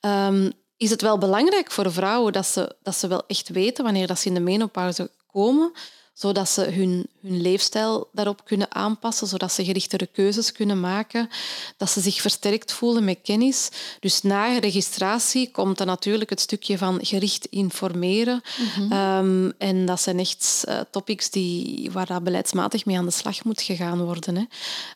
ehm, 0.00 0.50
is 0.80 0.90
het 0.90 1.02
wel 1.02 1.18
belangrijk 1.18 1.70
voor 1.70 1.92
vrouwen 1.92 2.32
dat 2.32 2.46
ze, 2.46 2.76
dat 2.82 2.96
ze 2.96 3.08
wel 3.08 3.22
echt 3.26 3.48
weten 3.48 3.84
wanneer 3.84 4.06
dat 4.06 4.18
ze 4.18 4.28
in 4.28 4.34
de 4.34 4.40
menopauze 4.40 5.10
komen, 5.32 5.72
zodat 6.20 6.48
ze 6.48 6.62
hun, 6.62 7.06
hun 7.20 7.40
leefstijl 7.40 8.08
daarop 8.12 8.44
kunnen 8.44 8.74
aanpassen, 8.74 9.26
zodat 9.26 9.52
ze 9.52 9.64
gerichtere 9.64 10.06
keuzes 10.12 10.52
kunnen 10.52 10.80
maken, 10.80 11.28
dat 11.76 11.90
ze 11.90 12.00
zich 12.00 12.20
versterkt 12.20 12.72
voelen 12.72 13.04
met 13.04 13.18
kennis. 13.22 13.68
Dus 14.00 14.22
na 14.22 14.58
registratie 14.58 15.50
komt 15.50 15.78
dan 15.78 15.86
natuurlijk 15.86 16.30
het 16.30 16.40
stukje 16.40 16.78
van 16.78 16.98
gericht 17.02 17.44
informeren. 17.44 18.42
Ehm, 18.90 19.50
en 19.58 19.86
dat 19.86 20.00
zijn 20.00 20.18
echt 20.18 20.64
eh, 20.66 20.80
topics 20.90 21.30
die, 21.30 21.90
waar 21.92 22.06
dat 22.06 22.24
beleidsmatig 22.24 22.84
mee 22.84 22.98
aan 22.98 23.04
de 23.04 23.10
slag 23.10 23.44
moet 23.44 23.62
gegaan 23.62 24.04
worden. 24.04 24.36
Hè. 24.36 24.44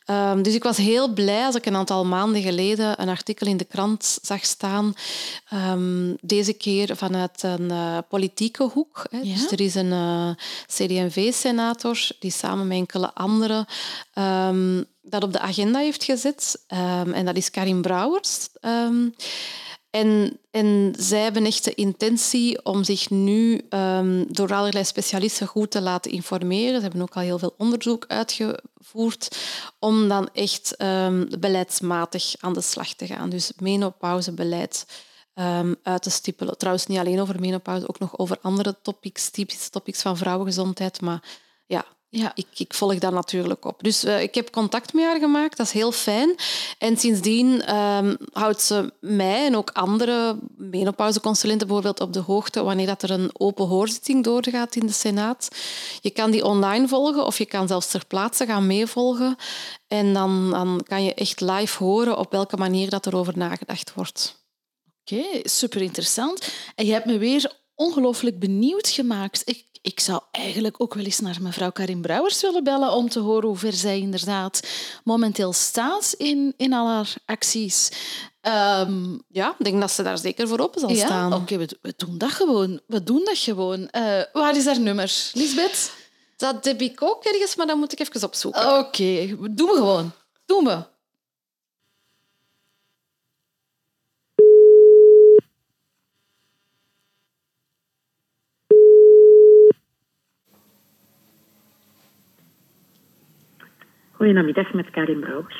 Ehm, 0.04 0.42
dus 0.42 0.54
ik 0.54 0.62
was 0.62 0.76
heel 0.76 1.08
blij 1.12 1.44
als 1.44 1.54
ik 1.54 1.66
een 1.66 1.76
aantal 1.76 2.04
maanden 2.04 2.42
geleden 2.42 3.00
een 3.02 3.08
artikel 3.08 3.46
in 3.46 3.56
de 3.56 3.64
krant 3.64 4.18
zag 4.22 4.44
staan. 4.44 4.94
Ehm, 5.48 6.14
deze 6.20 6.52
keer 6.52 6.96
vanuit 6.96 7.42
een 7.42 7.70
eh, 7.70 7.98
politieke 8.08 8.62
hoek. 8.62 9.06
Hè. 9.10 9.18
Ja? 9.18 9.34
Dus 9.34 9.50
er 9.50 9.60
is 9.60 9.74
een 9.74 9.92
eh, 9.92 10.30
CD&V-senator 11.14 12.08
die 12.18 12.30
samen 12.30 12.66
met 12.66 12.76
enkele 12.76 13.14
anderen 13.14 13.66
ehm, 14.12 14.82
dat 15.02 15.22
op 15.22 15.32
de 15.32 15.40
agenda 15.40 15.78
heeft 15.78 16.04
gezet. 16.04 16.64
Ehm, 16.66 17.12
en 17.12 17.24
dat 17.24 17.36
is 17.36 17.50
Karin 17.50 17.82
Brouwers. 17.82 18.48
Ehm, 18.60 19.08
en, 19.90 20.38
en 20.50 20.94
zij 20.98 21.20
hebben 21.20 21.44
echt 21.44 21.64
de 21.64 21.74
intentie 21.74 22.64
om 22.64 22.84
zich 22.84 23.10
nu 23.10 23.60
door 24.28 24.54
allerlei 24.54 24.84
specialisten 24.84 25.46
goed 25.46 25.70
te 25.70 25.80
laten 25.80 26.10
informeren. 26.10 26.76
Ze 26.76 26.82
hebben 26.82 27.02
ook 27.02 27.16
al 27.16 27.22
heel 27.22 27.38
veel 27.38 27.54
onderzoek 27.58 28.04
uitgevoerd 28.08 29.36
om 29.78 30.08
dan 30.08 30.28
echt 30.32 30.76
beleidsmatig 31.38 32.34
aan 32.40 32.52
de 32.52 32.60
slag 32.60 32.94
te 32.94 33.06
gaan. 33.06 33.30
Dus 33.30 33.52
menopauzebeleid 33.58 34.86
ehm, 35.34 35.74
uit 35.82 36.02
te 36.02 36.10
stippelen. 36.10 36.58
Trouwens, 36.58 36.86
niet 36.86 36.98
alleen 36.98 37.20
over 37.20 37.40
menopauze, 37.40 37.88
ook 37.88 37.98
nog 37.98 38.18
over 38.18 38.38
andere 38.42 38.76
topics, 38.82 39.30
typische 39.30 39.70
topics 39.70 40.02
van 40.02 40.16
vrouwengezondheid. 40.16 41.00
Maar 41.00 41.22
ja, 41.66 41.84
Ja. 42.08 42.32
ik, 42.34 42.46
ik 42.56 42.74
volg 42.74 42.98
daar 42.98 43.12
natuurlijk 43.12 43.64
op. 43.64 43.82
Dus 43.82 44.04
eh, 44.04 44.22
ik 44.22 44.34
heb 44.34 44.50
contact 44.50 44.92
met 44.92 45.04
haar 45.04 45.18
gemaakt, 45.18 45.56
dat 45.56 45.66
is 45.66 45.72
heel 45.72 45.92
fijn. 45.92 46.34
En 46.78 46.96
sindsdien 46.96 47.62
ehm, 47.62 48.14
houdt 48.32 48.60
ze 48.62 48.92
mij 49.00 49.46
en 49.46 49.56
ook 49.56 49.70
andere 49.70 50.38
menopauzeconsulenten 50.56 51.66
bijvoorbeeld 51.66 52.00
op 52.00 52.12
de 52.12 52.20
hoogte 52.20 52.62
wanneer 52.62 52.86
dat 52.86 53.02
er 53.02 53.10
een 53.10 53.30
open 53.32 53.66
hoorzitting 53.66 54.24
doorgaat 54.24 54.76
in 54.76 54.86
de 54.86 54.92
Senaat. 54.92 55.48
Je 56.00 56.10
kan 56.10 56.30
die 56.30 56.44
online 56.44 56.88
volgen 56.88 57.26
of 57.26 57.38
je 57.38 57.46
kan 57.46 57.68
zelfs 57.68 57.90
ter 57.90 58.06
plaatse 58.06 58.46
gaan 58.46 58.66
meevolgen. 58.66 59.36
En 59.88 60.12
dan, 60.14 60.50
dan 60.50 60.84
kan 60.88 61.04
je 61.04 61.14
echt 61.14 61.40
live 61.40 61.84
horen 61.84 62.18
op 62.18 62.30
welke 62.32 62.56
manier 62.56 62.90
dat 62.90 63.06
er 63.06 63.16
over 63.16 63.38
nagedacht 63.38 63.94
wordt. 63.94 64.43
Oké, 65.10 65.24
super 65.48 65.80
interessant. 65.82 66.48
En 66.74 66.86
je 66.86 66.92
hebt 66.92 67.06
me 67.06 67.18
weer 67.18 67.52
ongelooflijk 67.74 68.38
benieuwd 68.38 68.88
gemaakt. 68.88 69.42
Ik, 69.44 69.64
ik 69.82 70.00
zou 70.00 70.20
eigenlijk 70.30 70.80
ook 70.80 70.94
wel 70.94 71.04
eens 71.04 71.20
naar 71.20 71.36
mevrouw 71.40 71.70
Karin 71.72 72.00
Brouwers 72.00 72.40
willen 72.40 72.64
bellen 72.64 72.92
om 72.92 73.08
te 73.08 73.18
horen 73.20 73.48
hoe 73.48 73.56
ver 73.56 73.72
zij 73.72 73.98
inderdaad 73.98 74.60
momenteel 75.04 75.52
staat 75.52 76.14
in, 76.16 76.54
in 76.56 76.72
al 76.72 76.86
haar 76.88 77.14
acties. 77.26 77.90
Ehm, 78.40 79.18
Ja, 79.28 79.54
ik 79.58 79.64
denk 79.64 79.80
dat 79.80 79.90
ze 79.90 80.02
daar 80.02 80.18
zeker 80.18 80.48
voor 80.48 80.58
open 80.60 80.80
zal 80.80 80.90
ja, 80.90 81.06
staan. 81.06 81.32
oké, 81.32 81.56
we, 81.56 81.78
we 81.82 81.94
doen 81.96 82.18
dat 82.18 82.30
gewoon. 82.30 82.80
We 82.86 83.02
doen 83.02 83.24
dat 83.24 83.38
gewoon. 83.38 83.88
Eh, 83.88 84.22
waar 84.32 84.56
is 84.56 84.64
haar 84.66 84.80
nummer? 84.80 85.30
Lisbeth? 85.32 85.92
Dat 86.36 86.64
heb 86.64 86.80
ik 86.80 87.02
ook 87.02 87.24
ergens, 87.24 87.56
maar 87.56 87.66
dat 87.66 87.76
moet 87.76 87.92
ik 87.92 88.00
even 88.00 88.22
opzoeken. 88.22 88.78
Oké, 88.78 89.36
doen 89.50 89.68
we 89.68 89.74
gewoon. 89.74 90.12
Doen 90.46 90.64
we. 90.64 90.92
Goedemiddag 104.24 104.72
met 104.72 104.90
Karin 104.90 105.20
Brouwers. 105.20 105.54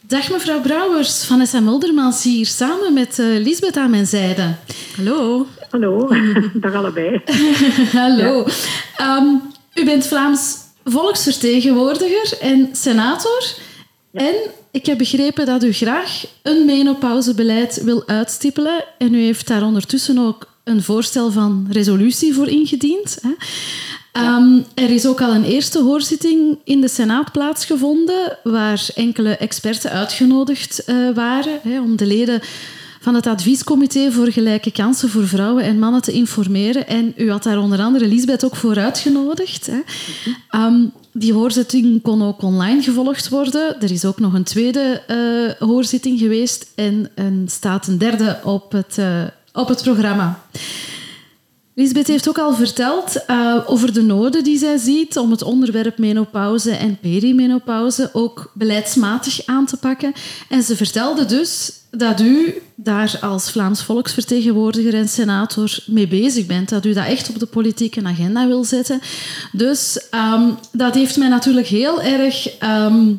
Dag 0.00 0.30
mevrouw 0.30 0.60
Brouwers, 0.60 1.26
Vanessa 1.26 1.60
Muldermans 1.60 2.22
hier, 2.24 2.46
samen 2.46 2.92
met 2.92 3.18
eh, 3.18 3.26
Lisbeth 3.26 3.76
aan 3.76 3.90
mijn 3.90 4.06
zijde. 4.06 4.54
Hallo. 4.96 5.46
Hallo, 5.70 6.08
dag 6.54 6.74
allebei. 6.74 7.22
Hallo. 8.02 8.46
Ehm, 8.96 9.24
u 9.74 9.84
bent 9.84 10.06
Vlaams 10.06 10.56
volksvertegenwoordiger 10.84 12.38
en 12.40 12.68
senator. 12.72 13.44
En 14.12 14.34
ik 14.70 14.86
heb 14.86 14.98
begrepen 14.98 15.46
dat 15.46 15.64
u 15.64 15.72
graag 15.72 16.24
een 16.42 16.64
menopauzebeleid 16.64 17.82
wil 17.82 18.06
uitstippelen. 18.06 18.84
En 18.98 19.14
u 19.14 19.18
heeft 19.18 19.48
daar 19.48 19.62
ondertussen 19.62 20.18
ook 20.18 20.55
een 20.66 20.82
voorstel 20.82 21.30
van 21.30 21.66
resolutie 21.70 22.34
voor 22.34 22.48
ingediend. 22.48 23.18
Hè. 23.22 23.30
Ehm, 24.12 24.58
er 24.74 24.90
is 24.90 25.06
ook 25.06 25.20
al 25.20 25.34
een 25.34 25.44
eerste 25.44 25.82
hoorzitting 25.82 26.58
in 26.64 26.80
de 26.80 26.88
Senaat 26.88 27.32
plaatsgevonden, 27.32 28.38
waar 28.42 28.88
enkele 28.94 29.36
experten 29.36 29.90
uitgenodigd 29.90 30.84
eh, 30.84 30.96
waren 31.14 31.58
hè, 31.62 31.80
om 31.80 31.96
de 31.96 32.06
leden 32.06 32.40
van 33.00 33.14
het 33.14 33.26
adviescomité 33.26 34.12
voor 34.12 34.32
gelijke 34.32 34.72
kansen 34.72 35.08
voor 35.08 35.26
vrouwen 35.26 35.64
en 35.64 35.78
mannen 35.78 36.02
te 36.02 36.12
informeren. 36.12 36.86
En 36.86 37.12
u 37.16 37.30
had 37.30 37.42
daar 37.42 37.58
onder 37.58 37.80
andere 37.80 38.06
Lisbeth 38.06 38.44
ook 38.44 38.56
voor 38.56 38.78
uitgenodigd. 38.78 39.66
Hè. 39.66 39.80
Ehm, 40.50 40.84
die 41.12 41.32
hoorzitting 41.32 42.02
kon 42.02 42.22
ook 42.22 42.42
online 42.42 42.82
gevolgd 42.82 43.28
worden. 43.28 43.80
Er 43.80 43.90
is 43.90 44.04
ook 44.04 44.18
nog 44.18 44.32
een 44.32 44.44
tweede 44.44 45.02
eh, 45.06 45.68
hoorzitting 45.68 46.18
geweest 46.18 46.72
en 46.74 47.10
er 47.14 47.32
staat 47.46 47.86
een 47.86 47.98
derde 47.98 48.38
op 48.44 48.72
het, 48.72 48.98
eh, 48.98 49.22
op 49.56 49.68
het 49.68 49.82
programma. 49.82 50.40
Lisbeth 51.74 52.06
heeft 52.06 52.28
ook 52.28 52.38
al 52.38 52.54
verteld 52.54 53.24
eh, 53.26 53.56
over 53.66 53.92
de 53.92 54.02
noden 54.02 54.44
die 54.44 54.58
zij 54.58 54.76
ziet 54.76 55.18
om 55.18 55.30
het 55.30 55.42
onderwerp 55.42 55.98
menopauze 55.98 56.70
en 56.70 56.98
perimenopauze 56.98 58.10
ook 58.12 58.50
beleidsmatig 58.54 59.46
aan 59.46 59.66
te 59.66 59.76
pakken. 59.76 60.12
En 60.48 60.62
ze 60.62 60.76
vertelde 60.76 61.24
dus 61.24 61.72
dat 61.90 62.20
u 62.20 62.62
daar 62.74 63.18
als 63.20 63.50
Vlaams 63.50 63.82
volksvertegenwoordiger 63.82 64.94
en 64.94 65.08
senator 65.08 65.78
mee 65.86 66.08
bezig 66.08 66.46
bent. 66.46 66.68
Dat 66.68 66.84
u 66.84 66.92
dat 66.92 67.06
echt 67.06 67.28
op 67.28 67.38
de 67.38 67.46
politieke 67.46 68.04
agenda 68.04 68.46
wil 68.46 68.64
zetten. 68.64 69.00
Dus 69.52 70.08
ehm, 70.10 70.50
dat 70.72 70.94
heeft 70.94 71.16
mij 71.16 71.28
natuurlijk 71.28 71.66
heel 71.66 72.02
erg 72.02 72.58
ehm, 72.58 73.12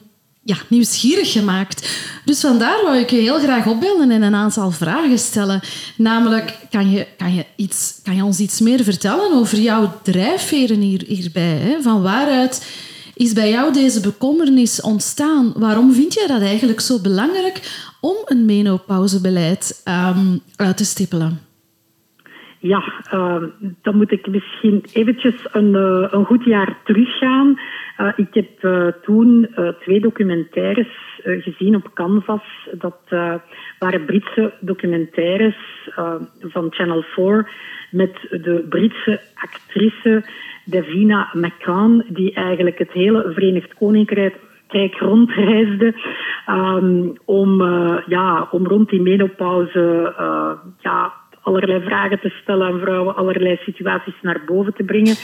ja, 0.48 0.56
nieuwsgierig 0.68 1.32
gemaakt. 1.32 1.80
Dus 2.26 2.42
vandaar 2.42 2.84
wou 2.84 2.98
ik 2.98 3.10
je 3.10 3.18
heel 3.18 3.40
graag 3.40 3.68
opbellen 3.68 4.12
en 4.12 4.22
een 4.22 4.36
aantal 4.36 4.72
vragen 4.72 5.18
stellen. 5.18 5.60
Namelijk, 5.98 6.58
kan 6.70 6.92
je, 6.92 7.08
kan 7.18 7.34
je, 7.34 7.46
iets, 7.56 8.02
kan 8.04 8.16
je 8.16 8.24
ons 8.24 8.40
iets 8.40 8.62
meer 8.62 8.84
vertellen 8.84 9.34
over 9.34 9.58
jouw 9.58 9.94
drijfveren 10.04 10.80
hier, 10.80 11.04
hierbij? 11.08 11.58
Hè? 11.58 11.82
Van 11.82 12.02
waaruit 12.02 12.56
is 13.16 13.34
bij 13.34 13.50
jou 13.50 13.74
deze 13.74 14.02
bekommernis 14.02 14.82
ontstaan? 14.82 15.54
Waarom 15.56 15.94
vind 15.94 16.14
jij 16.14 16.28
dat 16.28 16.42
eigenlijk 16.42 16.80
zo 16.80 17.02
belangrijk 17.02 17.88
om 18.02 18.16
een 18.26 18.46
menopausebeleid 18.46 19.84
um, 20.16 20.40
uit 20.56 20.78
te 20.78 20.86
stippelen? 20.86 21.40
Ja, 22.60 22.84
uh, 23.14 23.44
dan 23.82 23.96
moet 23.98 24.12
ik 24.12 24.28
misschien 24.28 24.86
eventjes 24.94 25.36
een, 25.52 25.74
uh, 25.74 26.08
een 26.12 26.26
goed 26.26 26.44
jaar 26.44 26.78
teruggaan. 26.86 27.60
Uh, 28.02 28.14
ik 28.16 28.34
heb 28.34 28.64
uh, 28.64 28.88
toen 29.02 29.50
twee 29.80 30.00
documentaires 30.00 30.88
gezien 31.24 31.76
op 31.76 31.94
Canvas. 31.94 32.70
Dat 32.72 33.00
waren 33.80 34.06
Britse 34.06 34.54
documentaires 34.60 35.90
van 36.40 36.68
Channel 36.70 37.02
4 37.02 37.50
met 37.92 38.14
de 38.30 38.66
Britse 38.70 39.22
actrice 39.34 40.24
Davina 40.66 41.30
McCann, 41.34 42.06
die 42.08 42.34
eigenlijk 42.34 42.78
het 42.78 42.92
hele 42.92 43.32
Verenigd 43.34 43.74
Koninkrijk 43.74 44.36
rondreisde 45.00 45.96
um, 46.50 47.14
om, 47.26 47.62
ja, 48.08 48.48
om 48.52 48.68
rond 48.68 48.90
die 48.90 49.02
menopauze 49.02 50.14
ja, 50.80 51.14
allerlei 51.48 51.82
vragen 51.82 52.20
te 52.20 52.30
stellen 52.30 52.68
aan 52.68 52.80
vrouwen, 52.80 53.16
allerlei 53.16 53.58
situaties 53.62 54.22
naar 54.22 54.42
boven 54.46 54.74
te 54.74 54.84
brengen. 54.84 55.16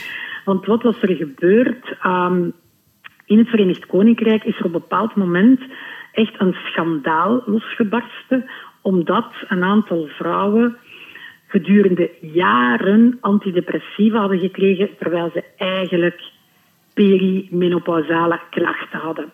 Want 0.45 0.66
wat 0.66 0.84
was 0.84 1.02
er 1.02 1.16
gebeurd? 1.16 1.95
Um, 2.06 2.54
in 3.26 3.38
het 3.38 3.48
Verenigd 3.48 3.86
Koninkrijk 3.86 4.44
is 4.44 4.60
er 4.60 4.66
op 4.66 4.74
een 4.74 4.80
bepaald 4.80 5.16
moment 5.16 5.62
echt 6.12 6.34
een 6.38 6.56
schandaal 6.66 7.44
losgebarsten, 7.45 8.50
omdat 8.82 9.28
een 9.48 9.64
aantal 9.64 10.08
vrouwen 10.08 10.78
gedurende 11.48 12.10
jaren 12.22 13.18
antidepressiva 13.22 14.20
hadden 14.20 14.40
gekregen, 14.40 14.90
terwijl 15.00 15.30
ze 15.34 15.44
eigenlijk 15.58 16.22
perimenopausale 16.94 18.40
klachten 18.50 19.00
hadden. 19.00 19.32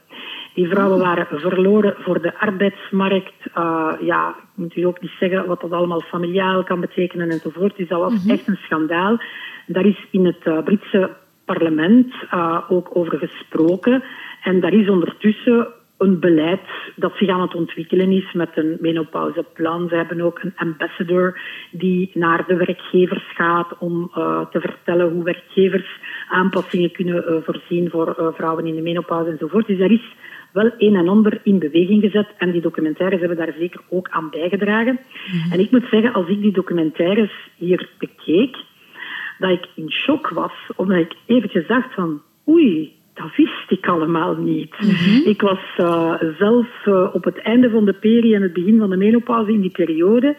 Die 0.54 0.68
vrouwen 0.68 1.00
waren 1.00 1.40
verloren 1.40 1.96
voor 1.98 2.22
de 2.22 2.40
arbeidsmarkt. 2.40 3.34
Uh, 3.58 3.92
ja, 4.02 4.30
ik 4.30 4.44
moet 4.56 4.76
u 4.76 4.82
ook 4.84 5.02
niet 5.02 5.16
zeggen 5.20 5.48
wat 5.48 5.62
dat 5.62 5.72
allemaal 5.72 6.02
familiaal 6.02 6.64
kan 6.64 6.80
betekenen 6.80 7.30
enzovoort. 7.30 7.78
Dus 7.78 7.88
dat 7.88 8.00
was 8.00 8.24
mhm. 8.24 8.30
echt 8.30 8.48
een 8.48 8.60
schandaal. 8.62 9.18
Daar 9.66 9.86
is 9.86 10.06
in 10.12 10.26
het 10.26 10.46
uh, 10.46 10.64
Britse 10.64 11.10
parlement 11.54 12.14
uh, 12.34 12.62
ook 12.70 12.90
over 12.94 13.18
gesproken. 13.18 14.04
En 14.44 14.60
daar 14.60 14.74
is 14.74 14.90
ondertussen 14.90 15.68
een 15.98 16.20
beleid 16.20 16.68
dat 16.96 17.14
zich 17.16 17.30
aan 17.30 17.42
het 17.42 17.56
ontwikkelen 17.56 18.12
is 18.12 18.34
met 18.34 18.50
een 18.54 18.78
menopauseplan. 18.80 19.90
Ze 19.90 19.96
hebben 19.96 20.22
ook 20.22 20.40
een 20.44 20.54
ambassador 20.56 21.40
die 21.72 22.12
naar 22.14 22.44
de 22.48 22.56
werkgevers 22.56 23.24
gaat 23.36 23.78
om 23.78 24.12
uh, 24.18 24.46
te 24.52 24.60
vertellen 24.60 25.12
hoe 25.12 25.24
werkgevers 25.24 26.00
aanpassingen 26.30 26.92
kunnen 26.92 27.24
uh, 27.30 27.36
voorzien 27.44 27.90
voor 27.90 28.16
uh, 28.20 28.28
vrouwen 28.34 28.66
in 28.66 28.76
de 28.76 28.82
menopauze 28.82 29.32
enzovoort. 29.32 29.68
Dus 29.68 29.78
daar 29.78 29.92
is 29.92 30.16
wel 30.52 30.72
een 30.78 30.96
en 30.96 31.08
ander 31.08 31.40
in 31.44 31.60
beweging 31.60 32.02
gezet. 32.02 32.28
En 32.38 32.52
die 32.52 32.62
documentaires 32.62 33.20
hebben 33.20 33.38
daar 33.38 33.56
zeker 33.60 33.82
ook 33.90 34.10
aan 34.10 34.30
bijgedragen. 34.30 35.00
Mhm. 35.32 35.54
En 35.54 35.60
ik 35.60 35.72
moet 35.72 35.88
zeggen, 35.92 36.14
als 36.14 36.28
ik 36.28 36.42
die 36.42 36.52
documentaires 36.52 37.32
hier 37.56 37.90
bekeek, 37.98 38.58
dat 39.40 39.50
ik 39.50 39.68
in 39.76 39.92
shock 39.92 40.30
was, 40.30 40.54
omdat 40.76 40.98
ik 40.98 41.16
eventjes 41.26 41.68
dacht 41.68 41.94
van, 41.94 42.22
oei, 42.48 42.94
dat 43.14 43.36
wist 43.36 43.72
ik 43.72 43.88
allemaal 43.88 44.36
niet. 44.36 44.80
Mhm. 44.80 45.30
Ik 45.30 45.42
was 45.42 45.60
uh, 45.78 46.14
zelf 46.38 46.68
uh, 46.86 47.10
op 47.14 47.24
het 47.24 47.38
einde 47.42 47.70
van 47.70 47.86
de 47.86 47.94
peri 47.94 48.34
en 48.34 48.42
het 48.42 48.54
begin 48.54 48.80
van 48.80 48.90
de 48.90 48.98
menopauze 48.98 49.52
in 49.52 49.62
die 49.62 49.72
periode. 49.72 50.36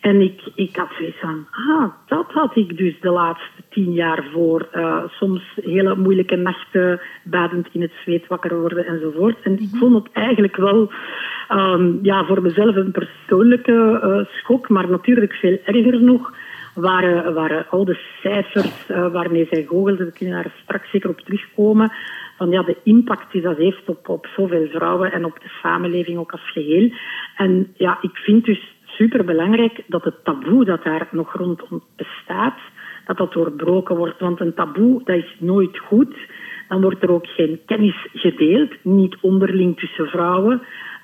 En 0.00 0.20
ik, 0.20 0.40
ik 0.54 0.76
had 0.76 0.88
zoiets 0.98 1.20
van, 1.20 1.46
ah, 1.50 1.84
dat 2.06 2.26
had 2.28 2.56
ik 2.56 2.76
dus 2.76 3.00
de 3.00 3.10
laatste 3.10 3.62
tien 3.70 3.92
jaar 3.92 4.24
voor. 4.32 4.68
Uh, 4.74 5.02
soms 5.10 5.42
hele 5.54 5.96
moeilijke 5.96 6.36
nachten, 6.36 7.00
badend 7.24 7.68
in 7.72 7.80
het 7.80 7.92
zweet 8.04 8.26
wakker 8.26 8.60
worden 8.60 8.86
enzovoort. 8.86 9.36
En 9.42 9.52
ik 9.52 9.70
mhm. 9.70 9.76
vond 9.76 9.94
het 9.94 10.12
eigenlijk 10.12 10.56
wel 10.56 10.92
um, 11.50 11.98
ja, 12.02 12.24
voor 12.24 12.42
mezelf 12.42 12.76
een 12.76 12.92
persoonlijke 12.92 14.26
schok, 14.32 14.68
maar 14.68 14.88
natuurlijk 14.88 15.32
veel 15.32 15.58
erger 15.64 16.02
nog 16.02 16.32
waren, 16.80 17.34
waren 17.34 17.66
al 17.70 17.84
de 17.84 17.98
cijfers 18.22 18.88
uh, 18.88 19.12
waarmee 19.12 19.46
zij 19.50 19.64
googelde. 19.64 20.04
We 20.04 20.12
kunnen 20.12 20.42
daar 20.42 20.52
straks 20.62 20.90
zeker 20.90 21.10
op 21.10 21.20
terugkomen. 21.20 21.92
Van 22.36 22.50
ja, 22.50 22.62
de 22.62 22.76
impact 22.82 23.32
die 23.32 23.42
dat 23.42 23.56
heeft 23.56 23.88
op, 23.88 24.08
op 24.08 24.26
zoveel 24.36 24.66
vrouwen 24.66 25.12
en 25.12 25.24
op 25.24 25.40
de 25.40 25.48
samenleving 25.62 26.18
ook 26.18 26.32
als 26.32 26.50
geheel. 26.50 26.90
En 27.36 27.72
ja, 27.76 27.98
ik 28.00 28.16
vind 28.16 28.44
dus 28.44 28.76
superbelangrijk 28.84 29.82
dat 29.86 30.04
het 30.04 30.24
taboe 30.24 30.64
dat 30.64 30.84
daar 30.84 31.08
nog 31.10 31.32
rondom 31.32 31.82
bestaat, 31.96 32.58
dat 33.06 33.16
dat 33.16 33.32
doorbroken 33.32 33.96
wordt. 33.96 34.20
Want 34.20 34.40
een 34.40 34.54
taboe, 34.54 35.00
dat 35.04 35.16
is 35.16 35.36
nooit 35.38 35.78
goed. 35.78 36.16
Dan 36.68 36.80
wordt 36.80 37.02
er 37.02 37.10
ook 37.10 37.26
geen 37.26 37.60
kennis 37.66 38.06
gedeeld, 38.12 38.72
niet 38.82 39.16
onderling 39.20 39.78
tussen 39.78 40.06
vrouwen. 40.06 40.62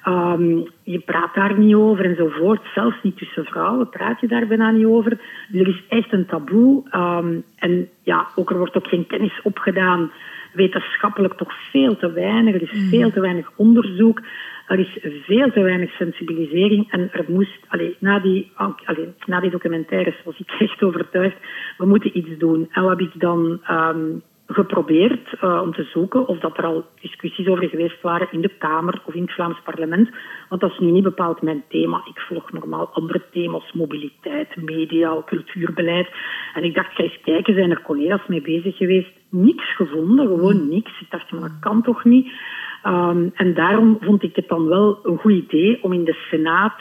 Um, 0.09 0.67
je 0.83 0.99
praat 0.99 1.35
daar 1.35 1.59
niet 1.59 1.75
over 1.75 2.05
enzovoort. 2.05 2.61
Zelfs 2.75 2.97
niet 3.03 3.17
tussen 3.17 3.45
vrouwen 3.45 3.89
praat 3.89 4.21
je 4.21 4.27
daar 4.27 4.47
bijna 4.47 4.71
niet 4.71 4.85
over. 4.85 5.11
Dus 5.49 5.61
er 5.61 5.69
is 5.69 5.83
echt 5.89 6.13
een 6.13 6.27
taboe. 6.27 6.83
Um, 6.93 7.45
en 7.57 7.89
ja, 8.03 8.27
ook 8.35 8.51
er 8.51 8.59
wordt 8.59 8.77
ook 8.77 8.87
geen 8.87 9.07
kennis 9.07 9.43
opgedaan. 9.43 10.11
Wetenschappelijk 10.53 11.35
toch 11.35 11.53
veel 11.71 11.97
te 11.97 12.13
weinig. 12.13 12.55
Er 12.55 12.63
is 12.63 12.73
mm. 12.73 12.89
veel 12.89 13.11
te 13.11 13.21
weinig 13.21 13.51
onderzoek. 13.57 14.21
Er 14.67 14.79
is 14.79 14.99
veel 15.27 15.51
te 15.51 15.63
weinig 15.63 15.91
sensibilisering 15.91 16.91
en 16.91 17.09
er 17.13 17.25
moest, 17.29 17.59
allee, 17.69 17.97
na, 17.99 18.19
die, 18.19 18.51
allee, 18.85 19.09
na 19.27 19.41
die 19.41 19.51
documentaires 19.51 20.23
was 20.25 20.39
ik 20.39 20.51
echt 20.69 20.83
overtuigd, 20.83 21.37
we 21.79 21.87
moeten 21.87 22.19
iets 22.19 22.39
doen. 22.39 22.69
En 22.71 22.83
wat 22.83 22.99
heb 22.99 23.01
ik 23.01 23.21
dan 23.21 23.61
um, 23.71 24.23
geprobeerd 24.47 25.33
uh, 25.43 25.61
om 25.63 25.73
te 25.73 25.83
zoeken 25.83 26.29
of 26.29 26.39
dat 26.39 26.59
er 26.59 26.65
al 26.65 26.85
discussies 27.01 27.47
over 27.47 27.69
geweest 27.69 28.01
waren 28.03 28.29
in 28.31 28.41
de 28.41 28.51
Kamer 28.59 29.03
of 29.05 29.15
in 29.15 29.23
het 29.23 29.33
Vlaams 29.33 29.61
parlement. 29.65 30.09
Want 30.49 30.61
dat 30.61 30.71
is 30.71 30.79
nu 30.79 30.91
niet 30.91 31.03
bepaald 31.03 31.43
mijn 31.43 31.65
thema. 31.69 32.03
Ik 32.05 32.21
volg 32.21 32.53
normaal 32.53 32.91
andere 32.93 33.23
thema's, 33.33 33.73
mobiliteit, 33.73 34.57
media, 34.57 35.23
cultuurbeleid. 35.27 36.09
En 36.55 36.65
ik 36.65 36.75
dacht, 36.75 36.95
ga 36.95 37.03
eens 37.03 37.21
kijken, 37.23 37.55
zijn 37.55 37.71
er 37.71 37.83
collega's 37.83 38.27
mee 38.27 38.43
bezig 38.43 38.77
geweest? 38.77 39.11
Niks 39.29 39.77
gevonden, 39.77 40.27
gewoon 40.27 40.69
niks. 40.69 41.01
Ik 41.01 41.11
dacht, 41.11 41.31
maar 41.31 41.41
dat 41.41 41.59
kan 41.61 41.83
toch 41.83 42.05
niet? 42.05 42.33
Um, 42.87 43.31
en 43.35 43.55
daarom 43.55 43.99
vond 44.01 44.23
ik 44.23 44.37
het 44.37 44.49
dan 44.49 44.69
wel 44.69 44.99
een 45.03 45.19
goed 45.19 45.33
idee 45.33 45.83
om 45.83 45.93
in 45.93 46.05
de 46.05 46.19
Senaat, 46.31 46.81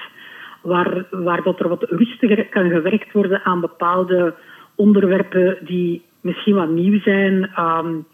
waar, 0.61 1.05
waar 1.11 1.43
dat 1.43 1.59
er 1.59 1.69
wat 1.69 1.83
rustiger 1.89 2.45
kan 2.45 2.69
gewerkt 2.69 3.11
worden 3.11 3.43
aan 3.43 3.59
bepaalde 3.59 4.33
onderwerpen 4.75 5.57
die 5.61 6.01
misschien 6.23 6.55
wat 6.55 6.69
nieuw 6.69 6.99
zijn, 6.99 7.51
um, 7.59 8.05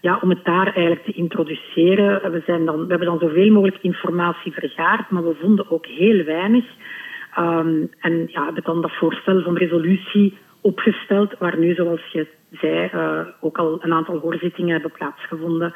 ja, 0.00 0.18
om 0.22 0.30
het 0.30 0.44
daar 0.44 0.66
eigenlijk 0.66 1.04
te 1.04 1.12
introduceren. 1.12 2.32
We, 2.32 2.42
zijn 2.46 2.64
dan, 2.64 2.76
we 2.76 2.86
hebben 2.88 3.08
dan 3.08 3.18
zoveel 3.18 3.50
mogelijk 3.50 3.82
informatie 3.82 4.52
vergaard, 4.52 5.10
maar 5.10 5.24
we 5.24 5.36
vonden 5.40 5.70
ook 5.70 5.86
heel 5.86 6.24
weinig. 6.24 6.64
Um, 7.38 7.90
en 8.00 8.24
ja, 8.26 8.44
hebben 8.44 8.62
dan 8.62 8.82
dat 8.82 8.92
voorstel 8.92 9.42
van 9.42 9.56
resolutie 9.56 10.38
opgesteld, 10.60 11.38
waar 11.38 11.58
nu, 11.58 11.74
zoals 11.74 12.00
je 12.12 12.26
zei, 12.50 12.90
uh, 12.94 13.20
ook 13.40 13.58
al 13.58 13.78
een 13.82 13.92
aantal 13.92 14.18
hoorzittingen 14.18 14.72
hebben 14.72 14.92
plaatsgevonden. 14.92 15.74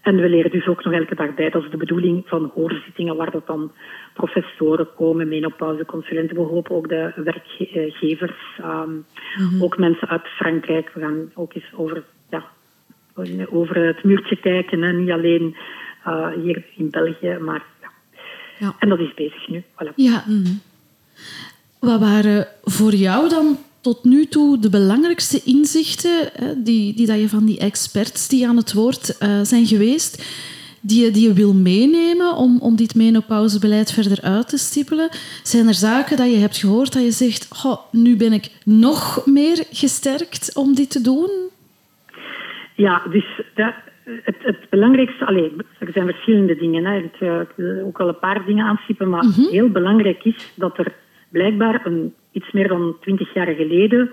En 0.00 0.16
we 0.16 0.28
leren 0.28 0.50
dus 0.50 0.66
ook 0.66 0.84
nog 0.84 0.94
elke 0.94 1.14
dag 1.14 1.34
bij. 1.34 1.50
Dat 1.50 1.64
is 1.64 1.70
de 1.70 1.76
bedoeling 1.76 2.22
van 2.26 2.50
hoorzittingen, 2.54 3.16
waar 3.16 3.30
dat 3.30 3.46
dan 3.46 3.72
professoren 4.14 4.88
komen, 4.96 5.28
menopauzeconsulenten. 5.28 6.36
We 6.36 6.42
hopen 6.42 6.76
ook 6.76 6.88
de 6.88 7.12
werkgevers, 7.16 8.58
um, 8.64 9.06
ook 9.60 9.78
mensen 9.78 10.08
uit 10.08 10.26
Frankrijk. 10.26 10.90
We 10.94 11.00
gaan 11.00 11.30
ook 11.34 11.54
eens 11.54 11.72
over, 11.74 12.02
ja, 12.30 12.44
over 13.50 13.76
het 13.76 14.04
muurtje 14.04 14.36
kijken. 14.36 14.82
Hè. 14.82 14.92
Niet 14.92 15.10
alleen 15.10 15.56
uh, 16.06 16.28
hier 16.28 16.64
in 16.76 16.90
België, 16.90 17.38
maar 17.40 17.62
ja. 17.80 17.90
ja. 18.58 18.74
En 18.78 18.88
dat 18.88 18.98
is 18.98 19.14
bezig 19.14 19.48
nu. 19.48 19.62
Voilà. 19.62 19.94
Ja. 19.94 20.24
Mm. 20.26 20.60
Wat 21.80 22.00
waren 22.00 22.46
voor 22.62 22.94
jou 22.94 23.28
dan 23.28 23.58
tot 23.80 24.04
nu 24.04 24.26
toe 24.26 24.58
de 24.58 24.70
belangrijkste 24.70 25.40
inzichten 25.44 26.30
die, 26.64 26.94
die 26.94 27.06
dat 27.06 27.20
je 27.20 27.28
van 27.28 27.44
die 27.44 27.58
experts 27.58 28.28
die 28.28 28.48
aan 28.48 28.56
het 28.56 28.72
woord 28.72 29.18
uh, 29.22 29.40
zijn 29.42 29.66
geweest, 29.66 30.22
die 30.80 31.04
je, 31.04 31.10
die 31.10 31.28
je 31.28 31.32
wil 31.32 31.54
meenemen 31.54 32.36
om, 32.36 32.60
om 32.60 32.76
dit 32.76 32.94
menopausebeleid 32.94 33.92
verder 33.92 34.22
uit 34.22 34.48
te 34.48 34.58
stippelen? 34.58 35.08
Zijn 35.42 35.66
er 35.66 35.74
zaken 35.74 36.16
dat 36.16 36.30
je 36.30 36.36
hebt 36.36 36.56
gehoord 36.56 36.92
dat 36.92 37.02
je 37.02 37.10
zegt, 37.10 37.64
oh, 37.64 37.76
nu 37.92 38.16
ben 38.16 38.32
ik 38.32 38.50
nog 38.64 39.26
meer 39.26 39.64
gesterkt 39.70 40.56
om 40.56 40.74
dit 40.74 40.90
te 40.90 41.00
doen? 41.00 41.30
Ja, 42.74 43.02
dus 43.10 43.24
dat, 43.54 43.74
het, 44.04 44.36
het, 44.38 44.70
belangrijkste, 44.70 45.26
allez, 45.26 45.52
er 45.78 45.92
zijn 45.92 46.06
verschillende 46.06 46.56
dingen. 46.56 46.84
Hè. 46.84 46.96
Ik, 46.96 47.20
eh, 47.20 47.40
wil 47.54 47.86
ook 47.86 48.00
al 48.00 48.08
een 48.08 48.18
paar 48.18 48.44
dingen 48.46 48.66
aanstippen, 48.66 49.08
maar 49.08 49.24
mm 49.24 49.48
heel 49.50 49.68
belangrijk 49.68 50.24
is 50.24 50.52
dat 50.54 50.78
er 50.78 50.92
blijkbaar 51.28 51.86
een 51.86 52.14
iets 52.32 52.52
meer 52.52 52.68
dan 52.68 52.96
twintig 53.00 53.34
jaar 53.34 53.54
geleden 53.54 54.10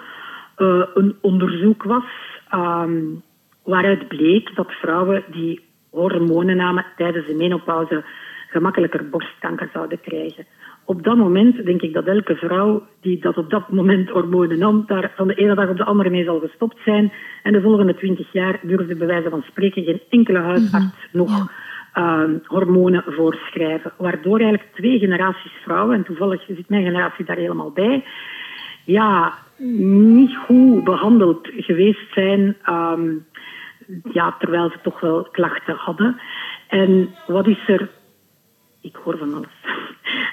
uh, 0.57 0.83
een 0.93 1.15
onderzoek 1.21 1.83
was 1.83 2.03
um, 2.53 3.21
waaruit 3.63 4.07
bleek 4.07 4.55
dat 4.55 4.71
vrouwen 4.71 5.23
die 5.31 5.61
hormonen 5.89 6.55
namen 6.55 6.85
tijdens 6.95 7.27
de 7.27 7.33
menopauze 7.33 8.03
gemakkelijker 8.49 9.09
borstkanker 9.09 9.69
zouden 9.73 10.01
krijgen. 10.01 10.45
op 10.85 11.03
dat 11.03 11.17
moment 11.17 11.65
denk 11.65 11.81
ik 11.81 11.93
dat 11.93 12.05
elke 12.05 12.35
vrouw 12.35 12.87
die 13.01 13.19
dat 13.19 13.37
op 13.37 13.49
dat 13.49 13.71
moment 13.71 14.09
hormonen 14.09 14.59
nam, 14.59 14.83
daar 14.87 15.11
van 15.15 15.27
de 15.27 15.33
ene 15.33 15.55
dag 15.55 15.69
op 15.69 15.77
de 15.77 15.83
andere 15.83 16.09
mee 16.09 16.23
zal 16.23 16.39
gestopt 16.39 16.77
zijn. 16.85 17.11
En 17.43 17.53
de 17.53 17.61
volgende 17.61 17.95
twintig 17.95 18.31
jaar 18.31 18.59
durfde 18.61 18.95
bij 18.95 19.07
wijze 19.07 19.29
van 19.29 19.43
spreken 19.47 19.83
geen 19.83 20.01
enkele 20.09 20.39
huisarts 20.39 21.07
nog 21.11 21.51
uh, 21.97 22.23
hormonen 22.43 23.03
voorschrijven. 23.07 23.91
Waardoor 23.97 24.39
eigenlijk 24.39 24.73
twee 24.75 24.99
generaties 24.99 25.51
vrouwen, 25.63 25.95
en 25.95 26.03
toevallig 26.03 26.45
zit 26.47 26.69
mijn 26.69 26.83
generatie 26.83 27.25
daar 27.25 27.37
helemaal 27.37 27.71
bij, 27.71 28.03
ja, 28.85 29.33
niet 29.57 30.35
goed 30.35 30.83
behandeld 30.83 31.47
geweest 31.53 32.13
zijn, 32.13 32.57
um, 32.69 33.25
ja, 34.11 34.35
terwijl 34.39 34.69
ze 34.69 34.77
toch 34.83 34.99
wel 34.99 35.27
klachten 35.31 35.75
hadden. 35.75 36.21
En 36.67 37.09
wat 37.27 37.47
is 37.47 37.67
er 37.67 37.89
ik 38.87 38.95
hoor 38.95 39.17
van 39.17 39.33
alles. 39.33 39.55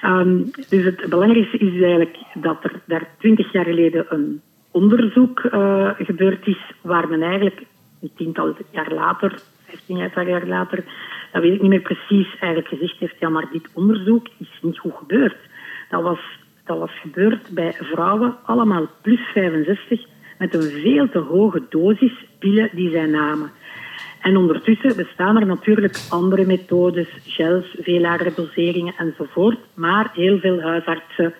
Um, 0.04 0.50
dus 0.70 0.84
het 0.84 1.08
belangrijkste 1.08 1.58
is 1.58 1.82
eigenlijk 1.82 2.16
dat 2.34 2.64
er 2.64 2.80
daar 2.86 3.08
twintig 3.18 3.52
jaar 3.52 3.64
geleden 3.64 4.06
een 4.08 4.40
onderzoek 4.70 5.42
uh, 5.42 5.90
gebeurd 5.98 6.46
is 6.46 6.72
waar 6.80 7.08
men 7.08 7.22
eigenlijk 7.22 7.62
een 8.00 8.10
tiental 8.16 8.56
jaar 8.70 8.92
later, 8.92 9.38
vijftien 9.74 10.28
jaar 10.28 10.46
later, 10.46 10.84
dat 11.32 11.42
weet 11.42 11.54
ik 11.54 11.60
niet 11.60 11.70
meer 11.70 11.80
precies, 11.80 12.38
eigenlijk 12.38 12.68
gezegd 12.68 12.98
heeft, 12.98 13.18
ja 13.18 13.28
maar 13.28 13.48
dit 13.52 13.68
onderzoek 13.72 14.28
is 14.38 14.58
niet 14.62 14.78
goed 14.78 14.94
gebeurd. 14.94 15.36
Dat 15.90 16.02
was, 16.02 16.18
dat 16.64 16.78
was 16.78 17.00
gebeurd 17.00 17.48
bij 17.50 17.72
vrouwen, 17.72 18.36
allemaal 18.44 18.88
plus 19.02 19.20
65, 19.32 20.04
met 20.38 20.54
een 20.54 20.62
veel 20.62 21.08
te 21.08 21.18
hoge 21.18 21.62
dosis 21.68 22.24
pillen 22.38 22.70
die 22.72 22.90
zij 22.90 23.06
namen. 23.06 23.50
En 24.20 24.36
ondertussen 24.36 24.96
bestaan 24.96 25.36
er 25.36 25.46
natuurlijk 25.46 25.96
andere 26.10 26.46
methodes, 26.46 27.08
gels, 27.26 27.76
veel 27.78 28.00
lagere 28.00 28.32
doseringen 28.36 28.94
enzovoort. 28.98 29.58
Maar 29.74 30.10
heel 30.14 30.38
veel 30.38 30.60
huisartsen 30.60 31.34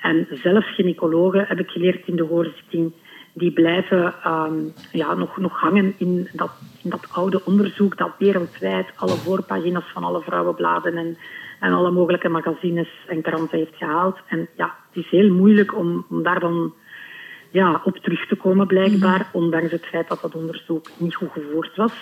en 0.00 0.26
zelfs 0.42 0.74
gynaecologen, 0.74 1.44
heb 1.48 1.58
ik 1.58 1.70
geleerd 1.70 2.06
in 2.06 2.16
de 2.16 2.22
hoorzitting, 2.22 2.92
die 3.36 3.52
blijven 3.52 4.14
um, 4.26 4.72
ja, 4.92 5.14
nog, 5.14 5.36
nog 5.36 5.60
hangen 5.60 5.94
in 5.98 6.28
dat, 6.32 6.50
in 6.82 6.90
dat 6.90 7.06
oude 7.12 7.44
onderzoek 7.44 7.96
dat 7.96 8.10
wereldwijd 8.18 8.86
alle 8.96 9.16
voorpagina's 9.16 9.90
van 9.92 10.04
alle 10.04 10.22
vrouwenbladen 10.22 10.96
en, 10.96 11.16
en 11.60 11.72
alle 11.72 11.90
mogelijke 11.90 12.28
magazines 12.28 12.88
en 13.06 13.22
kranten 13.22 13.58
heeft 13.58 13.76
gehaald. 13.76 14.18
En 14.26 14.48
ja, 14.56 14.74
het 14.88 15.04
is 15.04 15.10
heel 15.10 15.32
moeilijk 15.32 15.76
om, 15.76 16.06
om 16.08 16.22
daar 16.22 16.40
dan 16.40 16.72
ja, 17.50 17.80
op 17.84 17.96
terug 17.96 18.26
te 18.26 18.36
komen, 18.36 18.66
blijkbaar, 18.66 19.18
mhm. 19.18 19.36
ondanks 19.44 19.72
het 19.72 19.86
feit 19.86 20.08
dat 20.08 20.20
dat 20.20 20.34
onderzoek 20.34 20.90
niet 20.96 21.14
goed 21.14 21.30
gevoerd 21.32 21.76
was. 21.76 21.94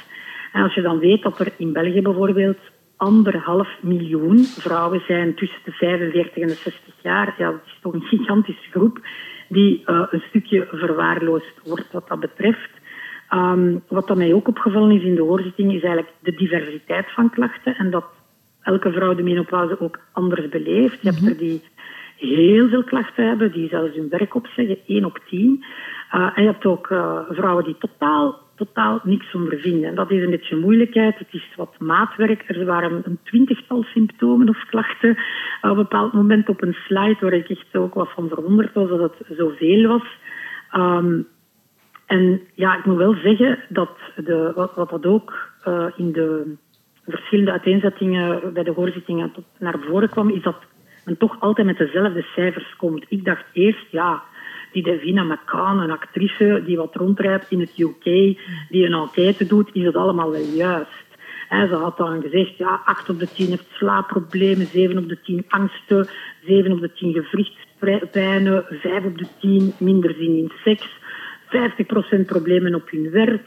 En 0.52 0.62
als 0.62 0.74
je 0.74 0.82
dan 0.82 0.98
weet 0.98 1.23
dat 1.23 1.39
er 1.39 1.52
in 1.56 1.73
België 1.73 2.02
bijvoorbeeld 2.02 2.59
anderhalf 2.97 3.69
miljoen 3.81 4.39
vrouwen 4.44 5.02
zijn 5.06 5.35
tussen 5.35 5.61
de 5.65 5.73
45 5.73 6.36
en 6.36 6.48
de 6.48 6.55
60 6.55 6.94
jaar, 7.02 7.35
ja, 7.39 7.51
dat 7.51 7.61
is 7.66 7.78
toch 7.82 7.93
een 7.93 8.02
gigantische 8.02 8.70
groep 8.70 9.01
die 9.48 9.82
uh, 9.86 10.06
een 10.10 10.22
stukje 10.28 10.66
verwaarloosd 10.72 11.60
wordt 11.64 11.92
wat 11.92 12.08
dat 12.08 12.20
betreft. 12.20 12.70
Um, 13.30 13.82
wat 13.88 14.06
dan 14.06 14.18
mij 14.18 14.34
ook 14.34 14.48
opgevallen 14.48 14.96
is 14.96 15.02
in 15.02 15.14
de 15.14 15.22
hoorzitting, 15.22 15.72
is 15.72 15.82
eigenlijk 15.82 16.12
de 16.20 16.34
diversiteit 16.34 17.12
van 17.12 17.30
klachten 17.30 17.76
en 17.76 17.90
dat 17.90 18.04
elke 18.62 18.92
vrouw 18.92 19.14
de 19.14 19.22
menopauze 19.22 19.80
ook 19.80 19.98
anders 20.12 20.48
beleeft. 20.48 21.00
Je 21.00 21.08
hebt 21.08 21.20
mhm. 21.20 21.30
er 21.30 21.36
die 21.36 21.62
heel 22.16 22.68
veel 22.68 22.84
klachten 22.84 23.26
hebben, 23.26 23.52
die 23.52 23.68
zelfs 23.68 23.94
hun 23.94 24.08
werk 24.08 24.34
opzeggen, 24.34 24.78
1 24.86 25.04
op 25.04 25.18
10. 25.28 25.64
Uh, 26.14 26.30
en 26.34 26.42
je 26.42 26.48
hebt 26.48 26.66
ook 26.66 26.90
uh, 26.90 27.18
vrouwen 27.30 27.64
die 27.64 27.76
totaal 27.78 28.43
totaal 28.64 29.00
niks 29.02 29.34
ondervinden. 29.34 29.88
En 29.88 29.94
dat 29.94 30.10
is 30.10 30.22
een 30.22 30.30
beetje 30.30 30.56
moeilijkheid. 30.56 31.18
Het 31.18 31.32
is 31.32 31.52
wat 31.56 31.74
maatwerk. 31.78 32.44
Er 32.46 32.64
waren 32.64 33.02
een 33.04 33.18
twintigtal 33.22 33.82
symptomen 33.82 34.48
of 34.48 34.64
klachten 34.66 35.10
op 35.62 35.70
een 35.70 35.76
bepaald 35.76 36.12
moment 36.12 36.48
op 36.48 36.62
een 36.62 36.76
slide 36.86 37.16
waar 37.20 37.32
ik 37.32 37.48
echt 37.48 37.76
ook 37.76 37.94
wat 37.94 38.10
van 38.14 38.28
verwonderd 38.28 38.72
was 38.72 38.88
dat 38.88 39.00
het 39.00 39.36
zoveel 39.36 39.88
was. 39.88 40.06
Um, 40.76 41.26
en 42.06 42.40
ja, 42.54 42.78
ik 42.78 42.84
moet 42.84 42.96
wel 42.96 43.14
zeggen 43.14 43.58
dat 43.68 43.90
de, 44.16 44.52
wat, 44.54 44.74
dat 44.74 45.06
ook 45.06 45.52
uh, 45.68 45.86
in 45.96 46.12
de 46.12 46.54
verschillende 47.06 47.50
uiteenzettingen 47.50 48.52
bij 48.52 48.62
de 48.62 48.70
hoorzittingen 48.70 49.32
naar 49.58 49.78
voren 49.80 50.08
kwam, 50.08 50.30
is 50.30 50.42
dat 50.42 50.56
men 51.04 51.16
toch 51.16 51.40
altijd 51.40 51.66
met 51.66 51.78
dezelfde 51.78 52.22
cijfers 52.22 52.76
komt. 52.76 53.04
Ik 53.08 53.24
dacht 53.24 53.44
eerst, 53.52 53.86
ja, 53.90 54.22
die 54.74 54.82
Davina 54.82 55.22
McCann, 55.22 55.78
een 55.78 55.90
actrice 55.90 56.62
die 56.66 56.76
wat 56.76 56.94
rondrijdt 56.94 57.51
in 57.51 57.60
het 57.60 57.78
UK, 57.78 58.05
die 58.68 58.86
een 58.86 58.92
enquête 58.92 59.46
doet, 59.46 59.70
is 59.72 59.84
het 59.84 59.96
allemaal 59.96 60.30
wel 60.30 60.46
juist. 60.55 61.09
ze 61.48 61.74
had 61.74 61.96
dan 61.96 62.22
gezegd, 62.22 62.56
ja, 62.56 62.80
8 62.84 63.10
op 63.10 63.18
de 63.18 63.28
10 63.32 63.48
heeft 63.48 63.66
slaapproblemen, 63.72 64.66
7 64.66 64.98
op 64.98 65.09
de 65.09 65.20
10 65.20 65.44
angsten, 65.48 66.09
7 66.46 66.72
op 66.72 66.80
de 66.80 66.92
10 66.92 67.12
gewrichtspijnen, 67.12 68.64
5 68.70 69.05
op 69.05 69.18
de 69.18 69.26
10 69.40 69.72
minder 69.78 70.14
zin 70.18 70.36
in 70.36 70.52
seks, 70.64 70.88
50% 71.48 72.26
problemen 72.26 72.74
op 72.74 72.90
hun 72.90 73.10
werk, 73.10 73.42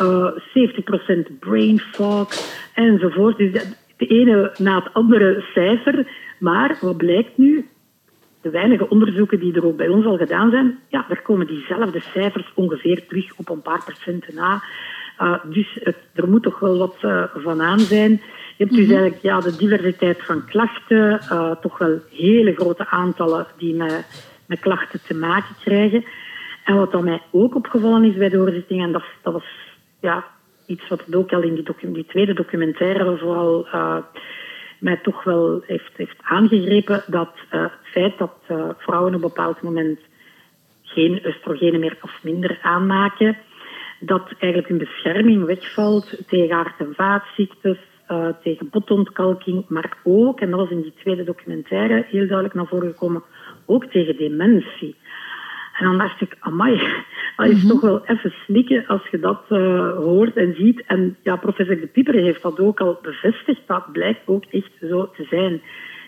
uh, 0.00 0.30
70% 0.54 1.38
brain 1.40 1.78
fog 1.78 2.28
enzovoort. 2.74 3.36
Dus 3.36 3.52
de 3.96 4.06
ene 4.06 4.54
na 4.58 4.74
het 4.78 4.94
andere 4.94 5.44
cijfer. 5.54 6.06
Maar 6.38 6.78
wat 6.80 6.96
blijkt 6.96 7.38
nu? 7.38 7.68
De 8.42 8.50
weinige 8.50 8.88
onderzoeken 8.88 9.40
die 9.40 9.54
er 9.54 9.66
ook 9.66 9.76
bij 9.76 9.88
ons 9.88 10.04
al 10.04 10.16
gedaan 10.16 10.50
zijn, 10.50 10.78
ja, 10.88 11.04
daar 11.08 11.22
komen 11.22 11.46
diezelfde 11.46 12.00
cijfers 12.00 12.52
ongeveer 12.54 13.06
terug 13.06 13.32
op 13.36 13.48
een 13.48 13.62
paar 13.62 13.84
procenten 13.84 14.34
na. 14.34 14.62
Uh, 15.22 15.34
dus 15.44 15.78
het, 15.82 15.96
er 16.14 16.28
moet 16.28 16.42
toch 16.42 16.58
wel 16.58 16.78
wat 16.78 16.96
uh, 17.02 17.24
van 17.34 17.62
aan 17.62 17.78
zijn. 17.78 18.10
Je 18.56 18.64
hebt 18.64 18.76
dus 18.76 18.86
mhm. 18.86 18.92
eigenlijk 18.92 19.22
ja, 19.22 19.40
de 19.40 19.56
diversiteit 19.56 20.24
van 20.24 20.44
klachten, 20.44 21.20
uh, 21.32 21.50
toch 21.50 21.78
wel 21.78 21.98
hele 22.10 22.54
grote 22.54 22.86
aantallen 22.88 23.46
die 23.56 23.74
met, 23.74 24.04
met 24.46 24.60
klachten 24.60 25.00
te 25.06 25.14
maken 25.14 25.54
krijgen. 25.60 26.04
En 26.64 26.76
wat 26.76 26.92
dan 26.92 27.04
mij 27.04 27.22
ook 27.30 27.54
opgevallen 27.54 28.04
is 28.04 28.16
bij 28.16 28.28
de 28.28 28.36
hoorzitting, 28.36 28.82
en 28.82 28.92
dat, 28.92 29.04
dat 29.22 29.32
was 29.32 29.44
ja, 30.00 30.24
iets 30.66 30.88
wat 30.88 31.14
ook 31.14 31.32
al 31.32 31.42
in 31.42 31.54
die, 31.54 31.92
die 31.92 32.06
tweede 32.06 32.34
documentaire 32.34 33.16
vooral 33.16 33.66
mij 34.78 34.96
toch 34.96 35.24
wel 35.24 35.62
heeft, 35.66 35.96
heeft 35.96 36.16
aangegrepen 36.22 37.02
dat 37.06 37.34
uh, 37.52 37.62
het 37.62 37.72
feit 37.82 38.18
dat 38.18 38.34
uh, 38.50 38.68
vrouwen 38.76 39.14
op 39.14 39.14
een 39.14 39.28
bepaald 39.28 39.62
moment 39.62 40.00
geen 40.82 41.22
oestrogenen 41.26 41.80
meer 41.80 41.98
of 42.00 42.18
minder 42.22 42.58
aanmaken, 42.62 43.36
dat 44.00 44.32
eigenlijk 44.38 44.70
een 44.72 44.78
bescherming 44.78 45.44
wegvalt 45.44 46.28
tegen 46.28 46.56
hart- 46.56 46.80
en 46.80 46.94
vaatziektes, 46.94 47.78
uh, 48.10 48.28
tegen 48.42 48.68
botontkalking, 48.70 49.64
maar 49.68 49.96
ook, 50.04 50.40
en 50.40 50.50
dat 50.50 50.60
was 50.60 50.70
in 50.70 50.82
die 50.82 50.94
tweede 51.00 51.24
documentaire 51.24 52.04
heel 52.08 52.26
duidelijk 52.26 52.54
naar 52.54 52.66
voren 52.66 52.90
gekomen, 52.90 53.22
ook 53.66 53.84
tegen 53.84 54.16
dementie. 54.16 54.96
En 55.78 55.84
dan 55.84 55.98
dacht 55.98 56.20
ik, 56.20 56.36
amai, 56.38 56.80
dat 57.36 57.46
is 57.46 57.62
mhm. 57.62 57.68
toch 57.68 57.80
wel 57.80 58.04
even 58.04 58.34
slikken 58.44 58.86
als 58.86 59.08
je 59.10 59.18
dat 59.18 59.42
uh, 59.48 59.96
hoort 59.96 60.36
en 60.36 60.54
ziet. 60.54 60.82
En 60.86 61.16
ja, 61.22 61.36
professor 61.36 61.80
De 61.80 61.86
Pieper 61.86 62.14
heeft 62.14 62.42
dat 62.42 62.60
ook 62.60 62.80
al 62.80 62.98
bevestigd. 63.02 63.60
Dat 63.66 63.92
blijkt 63.92 64.20
ook 64.24 64.44
echt 64.44 64.70
zo 64.80 65.10
te 65.10 65.26
zijn. 65.30 65.62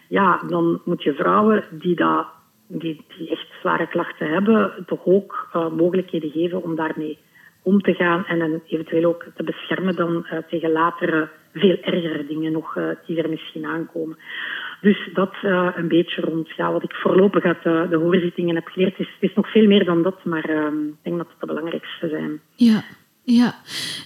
Ja, 0.09 0.41
dan 0.49 0.81
moet 0.85 1.03
je 1.03 1.15
vrouwen 1.15 1.65
die, 1.71 1.97
dat, 1.97 2.27
die, 2.67 3.05
die 3.17 3.31
echt 3.31 3.47
zware 3.61 3.87
klachten 3.87 4.29
hebben, 4.29 4.73
toch 4.87 5.05
ook 5.05 5.49
uh, 5.57 5.71
mogelijkheden 5.71 6.31
geven 6.31 6.63
om 6.63 6.75
daarmee 6.75 7.19
om 7.63 7.81
te 7.81 7.95
gaan 7.95 8.25
en 8.27 8.41
hen 8.41 8.63
eventueel 8.67 9.05
ook 9.05 9.25
te 9.37 9.43
beschermen 9.43 9.97
dan 9.97 10.27
uh, 10.33 10.39
tegen 10.49 10.73
latere, 10.73 11.29
veel 11.53 11.77
ergere 11.83 12.27
dingen 12.27 12.53
nog 12.53 12.79
die 13.07 13.23
er 13.23 13.29
misschien 13.29 13.65
aankomen. 13.65 14.17
Dus 14.81 15.11
dat 15.15 15.35
uh, 15.43 15.69
een 15.77 15.89
beetje 15.89 16.21
rond 16.21 16.49
ja, 16.57 16.73
wat 16.73 16.83
ik 16.83 16.95
voorlopig 16.95 17.45
uit 17.45 17.63
de 17.63 17.99
hoorzittingen 18.03 18.55
heb 18.55 18.67
geleerd. 18.67 18.97
Het 18.97 19.07
is, 19.07 19.13
het 19.21 19.31
is 19.31 19.37
nog 19.37 19.51
veel 19.51 19.67
meer 19.67 19.85
dan 19.85 20.03
dat, 20.03 20.25
maar 20.25 20.51
uh, 20.51 20.65
ik 20.89 20.95
denk 21.03 21.17
dat 21.17 21.27
het 21.27 21.41
de 21.41 21.47
belangrijkste 21.47 22.09
zijn. 22.09 22.41
Ja, 22.55 22.85
ja. 23.23 23.55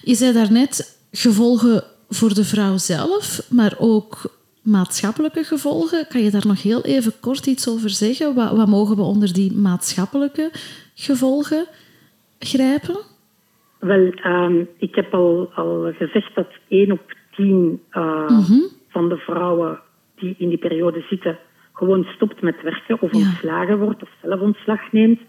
Je 0.02 0.14
zei 0.14 0.32
daarnet 0.32 1.06
gevolgen 1.12 1.82
voor 2.08 2.34
de 2.34 2.44
vrouw 2.44 2.76
zelf, 2.76 3.46
maar 3.50 3.74
ook 3.78 4.22
maatschappelijke 4.62 5.44
gevolgen. 5.44 6.06
Kan 6.08 6.22
je 6.22 6.30
daar 6.30 6.46
nog 6.46 6.62
heel 6.62 6.82
even 6.82 7.12
kort 7.20 7.46
iets 7.46 7.68
over 7.68 7.90
zeggen? 7.90 8.34
Wat, 8.34 8.56
wat 8.56 8.68
mogen 8.68 8.96
we 8.96 9.02
onder 9.02 9.32
die 9.32 9.52
maatschappelijke 9.52 10.50
gevolgen 10.94 11.66
grijpen? 12.38 12.96
Wel, 13.78 14.12
um, 14.24 14.68
ik 14.78 14.94
heb 14.94 15.14
al, 15.14 15.50
al 15.54 15.92
gezegd 15.98 16.34
dat 16.34 16.48
1 16.68 16.92
op 16.92 17.16
10 17.36 17.82
uh, 17.92 18.28
mm 18.28 18.42
-hmm. 18.42 18.68
van 18.88 19.08
de 19.08 19.16
vrouwen 19.16 19.80
die 20.24 20.34
in 20.38 20.48
die 20.48 20.58
periode 20.58 21.04
zitten 21.08 21.38
gewoon 21.72 22.04
stopt 22.04 22.42
met 22.42 22.62
werken 22.62 23.00
of 23.00 23.12
ontslagen 23.12 23.78
wordt 23.78 24.02
of 24.02 24.08
zelf 24.22 24.40
ontslag 24.40 24.92
neemt. 24.92 25.20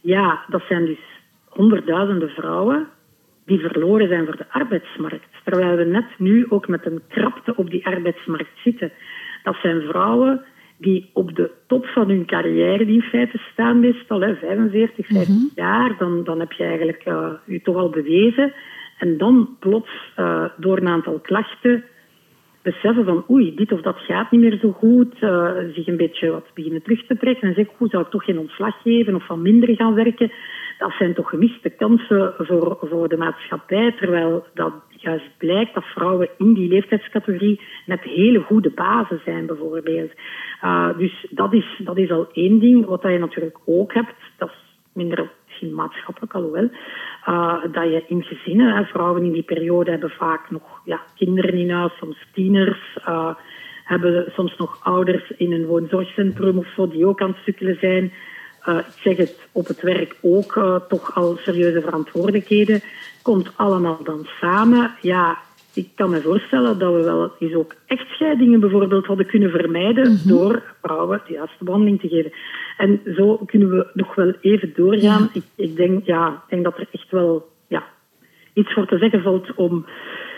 Ja, 0.00 0.44
dat 0.48 0.62
zijn 0.68 0.84
dus 0.86 1.04
honderdduizenden 1.48 2.28
vrouwen 2.28 2.88
die 3.46 3.58
verloren 3.58 4.08
zijn 4.08 4.24
voor 4.24 4.36
de 4.36 4.50
arbeidsmarkt. 4.50 5.26
Terwijl 5.44 5.76
we 5.76 5.84
net 5.84 6.06
nu 6.18 6.46
ook 6.48 6.68
met 6.68 6.86
een 6.86 7.02
krapte 7.08 7.56
op 7.56 7.70
die 7.70 7.86
arbeidsmarkt 7.86 8.58
zitten. 8.64 8.92
Dat 9.42 9.56
zijn 9.62 9.82
vrouwen 9.82 10.44
die 10.78 11.10
op 11.12 11.36
de 11.36 11.50
top 11.66 11.86
van 11.86 12.08
hun 12.08 12.26
carrière 12.26 12.84
die 12.84 12.94
in 12.94 13.08
feite 13.08 13.38
staan, 13.52 13.80
meestal 13.80 14.20
hè, 14.20 14.36
45, 14.36 15.06
50 15.06 15.28
mm 15.28 15.50
jaar, 15.54 15.96
dan, 15.98 16.24
dan 16.24 16.40
heb 16.40 16.52
je 16.52 16.64
eigenlijk 16.64 17.06
uh, 17.06 17.32
je 17.44 17.62
toch 17.62 17.76
al 17.76 17.90
bewezen. 17.90 18.52
En 18.98 19.18
dan 19.18 19.56
plots, 19.60 19.90
uh, 20.18 20.44
door 20.56 20.76
een 20.76 20.88
aantal 20.88 21.18
klachten, 21.18 21.84
beseffen 22.70 23.04
van 23.04 23.24
oei, 23.30 23.54
dit 23.54 23.72
of 23.72 23.80
dat 23.80 23.98
gaat 23.98 24.30
niet 24.30 24.40
meer 24.40 24.58
zo 24.58 24.70
goed, 24.72 25.14
uh, 25.20 25.50
zich 25.74 25.86
een 25.86 25.96
beetje 25.96 26.30
wat 26.30 26.46
beginnen 26.54 26.82
terug 26.82 27.06
te 27.06 27.16
trekken 27.16 27.48
en 27.48 27.54
zeggen, 27.54 27.74
hoe 27.78 27.88
zou 27.88 28.02
ik 28.02 28.10
toch 28.10 28.24
geen 28.24 28.38
ontslag 28.38 28.82
geven 28.82 29.14
of 29.14 29.26
van 29.26 29.42
minder 29.42 29.76
gaan 29.76 29.94
werken? 29.94 30.32
Dat 30.78 30.92
zijn 30.98 31.14
toch 31.14 31.28
gemiste 31.28 31.70
kansen 31.70 32.34
voor, 32.38 32.78
voor 32.80 33.08
de 33.08 33.16
maatschappij, 33.16 33.92
terwijl 33.92 34.44
dat 34.54 34.72
juist 34.88 35.30
blijkt 35.38 35.74
dat 35.74 35.84
vrouwen 35.84 36.28
in 36.38 36.52
die 36.54 36.68
leeftijdscategorie 36.68 37.60
net 37.86 38.00
hele 38.02 38.40
goede 38.40 38.70
bazen 38.70 39.20
zijn, 39.24 39.46
bijvoorbeeld. 39.46 40.12
Uh, 40.64 40.98
dus 40.98 41.26
dat 41.30 41.52
is, 41.52 41.80
dat 41.84 41.98
is 41.98 42.10
al 42.10 42.28
één 42.32 42.58
ding. 42.58 42.86
Wat 42.86 43.02
je 43.02 43.18
natuurlijk 43.18 43.58
ook 43.64 43.94
hebt, 43.94 44.14
dat 44.38 44.48
is 44.48 44.78
minder 44.92 45.30
misschien 45.56 45.74
maatschappelijk 45.74 46.34
alhoewel, 46.34 46.70
uh, 47.28 47.62
dat 47.72 47.84
je 47.84 48.04
in 48.06 48.22
gezinnen, 48.22 48.86
vrouwen 48.86 49.24
in 49.24 49.32
die 49.32 49.42
periode 49.42 49.90
hebben 49.90 50.10
vaak 50.10 50.50
nog 50.50 50.80
ja, 50.84 51.00
kinderen 51.14 51.54
in 51.54 51.70
huis, 51.70 51.92
soms 51.96 52.26
tieners, 52.32 52.98
uh, 53.08 53.34
hebben 53.84 54.32
soms 54.34 54.56
nog 54.56 54.78
ouders 54.82 55.30
in 55.30 55.52
een 55.52 55.66
woonzorgcentrum 55.66 56.58
of 56.58 56.66
zo, 56.76 56.88
die 56.88 57.06
ook 57.06 57.20
aan 57.20 57.28
het 57.28 57.44
sukkelen 57.44 57.78
zijn. 57.80 58.12
Uh, 58.68 58.78
ik 58.78 59.00
zeg 59.02 59.16
het 59.16 59.48
op 59.52 59.66
het 59.66 59.80
werk 59.80 60.16
ook, 60.22 60.82
toch 60.88 61.14
al 61.14 61.36
serieuze 61.36 61.80
verantwoordelijkheden. 61.80 62.80
Komt 63.22 63.52
allemaal 63.56 64.02
dan 64.02 64.26
samen. 64.40 64.90
Ja, 65.00 65.38
ik 65.76 65.88
kan 65.94 66.10
me 66.10 66.20
voorstellen 66.20 66.78
dat 66.78 66.94
we 66.94 67.02
wel 67.02 67.32
eens 67.38 67.54
ook 67.54 67.74
echtscheidingen 67.86 68.60
bijvoorbeeld 68.60 69.06
hadden 69.06 69.26
kunnen 69.26 69.50
vermijden 69.50 70.12
mhm. 70.12 70.28
door 70.28 70.62
vrouwen 70.82 71.22
de 71.26 71.32
juiste 71.32 71.64
behandeling 71.64 72.00
te 72.00 72.08
geven. 72.08 72.32
En 72.76 73.00
zo 73.16 73.36
kunnen 73.36 73.70
we 73.70 73.86
nog 73.92 74.14
wel 74.14 74.32
even 74.40 74.72
doorgaan. 74.76 75.30
Ik, 75.32 75.42
ik, 75.54 75.76
denk, 75.76 76.06
ja, 76.06 76.28
ik 76.28 76.50
denk 76.50 76.64
dat 76.64 76.78
er 76.78 76.88
echt 76.90 77.10
wel 77.10 77.48
ja, 77.66 77.84
iets 78.52 78.72
voor 78.72 78.86
te 78.86 78.98
zeggen 78.98 79.22
valt 79.22 79.54
om 79.54 79.86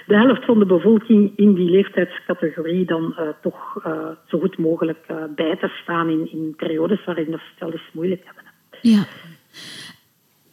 de 0.07 0.17
helft 0.17 0.45
van 0.45 0.59
de 0.59 0.67
bevolking 0.67 1.33
in 1.37 1.55
die 1.55 1.71
leeftijdscategorie 1.71 2.85
dan 2.85 3.15
uh, 3.19 3.29
toch 3.43 3.85
uh, 3.87 4.09
zo 4.27 4.39
goed 4.39 4.59
mogelijk 4.59 5.05
uh, 5.11 5.17
bij 5.35 5.57
te 5.57 5.69
staan 5.83 6.09
in, 6.09 6.33
in 6.33 6.55
periodes 6.57 7.05
waarin 7.05 7.27
we 7.27 7.33
het 7.33 7.59
wel 7.59 7.73
eens 7.73 7.91
moeilijk 7.93 8.23
hebben. 8.25 8.45
Ja. 8.81 9.07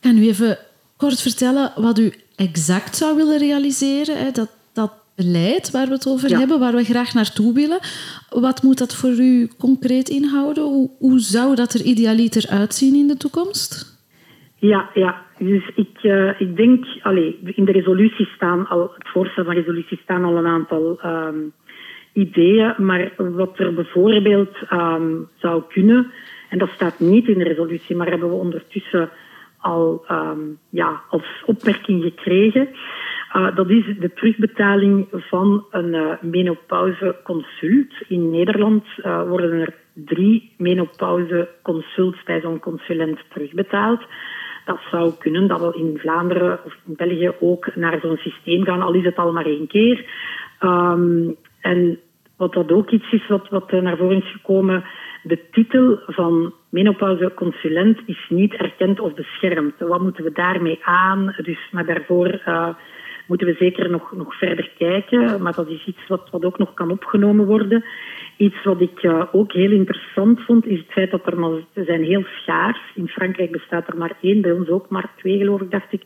Kan 0.02 0.18
u 0.18 0.28
even 0.28 0.58
kort 0.98 1.22
vertellen 1.22 1.72
wat 1.76 2.00
u 2.00 2.14
exact 2.36 2.96
zou 2.96 3.16
willen 3.16 3.38
realiseren? 3.38 4.18
Hè? 4.18 4.32
Dat 4.32 4.50
beleid 5.16 5.72
waar 5.72 5.88
we 5.88 5.94
het 5.94 6.08
over 6.08 6.38
hebben, 6.38 6.60
waar 6.60 6.76
we 6.76 6.84
graag 6.84 7.14
naartoe 7.14 7.54
willen. 7.54 7.80
Wat 8.30 8.64
moet 8.64 8.78
dat 8.78 8.96
voor 8.96 9.20
u 9.20 9.50
concreet 9.60 10.10
inhouden? 10.10 10.64
Hoe, 10.64 10.90
hoe 11.00 11.20
zou 11.20 11.56
dat 11.56 11.74
er 11.74 11.82
idealiter 11.82 12.50
uitzien 12.50 12.96
in 12.96 13.08
de 13.08 13.18
toekomst? 13.18 14.00
Ja, 14.56 14.90
ja. 14.94 15.24
Dus 15.38 15.72
ik, 15.76 16.04
uh, 16.04 16.42
ik 16.42 16.56
denk, 16.56 16.86
allez, 17.02 17.34
in 17.44 17.66
de 17.66 17.72
resolutie 17.72 18.28
staan 18.36 18.68
al, 18.68 18.92
het 18.98 19.08
voorstel 19.08 19.44
van 19.44 19.54
resolutie 19.54 20.00
staan 20.04 20.24
al 20.24 20.38
een 20.38 20.48
aantal 20.48 21.00
um, 21.06 21.52
ideeën, 22.14 22.74
maar 22.78 23.12
wat 23.18 23.60
er 23.60 23.74
bijvoorbeeld 23.74 24.56
um, 24.72 25.28
zou 25.38 25.64
kunnen, 25.70 26.12
en 26.50 26.58
dat 26.58 26.70
staat 26.70 27.00
niet 27.00 27.28
in 27.28 27.38
de 27.38 27.44
resolutie, 27.44 27.96
maar 27.96 28.10
hebben 28.10 28.30
we 28.30 28.36
ondertussen 28.36 29.10
al 29.58 30.06
um, 30.12 30.58
ja, 30.70 31.02
als 31.10 31.44
opmerking 31.46 32.04
gekregen. 32.04 32.68
Uh, 33.36 33.56
dat 33.56 33.70
is 33.70 33.86
de 34.00 34.14
terugbetaling 34.14 35.08
van 35.12 35.66
een 35.72 35.94
uh, 35.94 36.22
menopauseconsult. 36.22 37.94
In 38.08 38.30
Nederland 38.30 38.86
uh, 38.98 39.28
worden 39.28 39.52
er 39.52 39.74
drie 39.94 40.52
menopauseconsults 40.58 42.24
bij 42.24 42.42
zo'n 42.42 42.60
consulent 42.60 43.20
terugbetaald. 43.34 44.02
Dat 44.66 44.80
zou 44.92 45.14
kunnen 45.20 45.48
dat 45.48 45.60
we 45.60 45.80
in 45.80 45.98
Vlaanderen 45.98 46.60
of 46.66 46.78
in 46.86 46.94
België 46.96 47.32
ook 47.40 47.76
naar 47.76 48.00
zo'n 48.02 48.18
systeem 48.18 48.64
gaan, 48.64 48.82
al 48.82 48.94
is 48.94 49.04
het 49.04 49.18
al 49.18 49.32
maar 49.32 49.46
één 49.46 49.68
keer. 49.68 50.06
Um, 50.60 51.36
en 51.62 52.00
wat 52.38 52.54
dat 52.54 52.72
ook 52.72 52.90
iets 52.90 53.12
is 53.12 53.28
wat, 53.28 53.50
wat 53.50 53.72
naar 53.72 53.98
voren 53.98 54.18
is 54.18 54.32
gekomen, 54.32 54.84
de 55.24 55.40
titel 55.52 56.00
van 56.08 56.54
menopauseconsulent 56.70 58.00
is 58.06 58.26
niet 58.30 58.54
erkend 58.54 59.00
of 59.00 59.14
beschermd. 59.14 59.74
Wat 59.80 60.02
moeten 60.02 60.24
we 60.24 60.32
daarmee 60.32 60.80
aan? 60.84 61.36
Dus, 61.38 61.70
maar 61.72 61.86
daarvoor 61.86 62.42
moeten 63.28 63.48
we 63.48 63.56
zeker 63.60 63.90
nog, 63.90 64.12
nog 64.16 64.38
verder 64.38 64.72
kijken. 64.78 65.42
Maar 65.42 65.56
dat 65.56 65.70
is 65.70 65.86
iets 65.86 66.08
wat, 66.08 66.30
wat 66.32 66.46
ook 66.46 66.58
nog 66.58 66.74
kan 66.74 66.92
opgenomen 66.92 67.46
worden. 67.46 67.86
Iets 68.38 68.64
wat 68.64 68.82
ik 68.82 69.04
uh, 69.04 69.24
ook 69.32 69.52
heel 69.52 69.72
interessant 69.72 70.42
vond, 70.42 70.66
is 70.66 70.78
het 70.78 70.92
feit 70.92 71.12
dat 71.12 71.26
er 71.26 71.40
maar, 71.40 71.60
zijn 71.74 72.04
heel 72.04 72.24
schaars. 72.24 72.80
In 72.96 73.08
Frankrijk 73.08 73.52
bestaat 73.52 73.88
er 73.88 73.98
maar 73.98 74.18
één, 74.22 74.42
bij 74.42 74.52
ons 74.52 74.70
ook 74.70 74.90
maar 74.90 75.10
twee, 75.16 75.38
geloof 75.38 75.62
ik, 75.62 75.72
dacht 75.72 75.94
ik. 75.94 76.02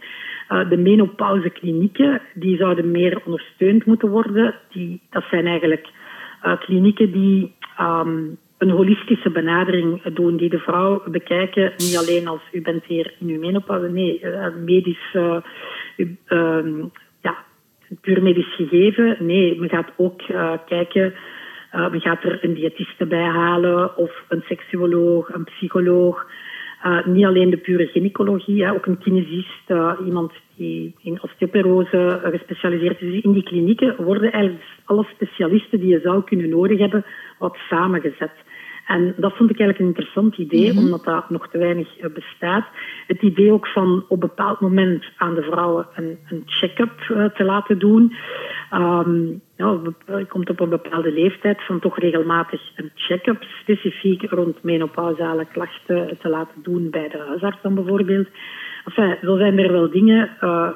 Uh, 0.50 0.70
de 0.70 0.78
menopauzeklinieken, 0.78 2.22
die 2.34 2.58
zouden 2.58 2.92
meer 2.92 3.22
ondersteund 3.26 3.86
moeten 3.86 4.10
worden. 4.10 4.56
Die, 4.70 5.02
dat 5.10 5.24
zijn 5.30 5.46
eigenlijk 5.46 5.88
uh, 6.46 6.60
klinieken 6.60 7.12
die 7.12 7.54
um, 7.80 8.38
een 8.58 8.70
holistische 8.70 9.30
benadering 9.30 10.04
doen, 10.04 10.38
die 10.38 10.50
de 10.50 10.60
vrouw 10.60 11.04
bekijken, 11.06 11.74
niet 11.78 11.98
alleen 11.98 12.28
als 12.28 12.42
u 12.52 12.62
bent 12.62 12.86
hier 12.86 13.14
in 13.20 13.28
uw 13.28 13.40
menopauze, 13.40 13.90
nee, 13.90 14.22
medisch, 14.66 15.12
ja, 15.12 15.44
puur 18.02 18.22
medisch 18.22 18.56
gegeven. 18.56 19.18
Nee, 19.20 19.60
men 19.60 19.70
gaat 19.70 19.92
ook 19.96 20.22
uh, 20.28 20.54
kijken, 20.66 21.14
uh, 21.74 21.90
men 21.90 22.02
gaat 22.02 22.24
er 22.24 22.44
een 22.44 22.54
diëtiste 22.54 23.06
bij 23.06 23.26
halen 23.26 23.98
of 23.98 24.24
een 24.28 24.44
seksuoloog, 24.48 25.34
een 25.34 25.44
psycholoog. 25.44 26.26
Uh, 26.86 27.06
niet 27.06 27.26
alleen 27.26 27.50
de 27.50 27.58
pure 27.58 27.88
gynaecologie, 27.88 28.72
ook 28.72 28.86
een 28.86 28.98
kinesist, 28.98 29.70
iemand 30.06 30.32
die 30.56 30.96
in 31.04 31.22
osteoporose 31.22 32.20
gespecialiseerd 32.24 33.02
is. 33.02 33.22
In 33.22 33.32
die 33.32 33.44
klinieken 33.44 34.04
worden 34.04 34.32
eigenlijk 34.32 34.64
alle 34.86 35.08
specialisten 35.14 35.80
die 35.80 35.90
je 35.90 36.00
zou 36.04 36.24
kunnen 36.24 36.50
nodig 36.50 36.80
hebben, 36.80 37.06
wat 37.38 37.58
samengezet. 37.70 38.32
En 38.90 39.14
dat 39.18 39.36
vond 39.36 39.50
ik 39.50 39.60
eigenlijk 39.60 39.80
een 39.80 39.96
interessant 39.96 40.38
idee, 40.38 40.74
mhm. 40.74 40.84
omdat 40.84 41.04
dat 41.04 41.30
nog 41.30 41.48
te 41.48 41.58
weinig 41.58 41.98
eh, 41.98 42.10
bestaat. 42.14 42.66
Het 43.08 43.22
idee 43.22 43.52
ook 43.52 43.68
van 43.68 44.04
op 44.08 44.24
een 44.24 44.28
bepaald 44.30 44.60
moment 44.60 45.06
aan 45.18 45.36
de 45.36 45.42
vrouwen 45.42 45.88
een, 45.96 46.18
een 46.30 46.44
check-up 46.46 46.92
uh, 47.12 47.26
te 47.26 47.44
laten 47.44 47.80
doen. 47.80 48.16
Um, 48.74 49.42
ja, 49.56 49.78
je 50.06 50.26
komt 50.26 50.50
op 50.50 50.60
een 50.60 50.70
bepaalde 50.70 51.12
leeftijd 51.12 51.66
van 51.66 51.80
toch 51.80 52.00
regelmatig 52.00 52.62
een 52.76 52.92
check-up 52.96 53.44
specifiek 53.62 54.32
rond 54.32 54.64
menopausale 54.64 55.46
klachten 55.46 56.18
te 56.22 56.30
laten 56.30 56.62
doen 56.64 56.90
bij 56.90 57.10
de 57.10 57.24
huisarts 57.28 57.62
dan 57.62 57.76
bijvoorbeeld. 57.76 58.28
Enfin, 58.86 59.18
zo 59.22 59.38
zijn 59.38 59.60
er 59.60 59.72
wel 59.72 59.90
dingen, 59.90 60.30
uh, 60.42 60.70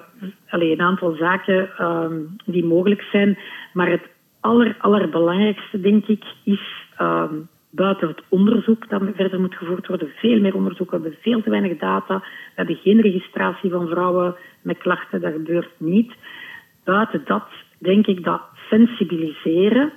allez, 0.49 0.72
een 0.72 0.81
aantal 0.81 1.15
zaken 1.15 1.69
um, 1.81 2.35
die 2.45 2.65
mogelijk 2.65 3.02
zijn, 3.02 3.38
maar 3.73 3.90
het 3.90 4.07
aller, 4.40 4.76
allerbelangrijkste 4.80 5.81
denk 5.81 6.07
ik 6.07 6.23
is 6.44 6.61
um, 7.02 7.48
buiten 7.76 8.08
het 8.08 8.22
onderzoek 8.30 8.90
dat 8.90 9.02
verder 9.16 9.40
moet 9.40 9.56
gevoerd 9.56 9.88
worden. 9.88 10.12
Veel 10.16 10.40
meer 10.40 10.56
onderzoek. 10.56 10.91
We 10.91 10.95
hebben 10.95 11.18
veel 11.22 11.41
te 11.41 11.50
weinig 11.50 11.78
data. 11.78 12.18
We 12.20 12.26
hebben 12.56 12.76
geen 12.76 13.02
registratie 13.02 13.70
van 13.72 13.88
vrouwen 13.88 14.36
met 14.62 14.78
klachten. 14.78 15.22
Dat 15.22 15.34
gebeurt 15.34 15.72
niet. 15.78 16.14
Buiten 16.84 17.22
dat 17.26 17.48
denk 17.78 18.08
ik 18.08 18.24
dat 18.24 18.41
sensibiliseren 18.70 19.91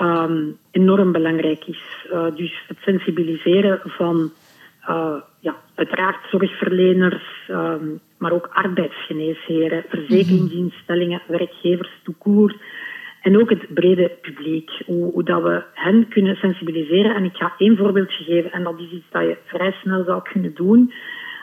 um, 0.00 0.56
enorm 0.70 1.12
belangrijk 1.12 1.64
is. 1.66 2.06
Uh, 2.12 2.26
dus 2.34 2.64
het 2.66 2.78
sensibiliseren 2.80 3.80
van 3.84 4.30
uh, 4.88 5.14
ja, 5.40 5.56
uiteraard 5.74 6.30
zorgverleners, 6.30 7.48
um, 7.50 8.00
maar 8.18 8.32
ook 8.32 8.48
arbeidsgeneesheren, 8.52 9.84
verzekeringsinstellingen, 9.88 11.22
werkgevers, 11.26 11.90
toekoer. 12.02 12.54
En 13.26 13.40
ook 13.40 13.50
het 13.50 13.74
brede 13.74 14.10
publiek, 14.22 14.70
hoe, 14.84 15.12
hoe, 15.12 15.24
dat 15.24 15.42
we 15.42 15.62
hen 15.72 16.08
kunnen 16.08 16.36
sensibiliseren. 16.36 17.14
En 17.14 17.24
ik 17.24 17.36
ga 17.36 17.54
één 17.58 17.76
voorbeeldje 17.76 18.24
geven, 18.24 18.52
en 18.52 18.62
dat 18.62 18.78
is 18.78 18.90
iets 18.90 19.10
dat 19.10 19.22
je 19.22 19.36
vrij 19.44 19.72
snel 19.72 20.04
zou 20.04 20.22
kunnen 20.32 20.54
doen 20.54 20.92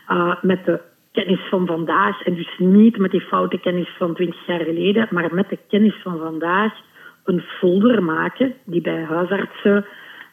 uh, 0.10 0.36
met 0.42 0.66
de 0.66 0.80
kennis 1.12 1.40
van 1.50 1.66
vandaag. 1.66 2.24
En 2.26 2.34
dus 2.34 2.56
niet 2.58 2.98
met 2.98 3.12
die 3.12 3.22
foute 3.22 3.60
kennis 3.60 3.90
van 3.98 4.14
20 4.14 4.46
jaar 4.46 4.60
geleden, 4.60 5.08
maar 5.12 5.34
met 5.34 5.50
de 5.50 5.58
kennis 5.68 5.96
van 6.04 6.18
vandaag 6.18 6.74
een 7.24 7.42
folder 7.42 8.04
maken 8.04 8.54
die 8.66 8.82
bij 8.82 9.04
huisartsen 9.04 9.86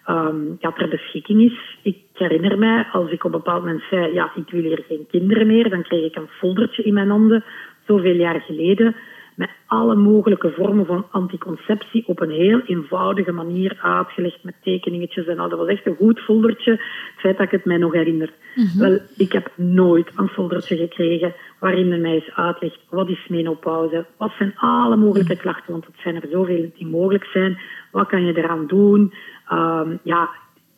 um, 0.06 0.56
ja, 0.60 0.72
ter 0.72 0.88
beschikking 0.88 1.42
is. 1.42 1.78
Ik 1.82 1.96
herinner 2.14 2.58
mij, 2.58 2.86
als 2.92 3.10
ik 3.10 3.24
op 3.24 3.32
een 3.32 3.42
bepaald 3.42 3.64
moment 3.64 3.82
zei, 3.90 4.12
ja, 4.12 4.32
ik 4.34 4.50
wil 4.50 4.62
hier 4.62 4.84
geen 4.88 5.06
kinderen 5.10 5.46
meer, 5.46 5.70
dan 5.70 5.82
kreeg 5.82 6.04
ik 6.04 6.16
een 6.16 6.28
foldertje 6.38 6.82
in 6.82 6.94
mijn 6.94 7.10
handen, 7.10 7.44
zoveel 7.86 8.14
jaar 8.14 8.40
geleden 8.40 8.94
met 9.40 9.50
alle 9.66 9.94
mogelijke 9.94 10.52
vormen 10.56 10.86
van 10.86 11.06
anticonceptie 11.10 12.06
op 12.06 12.20
een 12.20 12.30
heel 12.30 12.60
eenvoudige 12.60 13.32
manier 13.32 13.78
uitgelegd 13.82 14.44
met 14.44 14.54
tekeningetjes 14.62 15.26
en 15.26 15.38
al. 15.38 15.48
Dat 15.48 15.58
was 15.58 15.68
echt 15.68 15.86
een 15.86 15.96
goed 15.96 16.20
foldertje, 16.20 16.70
het 16.70 16.80
feit 17.16 17.36
dat 17.36 17.46
ik 17.46 17.52
het 17.52 17.64
mij 17.64 17.76
nog 17.76 17.92
herinner. 17.92 18.32
Mhm. 18.54 18.78
Wel, 18.78 18.98
ik 19.16 19.32
heb 19.32 19.50
nooit 19.56 20.10
een 20.16 20.28
foldertje 20.28 20.76
gekregen 20.76 21.34
waarin 21.58 21.88
men 21.88 22.00
mij 22.00 22.14
eens 22.14 22.34
uitlegt 22.34 22.78
wat 22.88 23.08
is 23.08 23.28
menopauze, 23.28 24.06
wat 24.16 24.32
zijn 24.38 24.52
alle 24.56 24.96
mogelijke 24.96 25.36
klachten, 25.36 25.72
want 25.72 25.86
het 25.86 25.96
zijn 26.02 26.14
er 26.14 26.28
zoveel 26.30 26.70
die 26.76 26.86
mogelijk 26.86 27.24
zijn. 27.24 27.58
Wat 27.90 28.08
kan 28.08 28.24
je 28.24 28.36
eraan 28.36 28.66
doen? 28.66 29.12
Um, 29.52 29.98
ja, 30.02 30.30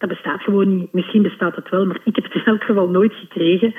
dat 0.03 0.11
bestaat 0.11 0.43
gewoon 0.43 0.77
niet. 0.77 0.93
Misschien 0.93 1.23
bestaat 1.23 1.57
het 1.57 1.69
wel, 1.69 1.87
maar 1.87 2.01
ik 2.05 2.15
heb 2.15 2.25
het 2.25 2.35
in 2.35 2.45
elk 2.45 2.63
geval 2.63 2.89
nooit 2.89 3.15
gekregen. 3.15 3.75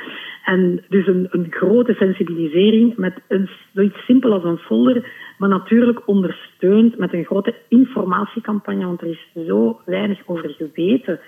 En 0.46 0.84
dus 0.90 1.08
een, 1.08 1.28
een 1.32 1.48
grote 1.50 1.94
sensibilisering 1.94 2.98
met 2.98 3.22
een, 3.28 3.50
zoiets 3.74 4.06
simpel 4.06 4.34
als 4.34 4.44
een 4.44 4.58
folder, 4.58 5.12
maar 5.38 5.50
natuurlijk 5.50 6.08
ondersteund 6.08 6.98
met 6.98 7.14
een 7.14 7.26
grote 7.26 7.56
informatiecampagne, 7.68 8.86
want 8.86 9.02
er 9.02 9.08
is 9.08 9.48
zo 9.48 9.80
weinig 9.86 10.22
over 10.26 10.50
geweten. 10.50 11.20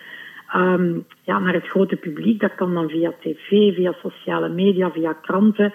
Um, 0.56 1.06
ja, 1.24 1.40
naar 1.40 1.54
het 1.54 1.68
grote 1.68 1.96
publiek, 1.96 2.40
dat 2.40 2.56
kan 2.56 2.74
dan 2.74 2.90
via 2.90 3.14
tv, 3.20 3.76
via 3.76 3.94
sociale 4.02 4.50
media, 4.50 4.92
via 4.92 5.14
kranten. 5.14 5.74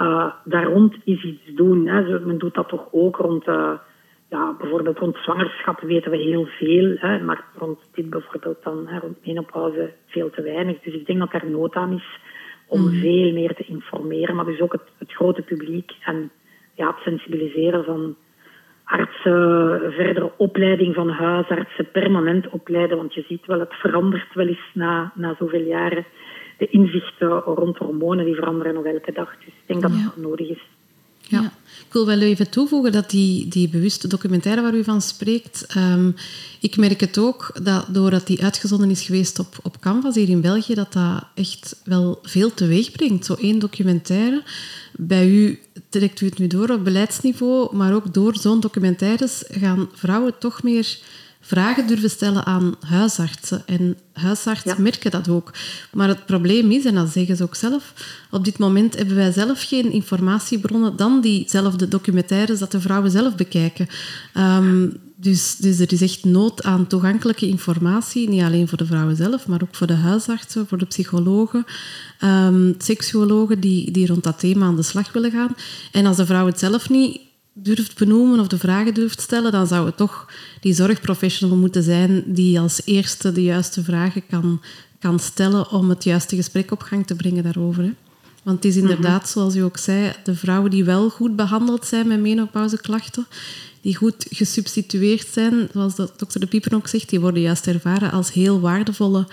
Uh, 0.00 0.32
daar 0.44 0.64
rond 0.64 0.94
is 1.04 1.24
iets 1.24 1.54
doen. 1.54 1.86
Hè. 1.86 2.20
Men 2.20 2.38
doet 2.38 2.54
dat 2.54 2.68
toch 2.68 2.88
ook 2.90 3.16
rond... 3.16 3.48
Uh, 3.48 3.72
ja, 4.32 4.54
bijvoorbeeld 4.58 4.98
rond 4.98 5.16
zwangerschap 5.16 5.80
weten 5.80 6.10
we 6.10 6.16
heel 6.16 6.44
veel, 6.44 6.96
hè, 6.98 7.20
maar 7.20 7.44
rond 7.54 7.78
dit 7.94 8.10
bijvoorbeeld 8.10 8.62
dan, 8.62 8.86
hè, 8.88 8.98
rond 8.98 9.26
menopauze, 9.26 9.92
veel 10.06 10.30
te 10.30 10.42
weinig. 10.42 10.80
Dus 10.80 10.94
ik 10.94 11.06
denk 11.06 11.18
dat 11.18 11.32
er 11.32 11.50
nood 11.50 11.74
aan 11.74 11.92
is 11.92 12.18
om 12.66 12.80
mm. 12.80 13.00
veel 13.00 13.32
meer 13.32 13.54
te 13.54 13.64
informeren, 13.64 14.34
maar 14.36 14.44
dus 14.44 14.60
ook 14.60 14.72
het, 14.72 14.88
het 14.98 15.12
grote 15.12 15.42
publiek 15.42 15.92
en 16.04 16.30
ja, 16.74 16.86
het 16.86 17.02
sensibiliseren 17.04 17.84
van 17.84 18.16
artsen, 18.84 19.92
verdere 19.92 20.32
opleiding 20.36 20.94
van 20.94 21.08
huisartsen, 21.08 21.90
permanent 21.90 22.48
opleiden, 22.48 22.96
want 22.96 23.14
je 23.14 23.24
ziet 23.28 23.46
wel, 23.46 23.60
het 23.60 23.74
verandert 23.74 24.34
wel 24.34 24.46
eens 24.46 24.70
na, 24.74 25.12
na 25.14 25.34
zoveel 25.38 25.66
jaren. 25.66 26.04
De 26.58 26.66
inzichten 26.66 27.28
rond 27.38 27.76
hormonen 27.76 28.24
die 28.24 28.34
veranderen 28.34 28.74
nog 28.74 28.84
elke 28.84 29.12
dag. 29.12 29.36
Dus 29.36 29.46
ik 29.46 29.66
denk 29.66 29.82
dat 29.82 29.92
ja. 29.94 30.04
dat 30.04 30.16
nodig 30.16 30.48
is. 30.48 30.62
Ja. 31.28 31.52
Ik 31.86 31.92
wil 31.98 32.06
wel 32.06 32.20
even 32.20 32.50
toevoegen 32.50 32.92
dat 32.92 33.10
die, 33.10 33.48
die 33.48 33.68
bewuste 33.68 34.08
documentaire 34.08 34.62
waar 34.62 34.74
u 34.74 34.84
van 34.84 35.02
spreekt, 35.02 35.66
ehm, 35.66 36.10
ik 36.60 36.76
merk 36.76 37.00
het 37.00 37.18
ook 37.18 37.50
dat 37.62 37.86
doordat 37.88 38.26
die 38.26 38.42
uitgezonden 38.42 38.90
is 38.90 39.02
geweest 39.02 39.38
op, 39.38 39.58
op 39.62 39.80
Canvas 39.80 40.14
hier 40.14 40.28
in 40.28 40.40
België, 40.40 40.74
dat 40.74 40.92
dat 40.92 41.24
echt 41.34 41.76
wel 41.84 42.18
veel 42.22 42.54
teweeg 42.54 42.92
brengt. 42.92 43.24
Zo 43.24 43.34
één 43.34 43.58
documentaire. 43.58 44.42
Bij 44.92 45.28
u 45.28 45.58
trekt 45.88 46.20
u 46.20 46.26
het 46.26 46.38
nu 46.38 46.46
door 46.46 46.70
op 46.70 46.84
beleidsniveau, 46.84 47.76
maar 47.76 47.94
ook 47.94 48.14
door 48.14 48.36
zo'n 48.36 48.60
documentaires 48.60 49.42
gaan 49.48 49.88
vrouwen 49.94 50.38
toch 50.38 50.62
meer 50.62 50.98
vragen 51.44 51.86
durven 51.86 52.10
stellen 52.10 52.46
aan 52.46 52.74
huisartsen. 52.86 53.62
En 53.66 53.96
huisartsen 54.12 54.82
merken 54.82 55.10
dat 55.10 55.28
ook. 55.28 55.52
Maar 55.92 56.08
het 56.08 56.26
probleem 56.26 56.70
is, 56.70 56.84
en 56.84 56.94
dat 56.94 57.08
zeggen 57.08 57.36
ze 57.36 57.42
ook 57.42 57.54
zelf, 57.54 57.92
op 58.30 58.44
dit 58.44 58.58
moment 58.58 58.96
hebben 58.96 59.16
wij 59.16 59.32
zelf 59.32 59.62
geen 59.62 59.92
informatiebronnen 59.92 60.96
dan 60.96 61.20
diezelfde 61.20 61.88
documentaires 61.88 62.58
dat 62.58 62.72
de 62.72 62.80
vrouwen 62.80 63.10
zelf 63.10 63.34
bekijken. 63.34 63.88
Um, 64.36 64.92
dus, 65.16 65.56
dus 65.56 65.78
er 65.78 65.92
is 65.92 66.00
echt 66.00 66.24
nood 66.24 66.62
aan 66.62 66.86
toegankelijke 66.86 67.46
informatie, 67.46 68.28
niet 68.28 68.42
alleen 68.42 68.68
voor 68.68 68.78
de 68.78 68.86
vrouwen 68.86 69.16
zelf, 69.16 69.46
maar 69.46 69.62
ook 69.62 69.74
voor 69.74 69.86
de 69.86 69.92
huisartsen, 69.92 70.66
voor 70.66 70.78
de 70.78 70.86
psychologen, 70.86 71.64
um, 72.24 72.74
seksuologen 72.78 73.60
die, 73.60 73.90
die 73.90 74.06
rond 74.06 74.24
dat 74.24 74.38
thema 74.38 74.66
aan 74.66 74.76
de 74.76 74.82
slag 74.82 75.12
willen 75.12 75.30
gaan. 75.30 75.54
En 75.92 76.06
als 76.06 76.16
de 76.16 76.26
vrouw 76.26 76.46
het 76.46 76.58
zelf 76.58 76.90
niet 76.90 77.20
durft 77.52 77.98
benoemen 77.98 78.40
of 78.40 78.46
de 78.46 78.58
vragen 78.58 78.94
durft 78.94 79.20
stellen, 79.20 79.52
dan 79.52 79.66
zou 79.66 79.86
het 79.86 79.96
toch 79.96 80.26
die 80.60 80.74
zorgprofessional 80.74 81.56
moeten 81.56 81.82
zijn 81.82 82.22
die 82.26 82.60
als 82.60 82.80
eerste 82.84 83.32
de 83.32 83.42
juiste 83.42 83.84
vragen 83.84 84.26
kan, 84.26 84.60
kan 84.98 85.18
stellen 85.18 85.70
om 85.70 85.88
het 85.88 86.04
juiste 86.04 86.36
gesprek 86.36 86.70
op 86.70 86.82
gang 86.82 87.06
te 87.06 87.14
brengen 87.14 87.42
daarover. 87.42 87.82
Hè. 87.82 87.92
Want 88.42 88.56
het 88.56 88.64
is 88.64 88.76
inderdaad, 88.76 89.28
zoals 89.28 89.54
u 89.54 89.60
ook 89.60 89.76
zei, 89.76 90.12
de 90.24 90.34
vrouwen 90.34 90.70
die 90.70 90.84
wel 90.84 91.10
goed 91.10 91.36
behandeld 91.36 91.86
zijn 91.86 92.08
met 92.08 92.20
menopauzeklachten, 92.20 93.26
die 93.80 93.96
goed 93.96 94.26
gesubstitueerd 94.30 95.28
zijn, 95.32 95.68
zoals 95.72 95.96
dokter 95.96 96.40
De 96.40 96.46
Pieper 96.46 96.74
ook 96.74 96.88
zegt, 96.88 97.08
die 97.08 97.20
worden 97.20 97.40
juist 97.40 97.66
ervaren 97.66 98.12
als 98.12 98.32
heel 98.32 98.60
waardevolle 98.60 99.26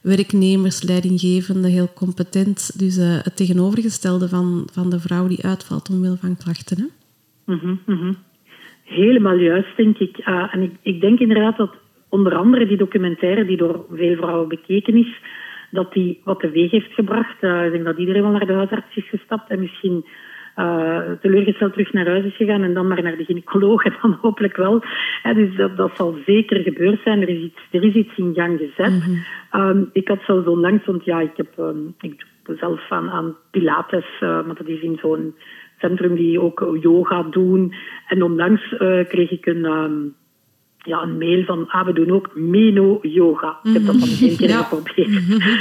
werknemers, 0.00 0.82
leidinggevende, 0.82 1.68
heel 1.68 1.90
competent. 1.94 2.70
Dus 2.74 2.96
uh, 2.96 3.18
het 3.22 3.36
tegenovergestelde 3.36 4.28
van, 4.28 4.68
van 4.72 4.90
de 4.90 5.00
vrouw 5.00 5.26
die 5.26 5.44
uitvalt 5.44 5.88
omwille 5.90 6.16
van 6.20 6.36
klachten. 6.36 6.78
Hè? 6.78 6.84
Mm 7.86 8.16
Helemaal 8.84 9.36
juist, 9.36 9.76
denk 9.76 9.98
ik. 9.98 10.18
Uh, 10.18 10.54
en 10.54 10.62
ik, 10.62 10.72
ik 10.82 11.00
denk 11.00 11.18
inderdaad 11.18 11.56
dat 11.56 11.74
onder 12.08 12.34
andere 12.34 12.66
die 12.66 12.76
documentaire 12.76 13.44
die 13.44 13.56
door 13.56 13.84
veel 13.92 14.16
vrouwen 14.16 14.48
bekeken 14.48 14.94
is, 14.94 15.20
dat 15.70 15.92
die 15.92 16.20
wat 16.24 16.40
teweeg 16.40 16.70
heeft 16.70 16.92
gebracht. 16.92 17.36
Uh, 17.40 17.64
ik 17.64 17.72
denk 17.72 17.84
dat 17.84 17.98
iedereen 17.98 18.22
wel 18.22 18.30
naar 18.30 18.46
de 18.46 18.52
huisarts 18.52 18.96
is 18.96 19.08
gestapt 19.08 19.50
en 19.50 19.60
misschien 19.60 20.04
uh, 20.56 21.00
teleurgesteld 21.20 21.72
terug 21.72 21.92
naar 21.92 22.06
huis 22.06 22.24
is 22.24 22.36
gegaan 22.36 22.62
en 22.62 22.74
dan 22.74 22.86
maar 22.86 23.02
naar 23.02 23.16
de 23.16 23.24
gynaecoloog 23.24 23.84
en 23.84 23.96
dan 24.02 24.18
hopelijk 24.22 24.56
wel. 24.56 24.82
dus 25.34 25.56
dat, 25.56 25.76
dat, 25.76 25.96
zal 25.96 26.16
zeker 26.26 26.62
gebeurd 26.62 27.00
zijn. 27.02 27.22
Er 27.22 27.28
is 27.28 27.42
iets, 27.42 27.60
er 27.70 27.84
is 27.84 27.94
iets 27.94 28.16
in 28.16 28.34
gang 28.34 28.58
gezet. 28.58 29.06
Mm 29.06 29.22
um, 29.54 29.90
ik 29.92 30.08
had 30.08 30.18
zelfs 30.26 30.46
onlangs, 30.46 30.84
want 30.84 31.04
ja, 31.04 31.20
ik, 31.20 31.36
heb, 31.36 31.58
um, 31.58 31.94
ik 32.00 32.24
doe 32.42 32.56
zelf 32.56 32.90
aan, 32.90 33.10
aan 33.10 33.36
Pilates, 33.50 34.06
uh, 34.20 34.46
maar 34.46 34.54
dat 34.54 34.66
is 34.66 34.80
in 34.80 34.98
zo'n 35.00 35.34
centrum 35.80 36.14
die 36.14 36.40
ook 36.40 36.76
yoga 36.80 37.22
doen. 37.22 37.74
En 38.08 38.22
onlangs 38.22 38.72
uh, 38.72 38.78
kreeg 39.08 39.30
ik 39.30 39.46
een, 39.46 39.64
um, 39.64 40.14
ja, 40.82 41.02
een 41.02 41.18
mail 41.18 41.44
van, 41.44 41.68
ah, 41.68 41.86
we 41.86 41.92
doen 41.92 42.10
ook 42.10 42.30
meno-yoga. 42.34 43.58
Ik 43.62 43.72
heb 43.72 43.86
dat 43.86 44.00
dan 44.00 44.08
één 44.20 44.36
keer 44.36 44.48
ja. 44.48 44.62
geprobeerd. 44.62 45.08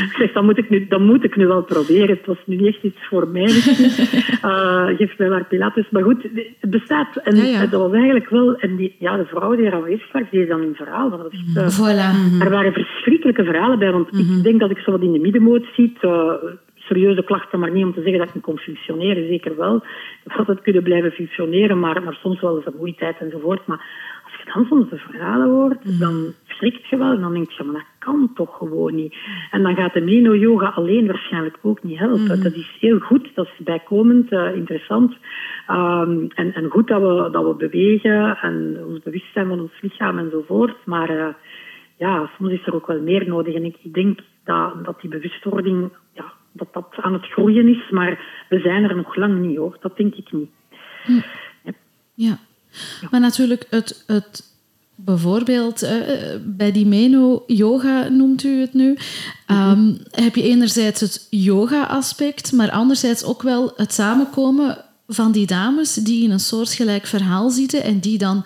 ik 0.07 0.15
zeg, 0.17 0.31
dat 0.31 0.43
moet 0.43 0.57
ik, 0.57 0.69
nu, 0.69 0.87
dat 0.87 0.99
moet 0.99 1.23
ik 1.23 1.35
nu 1.35 1.47
wel 1.47 1.63
proberen. 1.63 2.09
Het 2.09 2.25
was 2.25 2.37
nu 2.45 2.55
niet 2.55 2.67
echt 2.67 2.83
iets 2.83 3.07
voor 3.09 3.27
mij. 3.27 3.49
uh, 3.49 4.85
geef 4.97 5.17
mij 5.17 5.29
maar 5.29 5.45
pilates. 5.45 5.89
Maar 5.89 6.03
goed, 6.03 6.23
het 6.59 6.69
bestaat. 6.69 7.15
En 7.15 7.35
ja, 7.35 7.43
ja. 7.43 7.65
dat 7.65 7.81
was 7.81 7.91
eigenlijk 7.91 8.29
wel... 8.29 8.55
En 8.55 8.75
die, 8.75 8.95
ja, 8.99 9.17
de 9.17 9.25
vrouw 9.25 9.55
die 9.55 9.65
er 9.65 9.73
aanwezig 9.73 10.11
was, 10.11 10.23
die 10.31 10.41
is 10.41 10.47
dan 10.47 10.61
een 10.61 10.75
verhaal. 10.75 11.09
Dat 11.09 11.21
was 11.21 11.33
uh, 11.33 11.79
voilà. 11.79 12.41
Er 12.43 12.49
waren 12.49 12.73
verschrikkelijke 12.73 13.43
verhalen 13.43 13.79
bij. 13.79 13.91
Want 13.91 14.11
mm 14.11 14.19
-hmm. 14.19 14.37
ik 14.37 14.43
denk 14.43 14.59
dat 14.59 14.71
ik 14.71 14.77
zo 14.77 14.91
wat 14.91 15.01
in 15.01 15.11
de 15.11 15.19
middenmoot 15.19 15.65
ziet... 15.75 15.97
Uh, 16.01 16.33
serieuze 16.89 17.23
klachten, 17.23 17.59
maar 17.59 17.71
niet 17.71 17.85
om 17.85 17.93
te 17.93 18.01
zeggen 18.01 18.19
dat 18.19 18.27
ik 18.27 18.33
niet 18.33 18.43
kon 18.43 18.57
functioneren. 18.57 19.27
Zeker 19.27 19.55
wel. 19.55 19.75
Ik 20.25 20.31
had 20.31 20.47
het 20.47 20.61
kunnen 20.61 20.83
blijven 20.83 21.11
functioneren, 21.11 21.79
maar, 21.79 22.03
maar 22.03 22.17
soms 22.21 22.41
wel 22.41 22.61
vermoeidheid 22.61 23.17
enzovoort. 23.19 23.65
Maar 23.65 23.81
als 24.25 24.33
je 24.37 24.51
dan 24.53 24.65
soms 24.65 24.89
de 24.89 24.97
verhalen 24.97 25.49
hoort, 25.49 25.85
mm. 25.85 25.99
dan 25.99 26.33
schrikt 26.47 26.87
je 26.87 26.97
wel. 26.97 27.11
En 27.11 27.21
dan 27.21 27.33
denk 27.33 27.51
je, 27.51 27.63
maar 27.63 27.73
dat 27.73 27.91
kan 27.99 28.31
toch 28.35 28.57
gewoon 28.57 28.95
niet. 28.95 29.15
En 29.51 29.63
dan 29.63 29.75
gaat 29.75 29.93
de 29.93 30.01
meno-yoga 30.01 30.67
alleen 30.67 31.07
waarschijnlijk 31.07 31.57
ook 31.61 31.83
niet 31.83 31.99
helpen. 31.99 32.37
Mm. 32.37 32.43
Dat 32.43 32.53
is 32.53 32.77
heel 32.79 32.99
goed, 32.99 33.29
dat 33.33 33.45
is 33.45 33.65
bijkomend, 33.65 34.31
uh, 34.31 34.55
interessant. 34.55 35.13
Um, 35.69 36.27
en, 36.35 36.53
en 36.53 36.69
goed 36.69 36.87
dat 36.87 37.01
we, 37.01 37.29
dat 37.31 37.43
we 37.43 37.67
bewegen 37.67 38.37
en 38.41 38.77
ons 38.87 38.99
bewust 38.99 39.33
zijn 39.33 39.47
van 39.47 39.59
ons 39.59 39.81
lichaam 39.81 40.17
enzovoort. 40.17 40.75
Maar 40.85 41.09
uh, 41.11 41.27
ja, 41.97 42.29
soms 42.37 42.51
is 42.51 42.65
er 42.65 42.75
ook 42.75 42.87
wel 42.87 43.01
meer 43.01 43.27
nodig. 43.27 43.53
En 43.53 43.65
ik, 43.65 43.93
denk 43.93 44.19
dat, 44.43 44.85
dat 44.85 45.01
die 45.01 45.09
bewustwording 45.09 45.91
dat 46.51 46.67
dat 46.73 46.87
aan 46.91 47.13
het 47.13 47.25
groeien 47.25 47.67
is, 47.67 47.89
maar 47.89 48.19
we 48.49 48.59
zijn 48.59 48.83
er 48.83 48.95
nog 48.95 49.15
lang 49.15 49.39
niet 49.39 49.57
hoor. 49.57 49.77
Dat 49.81 49.97
denk 49.97 50.15
ik 50.15 50.31
niet. 50.31 50.49
Ja. 52.13 52.39
maar 53.11 53.19
natuurlijk 53.19 53.65
het, 53.69 54.03
het 54.07 54.57
bijvoorbeeld 54.95 55.83
uh, 55.83 55.89
bij 56.45 56.71
die 56.71 56.85
Meno-yoga 56.85 58.07
noemt 58.07 58.43
u 58.43 58.59
het 58.59 58.73
nu, 58.73 58.97
um, 59.47 59.97
heb 60.11 60.35
je 60.35 60.43
enerzijds 60.43 61.01
het 61.01 61.27
yoga-aspect, 61.29 62.51
maar 62.51 62.71
anderzijds 62.71 63.23
ook 63.23 63.41
wel 63.41 63.73
het 63.75 63.93
samenkomen 63.93 64.77
van 65.07 65.31
die 65.31 65.47
dames 65.47 65.93
die 65.93 66.23
in 66.23 66.31
een 66.31 66.39
soortgelijk 66.39 67.05
verhaal 67.05 67.49
zitten 67.49 67.83
en 67.83 67.99
die 67.99 68.17
dan 68.17 68.45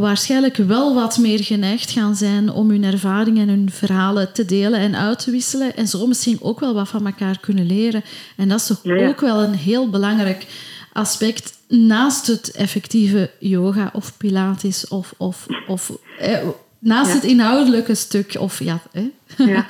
waarschijnlijk 0.00 0.56
wel 0.56 0.94
wat 0.94 1.18
meer 1.18 1.44
geneigd 1.44 1.90
gaan 1.90 2.14
zijn 2.14 2.50
om 2.50 2.70
hun 2.70 2.84
ervaringen 2.84 3.48
en 3.48 3.48
hun 3.48 3.70
verhalen 3.70 4.32
te 4.32 4.44
delen 4.44 4.80
en 4.80 4.96
uit 4.96 5.24
te 5.24 5.30
wisselen. 5.30 5.76
En 5.76 5.86
zo 5.86 6.06
misschien 6.06 6.38
ook 6.40 6.60
wel 6.60 6.74
wat 6.74 6.88
van 6.88 7.06
elkaar 7.06 7.40
kunnen 7.40 7.66
leren. 7.66 8.02
En 8.36 8.48
dat 8.48 8.58
is 8.58 8.66
toch 8.66 8.84
ook 8.84 9.20
wel 9.20 9.42
een 9.42 9.54
heel 9.54 9.90
belangrijk 9.90 10.46
aspect 10.92 11.58
naast 11.68 12.26
het 12.26 12.56
effectieve 12.56 13.30
yoga 13.38 13.90
of 13.92 14.16
pilates 14.18 14.88
of, 14.88 15.14
of, 15.18 15.46
of 15.66 15.90
eh, 16.18 16.48
naast 16.78 17.12
het 17.12 17.24
inhoudelijke 17.24 17.94
stuk. 17.94 18.36
Of, 18.38 18.62
ja, 18.62 18.78
eh. 18.92 19.02
ja. 19.36 19.46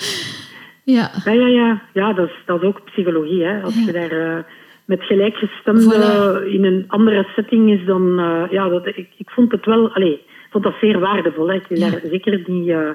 ja. 0.85 1.11
Ja, 1.25 1.33
ja, 1.33 1.47
ja. 1.47 1.83
ja 1.93 2.13
dat, 2.13 2.29
is, 2.29 2.35
dat 2.47 2.63
is 2.63 2.69
ook 2.69 2.85
psychologie. 2.85 3.45
Hè. 3.45 3.63
Als 3.63 3.75
je 3.75 3.93
daar... 3.93 4.13
Uh, 4.13 4.43
met 4.85 5.03
gelijkgestemde 5.03 6.43
in 6.51 6.65
een 6.65 6.85
andere 6.89 7.27
setting 7.35 7.71
is 7.71 7.85
dan... 7.85 8.21
Uh, 8.21 8.43
ja, 8.51 8.69
dat, 8.69 8.87
ik, 8.87 9.09
ik 9.17 9.31
vond 9.31 9.53
het 9.53 9.67
wel... 9.67 9.95
Allez, 9.95 10.15
ik 10.15 10.49
vond 10.51 10.65
dat 10.65 10.75
zeer 10.81 10.99
waardevol. 10.99 11.49
Hè. 11.49 11.55
Ik 11.55 11.67
wil 11.69 11.81
daar 11.81 12.01
zeker 12.11 12.45
die... 12.45 12.71
Uh, 12.71 12.91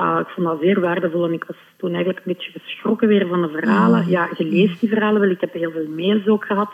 uh, 0.00 0.18
ik 0.20 0.28
vond 0.28 0.46
dat 0.46 0.58
zeer 0.60 0.80
waardevol 0.80 1.24
en 1.26 1.32
ik 1.32 1.44
was 1.44 1.56
toen 1.76 1.94
eigenlijk 1.94 2.18
een 2.18 2.32
beetje 2.32 2.60
geschrokken 2.60 3.08
weer 3.08 3.26
van 3.26 3.42
de 3.42 3.48
verhalen. 3.48 4.08
Ja, 4.08 4.28
je 4.36 4.44
leest 4.44 4.80
die 4.80 4.88
verhalen 4.88 5.20
wel. 5.20 5.30
Ik 5.30 5.40
heb 5.40 5.52
heel 5.52 5.70
veel 5.70 5.88
mails 5.96 6.26
ook 6.26 6.44
gehad 6.44 6.70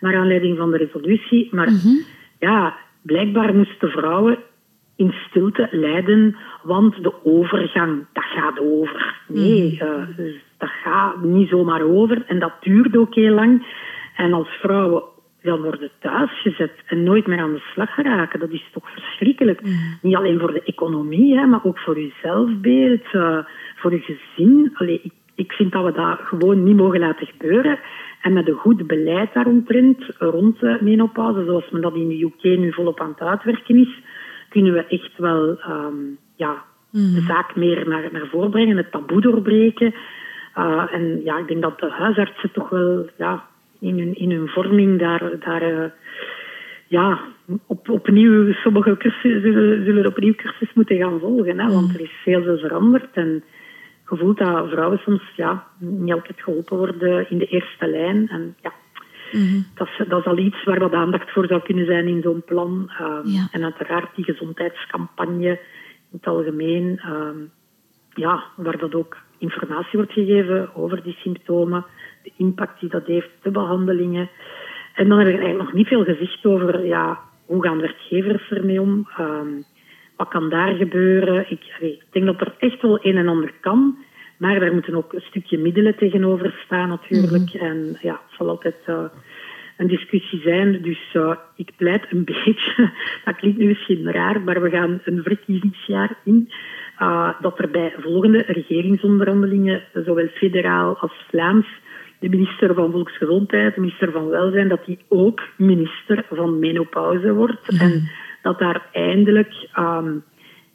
naar 0.00 0.16
aanleiding 0.16 0.56
van 0.56 0.70
de 0.70 0.76
resolutie. 0.76 1.48
Maar 1.50 1.70
mm 1.70 1.78
-hmm. 1.82 2.04
ja, 2.38 2.76
blijkbaar 3.02 3.54
moesten 3.54 3.90
vrouwen 3.90 4.38
in 4.96 5.14
stilte 5.28 5.68
lijden, 5.70 6.36
want 6.62 7.02
de 7.02 7.12
overgang, 7.24 8.04
dat 8.12 8.24
gaat 8.24 8.58
over. 8.60 9.20
Nee, 9.28 9.80
uh, 9.82 10.16
dus 10.16 10.34
dat 10.58 10.70
gaat 10.84 11.22
niet 11.22 11.48
zomaar 11.48 11.82
over 11.82 12.24
en 12.26 12.38
dat 12.38 12.52
duurt 12.60 12.96
ook 12.96 13.14
heel 13.14 13.34
lang. 13.34 13.66
En 14.22 14.32
als 14.32 14.48
vrouwen 14.48 15.02
dan 15.42 15.62
worden 15.62 15.90
thuisgezet 16.00 16.72
en 16.86 17.02
nooit 17.02 17.26
meer 17.26 17.38
aan 17.38 17.52
de 17.52 17.68
slag 17.72 17.94
geraken. 17.94 18.40
Dat 18.40 18.50
is 18.50 18.68
toch 18.72 18.90
verschrikkelijk. 18.90 19.60
Niet 20.02 20.16
alleen 20.16 20.38
voor 20.38 20.52
de 20.52 20.62
economie, 20.62 21.38
hè, 21.38 21.46
maar 21.46 21.64
ook 21.64 21.78
voor 21.78 22.00
je 22.00 22.12
zelfbeeld, 22.22 23.12
uh, 23.12 23.38
voor 23.76 23.92
je 23.92 23.98
gezin. 23.98 24.70
Allee, 24.74 25.00
ik, 25.02 25.12
ik 25.34 25.52
vind 25.52 25.72
dat 25.72 25.84
we 25.84 25.92
dat 25.92 26.18
gewoon 26.20 26.64
niet 26.64 26.76
mogen 26.76 26.98
laten 26.98 27.26
gebeuren. 27.26 27.78
En 28.20 28.32
met 28.32 28.48
een 28.48 28.54
goed 28.54 28.86
beleid 28.86 29.32
daaromtrent, 29.32 30.04
rond 30.18 30.60
de 30.60 30.78
menopauze, 30.80 31.44
zoals 31.44 31.70
men 31.70 31.80
dat 31.80 31.94
in 31.94 32.08
de 32.08 32.24
UK 32.24 32.58
nu 32.58 32.72
volop 32.72 33.00
aan 33.00 33.14
het 33.18 33.28
uitwerken 33.28 33.76
is, 33.76 34.00
kunnen 34.48 34.72
we 34.72 34.86
echt 34.86 35.18
wel 35.18 35.48
um, 35.48 36.18
ja, 36.36 36.64
de 36.90 37.24
zaak 37.26 37.56
meer 37.56 37.88
naar, 37.88 38.08
naar 38.12 38.26
voren 38.26 38.50
brengen, 38.50 38.76
het 38.76 38.92
taboe 38.92 39.20
doorbreken. 39.20 39.94
Uh, 40.58 40.84
en 40.90 41.20
ja, 41.24 41.38
ik 41.38 41.48
denk 41.48 41.62
dat 41.62 41.80
de 41.80 41.90
huisartsen 41.90 42.52
toch 42.52 42.68
wel 42.68 43.08
ja, 43.16 43.44
in, 43.82 43.98
hun, 43.98 44.14
in 44.14 44.30
hun 44.30 44.48
vorming 44.48 44.98
daar, 44.98 45.38
daar 45.38 45.72
uh, 45.72 45.84
ja, 46.86 47.20
op, 47.66 47.88
opnieuw, 47.88 48.52
sommige 48.52 48.96
cursussen 48.96 49.40
zullen, 49.40 49.84
zullen 49.84 50.06
opnieuw 50.06 50.34
cursus 50.34 50.72
moeten 50.74 50.96
gaan 50.96 51.20
volgen. 51.20 51.60
Hè, 51.60 51.72
want 51.72 51.94
er 51.94 52.00
is 52.00 52.20
heel 52.24 52.42
veel 52.42 52.58
veranderd. 52.58 53.08
En 53.12 53.44
je 54.10 54.16
voelt 54.16 54.38
dat 54.38 54.68
vrouwen 54.68 54.98
soms 54.98 55.22
ja, 55.36 55.66
niet 55.78 56.12
altijd 56.12 56.42
geholpen 56.42 56.76
worden 56.76 57.30
in 57.30 57.38
de 57.38 57.46
eerste 57.46 57.86
lijn. 57.86 58.28
En 58.28 58.56
ja, 58.62 58.72
Mm-hmm. 59.32 59.66
Dat, 59.74 59.88
is, 59.88 60.06
dat 60.08 60.20
is 60.20 60.26
al 60.26 60.38
iets 60.38 60.64
waar 60.64 60.78
wat 60.78 60.92
aandacht 60.92 61.30
voor 61.30 61.46
zou 61.46 61.62
kunnen 61.62 61.86
zijn 61.86 62.06
in 62.06 62.22
zo'n 62.22 62.42
plan. 62.46 62.90
Um, 63.00 63.26
ja. 63.30 63.48
En 63.50 63.64
uiteraard 63.64 64.14
die 64.16 64.24
gezondheidscampagne 64.24 65.50
in 66.10 66.18
het 66.20 66.26
algemeen, 66.26 67.00
um, 67.06 67.50
ja, 68.14 68.44
waar 68.56 68.78
dat 68.78 68.94
ook 68.94 69.16
informatie 69.38 69.98
wordt 69.98 70.12
gegeven 70.12 70.74
over 70.74 71.02
die 71.02 71.16
symptomen, 71.18 71.84
de 72.22 72.32
impact 72.36 72.80
die 72.80 72.88
dat 72.88 73.06
heeft, 73.06 73.30
de 73.42 73.50
behandelingen. 73.50 74.28
En 74.94 75.08
dan 75.08 75.18
heb 75.18 75.28
ik 75.28 75.34
eigenlijk 75.34 75.64
nog 75.64 75.72
niet 75.72 75.86
veel 75.86 76.04
gezegd 76.04 76.46
over 76.46 76.86
ja, 76.86 77.18
hoe 77.46 77.62
gaan 77.62 77.80
werkgevers 77.80 78.50
ermee 78.50 78.80
om. 78.80 79.08
Um, 79.20 79.64
wat 80.16 80.28
kan 80.28 80.48
daar 80.50 80.74
gebeuren? 80.74 81.50
Ik, 81.50 81.76
ik, 81.80 82.02
denk 82.10 82.26
dat 82.26 82.40
er 82.40 82.54
echt 82.58 82.82
wel 82.82 82.98
een 83.02 83.16
en 83.16 83.28
ander 83.28 83.52
kan. 83.60 83.96
Maar 84.36 84.60
daar 84.60 84.72
moeten 84.72 84.94
ook 84.94 85.12
een 85.12 85.20
stukje 85.20 85.58
middelen 85.58 85.96
tegenover 85.96 86.60
staan 86.64 86.88
natuurlijk. 86.88 87.52
Mm-hmm. 87.52 87.68
En 87.68 87.98
ja, 88.00 88.12
het 88.12 88.36
zal 88.38 88.48
altijd 88.48 88.76
uh, 88.86 89.04
een 89.76 89.86
discussie 89.86 90.40
zijn. 90.40 90.82
Dus 90.82 91.14
uh, 91.14 91.34
ik 91.56 91.70
pleit 91.76 92.06
een 92.10 92.24
beetje, 92.32 92.90
dat 93.24 93.36
klinkt 93.36 93.58
nu 93.58 93.66
misschien 93.66 94.12
raar, 94.12 94.40
maar 94.40 94.62
we 94.62 94.70
gaan 94.70 95.00
een 95.04 95.22
verkiezingsjaar 95.22 96.16
in. 96.24 96.50
Uh, 97.00 97.30
dat 97.40 97.58
er 97.58 97.70
bij 97.70 97.94
volgende 97.98 98.44
regeringsonderhandelingen, 98.46 99.82
zowel 100.04 100.26
federaal 100.26 100.96
als 100.98 101.24
Vlaams, 101.28 101.66
de 102.22 102.28
minister 102.28 102.74
van 102.74 102.90
Volksgezondheid, 102.90 103.74
de 103.74 103.80
minister 103.80 104.12
van 104.12 104.28
Welzijn, 104.28 104.68
dat 104.68 104.84
die 104.84 104.98
ook 105.08 105.42
minister 105.56 106.24
van 106.30 106.58
menopauze 106.58 107.32
wordt. 107.32 107.70
Mm-hmm. 107.70 107.86
En 107.86 108.10
dat 108.42 108.58
daar 108.58 108.86
eindelijk 108.92 109.68
um, 109.78 110.24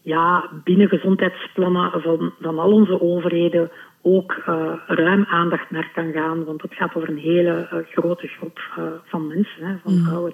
ja, 0.01 0.49
binnen 0.63 0.87
gezondheidsplannen 0.87 2.01
van, 2.01 2.33
van 2.41 2.59
al 2.59 2.71
onze 2.71 3.01
overheden 3.01 3.71
ook 4.01 4.43
uh, 4.49 4.73
ruim 4.87 5.25
aandacht 5.29 5.71
naar 5.71 5.91
kan 5.93 6.11
gaan. 6.11 6.43
Want 6.43 6.61
het 6.61 6.73
gaat 6.73 6.95
over 6.95 7.09
een 7.09 7.17
hele 7.17 7.69
uh, 7.73 7.79
grote 7.91 8.27
groep 8.27 8.59
uh, 8.79 8.85
van 9.05 9.27
mensen, 9.27 9.65
hè, 9.65 9.75
van 9.83 9.93
vrouwen. 10.05 10.33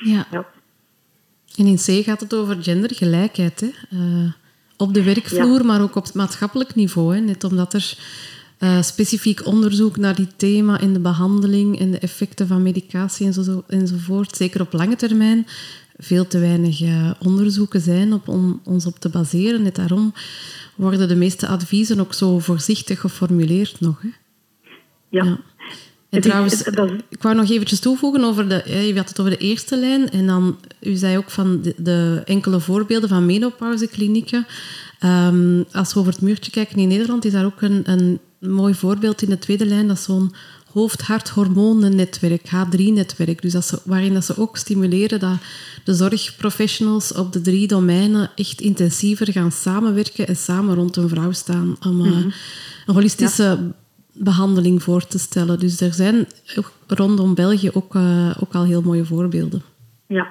Ja. 0.00 0.24
ja. 0.30 0.44
En 1.56 1.66
in 1.66 1.76
C 1.76 2.04
gaat 2.04 2.20
het 2.20 2.34
over 2.34 2.56
gendergelijkheid. 2.62 3.60
Hè? 3.60 3.96
op 4.76 4.94
de 4.94 5.02
werkvloer, 5.02 5.58
ja. 5.58 5.64
maar 5.64 5.82
ook 5.82 5.96
op 5.96 6.04
het 6.04 6.14
maatschappelijk 6.14 6.74
niveau. 6.74 7.14
Hè? 7.14 7.20
Net 7.20 7.44
omdat 7.44 7.72
er 7.72 7.98
specifiek 8.80 9.46
onderzoek 9.46 9.96
naar 9.96 10.14
die 10.14 10.28
thema 10.36 10.80
in 10.80 10.92
de 10.92 11.00
behandeling 11.00 11.78
en 11.80 11.90
de 11.90 11.98
effecten 11.98 12.46
van 12.46 12.62
medicatie 12.62 13.26
enzo, 13.26 13.64
enzovoort, 13.66 14.36
zeker 14.36 14.60
op 14.60 14.72
lange 14.72 14.96
termijn, 14.96 15.46
veel 15.96 16.26
te 16.26 16.38
weinig 16.38 16.82
uh, 16.82 17.10
onderzoeken 17.18 17.80
zijn 17.80 18.12
op, 18.12 18.28
om 18.28 18.60
ons 18.64 18.86
op 18.86 18.98
te 18.98 19.08
baseren. 19.08 19.62
Net 19.62 19.74
daarom 19.74 20.14
worden 20.74 21.08
de 21.08 21.16
meeste 21.16 21.46
adviezen 21.46 22.00
ook 22.00 22.14
zo 22.14 22.38
voorzichtig 22.38 23.00
geformuleerd 23.00 23.80
nog. 23.80 24.02
Hè? 24.02 24.08
Ja. 25.08 25.24
ja. 25.24 25.40
En 26.10 26.20
trouwens, 26.20 26.62
ik 27.08 27.22
wou 27.22 27.34
nog 27.34 27.50
eventjes 27.50 27.80
toevoegen 27.80 28.24
over 28.24 28.48
de... 28.48 28.62
Je 28.86 28.96
had 28.96 29.08
het 29.08 29.20
over 29.20 29.32
de 29.32 29.38
eerste 29.38 29.76
lijn 29.76 30.10
en 30.10 30.26
dan... 30.26 30.58
U 30.80 30.94
zei 30.94 31.16
ook 31.16 31.30
van 31.30 31.62
de, 31.62 31.74
de 31.76 32.22
enkele 32.24 32.60
voorbeelden 32.60 33.08
van 33.08 33.26
menopauzeklinieken. 33.26 34.46
Um, 35.04 35.64
als 35.72 35.94
we 35.94 36.00
over 36.00 36.12
het 36.12 36.22
muurtje 36.22 36.50
kijken 36.50 36.78
in 36.78 36.88
Nederland, 36.88 37.24
is 37.24 37.32
daar 37.32 37.44
ook 37.44 37.62
een, 37.62 37.82
een 37.84 38.20
mooi 38.48 38.74
voorbeeld 38.74 39.22
in 39.22 39.28
de 39.28 39.38
tweede 39.38 39.66
lijn. 39.66 39.86
Dat 39.86 39.96
is 39.96 40.04
zo'n 40.04 40.32
hoofd-hart-hormonennetwerk, 40.74 42.46
H3-netwerk. 42.46 43.42
Dus 43.42 43.52
dat 43.52 43.64
ze, 43.64 43.80
waarin 43.84 44.14
dat 44.14 44.24
ze 44.24 44.38
ook 44.38 44.56
stimuleren 44.56 45.20
dat 45.20 45.38
de 45.84 45.94
zorgprofessionals 45.94 47.14
op 47.14 47.32
de 47.32 47.40
drie 47.40 47.66
domeinen 47.66 48.30
echt 48.34 48.60
intensiever 48.60 49.32
gaan 49.32 49.52
samenwerken 49.52 50.26
en 50.26 50.36
samen 50.36 50.74
rond 50.74 50.96
een 50.96 51.08
vrouw 51.08 51.32
staan 51.32 51.76
om 51.86 51.94
mm 51.94 52.02
-hmm. 52.02 52.32
een 52.86 52.94
holistische 52.94 53.42
ja. 53.42 53.58
behandeling 54.12 54.82
voor 54.82 55.06
te 55.06 55.18
stellen. 55.18 55.58
Dus 55.58 55.80
er 55.80 55.92
zijn 55.92 56.26
rondom 56.86 57.34
België 57.34 57.70
ook, 57.72 57.94
uh, 57.94 58.30
ook 58.40 58.54
al 58.54 58.64
heel 58.64 58.82
mooie 58.82 59.04
voorbeelden. 59.04 59.62
Ja. 60.06 60.28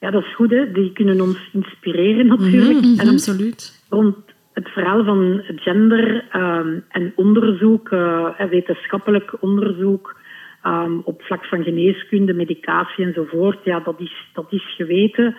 ja, 0.00 0.10
dat 0.10 0.22
is 0.22 0.34
goed. 0.34 0.50
Hè? 0.50 0.72
Die 0.72 0.92
kunnen 0.92 1.20
ons 1.20 1.38
inspireren 1.52 2.26
natuurlijk. 2.26 2.80
Mm 2.80 2.90
-hmm, 2.90 2.98
en 2.98 3.08
absoluut. 3.08 3.82
Rond 3.88 4.16
het 4.52 4.68
verhaal 4.68 5.04
van 5.04 5.42
gender 5.56 6.24
um, 6.36 6.84
en 6.88 7.12
onderzoek, 7.16 7.90
uh, 7.90 8.40
wetenschappelijk 8.50 9.32
onderzoek 9.40 10.20
um, 10.66 11.00
op 11.04 11.22
vlak 11.22 11.44
van 11.44 11.62
geneeskunde, 11.62 12.32
medicatie 12.32 13.04
enzovoort, 13.04 13.64
ja, 13.64 13.80
dat 13.80 14.00
is, 14.00 14.30
dat 14.32 14.46
is 14.52 14.74
geweten. 14.74 15.36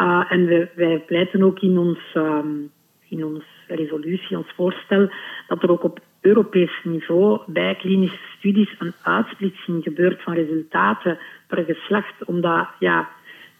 Uh, 0.00 0.24
en 0.28 0.46
wij, 0.46 0.70
wij 0.74 0.98
pleiten 1.06 1.42
ook 1.42 1.60
in 1.60 1.78
ons, 1.78 1.98
um, 2.14 2.70
in 3.08 3.24
ons 3.24 3.44
resolutie, 3.68 4.36
ons 4.36 4.52
voorstel, 4.54 5.10
dat 5.48 5.62
er 5.62 5.70
ook 5.70 5.84
op 5.84 6.00
Europees 6.20 6.80
niveau 6.82 7.40
bij 7.46 7.74
klinische 7.74 8.18
studies 8.38 8.74
een 8.78 8.92
uitsplitsing 9.02 9.82
gebeurt 9.82 10.22
van 10.22 10.34
resultaten 10.34 11.18
per 11.46 11.64
geslacht, 11.64 12.24
omdat 12.24 12.68
ja, 12.78 13.08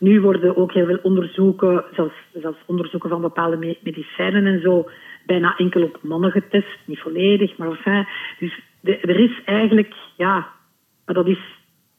nu 0.04 0.20
worden 0.20 0.56
ook 0.56 0.72
heel 0.72 0.86
veel 0.86 0.98
onderzoeken, 1.02 1.84
zelfs, 1.92 2.14
zelfs 2.32 2.58
onderzoeken 2.66 3.10
van 3.10 3.20
bepaalde 3.20 3.76
medicijnen 3.82 4.46
en 4.46 4.60
zo, 4.60 4.88
bijna 5.26 5.56
enkel 5.56 5.82
op 5.82 5.98
mannen 6.02 6.30
getest. 6.30 6.78
Niet 6.84 6.98
volledig, 6.98 7.56
maar 7.56 7.68
enfin. 7.68 8.06
Dus 8.38 8.60
er 8.82 9.18
is 9.18 9.42
eigenlijk, 9.44 9.94
ja, 10.16 10.46
maar 11.04 11.14
dat 11.14 11.26
is, 11.26 11.40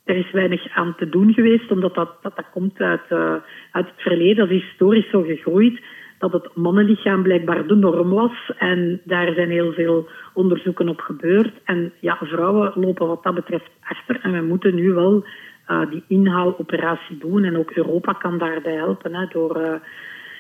er 0.04 0.16
is 0.16 0.32
weinig 0.32 0.70
aan 0.70 0.96
te 0.96 1.10
doen 1.10 1.34
geweest, 1.34 1.72
omdat 1.72 1.96
dat, 1.96 2.18
dat, 2.22 2.36
dat 2.36 2.50
komt 2.52 2.80
uit, 2.80 3.10
uh, 3.10 3.36
uit 3.72 3.86
het 3.86 4.02
verleden. 4.02 4.36
Dat 4.36 4.50
is 4.50 4.62
historisch 4.62 5.10
zo 5.10 5.22
gegroeid 5.22 5.82
dat 6.18 6.32
het 6.32 6.56
mannenlichaam 6.56 7.24
blijkbaar 7.24 7.68
de 7.68 7.76
norm 7.76 8.10
was. 8.10 8.52
En 8.58 9.02
daar 9.04 9.34
zijn 9.34 9.50
heel 9.50 9.74
veel 9.74 10.08
onderzoeken 10.34 10.90
op 10.90 11.00
gebeurd. 11.00 11.54
En 11.64 11.94
ja, 12.00 12.18
vrouwen 12.22 12.72
lopen 12.76 13.08
wat 13.08 13.24
dat 13.24 13.36
betreft 13.36 13.70
achter. 13.82 14.20
En 14.22 14.32
we 14.32 14.42
moeten 14.42 14.76
nu 14.76 14.94
wel 14.94 15.26
uh, 15.70 15.90
die 15.90 16.04
inhaaloperatie 16.08 17.18
doen. 17.18 17.44
En 17.44 17.58
ook 17.58 17.72
Europa 17.72 18.14
kan 18.14 18.38
daarbij 18.38 18.76
helpen 18.76 19.16
hè, 19.16 19.26
door 19.26 19.62
uh, 19.62 19.74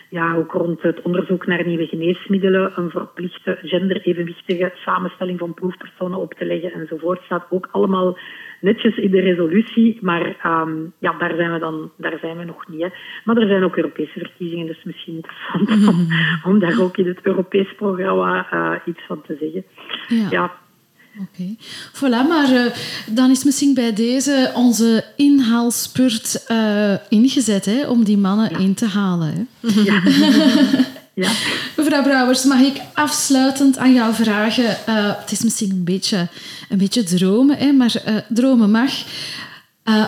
ja, 0.09 0.35
ook 0.35 0.51
rond 0.51 0.81
het 0.81 1.01
onderzoek 1.01 1.45
naar 1.45 1.65
nieuwe 1.65 1.85
geneesmiddelen 1.85 2.71
een 2.75 2.89
verplichte 2.89 3.57
genderevenwichtige 3.61 4.71
samenstelling 4.75 5.39
van 5.39 5.53
proefpersonen 5.53 6.19
op 6.19 6.33
te 6.33 6.45
leggen 6.45 6.71
enzovoort. 6.71 7.21
Staat 7.23 7.45
ook 7.49 7.67
allemaal 7.71 8.17
netjes 8.61 8.97
in 8.97 9.11
de 9.11 9.19
resolutie, 9.19 9.97
maar 10.01 10.25
um, 10.45 10.93
ja, 10.99 11.17
daar 11.17 11.35
zijn 11.35 11.53
we 11.53 11.59
dan 11.59 11.91
daar 11.97 12.17
zijn 12.21 12.37
we 12.37 12.43
nog 12.43 12.67
niet. 12.67 12.81
Hè. 12.81 12.87
Maar 13.23 13.37
er 13.37 13.47
zijn 13.47 13.63
ook 13.63 13.77
Europese 13.77 14.19
verkiezingen, 14.19 14.67
dus 14.67 14.83
misschien 14.83 15.15
interessant 15.15 15.87
om, 15.87 16.07
om 16.51 16.59
daar 16.59 16.81
ook 16.81 16.97
in 16.97 17.07
het 17.07 17.19
Europees 17.21 17.75
programma 17.75 18.47
uh, 18.53 18.71
iets 18.85 19.05
van 19.07 19.21
te 19.21 19.37
zeggen. 19.39 19.65
ja. 20.07 20.27
ja. 20.29 20.63
Oké. 21.19 21.27
Okay. 21.31 21.57
Voilà, 21.93 22.27
maar 22.27 22.51
uh, 22.51 22.65
dan 23.09 23.31
is 23.31 23.43
misschien 23.43 23.73
bij 23.73 23.93
deze 23.93 24.51
onze 24.53 25.05
inhaalspurt 25.15 26.43
uh, 26.51 26.93
ingezet 27.09 27.65
hè, 27.65 27.87
om 27.87 28.03
die 28.03 28.17
mannen 28.17 28.49
ja. 28.49 28.57
in 28.57 28.73
te 28.73 28.85
halen. 28.85 29.47
Hè? 29.59 29.81
Ja. 29.81 30.03
ja. 31.23 31.29
Mevrouw 31.77 32.03
Brouwers, 32.03 32.43
mag 32.43 32.59
ik 32.59 32.81
afsluitend 32.93 33.77
aan 33.77 33.93
jou 33.93 34.13
vragen? 34.13 34.77
Uh, 34.89 35.11
het 35.19 35.31
is 35.31 35.43
misschien 35.43 35.71
een 35.71 35.83
beetje, 35.83 36.27
een 36.69 36.77
beetje 36.77 37.03
dromen, 37.03 37.57
hè, 37.57 37.71
maar 37.71 38.23
dromen 38.29 38.71
mag. 38.71 38.91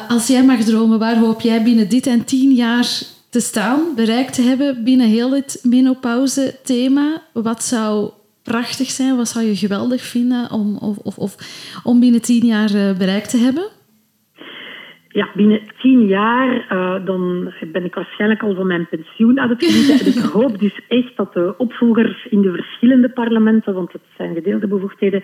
als 0.07 0.27
jij 0.27 0.43
mag 0.43 0.63
dromen, 0.63 0.99
waar 0.99 1.17
hoop 1.17 1.41
jij 1.41 1.63
binnen 1.63 1.89
dit 1.89 2.07
en 2.07 2.25
tien 2.25 2.51
jaar 2.51 2.87
te 3.29 3.39
staan, 3.39 3.79
bereikt 3.95 4.33
te 4.33 4.41
hebben 4.41 4.83
binnen 4.83 5.07
heel 5.07 5.31
het 5.31 5.59
menopauze-thema? 5.61 7.21
Wat 7.33 7.63
zou 7.63 8.09
prachtig 8.51 8.89
zijn? 8.89 9.15
Wat 9.15 9.27
zou 9.27 9.45
je 9.45 9.55
geweldig 9.55 10.01
vinden 10.01 10.51
om, 10.51 10.77
of, 10.77 10.97
of, 10.97 11.17
of 11.17 11.33
om 11.83 11.99
binnen 11.99 12.21
tien 12.21 12.45
jaar 12.45 12.71
uh, 12.75 12.97
bereikt 12.97 13.29
te 13.29 13.37
hebben? 13.37 13.67
Ja, 15.19 15.29
binnen 15.33 15.61
tien 15.81 16.05
jaar 16.05 16.67
uh, 16.71 17.05
dan 17.05 17.53
ben 17.71 17.85
ik 17.85 17.95
waarschijnlijk 17.95 18.43
al 18.43 18.55
van 18.55 18.67
mijn 18.67 18.87
pensioen 18.89 19.39
aan 19.39 19.49
het 19.49 19.65
genieten. 19.65 20.05
en 20.05 20.11
ik 20.11 20.31
hoop 20.39 20.59
dus 20.59 20.79
echt 20.87 21.15
dat 21.15 21.33
de 21.33 21.53
opvolgers 21.57 22.25
in 22.29 22.41
de 22.41 22.51
verschillende 22.51 23.09
parlementen, 23.09 23.73
want 23.73 23.91
het 23.91 24.01
zijn 24.17 24.33
gedeelde 24.33 24.67
bevoegdheden, 24.67 25.23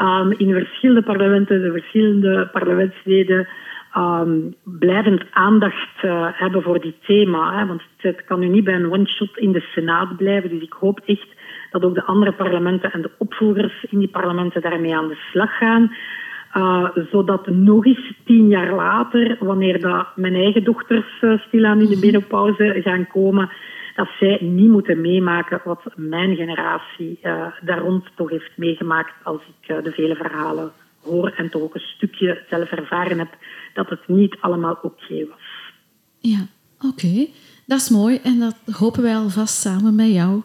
um, 0.00 0.32
in 0.36 0.46
de 0.46 0.54
verschillende 0.54 1.02
parlementen, 1.02 1.62
de 1.62 1.72
verschillende 1.72 2.48
parlementsleden 2.52 3.48
ehm, 3.92 4.38
blijvend 4.64 5.22
aandacht 5.30 6.02
uh, 6.04 6.26
hebben 6.32 6.62
voor 6.62 6.80
die 6.80 6.94
thema. 7.06 7.58
Hè, 7.58 7.66
want 7.66 7.82
het, 7.96 8.24
kan 8.24 8.40
nu 8.40 8.48
niet 8.48 8.64
bij 8.64 8.74
een 8.74 8.92
one-shot 8.92 9.38
in 9.38 9.52
de 9.52 9.60
Senaat 9.60 10.16
blijven. 10.16 10.50
Dus 10.50 10.62
ik 10.62 10.72
hoop 10.72 11.00
echt 11.06 11.28
dat 11.72 11.84
ook 11.84 11.94
de 11.94 12.04
andere 12.04 12.32
parlementen 12.32 12.92
en 12.92 13.02
de 13.02 13.10
opvolgers 13.18 13.84
in 13.90 13.98
die 13.98 14.08
parlementen 14.08 14.62
daarmee 14.62 14.96
aan 14.96 15.08
de 15.08 15.18
slag 15.30 15.56
gaan. 15.56 15.96
Uh, 16.56 16.88
zodat 17.10 17.46
nog 17.46 17.86
eens 17.86 18.12
tien 18.24 18.48
jaar 18.48 18.74
later, 18.74 19.36
wanneer 19.40 19.80
dat 19.80 20.06
mijn 20.16 20.34
eigen 20.34 20.64
dochters 20.64 21.20
uh, 21.20 21.38
stilaan 21.38 21.80
in 21.80 21.88
de 21.88 21.96
mhm. 21.96 22.06
menopauze 22.06 22.80
gaan 22.84 23.06
komen, 23.06 23.50
dat 23.96 24.08
zij 24.18 24.38
niet 24.40 24.68
moeten 24.68 25.00
meemaken 25.00 25.60
wat 25.64 25.82
mijn 25.96 26.36
generatie 26.36 27.18
uh, 27.22 27.46
daar 27.62 27.78
rond 27.78 28.04
toch 28.16 28.30
heeft 28.30 28.50
meegemaakt 28.56 29.12
als 29.22 29.40
ik 29.40 29.84
de 29.84 29.92
vele 29.92 30.14
verhalen 30.14 30.72
hoor 31.02 31.32
en 31.36 31.50
toch 31.50 31.62
ook 31.62 31.74
een 31.74 31.80
stukje 31.80 32.42
zelf 32.50 32.70
ervaren 32.70 33.18
heb 33.18 33.36
dat 33.74 33.88
het 33.88 34.08
niet 34.08 34.36
allemaal 34.40 34.78
oké 34.82 35.26
was. 35.28 35.72
Ja, 36.18 36.46
oké. 36.80 37.26
Dat 37.66 37.78
is 37.80 37.90
mooi 37.90 38.18
en 38.22 38.38
dat 38.38 38.76
hopen 38.76 39.02
wij 39.02 39.16
alvast 39.16 39.60
samen 39.60 39.94
met 39.94 40.12
jou 40.12 40.42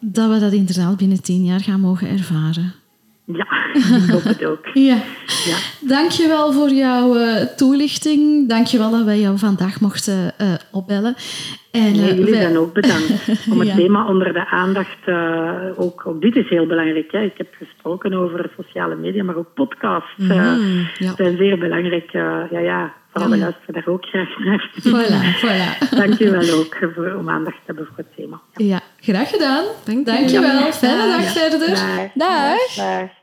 dat 0.00 0.30
we 0.30 0.38
dat 0.38 0.52
inderdaad 0.52 0.96
binnen 0.96 1.22
tien 1.22 1.44
jaar 1.44 1.60
gaan 1.60 1.80
mogen 1.80 2.08
ervaren. 2.08 2.74
Ja, 3.32 3.46
ik 4.04 4.10
hoop 4.10 4.22
het 4.22 4.44
ook. 4.44 4.66
ja. 4.74 5.02
ja. 5.44 5.56
Dankjewel 5.80 6.52
voor 6.52 6.70
jouw 6.70 7.16
uh, 7.16 7.42
toelichting. 7.42 8.48
Dankjewel 8.48 8.90
dat 8.90 9.04
wij 9.04 9.20
jou 9.20 9.38
vandaag 9.38 9.80
mochten 9.80 10.34
uh, 10.40 10.54
opbellen. 10.70 11.14
En, 11.70 11.92
nee, 11.92 12.14
jullie 12.14 12.34
zijn 12.34 12.58
ook 12.58 12.72
bedankt 12.72 13.28
om 13.52 13.60
het 13.60 13.76
thema 13.76 14.06
onder 14.06 14.32
de 14.32 14.46
aandacht... 14.46 14.98
Uh, 15.06 15.52
ook, 15.76 16.06
ook 16.06 16.20
dit 16.20 16.36
is 16.36 16.48
heel 16.48 16.66
belangrijk. 16.66 17.12
Hè. 17.12 17.20
Ik 17.20 17.36
heb 17.36 17.54
gesproken 17.58 18.14
over 18.14 18.50
sociale 18.56 18.96
media, 18.96 19.24
maar 19.24 19.36
ook 19.36 19.54
podcasts 19.54 20.16
mm, 20.16 20.88
ja. 20.98 21.14
zijn 21.16 21.36
zeer 21.36 21.58
belangrijk. 21.58 22.10
ja, 22.10 22.48
ja, 22.50 22.92
vooral 23.12 23.30
de 23.30 23.38
luisteren 23.38 23.74
daar 23.74 23.94
ook 23.94 24.04
graag 24.04 24.38
naar. 24.38 24.70
Voilà, 24.80 25.40
voilà. 25.40 25.88
Dankjewel 26.00 26.58
ook 26.58 26.76
voor, 26.94 27.14
om 27.18 27.28
aandacht 27.28 27.56
te 27.56 27.62
hebben 27.66 27.86
voor 27.86 27.96
het 27.96 28.16
thema. 28.16 28.40
Ja, 28.52 28.64
ja 28.66 28.80
graag 29.00 29.30
gedaan. 29.30 29.64
Dank 29.84 30.06
Dankjewel. 30.06 30.72
Fijne 30.72 31.16
dag 31.16 31.32
verder. 31.32 31.68
Dag. 31.68 32.12
dag. 32.14 32.74
dag. 32.76 33.17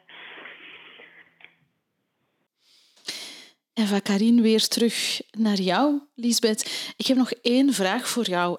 En 3.75 3.87
van 3.87 4.01
Karin 4.01 4.41
weer 4.41 4.67
terug 4.67 5.21
naar 5.31 5.61
jou, 5.61 6.01
Lisbeth. 6.13 6.93
Ik 6.95 7.05
heb 7.05 7.17
nog 7.17 7.31
één 7.31 7.73
vraag 7.73 8.07
voor 8.07 8.25
jou. 8.25 8.57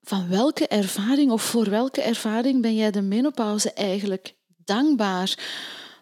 Van 0.00 0.28
welke 0.28 0.66
ervaring 0.66 1.30
of 1.30 1.42
voor 1.42 1.70
welke 1.70 2.02
ervaring 2.02 2.62
ben 2.62 2.74
jij 2.74 2.90
de 2.90 3.02
menopauze 3.02 3.72
eigenlijk 3.72 4.36
dankbaar? 4.46 5.38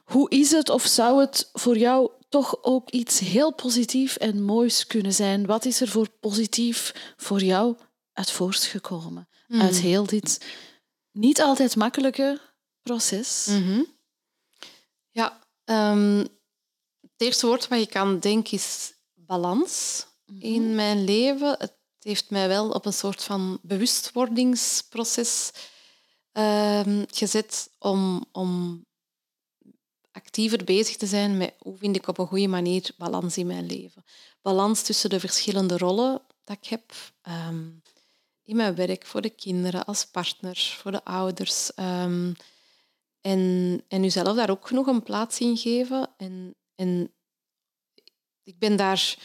Hoe 0.04 0.30
is 0.30 0.50
het 0.50 0.68
of 0.68 0.86
zou 0.86 1.20
het 1.20 1.50
voor 1.52 1.78
jou 1.78 2.10
toch 2.28 2.62
ook 2.64 2.90
iets 2.90 3.18
heel 3.18 3.54
positiefs 3.54 4.18
en 4.18 4.42
moois 4.42 4.86
kunnen 4.86 5.12
zijn? 5.12 5.46
Wat 5.46 5.64
is 5.64 5.80
er 5.80 5.88
voor 5.88 6.08
positief 6.20 7.14
voor 7.16 7.42
jou 7.42 7.76
uit 8.12 8.30
voortgekomen? 8.30 9.28
Mm. 9.46 9.60
Uit 9.60 9.76
heel 9.76 10.06
dit 10.06 10.46
niet 11.12 11.40
altijd 11.40 11.76
makkelijke 11.76 12.40
proces? 12.82 13.46
Mm 13.50 13.62
-hmm. 13.62 13.86
Ja, 15.10 15.38
um 15.64 16.26
het 17.22 17.30
eerste 17.30 17.46
woord 17.46 17.68
wat 17.68 17.78
je 17.78 17.86
kan 17.86 18.18
denken 18.18 18.52
is 18.52 18.92
balans 19.14 20.06
in 20.38 20.62
mhm. 20.62 20.74
mijn 20.74 21.04
leven. 21.04 21.54
Het 21.58 21.74
heeft 22.00 22.30
mij 22.30 22.48
wel 22.48 22.70
op 22.70 22.86
een 22.86 22.92
soort 22.92 23.22
van 23.22 23.58
bewustwordingsproces 23.62 25.52
uh, 26.32 26.80
gezet 27.10 27.70
om, 27.78 28.24
om 28.32 28.84
actiever 30.12 30.64
bezig 30.64 30.96
te 30.96 31.06
zijn 31.06 31.36
met 31.36 31.54
hoe 31.58 31.76
vind 31.76 31.96
ik 31.96 32.08
op 32.08 32.18
een 32.18 32.26
goede 32.26 32.48
manier 32.48 32.90
balans 32.96 33.36
in 33.36 33.46
mijn 33.46 33.66
leven. 33.66 34.04
Balans 34.40 34.82
tussen 34.82 35.10
de 35.10 35.20
verschillende 35.20 35.78
rollen 35.78 36.22
dat 36.44 36.56
ik 36.56 36.68
heb. 36.68 36.92
Ehm, 37.22 37.70
in 38.44 38.56
mijn 38.56 38.74
werk, 38.74 39.06
voor 39.06 39.20
de 39.20 39.30
kinderen, 39.30 39.84
als 39.84 40.06
partner, 40.06 40.76
voor 40.78 40.90
de 40.90 41.04
ouders. 41.04 41.70
Um, 41.76 42.36
en, 43.20 43.84
en 43.88 44.04
uzelf 44.04 44.36
daar 44.36 44.50
ook 44.50 44.70
nog 44.70 44.86
een 44.86 45.02
plaats 45.02 45.38
in 45.38 45.56
geven. 45.56 46.10
En 46.16 46.56
en 46.82 47.12
ik 48.42 48.58
ben 48.58 48.76
daar 48.76 49.16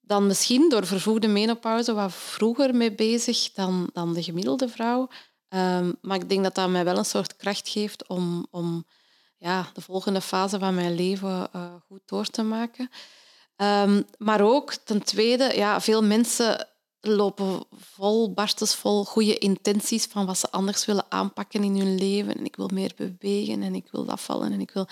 dan 0.00 0.26
misschien 0.26 0.68
door 0.68 0.86
vervoegde 0.86 1.28
menopauze 1.28 1.92
wat 1.92 2.12
vroeger 2.14 2.74
mee 2.74 2.94
bezig 2.94 3.52
dan, 3.52 3.90
dan 3.92 4.14
de 4.14 4.22
gemiddelde 4.22 4.68
vrouw. 4.68 5.08
Um, 5.48 5.96
maar 6.00 6.16
ik 6.16 6.28
denk 6.28 6.42
dat 6.42 6.54
dat 6.54 6.68
mij 6.68 6.84
wel 6.84 6.98
een 6.98 7.04
soort 7.04 7.36
kracht 7.36 7.68
geeft 7.68 8.08
om, 8.08 8.46
om 8.50 8.86
ja, 9.38 9.70
de 9.72 9.80
volgende 9.80 10.20
fase 10.20 10.58
van 10.58 10.74
mijn 10.74 10.94
leven 10.94 11.48
uh, 11.56 11.74
goed 11.86 12.00
door 12.04 12.26
te 12.26 12.42
maken. 12.42 12.90
Um, 13.56 14.04
maar 14.18 14.40
ook 14.40 14.74
ten 14.74 15.02
tweede, 15.02 15.52
ja, 15.56 15.80
veel 15.80 16.02
mensen 16.02 16.68
lopen 17.00 17.64
vol, 17.76 18.32
barstensvol 18.32 19.04
goede 19.04 19.38
intenties 19.38 20.04
van 20.04 20.26
wat 20.26 20.38
ze 20.38 20.50
anders 20.50 20.84
willen 20.84 21.06
aanpakken 21.08 21.64
in 21.64 21.76
hun 21.76 21.98
leven. 21.98 22.36
En 22.36 22.44
ik 22.44 22.56
wil 22.56 22.70
meer 22.72 22.92
bewegen 22.96 23.62
en 23.62 23.74
ik 23.74 23.88
wil 23.90 24.08
afvallen 24.08 24.52
en 24.52 24.60
ik 24.60 24.70
wil... 24.70 24.88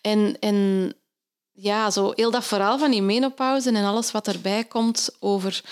En, 0.00 0.38
en 0.38 0.56
ja, 1.52 1.90
zo 1.90 2.12
heel 2.14 2.30
dat 2.30 2.44
verhaal 2.44 2.78
van 2.78 2.90
die 2.90 3.02
menopauze 3.02 3.70
en 3.70 3.84
alles 3.84 4.10
wat 4.10 4.26
erbij 4.28 4.64
komt 4.64 5.16
over 5.18 5.64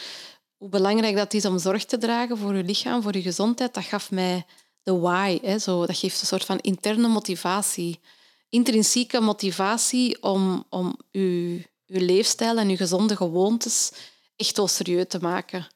hoe 0.57 0.69
belangrijk 0.69 1.17
dat 1.17 1.35
is 1.35 1.45
om 1.45 1.59
zorg 1.59 1.85
te 1.85 1.99
dragen 1.99 2.39
voor 2.39 2.57
je 2.57 2.65
lichaam, 2.65 3.03
voor 3.03 3.17
je 3.17 3.23
gezondheid, 3.23 3.75
dat 3.75 3.85
gaf 3.85 4.11
mij 4.11 4.47
de 4.83 4.99
why. 4.99 5.39
Hè, 5.43 5.59
zo. 5.59 5.87
Dat 5.87 5.97
geeft 5.97 6.21
een 6.21 6.27
soort 6.27 6.45
van 6.45 6.59
interne 6.59 7.09
motivatie. 7.09 8.01
Intrinsieke 8.49 9.21
motivatie 9.21 10.23
om, 10.23 10.65
om 10.69 10.97
je, 11.11 11.63
je 11.85 12.01
leefstijl 12.01 12.57
en 12.57 12.69
je 12.69 12.77
gezonde 12.77 13.17
gewoontes 13.17 13.93
echt 14.37 14.57
wel 14.57 14.69
serieus 14.69 15.05
te 15.09 15.19
maken. 15.21 15.67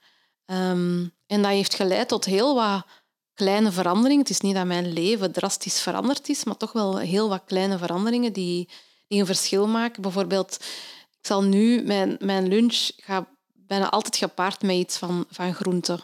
Um, 0.46 1.12
en 1.26 1.42
dat 1.42 1.50
heeft 1.50 1.74
geleid 1.74 2.08
tot 2.08 2.24
heel 2.24 2.54
wat 2.54 2.86
kleine 3.34 3.72
veranderingen. 3.72 4.20
Het 4.20 4.30
is 4.30 4.40
niet 4.40 4.54
dat 4.54 4.66
mijn 4.66 4.92
leven 4.92 5.32
drastisch 5.32 5.80
veranderd 5.80 6.28
is, 6.28 6.44
maar 6.44 6.56
toch 6.56 6.72
wel 6.72 6.98
heel 6.98 7.28
wat 7.28 7.42
kleine 7.46 7.78
veranderingen 7.78 8.32
die, 8.32 8.68
een 9.20 9.26
verschil 9.26 9.66
maken. 9.66 10.02
Bijvoorbeeld, 10.02 10.56
ik 11.20 11.26
zal 11.26 11.42
nu, 11.42 11.82
mijn, 11.82 12.16
mijn 12.20 12.48
lunch 12.48 12.90
gaat 12.96 13.26
bijna 13.52 13.90
altijd 13.90 14.16
gepaard 14.16 14.62
met 14.62 14.76
iets 14.76 14.98
van, 14.98 15.26
van 15.30 15.54
groenten. 15.54 16.00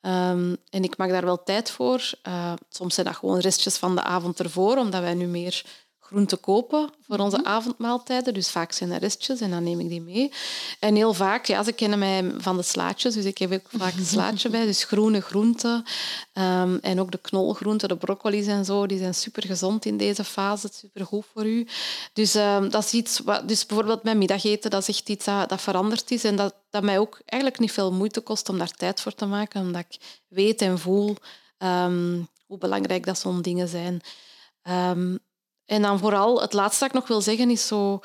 Um, 0.00 0.56
en 0.70 0.84
ik 0.84 0.96
maak 0.96 1.10
daar 1.10 1.24
wel 1.24 1.42
tijd 1.42 1.70
voor. 1.70 2.10
Uh, 2.28 2.52
soms 2.68 2.94
zijn 2.94 3.06
dat 3.06 3.16
gewoon 3.16 3.38
restjes 3.38 3.76
van 3.76 3.94
de 3.94 4.02
avond 4.02 4.40
ervoor, 4.40 4.76
omdat 4.76 5.00
wij 5.00 5.14
nu 5.14 5.26
meer 5.26 5.64
groenten 6.12 6.40
kopen 6.40 6.90
voor 7.00 7.18
onze 7.18 7.38
mhm. 7.38 7.46
avondmaaltijden. 7.46 8.34
Dus 8.34 8.50
vaak 8.50 8.72
zijn 8.72 8.90
er 8.90 8.98
restjes 8.98 9.40
en 9.40 9.50
dan 9.50 9.62
neem 9.62 9.80
ik 9.80 9.88
die 9.88 10.00
mee. 10.00 10.32
En 10.80 10.94
heel 10.94 11.14
vaak, 11.14 11.46
ja, 11.46 11.62
ze 11.62 11.72
kennen 11.72 11.98
mij 11.98 12.32
van 12.38 12.56
de 12.56 12.62
slaatjes, 12.62 13.14
dus 13.14 13.24
ik 13.24 13.38
heb 13.38 13.52
ook 13.52 13.80
vaak 13.80 13.94
een 13.96 14.04
slaatje 14.04 14.48
bij. 14.56 14.64
Dus 14.64 14.84
groene 14.84 15.20
groenten 15.20 15.84
um, 16.34 16.78
en 16.78 17.00
ook 17.00 17.10
de 17.10 17.18
knolgroenten, 17.18 17.88
de 17.88 17.96
broccoli's 17.96 18.46
en 18.46 18.64
zo, 18.64 18.86
die 18.86 18.98
zijn 18.98 19.14
super 19.14 19.42
gezond 19.42 19.84
in 19.84 19.96
deze 19.96 20.24
fase, 20.24 20.68
super 20.72 21.06
goed 21.06 21.24
voor 21.32 21.46
u. 21.46 21.66
Dus 22.12 22.34
um, 22.34 22.70
dat 22.70 22.84
is 22.84 22.92
iets, 22.92 23.18
wat, 23.18 23.48
dus 23.48 23.66
bijvoorbeeld 23.66 24.02
mijn 24.02 24.18
middageten, 24.18 24.70
dat 24.70 24.82
is 24.82 24.88
echt 24.88 25.08
iets 25.08 25.24
dat, 25.24 25.48
dat 25.48 25.60
veranderd 25.60 26.10
is 26.10 26.24
en 26.24 26.36
dat, 26.36 26.54
dat 26.70 26.82
mij 26.82 26.98
ook 26.98 27.20
eigenlijk 27.24 27.60
niet 27.60 27.72
veel 27.72 27.92
moeite 27.92 28.20
kost 28.20 28.48
om 28.48 28.58
daar 28.58 28.72
tijd 28.72 29.00
voor 29.00 29.14
te 29.14 29.26
maken, 29.26 29.60
omdat 29.60 29.84
ik 29.88 29.98
weet 30.28 30.62
en 30.62 30.78
voel 30.78 31.16
um, 31.58 32.28
hoe 32.46 32.58
belangrijk 32.58 33.06
dat 33.06 33.18
zo'n 33.18 33.42
dingen 33.42 33.68
zijn. 33.68 34.00
Um, 34.62 35.18
en 35.72 35.82
dan 35.82 35.98
vooral, 35.98 36.40
het 36.40 36.52
laatste 36.52 36.78
dat 36.78 36.88
ik 36.88 37.00
nog 37.00 37.08
wil 37.08 37.20
zeggen, 37.20 37.50
is 37.50 37.66
zo... 37.66 38.00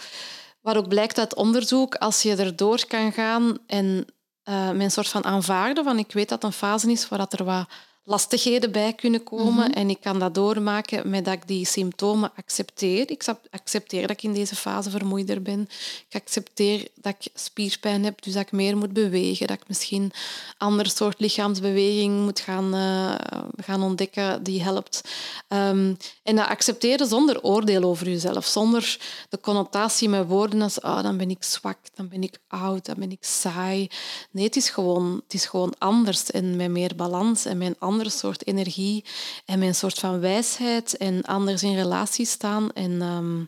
Wat 0.61 0.75
ook 0.75 0.87
blijkt 0.87 1.19
uit 1.19 1.35
onderzoek, 1.35 1.95
als 1.95 2.21
je 2.21 2.35
erdoor 2.35 2.85
kan 2.87 3.11
gaan 3.11 3.57
en 3.67 4.05
uh, 4.49 4.71
met 4.71 4.81
een 4.81 4.91
soort 4.91 5.07
van 5.07 5.23
aanvaarden 5.23 5.83
van 5.83 5.97
ik 5.99 6.11
weet 6.11 6.29
dat 6.29 6.43
een 6.43 6.51
fase 6.51 6.91
is 6.91 7.07
waar 7.07 7.27
er 7.29 7.43
wat 7.43 7.67
lastigheden 8.07 8.71
bij 8.71 8.93
kunnen 8.93 9.23
komen. 9.23 9.69
Mhm. 9.69 9.71
En 9.71 9.89
ik 9.89 10.01
kan 10.01 10.19
dat 10.19 10.35
doormaken 10.35 11.09
met 11.09 11.25
dat 11.25 11.33
ik 11.33 11.47
die 11.47 11.65
symptomen 11.65 12.31
accepteer. 12.35 13.11
Ik 13.11 13.23
accepteer 13.49 14.01
dat 14.01 14.09
ik 14.09 14.23
in 14.23 14.33
deze 14.33 14.55
fase 14.55 14.89
vermoeider 14.89 15.41
ben. 15.41 15.69
Ik 16.09 16.21
accepteer 16.21 16.87
dat 16.95 17.15
ik 17.19 17.31
spierpijn 17.33 18.03
heb, 18.03 18.21
dus 18.21 18.33
dat 18.33 18.41
ik 18.41 18.51
meer 18.51 18.77
moet 18.77 18.93
bewegen. 18.93 19.47
Dat 19.47 19.57
ik 19.61 19.67
misschien 19.67 20.01
een 20.01 20.11
ander 20.57 20.89
soort 20.89 21.19
lichaamsbeweging 21.19 22.23
moet 22.23 22.39
gaan, 22.39 22.75
uh, 22.75 23.15
gaan 23.57 23.83
ontdekken 23.83 24.43
die 24.43 24.63
helpt. 24.63 25.01
Um, 25.49 25.97
en 26.23 26.35
dat 26.35 26.47
accepteren 26.47 27.07
zonder 27.07 27.41
oordeel 27.41 27.83
over 27.83 28.09
jezelf. 28.09 28.45
Zonder 28.45 28.99
de 29.29 29.39
connotatie 29.39 30.09
met 30.09 30.27
woorden 30.27 30.61
als 30.61 30.79
oh, 30.79 31.03
dan 31.03 31.17
ben 31.17 31.29
ik 31.29 31.43
zwak, 31.43 31.77
dan 31.95 32.07
ben 32.07 32.23
ik 32.23 32.39
oud, 32.47 32.85
dan 32.85 32.95
ben 32.97 33.11
ik 33.11 33.23
saai. 33.23 33.87
Nee, 34.31 34.45
het 34.45 34.55
is 34.55 34.69
gewoon, 34.69 35.21
het 35.23 35.33
is 35.33 35.45
gewoon 35.45 35.73
anders 35.77 36.31
en 36.31 36.55
met 36.55 36.69
meer 36.69 36.95
balans 36.95 37.45
en 37.45 37.57
met 37.57 37.67
een 37.67 37.75
andere 37.97 38.17
soort 38.17 38.47
energie 38.47 39.05
en 39.45 39.59
met 39.59 39.67
een 39.67 39.75
soort 39.75 39.99
van 39.99 40.19
wijsheid 40.19 40.97
en 40.97 41.23
anders 41.23 41.63
in 41.63 41.75
relatie 41.75 42.25
staan. 42.25 42.71
En 42.71 43.01
ehm, 43.01 43.45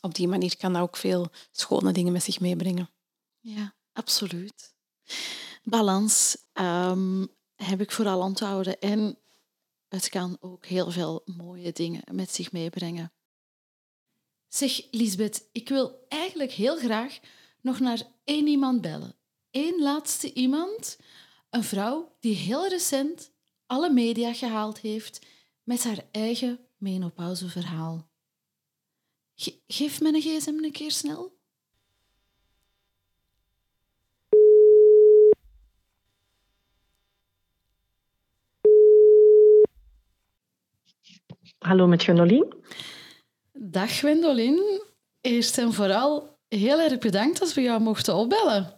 op 0.00 0.14
die 0.14 0.28
manier 0.28 0.56
kan 0.56 0.72
dat 0.72 0.82
ook 0.82 0.96
veel 0.96 1.28
schone 1.50 1.92
dingen 1.92 2.12
met 2.12 2.22
zich 2.22 2.40
meebrengen. 2.40 2.90
Ja, 3.40 3.74
absoluut. 3.92 4.74
Balans 5.62 6.36
um, 6.54 7.28
heb 7.56 7.80
ik 7.80 7.92
vooral 7.92 8.20
onthouden. 8.20 8.80
En 8.80 9.18
het 9.88 10.08
kan 10.08 10.36
ook 10.40 10.66
heel 10.66 10.90
veel 10.90 11.22
mooie 11.24 11.72
dingen 11.72 12.02
met 12.12 12.34
zich 12.34 12.52
meebrengen. 12.52 13.12
Zeg, 14.48 14.80
Lisbeth, 14.90 15.48
ik 15.52 15.68
wil 15.68 16.04
eigenlijk 16.08 16.52
heel 16.52 16.76
graag 16.76 17.18
nog 17.60 17.80
naar 17.80 18.02
één 18.24 18.46
iemand 18.46 18.80
bellen. 18.80 19.14
Eén 19.50 19.82
laatste 19.82 20.32
iemand. 20.32 20.96
Een 21.50 21.64
vrouw 21.64 22.16
die 22.20 22.34
heel 22.34 22.68
recent 22.68 23.30
alle 23.66 23.90
media 23.90 24.32
gehaald 24.32 24.78
heeft 24.78 25.26
met 25.62 25.84
haar 25.84 26.04
eigen 26.10 26.60
menopauzeverhaal. 26.76 28.08
Ge 29.34 29.60
geef 29.66 30.00
me 30.00 30.08
een 30.08 30.20
gsm 30.20 30.64
een 30.64 30.72
keer 30.72 30.90
snel. 30.90 31.34
Hallo 41.58 41.86
met 41.86 42.02
Gwendolien. 42.02 42.54
Dag 43.52 43.90
Gwendolien. 43.90 44.82
Eerst 45.20 45.58
en 45.58 45.72
vooral 45.72 46.35
heel 46.48 46.80
erg 46.80 46.98
bedankt 46.98 47.38
dat 47.38 47.54
we 47.54 47.60
jou 47.60 47.80
mochten 47.80 48.14
opbellen. 48.14 48.72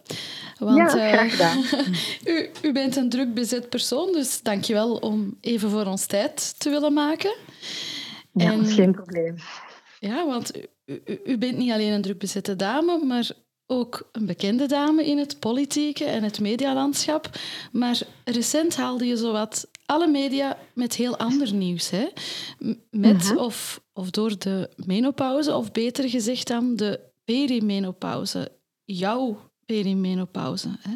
Want, 0.57 0.77
ja, 0.77 0.87
graag 0.87 1.13
eh, 1.13 1.31
gedaan. 1.31 1.63
u, 2.35 2.49
u 2.61 2.71
bent 2.71 2.95
een 2.95 3.09
druk 3.09 3.33
bezet 3.33 3.69
persoon, 3.69 4.11
dus 4.11 4.41
dankjewel 4.41 4.95
om 4.95 5.37
even 5.41 5.69
voor 5.69 5.85
ons 5.85 6.05
tijd 6.05 6.59
te 6.59 6.69
willen 6.69 6.93
maken. 6.93 7.35
Ja, 8.31 8.51
en, 8.51 8.65
geen 8.65 8.91
probleem. 8.91 9.35
Ja, 9.99 10.25
want 10.25 10.57
u, 10.85 11.01
u, 11.05 11.19
u, 11.25 11.37
bent 11.37 11.57
niet 11.57 11.71
alleen 11.71 11.91
een 11.91 12.01
druk 12.01 12.19
bezette 12.19 12.55
dame, 12.55 13.05
maar 13.05 13.31
ook 13.67 14.09
een 14.11 14.25
bekende 14.25 14.65
dame 14.65 15.05
in 15.05 15.17
het 15.17 15.39
politieke 15.39 16.05
en 16.05 16.23
het 16.23 16.39
medialandschap. 16.39 17.29
Maar 17.71 18.01
recent 18.23 18.75
haalde 18.75 19.05
je 19.05 19.17
zowat 19.17 19.67
alle 19.85 20.07
media 20.07 20.57
met 20.73 20.95
heel 20.95 21.17
ander 21.17 21.53
nieuws. 21.53 21.89
Hè? 21.89 22.07
Met 22.91 23.23
mhm. 23.23 23.37
of, 23.37 23.81
of 23.93 24.09
door 24.09 24.39
de 24.39 24.69
menopauze, 24.75 25.55
of 25.55 25.71
beter 25.71 26.09
gezegd 26.09 26.47
dan 26.47 26.75
de 26.75 27.08
perimenopauze. 27.29 28.51
Jouw 28.83 29.37
perimenopauze. 29.65 30.69
Hè? 30.79 30.95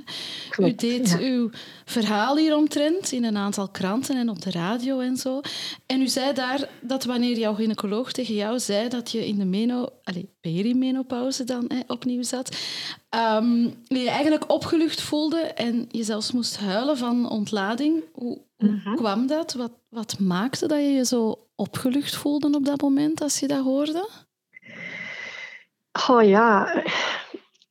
u 0.65 0.75
deed 0.75 1.17
uw 1.19 1.49
verhaal 1.85 2.37
hieromtrent 2.37 3.11
in 3.11 3.23
een 3.23 3.37
aantal 3.37 3.69
kranten 3.69 4.17
en 4.17 4.29
op 4.29 4.41
de 4.41 4.51
radio 4.51 4.99
en 4.99 5.17
zo. 5.17 5.41
En 5.85 6.01
u 6.01 6.07
zei 6.07 6.33
daar 6.33 6.69
dat 6.81 7.03
wanneer 7.03 7.37
jouw 7.37 7.53
gynaecoloog 7.53 8.11
tegen 8.11 8.35
jou 8.35 8.59
zei 8.59 8.89
dat 8.89 9.11
je 9.11 9.27
in 9.27 9.37
de 9.37 9.45
meno, 9.45 9.87
allez, 10.03 10.23
perimenopauze 10.41 11.43
dan 11.43 11.65
hè, 11.67 11.79
opnieuw 11.87 12.23
zat, 12.23 12.57
um, 13.39 13.73
je 13.87 14.09
eigenlijk 14.09 14.51
opgelucht 14.51 15.01
voelde 15.01 15.39
en 15.39 15.87
je 15.91 16.03
zelfs 16.03 16.31
moest 16.31 16.57
huilen 16.57 16.97
van 16.97 17.29
ontlading. 17.29 18.03
Hoe, 18.13 18.41
kwam 18.95 19.27
dat? 19.27 19.53
Wat, 19.53 19.71
wat 19.89 20.19
maakte 20.19 20.67
dat 20.67 20.79
je 20.79 20.91
je 20.91 21.05
zo 21.05 21.47
opgelucht 21.55 22.15
voelde 22.15 22.55
op 22.55 22.65
dat 22.65 22.81
moment 22.81 23.21
als 23.21 23.39
je 23.39 23.47
dat 23.47 23.63
hoorde? 23.63 24.09
Oh 26.09 26.23
ja, 26.23 26.83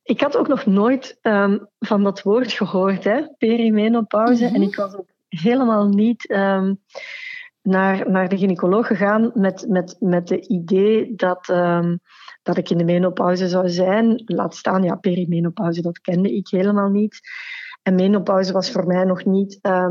ik 0.03 0.21
had 0.21 0.37
ook 0.37 0.47
nog 0.47 0.65
nooit 0.65 1.17
ehm, 1.21 1.57
van 1.79 2.03
dat 2.03 2.21
woord 2.21 2.51
gehoord, 2.51 3.03
hè, 3.03 3.27
perimenopauze. 3.37 4.45
En 4.45 4.51
mhm. 4.51 4.61
ik 4.61 4.75
was 4.75 4.95
ook 4.95 5.09
helemaal 5.27 5.87
niet 5.87 6.29
um, 6.31 6.79
naar, 7.61 8.09
naar 8.09 8.29
de 8.29 8.37
gynaecoloog 8.37 8.87
gegaan 8.87 9.31
met, 9.33 9.65
met, 9.67 9.95
met 9.99 10.27
de 10.27 10.47
idee 10.47 11.15
dat, 11.15 11.49
um, 11.49 11.99
dat 12.41 12.57
ik 12.57 12.69
in 12.69 12.77
de 12.77 12.83
menopauze 12.83 13.47
zou 13.47 13.69
zijn. 13.69 14.21
Laat 14.25 14.55
staan, 14.55 14.83
ja, 14.83 14.95
perimenopauze, 14.95 15.81
dat 15.81 15.99
kende 15.99 16.35
ik 16.35 16.47
helemaal 16.47 16.89
niet. 16.89 17.19
En 17.81 17.95
menopauze 17.95 18.53
was 18.53 18.71
voor 18.71 18.87
mij 18.87 19.03
nog 19.03 19.25
niet 19.25 19.59
uh, 19.61 19.87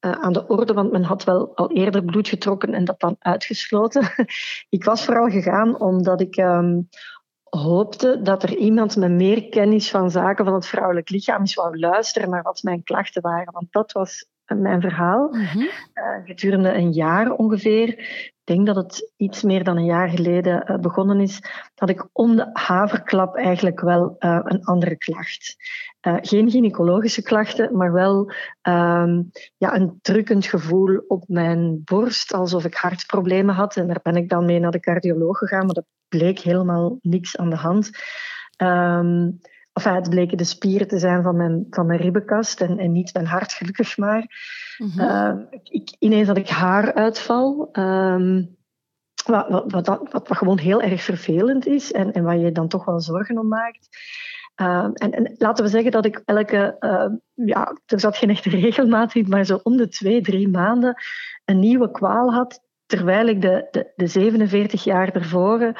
aan 0.00 0.32
de 0.32 0.46
orde, 0.46 0.72
want 0.72 0.92
men 0.92 1.02
had 1.02 1.24
wel 1.24 1.56
al 1.56 1.70
eerder 1.70 2.04
bloed 2.04 2.28
getrokken 2.28 2.74
en 2.74 2.84
dat 2.84 3.00
dan 3.00 3.16
uitgesloten. 3.18 4.02
ik 4.68 4.84
was 4.84 5.04
vooral 5.04 5.28
gegaan 5.28 5.80
omdat 5.80 6.20
ik 6.20 6.36
hoopte 7.48 8.22
dat 8.22 8.42
er 8.42 8.56
iemand 8.56 8.96
met 8.96 9.10
meer 9.10 9.48
kennis 9.48 9.90
van 9.90 10.10
zaken 10.10 10.44
van 10.44 10.54
het 10.54 10.66
vrouwelijk 10.66 11.10
lichaam 11.10 11.40
eens 11.40 11.54
wou 11.54 11.78
luisteren 11.78 12.30
naar 12.30 12.42
wat 12.42 12.62
mijn 12.62 12.82
klachten 12.82 13.22
waren. 13.22 13.52
Want 13.52 13.72
dat 13.72 13.92
was 13.92 14.26
mijn 14.44 14.80
verhaal. 14.80 15.28
Mm 15.32 15.68
gedurende 16.24 16.72
een 16.72 16.92
jaar 16.92 17.32
ongeveer, 17.32 17.88
ik 17.88 18.32
denk 18.44 18.66
dat 18.66 18.76
het 18.76 19.12
iets 19.16 19.42
meer 19.42 19.64
dan 19.64 19.76
een 19.76 19.84
jaar 19.84 20.08
geleden 20.08 20.70
uh, 20.70 20.78
begonnen 20.78 21.20
is, 21.20 21.40
had 21.74 21.88
ik 21.88 22.08
om 22.12 22.36
de 22.36 22.50
haverklap 22.52 23.36
eigenlijk 23.36 23.80
wel 23.80 24.16
uh, 24.18 24.40
een 24.42 24.64
andere 24.64 24.96
klacht. 24.96 25.56
Geen 26.20 26.50
gynaecologische 26.50 27.22
klachten, 27.22 27.76
maar 27.76 27.92
wel 27.92 28.32
ehm, 28.62 29.22
ja, 29.56 29.74
een 29.74 29.98
drukkend 30.02 30.46
gevoel 30.46 31.04
op 31.08 31.24
mijn 31.28 31.82
borst, 31.84 32.32
alsof 32.32 32.64
ik 32.64 32.74
hartproblemen 32.74 33.54
had. 33.54 33.76
En 33.76 33.86
daar 33.86 34.00
ben 34.02 34.16
ik 34.16 34.28
dan 34.28 34.44
mee 34.44 34.58
naar 34.58 34.70
de 34.70 34.80
cardioloog 34.80 35.38
gegaan, 35.38 35.66
maar 35.66 35.74
dat 35.74 35.86
bleek 36.08 36.38
helemaal 36.38 36.98
niks 37.02 37.36
aan 37.36 37.50
de 37.50 37.56
hand. 37.56 37.90
Um, 38.62 39.40
enfin, 39.72 39.94
het 39.94 40.10
bleken 40.10 40.36
de 40.36 40.44
spieren 40.44 40.88
te 40.88 40.98
zijn 40.98 41.22
van 41.22 41.36
mijn, 41.36 41.66
van 41.70 41.86
mijn 41.86 42.00
ribbenkast 42.00 42.60
en, 42.60 42.78
en 42.78 42.92
niet 42.92 43.14
mijn 43.14 43.26
hart, 43.26 43.52
gelukkig 43.52 43.96
maar. 43.96 44.26
Mm 44.78 45.48
ik, 45.62 45.96
ineens 45.98 46.28
had 46.28 46.36
ik 46.36 46.48
haaruitval. 46.48 47.68
Um, 47.72 48.56
wat, 49.26 49.48
wat, 49.48 49.72
wat, 49.72 49.86
wat, 49.86 50.08
wat, 50.12 50.36
gewoon 50.36 50.58
heel 50.58 50.82
erg 50.82 51.02
vervelend 51.02 51.66
is 51.66 51.92
en, 51.92 52.12
en 52.12 52.22
waar 52.22 52.38
je 52.38 52.52
dan 52.52 52.68
toch 52.68 52.84
wel 52.84 53.00
zorgen 53.00 53.38
om 53.38 53.48
maakt. 53.48 53.88
Uh, 54.60 54.88
en, 54.92 55.10
en, 55.10 55.34
laten 55.38 55.64
we 55.64 55.70
zeggen 55.70 55.90
dat 55.90 56.04
ik 56.04 56.22
elke, 56.24 56.76
uh, 56.80 57.46
ja, 57.46 57.76
er 57.86 58.00
zat 58.00 58.16
geen 58.16 58.30
echte 58.30 58.50
regelmaat 58.60 59.14
in, 59.14 59.28
maar 59.28 59.44
zo 59.44 59.60
om 59.62 59.76
de 59.76 59.88
twee, 59.88 60.20
drie 60.20 60.48
maanden 60.48 60.94
een 61.44 61.58
nieuwe 61.58 61.90
kwaal 61.90 62.32
had 62.32 62.60
terwijl 62.86 63.26
ik 63.26 63.40
de, 63.40 63.68
de, 63.70 63.92
de 63.96 64.06
47 64.06 64.84
jaar 64.84 65.08
ervoor 65.12 65.72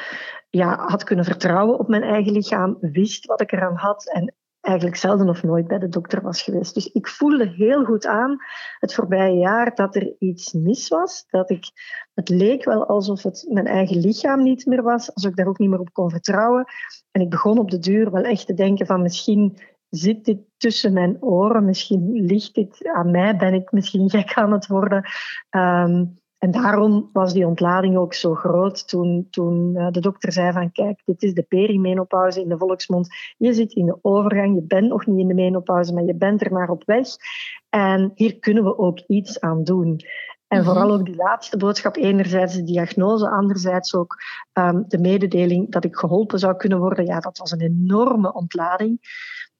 ja, 0.49 0.87
had 0.87 1.03
kunnen 1.03 1.25
vertrouwen 1.25 1.79
op 1.79 1.87
mijn 1.87 2.03
eigen 2.03 2.31
lichaam, 2.31 2.77
wist 2.79 3.25
wat 3.25 3.41
ik 3.41 3.51
eraan 3.51 3.75
had 3.75 4.11
en 4.13 4.33
eigenlijk 4.67 4.97
zelden 4.97 5.29
of 5.29 5.43
nooit 5.43 5.67
bij 5.67 5.79
de 5.79 5.89
dokter 5.89 6.21
was 6.21 6.41
geweest. 6.41 6.73
Dus 6.73 6.91
ik 6.91 7.07
voelde 7.07 7.47
heel 7.47 7.83
goed 7.83 8.05
aan 8.05 8.37
het 8.79 8.93
voorbije 8.93 9.37
jaar 9.37 9.75
dat 9.75 9.95
er 9.95 10.15
iets 10.19 10.53
mis 10.53 10.87
was. 10.87 11.25
Dat 11.29 11.49
ik, 11.49 11.65
het 12.13 12.29
leek 12.29 12.63
wel 12.63 12.87
alsof 12.87 13.23
het 13.23 13.45
mijn 13.49 13.67
eigen 13.67 13.97
lichaam 13.97 14.43
niet 14.43 14.65
meer 14.65 14.83
was, 14.83 15.13
alsof 15.13 15.31
ik 15.31 15.37
daar 15.37 15.47
ook 15.47 15.59
niet 15.59 15.69
meer 15.69 15.79
op 15.79 15.93
kon 15.93 16.09
vertrouwen. 16.09 16.65
En 17.11 17.21
ik 17.21 17.29
begon 17.29 17.57
op 17.57 17.71
de 17.71 17.79
duur 17.79 18.11
wel 18.11 18.23
echt 18.23 18.45
te 18.45 18.53
denken 18.53 18.85
van 18.85 19.01
misschien 19.01 19.57
zit 19.89 20.25
dit 20.25 20.39
tussen 20.57 20.93
mijn 20.93 21.21
oren, 21.21 21.65
misschien 21.65 22.25
ligt 22.25 22.55
dit 22.55 22.87
aan 22.87 23.11
mij, 23.11 23.37
ben 23.37 23.53
ik 23.53 23.71
misschien 23.71 24.09
gek 24.09 24.33
aan 24.33 24.51
het 24.51 24.67
worden. 24.67 25.05
Um, 25.49 26.19
en 26.37 26.51
daarom 26.51 27.09
was 27.13 27.33
die 27.33 27.47
ontlading 27.47 27.97
ook 27.97 28.13
zo 28.13 28.35
groot 28.35 28.87
toen, 28.87 29.27
toen 29.29 29.75
eh, 29.75 29.87
de 29.91 29.99
dokter 29.99 30.31
zei 30.31 30.51
van 30.51 30.71
kijk, 30.71 31.01
dit 31.05 31.23
is 31.23 31.33
de 31.33 31.43
perimenopauze 31.43 32.41
in 32.41 32.49
de 32.49 32.57
volksmond. 32.57 33.07
Je 33.37 33.53
zit 33.53 33.73
in 33.73 33.85
de 33.85 33.97
overgang, 34.01 34.55
je 34.55 34.61
bent 34.61 34.87
nog 34.87 35.05
niet 35.05 35.19
in 35.19 35.27
de 35.27 35.33
menopauze, 35.33 35.93
maar 35.93 36.03
je 36.03 36.15
bent 36.15 36.41
er 36.41 36.51
maar 36.51 36.69
op 36.69 36.83
weg. 36.85 37.07
En 37.69 38.11
hier 38.15 38.39
kunnen 38.39 38.63
we 38.63 38.77
ook 38.77 38.99
iets 39.07 39.39
aan 39.39 39.63
doen. 39.63 39.99
En 40.47 40.57
mhm. 40.61 40.67
vooral 40.67 40.91
ook 40.91 41.05
die 41.05 41.15
laatste 41.15 41.57
boodschap, 41.57 41.95
enerzijds 41.95 42.55
de 42.55 42.63
diagnose, 42.63 43.29
anderzijds 43.29 43.95
ook 43.95 44.15
um, 44.53 44.85
de 44.87 44.97
mededeling 44.97 45.71
dat 45.71 45.83
ik 45.83 45.95
geholpen 45.95 46.39
zou 46.39 46.55
kunnen 46.55 46.79
worden. 46.79 47.05
Ja, 47.05 47.19
dat 47.19 47.37
was 47.37 47.51
een 47.51 47.61
enorme 47.61 48.33
ontlading. 48.33 48.99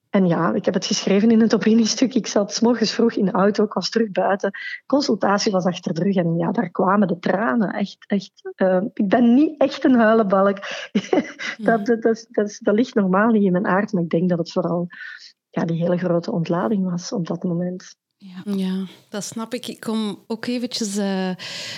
En 0.09 0.27
ja, 0.27 0.53
ik 0.53 0.65
heb 0.65 0.73
het 0.73 0.85
geschreven 0.85 1.31
in 1.31 1.41
het 1.41 1.55
opiniestuk. 1.55 2.13
Ik 2.13 2.27
zat 2.27 2.53
s 2.53 2.59
morgens 2.59 2.91
vroeg 2.91 3.13
in 3.13 3.25
de 3.25 3.31
auto, 3.31 3.63
ik 3.63 3.73
was 3.73 3.89
terug 3.89 4.11
buiten. 4.11 4.51
Consultatie 4.85 5.51
was 5.51 5.65
achter 5.65 5.93
de 5.93 6.03
rug 6.03 6.15
en 6.15 6.37
ja, 6.37 6.51
daar 6.51 6.69
kwamen 6.69 7.07
de 7.07 7.19
tranen. 7.19 7.73
Echt, 7.73 7.97
echt. 8.07 8.31
Uh, 8.55 8.81
ik 8.93 9.07
ben 9.07 9.33
niet 9.33 9.59
echt 9.59 9.83
een 9.83 9.95
huilenbalk. 9.95 10.57
dat, 11.57 11.85
dat, 11.85 12.01
dat, 12.01 12.27
dat, 12.29 12.57
dat 12.61 12.75
ligt 12.75 12.95
normaal 12.95 13.31
niet 13.31 13.43
in 13.43 13.51
mijn 13.51 13.67
aard, 13.67 13.91
maar 13.91 14.03
ik 14.03 14.09
denk 14.09 14.29
dat 14.29 14.37
het 14.37 14.51
vooral 14.51 14.87
ja, 15.49 15.65
die 15.65 15.81
hele 15.81 15.97
grote 15.97 16.31
ontlading 16.31 16.89
was 16.89 17.11
op 17.11 17.27
dat 17.27 17.43
moment. 17.43 17.95
Ja. 18.19 18.53
ja, 18.55 18.85
dat 19.09 19.23
snap 19.23 19.53
ik. 19.53 19.67
Ik 19.67 19.79
kom 19.79 20.19
ook 20.27 20.45
eventjes 20.45 20.97
uh, 20.97 21.29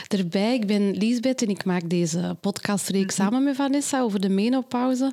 erbij. 0.08 0.54
Ik 0.54 0.68
ben 0.68 0.92
Liesbeth 0.92 1.42
en 1.42 1.50
ik 1.50 1.66
maak 1.66 1.90
deze 1.90 2.38
podcastreeks 2.42 3.18
mhm. 3.18 3.24
samen 3.24 3.44
met 3.44 3.56
Vanessa 3.56 4.02
over 4.02 4.20
de 4.20 4.30
menopauze. 4.30 5.12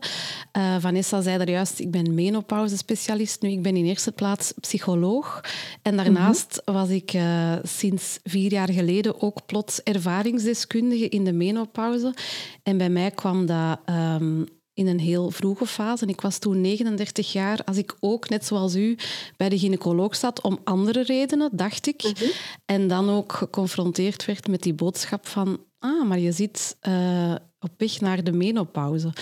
Uh, 0.56 0.76
Vanessa 0.78 1.20
zei 1.20 1.38
er 1.38 1.50
juist, 1.50 1.78
ik 1.78 1.90
ben 1.90 2.14
menopauze-specialist. 2.14 3.42
Nu, 3.42 3.50
ik 3.50 3.62
ben 3.62 3.76
in 3.76 3.84
eerste 3.84 4.12
plaats 4.12 4.52
psycholoog. 4.60 5.40
En 5.82 5.96
daarnaast 5.96 6.62
mhm. 6.64 6.76
was 6.76 6.88
ik 6.88 7.12
uh, 7.12 7.52
sinds 7.62 8.18
vier 8.24 8.52
jaar 8.52 8.72
geleden 8.72 9.22
ook 9.22 9.46
plots 9.46 9.82
ervaringsdeskundige 9.82 11.08
in 11.08 11.24
de 11.24 11.32
menopauze. 11.32 12.14
En 12.62 12.78
bij 12.78 12.90
mij 12.90 13.10
kwam 13.10 13.46
dat 13.46 13.78
um, 13.86 14.46
in 14.76 14.86
een 14.86 15.00
heel 15.00 15.30
vroege 15.30 15.66
fase. 15.66 16.06
ik 16.06 16.20
was 16.20 16.38
toen 16.38 16.60
39 16.60 17.32
jaar, 17.32 17.60
als 17.64 17.76
ik 17.76 17.96
ook, 18.00 18.28
net 18.28 18.46
zoals 18.46 18.74
u, 18.74 18.96
bij 19.36 19.48
de 19.48 19.58
gynaecoloog 19.58 20.16
zat 20.16 20.40
om 20.40 20.58
andere 20.64 21.02
redenen, 21.02 21.50
dacht 21.52 21.86
ik. 21.86 22.02
Mhm. 22.02 22.24
En 22.64 22.88
dan 22.88 23.10
ook 23.10 23.32
geconfronteerd 23.32 24.24
werd 24.24 24.48
met 24.48 24.62
die 24.62 24.74
boodschap 24.74 25.26
van 25.26 25.60
ah, 25.78 26.08
maar 26.08 26.18
je 26.18 26.32
zit 26.32 26.76
uh, 26.88 27.34
op 27.60 27.70
weg 27.76 28.00
naar 28.00 28.24
de 28.24 28.32
menopauze. 28.32 29.12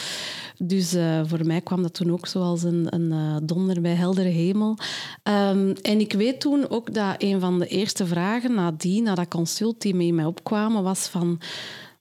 Dus 0.59 0.95
uh, 0.95 1.21
voor 1.25 1.47
mij 1.47 1.61
kwam 1.61 1.83
dat 1.83 1.95
toen 1.95 2.13
ook 2.13 2.27
zoals 2.27 2.63
een, 2.63 2.87
een 2.89 3.13
uh, 3.13 3.37
donder 3.43 3.81
bij 3.81 3.95
heldere 3.95 4.29
hemel. 4.29 4.79
Um, 5.23 5.73
en 5.73 6.01
ik 6.01 6.13
weet 6.13 6.41
toen 6.41 6.71
ook 6.71 6.95
dat 6.95 7.15
een 7.19 7.41
van 7.41 7.59
de 7.59 7.67
eerste 7.67 8.07
vragen 8.07 8.55
nadien, 8.55 9.03
na 9.03 9.15
dat 9.15 9.29
consult 9.29 9.81
die 9.81 9.97
in 9.97 10.15
mij 10.15 10.25
opkwamen, 10.25 10.83
was 10.83 11.07
van 11.07 11.41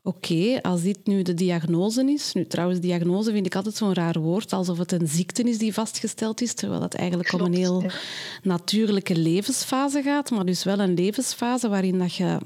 oké, 0.03 0.61
als 0.61 0.81
dit 0.81 0.99
nu 1.03 1.21
de 1.21 1.33
diagnose 1.33 2.11
is... 2.11 2.33
Nu, 2.33 2.45
trouwens, 2.47 2.79
diagnose 2.79 3.31
vind 3.31 3.45
ik 3.45 3.55
altijd 3.55 3.75
zo'n 3.75 3.93
raar 3.93 4.19
woord, 4.19 4.53
alsof 4.53 4.77
het 4.77 4.91
een 4.91 5.07
ziekte 5.07 5.43
is 5.43 5.57
die 5.57 5.73
vastgesteld 5.73 6.41
is, 6.41 6.53
terwijl 6.53 6.81
het 6.81 6.93
eigenlijk 6.93 7.33
om 7.33 7.41
een 7.41 7.53
heel 7.53 7.83
natuurlijke 8.43 9.15
levensfase 9.15 10.01
gaat, 10.01 10.31
maar 10.31 10.45
dus 10.45 10.63
wel 10.63 10.79
een 10.79 10.93
levensfase 10.93 11.69
waarin 11.69 11.99
dat 11.99 12.15
je 12.15 12.37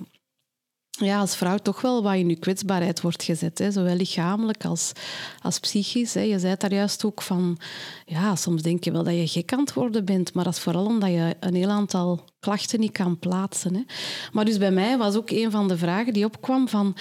ja, 0.99 1.19
als 1.19 1.35
vrouw 1.35 1.57
toch 1.57 1.81
wel 1.81 2.03
wat 2.03 2.13
in 2.13 2.29
je 2.29 2.35
kwetsbaarheid 2.35 3.01
wordt 3.01 3.23
gezet. 3.23 3.57
Hè. 3.57 3.71
Zowel 3.71 3.95
lichamelijk 3.95 4.65
als, 4.65 4.91
als 5.41 5.59
psychisch. 5.59 6.13
Hè. 6.13 6.21
Je 6.21 6.39
zei 6.39 6.55
daar 6.57 6.73
juist 6.73 7.05
ook 7.05 7.21
van... 7.21 7.57
Ja, 8.05 8.35
soms 8.35 8.61
denk 8.61 8.83
je 8.83 8.91
wel 8.91 9.03
dat 9.03 9.13
je 9.13 9.27
gek 9.27 9.53
aan 9.53 9.59
het 9.59 9.73
worden 9.73 10.05
bent, 10.05 10.33
maar 10.33 10.43
dat 10.43 10.53
is 10.53 10.59
vooral 10.59 10.85
omdat 10.85 11.09
je 11.09 11.35
een 11.39 11.55
heel 11.55 11.69
aantal 11.69 12.23
klachten 12.39 12.79
niet 12.79 12.91
kan 12.91 13.19
plaatsen. 13.19 13.75
Hè. 13.75 13.81
Maar 14.31 14.45
dus 14.45 14.57
bij 14.57 14.71
mij 14.71 14.97
was 14.97 15.15
ook 15.15 15.29
een 15.29 15.51
van 15.51 15.67
de 15.67 15.77
vragen 15.77 16.13
die 16.13 16.25
opkwam 16.25 16.67
van... 16.67 16.95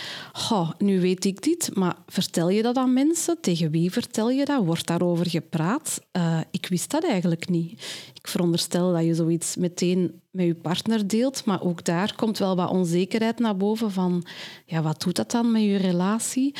Nu 0.78 1.00
weet 1.00 1.24
ik 1.24 1.42
dit, 1.42 1.70
maar 1.74 1.96
vertel 2.06 2.48
je 2.50 2.62
dat 2.62 2.76
aan 2.76 2.92
mensen? 2.92 3.40
Tegen 3.40 3.70
wie 3.70 3.92
vertel 3.92 4.30
je 4.30 4.44
dat? 4.44 4.64
Wordt 4.64 4.86
daarover 4.86 5.30
gepraat? 5.30 6.00
Uh, 6.12 6.40
ik 6.50 6.66
wist 6.66 6.90
dat 6.90 7.04
eigenlijk 7.04 7.48
niet. 7.48 7.72
Ik 8.14 8.28
veronderstel 8.28 8.92
dat 8.92 9.04
je 9.04 9.14
zoiets 9.14 9.56
meteen 9.56 10.20
met 10.36 10.46
je 10.46 10.54
partner 10.54 11.08
deelt, 11.08 11.44
maar 11.44 11.62
ook 11.62 11.84
daar 11.84 12.14
komt 12.16 12.38
wel 12.38 12.56
wat 12.56 12.70
onzekerheid 12.70 13.38
naar 13.38 13.56
boven 13.56 13.90
van... 13.90 14.26
Ja, 14.66 14.82
wat 14.82 15.00
doet 15.00 15.16
dat 15.16 15.30
dan 15.30 15.52
met 15.52 15.62
je 15.62 15.76
relatie? 15.76 16.54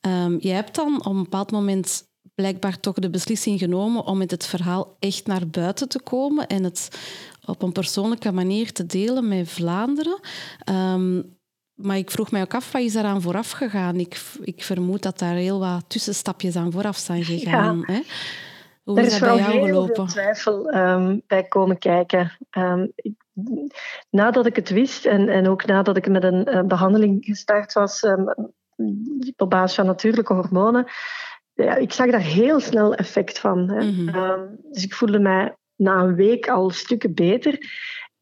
Um, 0.00 0.38
jij 0.38 0.54
hebt 0.54 0.74
dan 0.74 0.98
op 0.98 1.12
een 1.12 1.22
bepaald 1.22 1.50
moment 1.50 2.04
blijkbaar 2.34 2.80
toch 2.80 2.94
de 2.94 3.10
beslissing 3.10 3.58
genomen 3.58 4.04
om 4.04 4.18
met 4.18 4.30
het 4.30 4.46
verhaal 4.46 4.96
echt 4.98 5.26
naar 5.26 5.48
buiten 5.48 5.88
te 5.88 6.00
komen 6.00 6.46
en 6.46 6.64
het 6.64 6.88
op 7.44 7.62
een 7.62 7.72
persoonlijke 7.72 8.32
manier 8.32 8.72
te 8.72 8.86
delen 8.86 9.28
met 9.28 9.48
Vlaanderen. 9.48 10.20
Um, 10.70 11.34
maar 11.74 11.96
ik 11.96 12.10
vroeg 12.10 12.30
mij 12.30 12.42
ook 12.42 12.54
af, 12.54 12.72
wat 12.72 12.82
is 12.82 12.92
daaraan 12.92 13.22
vooraf 13.22 13.50
gegaan? 13.50 13.96
Ik, 14.00 14.22
ik 14.42 14.62
vermoed 14.62 15.02
dat 15.02 15.18
daar 15.18 15.34
heel 15.34 15.58
wat 15.58 15.84
tussenstapjes 15.86 16.56
aan 16.56 16.72
vooraf 16.72 16.96
zijn 16.96 17.24
gegaan. 17.24 17.84
Ja. 17.86 17.92
Hè? 17.92 18.00
Hoe 18.86 19.00
is, 19.00 19.06
is 19.06 19.18
dat 19.18 19.28
bij 19.28 19.38
jou 19.38 19.66
gelopen? 19.66 19.94
Er 19.94 20.04
is 20.04 20.12
twijfel 20.12 20.74
um, 20.74 21.22
bij 21.26 21.42
komen 21.42 21.78
kijken. 21.78 22.38
Um, 22.58 22.92
ik, 22.94 23.14
nadat 24.10 24.46
ik 24.46 24.56
het 24.56 24.70
wist 24.70 25.06
en, 25.06 25.28
en 25.28 25.48
ook 25.48 25.66
nadat 25.66 25.96
ik 25.96 26.08
met 26.08 26.24
een 26.24 26.48
uh, 26.54 26.62
behandeling 26.62 27.24
gestart 27.24 27.72
was 27.72 28.02
op 29.36 29.50
basis 29.50 29.76
van 29.76 29.86
natuurlijke 29.86 30.34
hormonen, 30.34 30.86
ja, 31.54 31.74
ik 31.74 31.92
zag 31.92 32.10
daar 32.10 32.20
heel 32.20 32.60
snel 32.60 32.94
effect 32.94 33.38
van. 33.38 33.70
Hè. 33.70 33.84
Mm 33.84 34.08
-hmm. 34.08 34.56
dus 34.70 34.84
ik 34.84 34.94
voelde 34.94 35.18
mij 35.18 35.56
na 35.76 36.02
een 36.02 36.14
week 36.14 36.48
al 36.48 36.70
stukken 36.70 37.14
beter. 37.14 37.58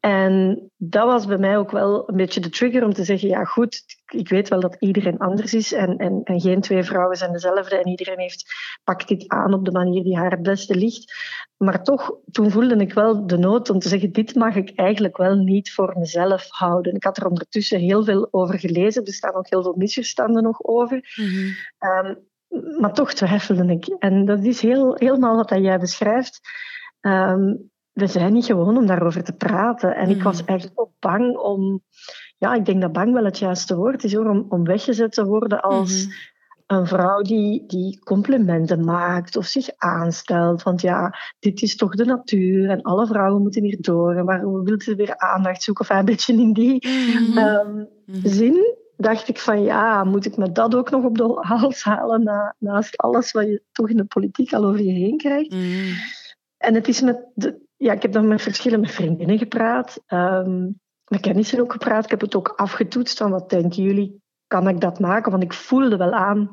En 0.00 0.62
dat 0.76 1.04
was 1.04 1.26
bij 1.26 1.38
mij 1.38 1.58
ook 1.58 1.70
wel 1.70 2.08
een 2.08 2.16
beetje 2.16 2.40
de 2.40 2.50
trigger 2.50 2.84
om 2.84 2.92
te 2.92 3.04
zeggen, 3.04 3.28
ja 3.28 3.44
goed, 3.44 3.82
ik 4.14 4.28
weet 4.28 4.48
wel 4.48 4.60
dat 4.60 4.76
iedereen 4.78 5.18
anders 5.18 5.54
is 5.54 5.72
en, 5.72 5.96
en, 5.96 6.20
en 6.24 6.40
geen 6.40 6.60
twee 6.60 6.82
vrouwen 6.82 7.16
zijn 7.16 7.32
dezelfde 7.32 7.76
en 7.76 7.88
iedereen 7.88 8.18
heeft, 8.18 8.54
pakt 8.84 9.08
dit 9.08 9.28
aan 9.28 9.54
op 9.54 9.64
de 9.64 9.72
manier 9.72 10.02
die 10.02 10.16
haar 10.16 10.30
het 10.30 10.42
beste 10.42 10.74
ligt. 10.74 11.14
Maar 11.56 11.82
toch, 11.82 12.16
toen 12.30 12.50
voelde 12.50 12.76
ik 12.76 12.92
wel 12.92 13.26
de 13.26 13.38
nood 13.38 13.70
om 13.70 13.78
te 13.78 13.88
zeggen, 13.88 14.12
dit 14.12 14.34
mag 14.34 14.54
ik 14.54 14.72
eigenlijk 14.74 15.16
wel 15.16 15.34
niet 15.34 15.72
voor 15.72 15.94
mezelf 15.98 16.46
houden. 16.48 16.94
Ik 16.94 17.04
had 17.04 17.16
er 17.16 17.28
ondertussen 17.28 17.78
heel 17.78 18.04
veel 18.04 18.28
over 18.30 18.58
gelezen, 18.58 19.04
er 19.04 19.12
staan 19.12 19.34
ook 19.34 19.50
heel 19.50 19.62
veel 19.62 19.74
misverstanden 19.76 20.42
nog 20.42 20.62
over. 20.62 21.14
Mhm. 21.16 21.52
Ehm, 21.78 22.14
maar 22.80 22.92
toch 22.92 23.14
twijfelde 23.14 23.72
ik. 23.72 23.86
En 23.86 24.24
dat 24.24 24.44
is 24.44 24.60
heel, 24.60 24.94
helemaal 24.94 25.36
wat 25.36 25.48
jij 25.48 25.78
beschrijft. 25.78 26.40
Ehm, 27.00 27.54
we 27.94 28.06
zijn 28.06 28.32
niet 28.32 28.44
gewoon 28.44 28.76
om 28.76 28.86
daarover 28.86 29.24
te 29.24 29.32
praten. 29.32 29.96
En 29.96 30.10
ik 30.10 30.22
was 30.22 30.40
mm. 30.40 30.46
eigenlijk 30.48 30.80
ook 30.80 30.92
bang 30.98 31.36
om... 31.36 31.82
Ja, 32.44 32.54
ik 32.54 32.64
denk 32.64 32.80
dat 32.80 32.92
bang 32.92 33.12
wel 33.12 33.24
het 33.24 33.38
juiste 33.38 33.76
woord 33.76 34.04
is, 34.04 34.14
hoor, 34.14 34.28
om, 34.28 34.46
om 34.48 34.64
weggezet 34.64 35.12
te 35.12 35.24
worden 35.24 35.62
als... 35.62 36.04
Mm-hmm. 36.04 36.32
Een 36.66 36.86
vrouw 36.86 37.22
die, 37.22 37.66
die 37.66 37.98
complimenten 37.98 38.84
maakt 38.84 39.36
of 39.36 39.46
zich 39.46 39.68
aanstelt. 39.76 40.62
Want 40.62 40.80
ja, 40.80 41.14
dit 41.38 41.62
is 41.62 41.76
toch 41.76 41.94
de 41.94 42.04
natuur 42.04 42.70
en 42.70 42.82
alle 42.82 43.06
vrouwen 43.06 43.42
moeten 43.42 43.62
hier 43.62 43.76
door. 43.80 44.14
En 44.14 44.24
waarom 44.24 44.64
wil 44.64 44.80
ze 44.80 44.94
weer 44.94 45.18
aandacht 45.18 45.62
zoeken? 45.62 45.84
Of 45.84 45.96
een 45.96 46.04
beetje 46.04 46.32
in 46.32 46.52
die 46.52 46.86
mm-hmm. 46.88 47.38
Ehm, 47.38 47.72
mm-hmm. 48.06 48.30
zin 48.30 48.76
dacht 48.96 49.28
ik 49.28 49.38
van 49.38 49.62
ja, 49.62 50.04
moet 50.04 50.26
ik 50.26 50.36
me 50.36 50.52
dat 50.52 50.74
ook 50.74 50.90
nog 50.90 51.04
op 51.04 51.18
de 51.18 51.38
hals 51.40 51.82
halen 51.82 52.22
na, 52.22 52.54
naast 52.58 52.96
alles 52.96 53.32
wat 53.32 53.44
je 53.44 53.62
toch 53.72 53.88
in 53.88 53.96
de 53.96 54.04
politiek 54.04 54.52
al 54.52 54.64
over 54.64 54.82
je 54.82 54.92
heen 54.92 55.16
krijgt. 55.16 55.54
En 56.56 56.74
het 56.74 56.88
is 56.88 57.00
met 57.00 57.26
de, 57.34 57.60
ja, 57.76 57.92
ik 57.92 58.02
heb 58.02 58.12
dan 58.12 58.28
met 58.28 58.42
verschillende 58.42 58.88
vriendinnen 58.88 59.38
gepraat, 59.38 60.02
um, 60.08 60.80
met 61.14 61.22
kennissen 61.22 61.60
ook 61.60 61.72
gepraat. 61.72 62.04
Ik 62.04 62.10
heb 62.10 62.20
het 62.20 62.34
ook 62.34 62.52
afgetoetst 62.56 63.18
van 63.18 63.30
wat 63.30 63.50
denken 63.50 63.82
jullie, 63.82 64.22
kan 64.46 64.68
ik 64.68 64.80
dat 64.80 65.00
maken? 65.00 65.30
Want 65.30 65.42
ik 65.42 65.52
voelde 65.52 65.96
wel 65.96 66.12
aan 66.12 66.52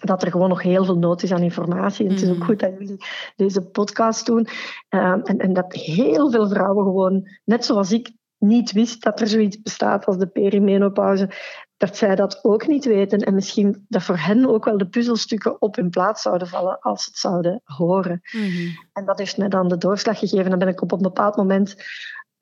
dat 0.00 0.22
er 0.22 0.30
gewoon 0.30 0.48
nog 0.48 0.62
heel 0.62 0.84
veel 0.84 0.98
nood 0.98 1.22
is 1.22 1.32
aan 1.32 1.42
informatie. 1.42 2.06
En 2.06 2.12
het 2.12 2.22
is 2.22 2.28
ook 2.28 2.36
mm. 2.36 2.44
goed 2.44 2.60
dat 2.60 2.72
jullie 2.78 3.04
deze 3.36 3.62
podcast 3.62 4.26
doen. 4.26 4.48
Um, 4.88 5.22
en, 5.22 5.38
en 5.38 5.52
dat 5.52 5.72
heel 5.72 6.30
veel 6.30 6.48
vrouwen 6.48 6.84
gewoon, 6.84 7.28
net 7.44 7.64
zoals 7.64 7.92
ik, 7.92 8.12
niet 8.38 8.72
wist 8.72 9.02
dat 9.02 9.20
er 9.20 9.26
zoiets 9.26 9.62
bestaat 9.62 10.04
als 10.04 10.18
de 10.18 10.26
perimenopauze, 10.26 11.30
dat 11.76 11.96
zij 11.96 12.14
dat 12.14 12.44
ook 12.44 12.66
niet 12.66 12.84
weten 12.84 13.18
en 13.18 13.34
misschien 13.34 13.84
dat 13.88 14.02
voor 14.02 14.18
hen 14.18 14.48
ook 14.48 14.64
wel 14.64 14.78
de 14.78 14.88
puzzelstukken 14.88 15.60
op 15.60 15.76
hun 15.76 15.90
plaats 15.90 16.22
zouden 16.22 16.48
vallen 16.48 16.78
als 16.80 17.04
ze 17.04 17.10
het 17.10 17.18
zouden 17.18 17.60
horen. 17.64 18.20
Mhm. 18.32 18.68
En 18.92 19.04
dat 19.04 19.18
heeft 19.18 19.38
mij 19.38 19.48
dan 19.48 19.68
de 19.68 19.78
doorslag 19.78 20.18
gegeven. 20.18 20.50
Dan 20.50 20.58
ben 20.58 20.68
ik 20.68 20.82
op 20.82 20.92
een 20.92 21.02
bepaald 21.02 21.36
moment 21.36 21.76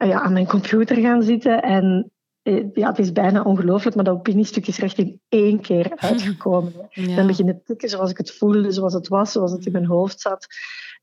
ja, 0.08 0.20
aan 0.20 0.32
mijn 0.32 0.46
computer 0.46 0.96
gaan 0.96 1.22
zitten 1.22 1.62
en 1.62 2.12
eh, 2.42 2.64
ja, 2.72 2.88
het 2.88 2.98
is 2.98 3.12
bijna 3.12 3.42
ongelooflijk, 3.42 3.96
maar 3.96 4.04
dat 4.04 4.16
opiniestuk 4.16 4.66
is 4.66 4.78
recht 4.78 4.98
in 4.98 5.20
één 5.28 5.60
keer 5.60 5.92
uitgekomen. 5.96 6.72
Ja. 6.90 7.16
Dan 7.16 7.26
beginnen 7.26 7.62
tikken 7.64 7.88
zoals 7.88 8.10
ik 8.10 8.16
het 8.16 8.32
voelde, 8.32 8.70
zoals 8.70 8.92
het 8.92 9.08
was, 9.08 9.32
zoals 9.32 9.52
het 9.52 9.66
in 9.66 9.72
mijn 9.72 9.86
hoofd 9.86 10.20
zat. 10.20 10.46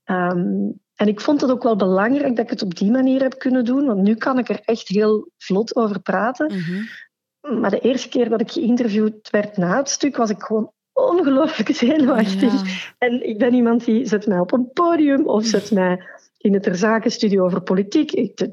Ehm, 0.04 0.70
en 0.94 1.06
ik 1.06 1.20
vond 1.20 1.40
het 1.40 1.50
ook 1.50 1.62
wel 1.62 1.76
belangrijk 1.76 2.36
dat 2.36 2.44
ik 2.44 2.50
het 2.50 2.62
op 2.62 2.74
die 2.74 2.90
manier 2.90 3.20
heb 3.20 3.38
kunnen 3.38 3.64
doen, 3.64 3.86
want 3.86 4.02
nu 4.02 4.14
kan 4.14 4.38
ik 4.38 4.48
er 4.48 4.60
echt 4.64 4.88
heel 4.88 5.30
vlot 5.36 5.76
over 5.76 6.00
praten. 6.00 6.46
Mhm. 6.46 7.60
Maar 7.60 7.70
de 7.70 7.80
eerste 7.80 8.08
keer 8.08 8.28
dat 8.28 8.40
ik 8.40 8.50
geïnterviewd 8.50 9.30
werd 9.30 9.56
na 9.56 9.76
het 9.76 9.88
stuk, 9.88 10.16
was 10.16 10.30
ik 10.30 10.42
gewoon 10.42 10.72
ongelooflijk 10.92 11.74
zenuwachtig. 11.74 12.52
En 12.98 13.28
ik 13.28 13.38
ben 13.38 13.54
iemand 13.54 13.84
die 13.84 14.06
zet 14.06 14.26
mij 14.26 14.38
op 14.38 14.52
een 14.52 14.72
podium 14.72 15.26
of 15.26 15.44
zet 15.44 15.70
mij 15.70 16.02
in 16.38 16.54
het 16.54 16.68
zakenstudio 16.72 17.44
over 17.44 17.60
politiek. 17.60 18.12
Ik, 18.12 18.48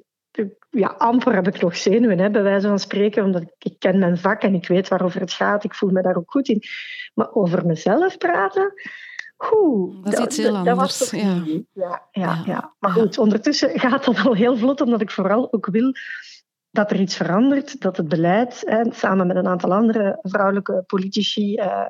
ja, 0.76 0.88
amper 0.88 1.34
heb 1.34 1.48
ik 1.48 1.62
nog 1.62 1.76
zenuwen, 1.76 2.20
hè, 2.20 2.30
bij 2.30 2.44
wijze 2.44 2.68
van 2.68 2.80
spreken, 2.80 3.24
omdat 3.24 3.42
ik, 3.42 3.54
ik, 3.58 3.80
ken 3.80 4.00
mijn 4.00 4.18
vak 4.18 4.42
en 4.42 4.54
ik 4.54 4.68
weet 4.68 4.88
waarover 4.88 5.22
het 5.22 5.34
gaat. 5.34 5.64
Ik 5.64 5.76
voel 5.76 5.90
me 5.90 6.02
daar 6.02 6.16
ook 6.16 6.32
goed 6.32 6.48
in. 6.48 6.62
Maar 7.14 7.34
over 7.34 7.66
mezelf 7.66 8.18
praten, 8.18 8.74
Oeh, 9.54 10.04
dat 10.04 10.14
is 10.14 10.20
iets 10.20 10.38
heel 10.38 10.58
anders. 10.58 11.12
Ja. 11.12 11.44
Ja, 11.74 12.08
ja, 12.12 12.42
ja. 12.46 12.74
Maar 12.80 12.92
goed, 12.92 13.18
ondertussen 13.18 13.80
gaat 13.80 14.06
dat 14.06 14.26
al 14.26 14.34
heel 14.34 14.58
vlot, 14.58 14.82
omdat 14.82 15.02
ik 15.02 15.12
vooral 15.12 15.54
ook 15.54 15.66
wil 15.66 15.94
dat 16.76 16.92
er 16.92 17.00
iets 17.00 17.16
verandert, 17.16 17.82
dat 17.82 17.98
het 17.98 18.08
beleid, 18.08 18.62
hè, 18.66 18.84
samen 18.92 19.28
met 19.28 19.36
een 19.36 19.48
aantal 19.48 19.74
andere 19.74 20.20
vrouwelijke 20.22 20.84
politici, 20.88 21.54
uh, 21.54 21.86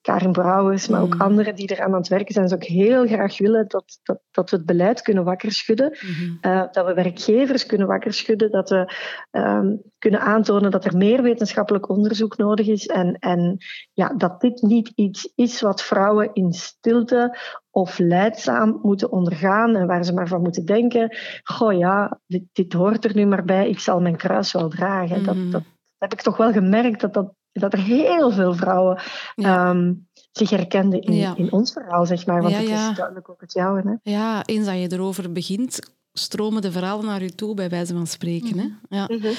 Karin 0.00 0.32
Brouwers, 0.32 0.88
maar 0.88 1.02
ook 1.02 1.14
mm. 1.14 1.20
anderen 1.20 1.54
die 1.54 1.68
er 1.68 1.84
aan 1.84 1.94
het 1.94 2.08
werken 2.08 2.34
zijn, 2.34 2.48
zou 2.48 2.60
ook 2.60 2.68
heel 2.68 3.06
graag 3.06 3.38
willen 3.38 3.68
dat, 3.68 3.98
dat, 4.02 4.20
dat 4.30 4.50
we 4.50 4.56
het 4.56 4.66
beleid 4.66 5.02
kunnen 5.02 5.24
wakker 5.24 5.52
schudden, 5.52 5.98
mm-hmm. 6.00 6.38
uh, 6.42 6.72
dat 6.72 6.86
we 6.86 6.94
werkgevers 6.94 7.66
kunnen 7.66 7.86
wakker 7.86 8.12
schudden, 8.12 8.50
dat 8.50 8.70
we 8.70 8.92
um, 9.30 9.82
kunnen 9.98 10.20
aantonen 10.20 10.70
dat 10.70 10.84
er 10.84 10.96
meer 10.96 11.22
wetenschappelijk 11.22 11.88
onderzoek 11.88 12.36
nodig 12.36 12.66
is 12.66 12.86
en, 12.86 13.18
en 13.18 13.56
ja, 13.92 14.14
dat 14.16 14.40
dit 14.40 14.62
niet 14.62 14.92
iets 14.94 15.32
is 15.34 15.60
wat 15.60 15.82
vrouwen 15.82 16.30
in 16.32 16.52
stilte 16.52 17.38
of 17.76 17.98
leidzaam 17.98 18.78
moeten 18.82 19.12
ondergaan 19.12 19.76
en 19.76 19.86
waar 19.86 20.04
ze 20.04 20.12
maar 20.12 20.28
van 20.28 20.42
moeten 20.42 20.64
denken, 20.64 21.16
goh 21.42 21.78
ja, 21.78 22.20
dit, 22.26 22.42
dit 22.52 22.72
hoort 22.72 23.04
er 23.04 23.14
nu 23.14 23.26
maar 23.26 23.44
bij, 23.44 23.68
ik 23.68 23.78
zal 23.78 24.00
mijn 24.00 24.16
kruis 24.16 24.52
wel 24.52 24.68
dragen. 24.68 25.24
Dat, 25.24 25.34
mhm. 25.34 25.50
dat, 25.50 25.62
heb 25.98 26.12
ik 26.12 26.22
toch 26.22 26.36
wel 26.36 26.52
gemerkt, 26.52 27.00
dat, 27.00 27.14
dat, 27.14 27.34
dat 27.52 27.72
er 27.72 27.78
heel 27.78 28.30
veel 28.30 28.54
vrouwen 28.54 29.00
ehm, 29.34 29.92
zich 30.32 30.50
herkenden 30.50 31.00
in, 31.00 31.36
in 31.36 31.52
ons 31.52 31.72
verhaal, 31.72 32.06
zeg 32.06 32.26
maar. 32.26 32.42
Want 32.42 32.54
ja, 32.54 32.60
het 32.60 32.90
is 32.90 32.96
duidelijk 32.96 33.30
ook 33.30 33.40
het 33.40 33.52
jouwe. 33.52 33.82
Hè? 33.84 34.10
Ja, 34.10 34.44
eens 34.44 34.66
dat 34.66 34.80
je 34.80 34.92
erover 34.92 35.32
begint, 35.32 35.96
stromen 36.18 36.62
de 36.62 36.72
verhalen 36.72 37.04
naar 37.04 37.22
u 37.22 37.30
toe, 37.30 37.54
bij 37.54 37.68
wijze 37.68 37.92
van 37.92 38.06
spreken. 38.06 38.58
Hè? 38.58 38.64
Mhm. 38.64 38.74
Ja. 38.88 39.08
Mhm. 39.08 39.32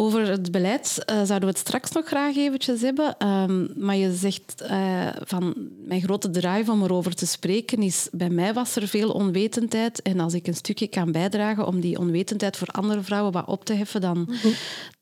Over 0.00 0.28
het 0.28 0.50
beleid 0.50 1.04
uh, 1.10 1.16
zouden 1.16 1.40
we 1.40 1.46
het 1.46 1.58
straks 1.58 1.92
nog 1.92 2.06
graag 2.06 2.36
eventjes 2.36 2.80
hebben. 2.80 3.26
Um, 3.26 3.72
maar 3.76 3.96
je 3.96 4.14
zegt 4.14 4.64
uh, 4.70 5.06
van 5.24 5.54
mijn 5.86 6.00
grote 6.00 6.30
drive 6.30 6.70
om 6.70 6.82
erover 6.82 7.14
te 7.14 7.26
spreken 7.26 7.82
is... 7.82 8.08
Bij 8.12 8.30
mij 8.30 8.54
was 8.54 8.76
er 8.76 8.88
veel 8.88 9.10
onwetendheid. 9.10 10.02
En 10.02 10.20
als 10.20 10.34
ik 10.34 10.46
een 10.46 10.54
stukje 10.54 10.86
kan 10.86 11.12
bijdragen 11.12 11.66
om 11.66 11.80
die 11.80 11.98
onwetendheid 11.98 12.56
voor 12.56 12.68
andere 12.68 13.02
vrouwen 13.02 13.32
wat 13.32 13.46
op 13.46 13.64
te 13.64 13.72
heffen, 13.72 14.00
dan, 14.00 14.18
mhm. 14.28 14.48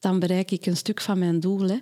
dan 0.01 0.19
bereik 0.19 0.51
ik 0.51 0.67
een 0.67 0.77
stuk 0.77 1.01
van 1.01 1.19
mijn 1.19 1.41
doel. 1.41 1.69
Hè. 1.69 1.79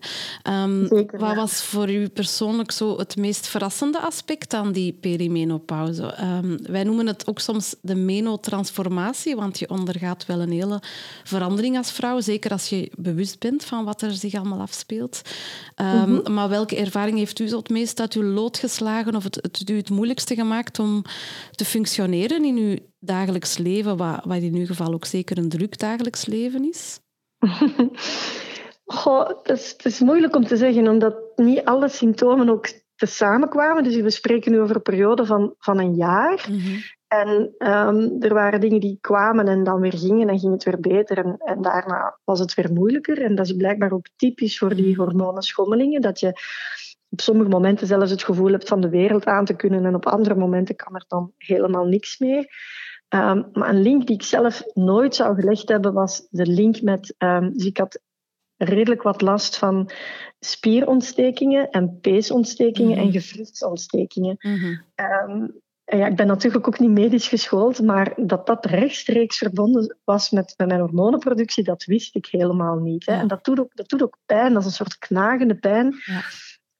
Um, 0.62 0.86
Zeker, 0.88 1.18
wat 1.18 1.34
was 1.34 1.62
voor 1.62 1.90
u 1.90 2.09
persoonlijk 2.09 2.72
zo 2.72 2.98
het 2.98 3.16
meest 3.16 3.46
verrassende 3.46 4.01
aspect 4.01 4.55
aan 4.55 4.72
die 4.72 4.92
perimenopauze? 4.92 6.14
Um, 6.20 6.59
wij 6.62 6.84
noemen 6.84 7.06
het 7.06 7.26
ook 7.26 7.40
soms 7.40 7.74
de 7.80 7.94
menotransformatie 7.94 9.13
want 9.22 9.58
je 9.58 9.68
ondergaat 9.68 10.26
wel 10.26 10.40
een 10.40 10.52
hele 10.52 10.82
verandering 11.24 11.76
als 11.76 11.92
vrouw, 11.92 12.20
zeker 12.20 12.50
als 12.50 12.68
je 12.68 12.90
bewust 12.96 13.38
bent 13.38 13.64
van 13.64 13.84
wat 13.84 14.02
er 14.02 14.12
zich 14.12 14.34
allemaal 14.34 14.60
afspeelt. 14.60 15.22
Ehm, 15.74 16.12
mhm. 16.12 16.32
Maar 16.32 16.48
welke 16.48 16.76
ervaring 16.76 17.18
heeft 17.18 17.38
u 17.38 17.46
zo 17.48 17.56
het 17.56 17.68
meest 17.68 18.00
uit 18.00 18.12
uw 18.12 18.22
lood 18.22 18.58
geslagen 18.58 19.16
of 19.16 19.24
het, 19.24 19.34
het 19.34 19.70
u 19.70 19.76
het 19.76 19.90
moeilijkste 19.90 20.34
gemaakt 20.34 20.78
om 20.78 21.02
te 21.50 21.64
functioneren 21.64 22.44
in 22.44 22.56
uw 22.56 22.76
dagelijks 22.98 23.58
leven, 23.58 23.96
wat, 23.96 24.24
wat 24.24 24.42
in 24.42 24.54
uw 24.54 24.66
geval 24.66 24.92
ook 24.92 25.04
zeker 25.04 25.38
een 25.38 25.48
druk 25.48 25.78
dagelijks 25.78 26.26
leven 26.26 26.68
is? 26.68 27.00
Goh, 28.84 29.28
het 29.28 29.58
is, 29.58 29.70
het 29.70 29.84
is 29.84 30.00
moeilijk 30.00 30.36
om 30.36 30.46
te 30.46 30.56
zeggen, 30.56 30.88
omdat 30.88 31.16
niet 31.36 31.64
alle 31.64 31.88
symptomen 31.88 32.48
ook 32.48 32.66
te 32.96 33.06
samenkwamen. 33.06 33.84
Dus 33.84 33.96
we 33.96 34.10
spreken 34.10 34.52
nu 34.52 34.60
over 34.60 34.76
een 34.76 34.82
periode 34.82 35.26
van, 35.26 35.54
van 35.58 35.78
een 35.78 35.94
jaar. 35.94 36.46
Mhm. 36.50 36.78
En 37.22 37.54
ehm, 37.58 38.10
er 38.20 38.34
waren 38.34 38.60
dingen 38.60 38.80
die 38.80 38.98
kwamen 39.00 39.48
en 39.48 39.64
dan 39.64 39.80
weer 39.80 39.98
gingen 39.98 40.28
en 40.28 40.38
ging 40.38 40.52
het 40.52 40.64
weer 40.64 40.80
beter. 40.80 41.18
En, 41.18 41.36
en, 41.38 41.62
daarna 41.62 42.18
was 42.24 42.38
het 42.38 42.54
weer 42.54 42.72
moeilijker. 42.72 43.22
En 43.22 43.34
dat 43.34 43.46
is 43.46 43.56
blijkbaar 43.56 43.92
ook 43.92 44.06
typisch 44.16 44.58
voor 44.58 44.74
die 44.74 44.96
hormonenschommelingen. 44.96 46.00
Dat 46.00 46.20
je 46.20 46.28
op 47.08 47.20
sommige 47.20 47.48
momenten 47.48 47.86
zelfs 47.86 48.10
het 48.10 48.24
gevoel 48.24 48.50
hebt 48.50 48.68
van 48.68 48.80
de 48.80 48.88
wereld 48.88 49.24
aan 49.24 49.44
te 49.44 49.54
kunnen. 49.54 49.84
En 49.84 49.94
op 49.94 50.06
andere 50.06 50.34
momenten 50.34 50.76
kan 50.76 50.94
er 50.94 51.04
dan 51.08 51.32
helemaal 51.36 51.84
niks 51.84 52.18
meer. 52.18 52.48
Ehm, 53.08 53.42
maar 53.52 53.68
een 53.68 53.82
link 53.82 54.06
die 54.06 54.16
ik 54.16 54.22
zelf 54.22 54.62
nooit 54.72 55.14
zou 55.14 55.34
gelegd 55.34 55.68
hebben, 55.68 55.92
was 55.92 56.26
de 56.30 56.46
link 56.46 56.82
met. 56.82 57.14
Um, 57.18 57.52
dus 57.52 57.66
ik 57.66 57.76
had 57.76 58.00
redelijk 58.56 59.02
wat 59.02 59.20
last 59.20 59.58
van 59.58 59.90
spierontstekingen 60.40 61.70
en 61.70 61.98
peesontstekingen 62.00 62.96
en 62.96 63.06
mhm. 63.06 63.18
gewrichtsontstekingen. 63.18 64.36
Mm 64.38 65.62
ja, 65.85 66.06
ik 66.06 66.16
ben 66.16 66.27
natuurlijk 66.27 66.66
ook 66.66 66.78
niet 66.78 66.90
medisch 66.90 67.28
geschoold, 67.28 67.82
maar 67.82 68.12
dat 68.16 68.47
dat 68.47 68.65
rechtstreeks 68.66 69.39
verbonden 69.39 69.97
was 70.05 70.31
met, 70.31 70.55
met 70.56 70.69
mijn 70.69 70.81
hormonenproductie, 70.81 71.65
dat 71.65 71.85
wist 71.85 72.15
ik 72.15 72.27
helemaal 72.27 72.77
niet. 72.77 73.06
Hè. 73.06 73.12
En 73.12 73.28
dat 73.28 73.44
doet, 73.44 73.61
ook, 73.61 73.77
dat 73.77 73.89
doet 73.89 74.02
ook 74.02 74.19
pijn, 74.27 74.52
dat 74.52 74.62
is 74.62 74.69
een 74.69 74.74
soort 74.74 74.98
knagende 74.98 75.55
pijn. 75.55 75.94
Ja 76.05 76.23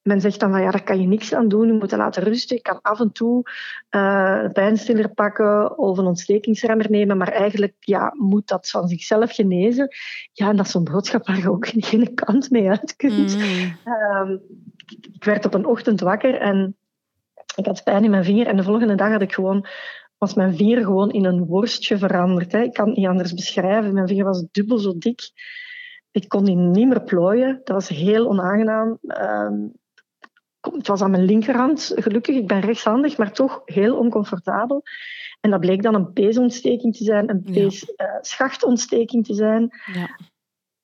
men 0.05 0.21
zegt 0.21 0.39
dan 0.39 0.51
van 0.51 0.61
ja, 0.61 0.71
daar 0.71 0.83
kan 0.83 1.01
je 1.01 1.07
niks 1.07 1.33
aan 1.33 1.47
doen, 1.47 1.67
je 1.67 1.73
moet 1.73 1.91
het 1.91 1.99
laten 1.99 2.23
rusten. 2.23 2.57
Ik 2.57 2.63
kan 2.63 2.81
af 2.81 2.99
en 2.99 3.11
toe 3.11 3.49
uh, 3.95 4.39
een 4.43 4.51
pijnstiller 4.51 5.09
pakken 5.09 5.77
of 5.77 5.97
een 5.97 6.05
ontstekingsremmer 6.05 6.89
nemen, 6.89 7.17
maar 7.17 7.31
eigenlijk 7.31 7.75
ja, 7.79 8.13
moet 8.13 8.47
dat 8.47 8.69
van 8.69 8.87
zichzelf 8.87 9.31
genezen. 9.31 9.87
Ja, 10.31 10.49
en 10.49 10.55
dat 10.55 10.65
is 10.65 10.71
zo'n 10.71 10.83
boodschap 10.83 11.27
waar 11.27 11.37
je 11.37 11.51
ook 11.51 11.67
geen 11.89 12.13
kant 12.13 12.49
mee 12.49 12.69
uit 12.69 12.95
kunt. 12.95 13.37
Mm. 13.37 13.77
Ehm, 13.83 14.37
ik 15.11 15.23
werd 15.23 15.45
op 15.45 15.53
een 15.53 15.65
ochtend 15.65 15.99
wakker 15.99 16.35
en 16.35 16.75
ik 17.55 17.65
had 17.65 17.83
pijn 17.83 18.03
in 18.03 18.09
mijn 18.09 18.23
vinger 18.23 18.47
en 18.47 18.57
de 18.57 18.63
volgende 18.63 18.95
dag 18.95 19.11
had 19.11 19.21
ik 19.21 19.33
gewoon 19.33 19.67
was 20.17 20.33
mijn 20.33 20.55
vinger 20.55 20.83
gewoon 20.83 21.11
in 21.11 21.25
een 21.25 21.45
worstje 21.45 21.97
veranderd. 21.97 22.51
Hè. 22.51 22.61
Ik 22.61 22.73
kan 22.73 22.87
het 22.87 22.97
niet 22.97 23.07
anders 23.07 23.33
beschrijven. 23.33 23.93
Mijn 23.93 24.07
vinger 24.07 24.25
was 24.25 24.45
dubbel 24.51 24.77
zo 24.77 24.97
dik. 24.97 25.31
Ik 26.11 26.27
kon 26.27 26.45
die 26.45 26.55
niet 26.55 26.87
meer 26.87 27.03
plooien. 27.03 27.61
Dat 27.63 27.75
was 27.75 27.89
heel 27.89 28.27
onaangenaam. 28.27 28.97
Ehm, 29.01 29.67
het 30.59 30.87
was 30.87 31.01
aan 31.01 31.11
mijn 31.11 31.25
linkerhand, 31.25 31.91
gelukkig. 31.95 32.35
Ik 32.35 32.47
ben 32.47 32.59
rechtshandig, 32.59 33.17
maar 33.17 33.31
toch 33.31 33.61
heel 33.65 33.97
oncomfortabel. 33.97 34.83
En 35.41 35.51
dat 35.51 35.59
bleek 35.59 35.81
dan 35.81 35.95
een 35.95 36.13
peesontsteking 36.13 36.95
te 36.95 37.03
zijn, 37.03 37.29
een 37.29 37.43
peesschachtontsteking 37.43 39.25
te 39.25 39.33
zijn. 39.33 39.69
Ja. 39.93 40.17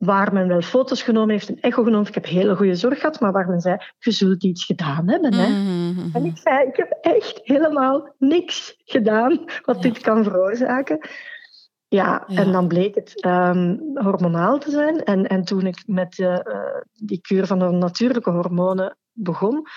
Waar 0.01 0.33
men 0.33 0.47
wel 0.47 0.61
foto's 0.61 1.01
genomen 1.01 1.29
heeft, 1.29 1.49
een 1.49 1.61
echo 1.61 1.83
genomen. 1.83 2.07
Ik 2.07 2.13
heb 2.13 2.25
hele 2.25 2.55
goede 2.55 2.75
zorg 2.75 2.99
gehad, 2.99 3.19
maar 3.19 3.31
waar 3.31 3.47
men 3.47 3.61
zei, 3.61 3.77
je 3.99 4.11
zult 4.11 4.43
iets 4.43 4.65
gedaan 4.65 5.09
hebben. 5.09 5.33
Hè? 5.33 5.47
Mm-hmm. 5.47 6.09
En 6.13 6.25
ik 6.25 6.37
zei, 6.37 6.67
ik 6.67 6.75
heb 6.75 6.97
echt 7.01 7.39
helemaal 7.43 8.15
niks 8.17 8.81
gedaan 8.85 9.45
wat 9.65 9.81
dit 9.81 9.99
kan 9.99 10.23
veroorzaken. 10.23 10.99
Ja, 11.87 12.27
en 12.27 12.51
dan 12.51 12.67
bleek 12.67 12.95
het 12.95 13.25
um, 13.25 13.79
hormonaal 13.93 14.59
te 14.59 14.69
zijn. 14.69 15.03
En, 15.03 15.27
en 15.27 15.43
toen 15.43 15.65
ik 15.65 15.83
met 15.85 16.17
uh, 16.17 16.37
die 16.93 17.21
kuur 17.21 17.45
van 17.45 17.59
de 17.59 17.65
natuurlijke 17.65 18.29
hormonen 18.31 18.97
begon, 19.11 19.67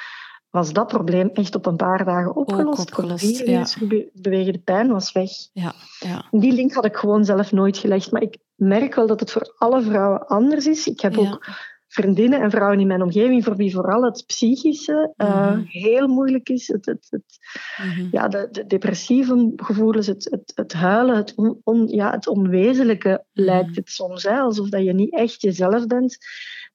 was 0.54 0.72
dat 0.72 0.86
probleem 0.86 1.30
echt 1.32 1.54
op 1.54 1.66
een 1.66 1.76
paar 1.76 2.04
dagen 2.04 2.36
opgelost. 2.36 2.80
Opgelost 2.80 3.46
ja. 3.46 3.66
bewegen, 4.12 4.52
de 4.52 4.58
pijn 4.58 4.88
was 4.88 5.12
weg. 5.12 5.30
Ja, 5.52 5.74
ja. 5.98 6.24
Die 6.30 6.52
link 6.52 6.72
had 6.72 6.84
ik 6.84 6.96
gewoon 6.96 7.24
zelf 7.24 7.52
nooit 7.52 7.78
gelegd. 7.78 8.10
Maar 8.10 8.22
ik 8.22 8.36
merk 8.54 8.94
wel 8.94 9.06
dat 9.06 9.20
het 9.20 9.30
voor 9.30 9.54
alle 9.58 9.82
vrouwen 9.82 10.26
anders 10.26 10.66
is. 10.66 10.86
Ik 10.86 11.00
heb 11.00 11.18
ook 11.18 11.46
vriendinnen 11.88 12.40
en 12.40 12.50
vrouwen 12.50 12.80
in 12.80 12.86
mijn 12.86 13.02
omgeving 13.02 13.44
voor 13.44 13.56
wie 13.56 13.72
vooral 13.72 14.02
het 14.02 14.24
psychische 14.26 15.12
uh, 15.16 15.54
mm. 15.54 15.64
heel 15.68 16.06
moeilijk 16.06 16.48
is. 16.48 16.68
Het, 16.68 16.86
het, 16.86 17.06
het 17.10 17.38
mm-hmm. 17.82 18.08
ja, 18.10 18.28
de, 18.28 18.48
de, 18.50 18.66
depressieve 18.66 19.52
gevoelens, 19.56 20.06
het, 20.06 20.28
het, 20.30 20.52
het 20.54 20.72
huilen, 20.72 21.16
het, 21.16 21.34
on, 21.62 21.88
ja, 21.88 22.10
het 22.10 22.26
onwezenlijke 22.26 23.08
mm. 23.08 23.44
lijkt 23.44 23.76
het 23.76 23.90
soms. 23.90 24.22
Hè, 24.22 24.38
alsof 24.38 24.68
dat 24.68 24.84
je 24.84 24.92
niet 24.92 25.12
echt 25.14 25.42
jezelf 25.42 25.86
bent. 25.86 26.18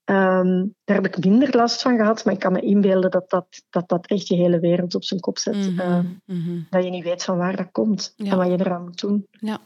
Um, 0.10 0.76
daar 0.84 0.96
heb 0.96 1.06
ik 1.06 1.26
minder 1.26 1.56
last 1.56 1.82
van 1.82 1.98
gehad, 1.98 2.26
maar 2.26 2.34
ik 2.34 2.40
kan 2.40 2.52
me 2.52 2.62
inbeelden 2.62 3.12
dat 3.12 3.30
dat, 3.30 3.64
dat, 3.70 3.90
dat 3.90 4.08
echt 4.08 4.28
je 4.28 4.36
hele 4.36 4.60
wereld 4.60 4.96
op 4.96 5.04
zijn 5.04 5.20
kop 5.20 5.38
zet. 5.38 5.56
Uh, 5.56 6.00
Dat 6.70 6.84
je 6.84 6.90
niet 6.90 7.04
weet 7.04 7.24
van 7.24 7.38
waar 7.38 7.56
dat 7.56 7.72
komt 7.72 8.14
en 8.18 8.38
wat 8.38 8.48
je 8.48 8.60
eraan 8.60 8.84
moet 8.84 9.00
doen. 9.00 9.28
Ja, 9.32 9.60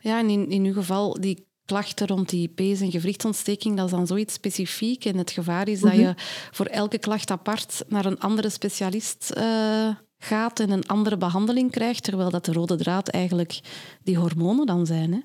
ja 0.00 0.18
en 0.18 0.28
in, 0.28 0.50
in 0.50 0.64
uw 0.64 0.72
geval, 0.72 1.20
die 1.20 1.46
klachten 1.64 2.06
rond 2.06 2.28
die 2.28 2.48
pees- 2.48 2.80
en 2.80 2.90
gewrichtsontsteking, 2.90 3.76
dat 3.76 3.84
is 3.84 3.90
dan 3.90 4.06
zoiets 4.06 4.34
specifiek. 4.34 5.04
En 5.04 5.16
het 5.16 5.30
gevaar 5.30 5.68
is 5.68 5.80
dat 5.80 5.92
mhm. 5.92 6.00
je 6.00 6.14
voor 6.50 6.66
elke 6.66 6.98
klacht 6.98 7.30
apart 7.30 7.84
naar 7.88 8.04
een 8.04 8.20
andere 8.20 8.48
specialist 8.48 9.32
uh, 9.36 9.88
gaat 10.18 10.60
en 10.60 10.70
een 10.70 10.86
andere 10.86 11.16
behandeling 11.16 11.70
krijgt, 11.70 12.02
terwijl 12.02 12.30
dat 12.30 12.44
de 12.44 12.52
rode 12.52 12.76
draad 12.76 13.08
eigenlijk 13.08 13.60
die 14.02 14.18
hormonen 14.18 14.66
dan 14.66 14.86
zijn. 14.86 15.12
Hè? 15.12 15.20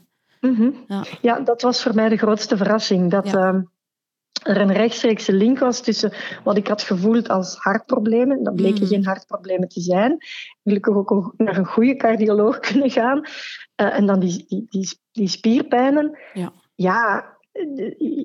Mhm. 0.49 0.69
ja. 0.88 1.06
ja. 1.22 1.40
dat 1.40 1.61
was 1.61 1.84
voor 1.84 1.95
mij 1.95 2.10
de 2.10 2.18
grootste 2.18 2.57
verrassing. 2.57 3.11
Dat, 3.11 3.26
ehm, 3.26 3.61
er 4.44 4.62
een 4.62 4.74
rechtstreekse 4.74 5.34
link 5.34 5.60
was 5.60 5.82
tussen 5.82 6.14
wat 6.44 6.58
ik 6.58 6.68
had 6.68 6.82
gevoeld 6.82 7.30
als 7.30 7.56
hartproblemen. 7.56 8.44
Dat 8.44 8.56
bleken 8.56 8.82
mm. 8.82 8.88
geen 8.88 9.06
hartproblemen 9.06 9.68
te 9.68 9.82
zijn. 9.82 10.18
Gelukkig 10.64 10.95
ook 10.95 11.34
naar 11.38 11.58
een 11.58 11.66
goede 11.66 11.95
cardioloog 11.95 12.60
kunnen 12.72 12.90
gaan. 12.90 13.18
Uh, 13.20 13.98
en 13.98 14.06
dan 14.06 14.20
die, 14.20 14.45
die, 14.48 14.66
die, 14.70 14.99
die 15.12 15.28
spierpijnen. 15.28 16.18
Ja, 16.34 16.53
ja 16.76 17.26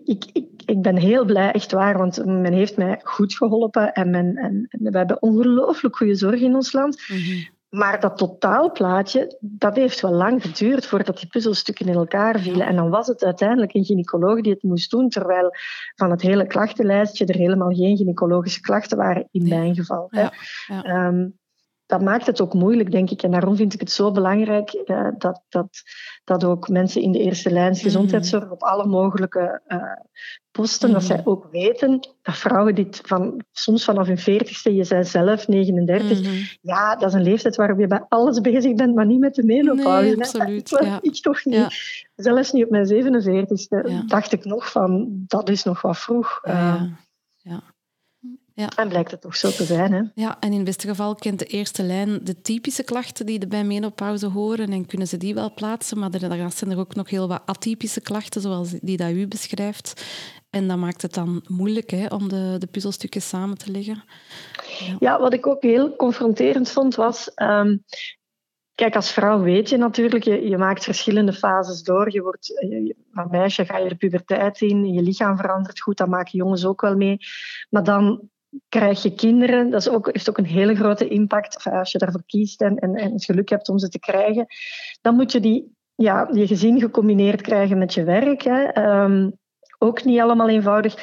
ik, 0.05 0.25
ik, 0.33 0.49
ik 0.67 0.83
ben 0.83 0.97
heel 0.97 1.25
blij, 1.25 1.53
echt 1.53 1.73
waar, 1.73 1.99
want 1.99 2.25
men 2.25 2.53
heeft 2.53 2.77
mij 2.77 3.01
goed 3.03 3.37
geholpen 3.37 3.93
en, 3.93 4.11
men, 4.11 4.37
en, 4.37 4.67
en 4.69 4.93
we 4.93 4.99
hebben 4.99 5.23
ongelooflijk 5.23 5.97
goede 5.97 6.15
zorg 6.15 6.41
in 6.41 6.55
ons 6.55 6.73
land. 6.73 7.09
Mm 7.09 7.17
-hmm. 7.17 7.49
Maar 7.69 8.01
dat 8.01 8.19
totaalplaatje, 8.19 9.37
dat 9.41 9.77
heeft 9.77 10.01
wel 10.01 10.13
lang 10.13 10.43
geduurd 10.43 10.87
voordat 10.87 11.19
die 11.19 11.29
puzzelstukken 11.29 11.87
in 11.87 11.95
elkaar 11.95 12.39
vielen. 12.39 12.67
En 12.67 12.77
dan 12.77 12.91
was 12.91 13.07
het 13.07 13.25
uiteindelijk 13.25 13.75
een 13.75 13.85
gynaecoloog 13.85 14.41
die 14.41 14.53
het 14.53 14.63
moest 14.63 14.91
doen, 14.91 15.09
terwijl 15.09 15.51
van 15.95 16.11
het 16.11 16.23
hele 16.23 16.47
klachtenlijstje 16.47 17.27
er 17.27 17.35
helemaal 17.35 17.75
geen 17.75 17.97
gynaecologische 17.97 18.61
klachten 18.61 18.97
waren, 18.97 19.29
in 19.31 19.49
mijn 19.49 19.75
geval. 19.75 20.09
Ja, 20.11 20.33
ja. 20.67 20.83
Ehm, 20.83 21.29
dat 21.87 22.03
maakt 22.03 22.27
het 22.27 22.41
ook 22.41 22.55
moeilijk, 22.55 22.91
denk 22.91 23.11
ik. 23.11 23.23
En 23.23 23.31
daarom 23.31 23.57
vind 23.57 23.75
ik 23.75 23.81
het 23.81 23.91
zo 23.91 24.13
belangrijk 24.13 24.83
uh, 24.85 25.09
dat, 25.19 25.43
dat, 25.49 25.83
dat 26.25 26.45
ook 26.45 26.69
mensen 26.69 27.03
in 27.03 27.13
de 27.13 27.19
eerste 27.19 27.51
lijn 27.51 27.73
mhm. 27.73 27.81
gezondheidszorg 27.81 28.51
op 28.51 28.63
alle 28.63 28.87
mogelijke 28.87 29.61
uh, 29.69 29.83
posten, 30.51 30.93
dat 30.93 31.03
mhm. 31.03 31.11
zij 31.11 31.21
ook 31.25 31.49
weten 31.51 32.09
dat 32.23 32.37
vrouwen 32.37 32.75
dit 32.75 33.01
van, 33.05 33.45
soms 33.53 33.85
vanaf 33.85 34.07
hun 34.07 34.19
veertigste, 34.19 34.75
je 34.75 34.85
zei 34.85 35.05
zelf 35.05 35.49
39, 35.49 36.21
mhm. 36.21 36.31
ja, 36.61 36.97
dat 36.97 37.09
is 37.09 37.15
een 37.15 37.23
leeftijd 37.23 37.57
waarop 37.57 37.79
je 37.79 37.87
bij 37.87 38.05
alles 38.09 38.41
bezig 38.41 38.75
bent, 38.75 38.95
maar 38.95 39.07
niet 39.07 39.21
met 39.21 39.35
de 39.35 39.45
menopauze. 39.45 40.09
Nee, 40.09 40.17
absoluut. 40.17 40.69
Ja. 40.81 40.99
Ik 41.03 41.23
toch 41.23 41.45
niet. 41.45 41.55
Ja. 41.55 41.71
Zelfs 42.15 42.53
niet 42.53 42.65
op 42.65 42.71
mijn 42.71 42.87
47ste 42.87 43.91
ja. 43.91 44.03
dacht 44.07 44.33
ik 44.33 44.45
nog 44.45 44.71
van, 44.71 45.25
dat 45.27 45.49
is 45.49 45.65
nog 45.65 45.83
wat 45.83 45.99
vroeg. 45.99 46.41
Uh, 46.45 46.83
ja. 47.37 47.63
Ja. 48.57 48.69
En 48.77 48.89
blijkt 48.89 49.11
het 49.11 49.21
toch 49.21 49.37
zo 49.37 49.51
te 49.51 49.65
zijn. 49.65 49.93
Hè? 49.93 50.03
Ja, 50.15 50.37
en 50.41 50.51
in 50.51 50.57
het 50.57 50.65
beste 50.65 50.89
geval 50.89 51.15
kent 51.15 51.39
de 51.39 51.45
eerste 51.45 51.83
lijn 51.83 52.21
de 52.23 52.41
typische 52.41 52.83
klachten 52.83 53.27
die 53.27 53.47
bij 53.47 53.65
menopauze 53.65 54.27
horen 54.27 54.73
en 54.73 54.87
kunnen 54.87 55.07
ze 55.07 55.17
die 55.17 55.35
wel 55.35 55.55
plaatsen, 55.55 55.99
maar 55.99 56.11
er 56.11 56.51
zijn 56.53 56.71
er 56.71 56.79
ook 56.79 56.95
nog 56.95 57.11
heel 57.11 57.29
wat 57.29 57.43
atypische 57.47 58.01
klachten, 58.01 58.41
zoals 58.41 58.71
die 58.71 58.97
dat 58.97 59.11
u 59.11 59.29
beschrijft. 59.29 60.05
En 60.51 60.69
dat 60.69 60.77
maakt 60.77 61.03
het 61.03 61.15
dan 61.15 61.45
moeilijk 61.49 61.91
hè, 61.91 62.07
om 62.07 62.29
de, 62.29 62.57
de 62.59 62.67
puzzelstukjes 62.67 63.29
samen 63.29 63.59
te 63.59 63.71
leggen. 63.71 64.05
Ja. 64.79 64.97
ja. 64.99 65.21
wat 65.21 65.33
ik 65.33 65.47
ook 65.47 65.63
heel 65.63 65.97
confronterend 65.97 66.71
vond, 66.71 66.95
was... 66.95 67.31
Um, 67.35 67.85
Kijk, 68.75 68.95
als 68.95 69.13
vrouw 69.13 69.41
weet 69.41 69.69
je 69.69 69.77
natuurlijk, 69.77 70.25
je, 70.25 70.49
je 70.49 70.59
maakt 70.59 70.85
verschillende 70.85 71.33
fases 71.33 71.83
door. 71.83 72.13
Je 72.13 72.23
wordt, 72.23 72.47
je, 72.47 72.97
als 73.15 73.31
meisje 73.31 73.65
ga 73.65 73.79
je 73.79 73.89
de 73.89 73.95
puberteit 73.95 74.61
in, 74.61 74.93
je 74.93 75.03
lichaam 75.03 75.37
verandert 75.37 75.81
goed, 75.81 75.97
dat 75.97 76.09
maken 76.09 76.39
jongens 76.39 76.67
ook 76.67 76.81
wel 76.81 76.97
mee. 76.97 77.19
Maar 77.71 77.85
dan 77.85 78.31
krijg 78.69 79.03
je 79.03 79.15
kinderen. 79.15 79.71
Dat 79.71 79.81
is 79.81 79.89
ook, 79.89 80.07
heeft 80.07 80.29
ook 80.29 80.39
een 80.39 80.47
hele 80.47 80.75
grote 80.75 81.09
impact. 81.09 81.65
als 81.65 81.93
je 81.93 81.99
daarvoor 81.99 82.25
kiest 82.27 82.63
en, 82.63 82.77
en, 82.77 82.95
en, 82.95 83.13
het 83.13 83.25
geluk 83.25 83.49
hebt 83.49 83.69
om 83.69 83.79
ze 83.79 83.89
te 83.89 83.99
krijgen, 83.99 84.47
dan 85.01 85.15
moet 85.15 85.33
je 85.33 85.41
die, 85.41 85.77
ja, 85.95 86.29
je 86.33 86.47
gezin 86.47 86.81
gecombineerd 86.81 87.41
krijgen 87.41 87.79
met 87.79 87.95
je 87.95 88.05
werk. 88.05 88.43
Hè. 88.43 88.63
Ehm, 88.63 89.31
ook 89.79 90.05
niet 90.05 90.21
allemaal 90.21 90.49
eenvoudig. 90.49 90.95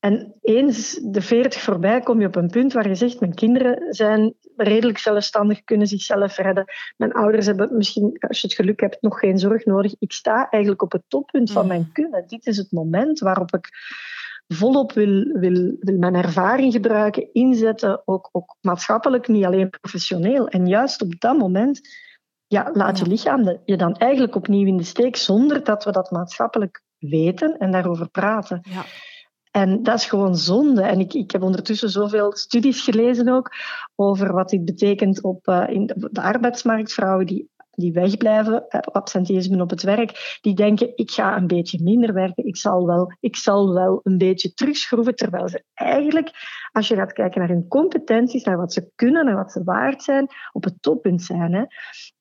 En 0.00 0.34
eens 0.40 1.00
de 1.02 1.20
40 1.20 1.60
voorbij 1.60 2.00
kom 2.00 2.20
je 2.20 2.26
op 2.26 2.36
een 2.36 2.50
punt 2.50 2.72
waar 2.72 2.88
je 2.88 2.94
zegt: 2.94 3.20
Mijn 3.20 3.34
kinderen 3.34 3.94
zijn 3.94 4.34
redelijk 4.56 4.98
zelfstandig, 4.98 5.64
kunnen 5.64 5.86
zichzelf 5.86 6.36
redden. 6.36 6.64
Mijn 6.96 7.12
ouders 7.12 7.46
hebben 7.46 7.76
misschien, 7.76 8.16
als 8.18 8.40
je 8.40 8.46
het 8.46 8.56
geluk 8.56 8.80
hebt, 8.80 9.02
nog 9.02 9.18
geen 9.18 9.38
zorg 9.38 9.64
nodig. 9.64 9.94
Ik 9.98 10.12
sta 10.12 10.48
eigenlijk 10.50 10.82
op 10.82 10.92
het 10.92 11.02
toppunt 11.08 11.52
van 11.52 11.66
mijn 11.66 11.90
kunnen. 11.92 12.24
Dit 12.26 12.46
is 12.46 12.56
het 12.56 12.72
moment 12.72 13.18
waarop 13.18 13.54
ik 13.54 13.68
volop 14.52 14.92
wil, 14.92 15.24
wil, 15.24 15.76
wil 15.80 15.98
mijn 15.98 16.14
ervaring 16.14 16.72
gebruiken, 16.72 17.32
inzetten, 17.32 18.02
ook, 18.04 18.28
ook 18.32 18.56
maatschappelijk, 18.60 19.28
niet 19.28 19.44
alleen 19.44 19.70
professioneel. 19.70 20.48
En 20.48 20.66
juist 20.66 21.02
op 21.02 21.20
dat 21.20 21.38
moment 21.38 21.80
ja, 22.46 22.70
laat 22.72 22.98
je 22.98 23.06
lichaam 23.06 23.58
je 23.64 23.76
dan 23.76 23.94
eigenlijk 23.96 24.34
opnieuw 24.34 24.66
in 24.66 24.76
de 24.76 24.82
steek, 24.82 25.16
zonder 25.16 25.64
dat 25.64 25.84
we 25.84 25.92
dat 25.92 26.10
maatschappelijk 26.10 26.82
weten 26.98 27.58
en 27.58 27.70
daarover 27.70 28.08
praten. 28.08 28.60
Ja. 28.62 28.84
En 29.50 29.82
dat 29.82 29.94
is 29.94 30.06
gewoon 30.06 30.36
zonde. 30.36 30.82
En 30.82 31.00
ik, 31.00 31.14
ik 31.14 31.30
heb 31.30 31.42
ondertussen 31.42 31.90
zoveel 31.90 32.36
studies 32.36 32.82
gelezen 32.82 33.28
ook 33.28 33.50
over 33.94 34.32
wat 34.32 34.48
dit 34.48 34.64
betekent 34.64 35.22
op 35.22 35.46
uh, 35.46 35.64
in 35.68 35.86
de, 35.86 36.08
de 36.12 36.22
arbeidsmarkt. 36.22 36.92
Vrouwen 36.92 37.26
die 37.26 37.49
die 37.80 37.92
wegblijven, 37.92 38.68
eh, 38.68 38.80
absenteïsme 38.80 39.62
op 39.62 39.70
het 39.70 39.82
werk, 39.82 40.38
die 40.40 40.54
denken 40.54 40.92
ik 40.94 41.10
ga 41.10 41.36
een 41.36 41.46
beetje 41.46 41.82
minder 41.82 42.14
werken, 42.14 42.46
ik 42.46 42.56
zal 42.56 42.86
wel, 42.86 43.12
ik 43.20 43.36
zal 43.36 43.74
wel 43.74 44.00
een 44.02 44.18
beetje 44.18 44.52
terugschroeven, 44.52 45.14
terwijl 45.14 45.48
ze 45.48 45.64
eigenlijk, 45.74 46.30
als 46.72 46.88
je 46.88 46.94
gaat 46.94 47.12
kijken 47.12 47.40
naar 47.40 47.48
hun 47.48 47.68
competenties, 47.68 48.44
naar 48.44 48.56
wat 48.56 48.72
ze 48.72 48.90
kunnen 48.94 49.26
en 49.26 49.34
wat 49.34 49.52
ze 49.52 49.64
waard 49.64 50.02
zijn, 50.02 50.28
op 50.52 50.64
het 50.64 50.76
toppunt 50.80 51.22
zijn. 51.22 51.52
Hè. 51.52 51.64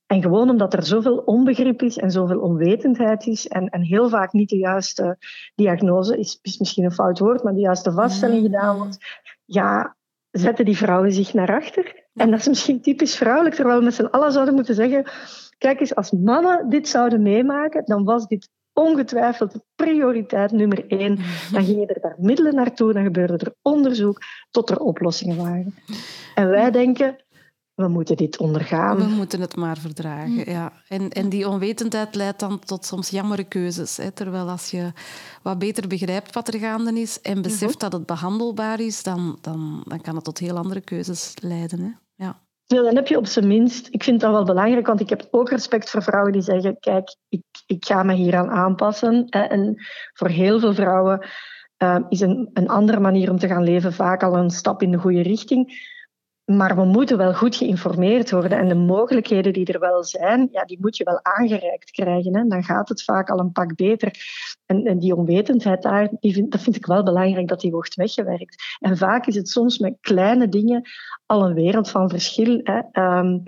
En 0.06 0.22
gewoon 0.22 0.49
omdat 0.49 0.73
er 0.73 0.84
zoveel 0.84 1.18
onbegrip 1.18 1.81
is 1.81 1.98
en 1.98 2.11
zoveel 2.11 2.40
onwetendheid 2.40 3.27
is 3.27 3.48
en, 3.48 3.68
en 3.68 3.81
heel 3.81 4.10
vaak 4.10 4.34
niet 4.34 4.49
de 4.49 4.57
juiste 4.57 5.18
diagnose, 5.56 6.18
is, 6.18 6.40
is 6.41 6.57
misschien 6.57 6.84
een 6.84 6.91
fout 6.91 7.19
woord, 7.19 7.44
maar 7.44 7.53
de 7.53 7.60
juiste 7.60 7.91
vaststelling 7.91 8.41
gedaan 8.41 8.77
wordt, 8.77 8.98
ja, 9.45 9.98
zetten 10.31 10.65
die 10.65 10.77
vrouwen 10.77 11.11
zich 11.11 11.34
naar 11.34 11.56
achter. 11.56 12.07
En 12.14 12.31
dat 12.31 12.40
is 12.40 12.48
misschien 12.48 12.81
typisch 12.81 13.15
vrouwelijk, 13.15 13.56
terwijl 13.56 13.77
we 13.77 13.84
met 13.84 13.94
z'n 13.94 14.06
allen 14.06 14.31
zouden 14.31 14.53
moeten 14.53 14.76
zeggen, 14.76 15.06
kijk 15.60 15.80
eens, 15.80 15.95
als 15.95 16.11
mannen 16.11 16.69
dit 16.69 16.88
zouden 16.88 17.22
meemaken, 17.22 17.86
dan 17.86 18.03
was 18.03 18.27
dit 18.27 18.49
ongetwijfeld 18.73 19.56
prioriteit 19.76 20.52
nummer 20.52 20.88
één. 20.88 21.19
Dan 21.52 21.64
gingen 21.64 21.88
er 21.88 22.02
daar 22.02 22.15
middelen 22.18 22.56
naartoe, 22.56 22.94
dan 22.94 23.03
gebeurde 23.03 23.38
er 23.38 23.53
onderzoek 23.61 24.19
tot 24.52 24.69
er 24.69 24.80
oplossingen 24.80 25.38
waren. 25.38 25.76
En 26.36 26.49
wij 26.49 26.72
denken, 26.72 27.15
we 27.80 27.88
moeten 27.88 28.18
dit 28.18 28.38
ondergaan. 28.38 28.98
We 28.98 29.03
moeten 29.03 29.41
het 29.41 29.56
maar 29.56 29.77
verdragen, 29.77 30.31
mm. 30.31 30.44
ja. 30.45 30.73
En, 30.88 31.10
en 31.10 31.30
die 31.30 31.48
onwetendheid 31.48 32.15
leidt 32.15 32.40
dan 32.40 32.60
tot 32.60 32.86
soms 32.86 33.10
jammere 33.10 33.44
keuzes. 33.44 33.98
Hè. 33.98 34.11
Terwijl 34.11 34.49
als 34.49 34.72
je 34.72 34.91
wat 35.44 35.60
beter 35.60 35.88
begrijpt 35.88 36.34
wat 36.34 36.53
er 36.53 36.60
gaande 36.60 36.99
is 36.99 37.22
en 37.22 37.41
beseft 37.41 37.73
mhm. 37.73 37.80
dat 37.80 37.94
het 37.94 38.06
behandelbaar 38.06 38.80
is, 38.80 39.03
dan, 39.03 39.38
dan, 39.41 39.84
dan 39.88 40.02
kan 40.02 40.15
het 40.15 40.23
tot 40.23 40.38
heel 40.38 40.57
andere 40.57 40.81
keuzes 40.81 41.34
leiden. 41.41 41.80
Hè. 41.80 42.09
Dan 42.70 42.96
heb 42.96 43.08
je 43.08 43.18
op 43.18 43.26
zijn 43.26 43.48
minst, 43.48 43.88
ik 43.91 44.04
vind 44.04 44.20
dat 44.20 44.32
wel 44.32 44.46
belangrijk, 44.46 44.88
want 44.88 45.00
ik 45.00 45.10
heb 45.10 45.28
ook 45.32 45.50
respect 45.50 45.90
voor 45.90 46.04
vrouwen 46.04 46.32
die 46.32 46.41
zeggen, 46.41 46.80
kijk, 46.80 47.16
ik, 47.30 47.44
ik 47.66 47.86
ga 47.86 48.04
me 48.04 48.14
hieraan 48.14 48.50
aanpassen. 48.50 49.26
En 49.30 49.76
voor 50.14 50.28
heel 50.28 50.60
veel 50.60 50.74
vrouwen 50.74 51.28
uh, 51.78 52.00
is 52.10 52.20
een, 52.20 52.50
een 52.54 52.68
andere 52.68 53.00
manier 53.00 53.30
om 53.30 53.40
te 53.40 53.48
gaan 53.48 53.64
leven 53.64 53.94
vaak 53.94 54.24
al 54.24 54.38
een 54.38 54.50
stap 54.50 54.82
in 54.82 54.91
de 54.91 54.98
goede 54.98 55.22
richting. 55.22 55.74
Maar 56.50 56.76
we 56.76 56.86
moeten 56.86 57.18
wel 57.18 57.34
goed 57.34 57.56
geïnformeerd 57.56 58.32
worden. 58.32 58.58
En 58.58 58.68
de 58.68 58.76
mogelijkheden 58.76 59.54
die 59.54 59.66
er 59.66 59.80
wel 59.80 60.04
zijn, 60.04 60.48
ja, 60.52 60.66
die 60.66 60.78
moet 60.82 60.98
je 60.98 61.04
wel 61.04 61.24
aangereikt 61.24 61.92
krijgen. 61.92 62.36
Hè. 62.36 62.48
Dan 62.48 62.64
gaat 62.64 62.90
het 62.90 63.04
vaak 63.04 63.30
al 63.30 63.40
een 63.40 63.52
pak 63.52 63.76
beter. 63.76 64.12
En, 64.66 64.86
en 64.86 65.00
die 65.00 65.16
onwetendheid 65.16 65.82
daar, 65.82 66.10
die 66.20 66.34
vind, 66.34 66.52
dat 66.52 66.62
vind 66.62 66.76
ik 66.76 66.86
wel 66.86 67.04
belangrijk 67.04 67.48
dat 67.48 67.60
die 67.62 67.72
wordt 67.72 67.96
weggewerkt. 67.96 68.78
En 68.80 68.98
vaak 68.98 69.26
is 69.26 69.36
het 69.36 69.50
soms 69.50 69.78
met 69.78 69.98
kleine 70.02 70.50
dingen 70.50 70.90
al 71.26 71.46
een 71.46 71.54
wereld 71.54 71.90
van 71.90 72.10
verschil. 72.10 72.60
Hè. 72.64 73.02
Um, 73.18 73.44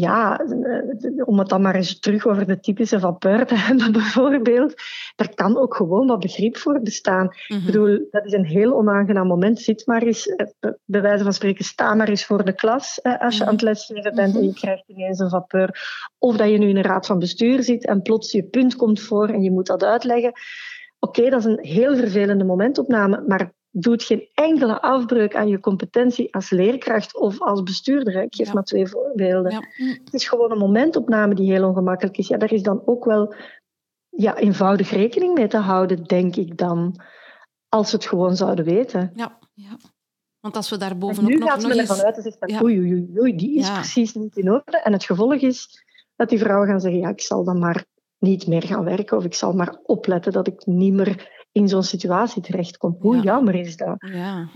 ja, 0.00 0.38
eh, 0.38 1.28
om 1.28 1.38
het 1.38 1.48
dan 1.48 1.62
maar 1.62 1.74
eens 1.74 1.98
terug 1.98 2.26
over 2.26 2.46
de 2.46 2.60
typische 2.60 3.00
vapeur 3.00 3.46
te 3.46 3.54
hebben, 3.66 3.92
bijvoorbeeld. 3.92 4.74
Er 5.16 5.34
kan 5.34 5.58
ook 5.58 5.76
gewoon 5.76 6.06
wat 6.06 6.20
begrip 6.20 6.56
voor 6.56 6.80
bestaan. 6.80 7.24
Ik 7.24 7.56
mhm. 7.56 7.66
bedoel, 7.66 8.06
dat 8.10 8.24
is 8.24 8.32
een 8.32 8.44
heel 8.44 8.76
onaangenaam 8.76 9.26
moment. 9.26 9.60
Zit 9.60 9.86
maar 9.86 10.02
eens, 10.02 10.26
eh, 10.26 10.46
bij 10.84 11.02
wijze 11.02 11.24
van 11.24 11.32
spreken, 11.32 11.64
sta 11.64 11.94
maar 11.94 12.08
eens 12.08 12.24
voor 12.24 12.44
de 12.44 12.52
klas 12.52 13.02
als 13.02 13.34
je 13.34 13.40
mhm. 13.40 13.48
aan 13.48 13.54
het 13.54 13.62
lesgeven 13.62 14.14
bent 14.14 14.34
en 14.34 14.42
je 14.42 14.48
mhm. 14.48 14.58
krijgt 14.58 14.84
ineens 14.86 15.18
een 15.18 15.30
vapeur. 15.30 15.80
Of 16.18 16.36
dat 16.36 16.50
je 16.50 16.58
nu 16.58 16.68
in 16.68 16.76
een 16.76 16.82
raad 16.82 17.06
van 17.06 17.18
bestuur 17.18 17.62
zit 17.62 17.86
en 17.86 18.02
plots 18.02 18.32
je 18.32 18.42
punt 18.42 18.76
komt 18.76 19.00
voor 19.00 19.28
en 19.28 19.42
je 19.42 19.50
moet 19.50 19.66
dat 19.66 19.84
uitleggen. 19.84 20.32
Oké, 20.98 21.30
dat 21.30 21.38
is 21.38 21.44
een 21.44 21.64
heel 21.64 21.96
vervelende 21.96 22.44
momentopname, 22.44 23.24
maar 23.26 23.52
doet 23.80 24.02
geen 24.02 24.28
enkele 24.34 24.80
afbreuk 24.80 25.36
aan 25.36 25.48
je 25.48 25.60
competentie 25.60 26.34
als 26.34 26.50
leerkracht 26.50 27.16
of 27.16 27.40
als 27.40 27.62
bestuurder. 27.62 28.22
Ik 28.22 28.34
geef 28.34 28.52
maar 28.52 28.64
twee 28.64 28.86
voorbeelden. 28.86 29.52
Ja. 29.52 29.62
Het 30.04 30.14
is 30.14 30.28
gewoon 30.28 30.50
een 30.50 30.58
momentopname 30.58 31.34
die 31.34 31.52
heel 31.52 31.68
ongemakkelijk 31.68 32.16
is. 32.16 32.28
Ja, 32.28 32.36
daar 32.36 32.52
is 32.52 32.62
dan 32.62 32.82
ook 32.84 33.04
wel 33.04 33.34
ja, 34.08 34.36
eenvoudig 34.36 34.90
rekening 34.90 35.34
mee 35.34 35.46
te 35.46 35.56
houden, 35.56 36.04
denk 36.04 36.36
ik 36.36 36.56
dan. 36.56 37.00
Als 37.68 37.90
we 37.90 37.96
het 37.96 38.06
gewoon 38.06 38.36
zouden 38.36 38.64
weten. 38.64 39.12
Ja, 39.14 39.38
ja. 39.54 39.76
Want 40.40 40.56
als 40.56 40.70
we 40.70 40.76
daar 40.76 40.98
bovenop 40.98 41.30
nu 41.30 41.42
gaat 41.42 41.66
men 41.66 41.78
ervan 41.78 42.00
uit, 42.00 42.16
dat 42.16 42.26
is 42.26 42.36
ja. 42.40 42.62
oei, 42.62 42.78
oei, 42.78 43.18
oei, 43.18 43.36
die 43.36 43.58
is 43.58 43.72
precies 43.72 44.14
niet 44.14 44.36
in 44.36 44.52
orde. 44.52 44.80
En 44.82 44.92
het 44.92 45.04
gevolg 45.04 45.34
is 45.34 45.84
dat 46.16 46.28
die 46.28 46.38
vrouwen 46.38 46.68
gaan 46.68 46.80
zeggen, 46.80 47.00
ja, 47.00 47.08
ik 47.08 47.20
zal 47.20 47.44
dan 47.44 47.58
maar 47.58 47.84
niet 48.18 48.46
meer 48.46 48.62
gaan 48.62 48.84
werken 48.84 49.16
of 49.16 49.24
ik 49.24 49.34
zal 49.34 49.52
maar 49.52 49.80
opletten 49.82 50.32
dat 50.32 50.46
ik 50.46 50.66
niet 50.66 50.92
meer 50.92 51.37
in 51.52 51.68
zo'n 51.68 51.82
situatie 51.82 52.42
terechtkomt. 52.42 52.96
Hoe 53.00 53.20
jammer 53.20 53.54
is 53.54 53.76
dat? 53.76 53.96
Ja. 53.98 54.48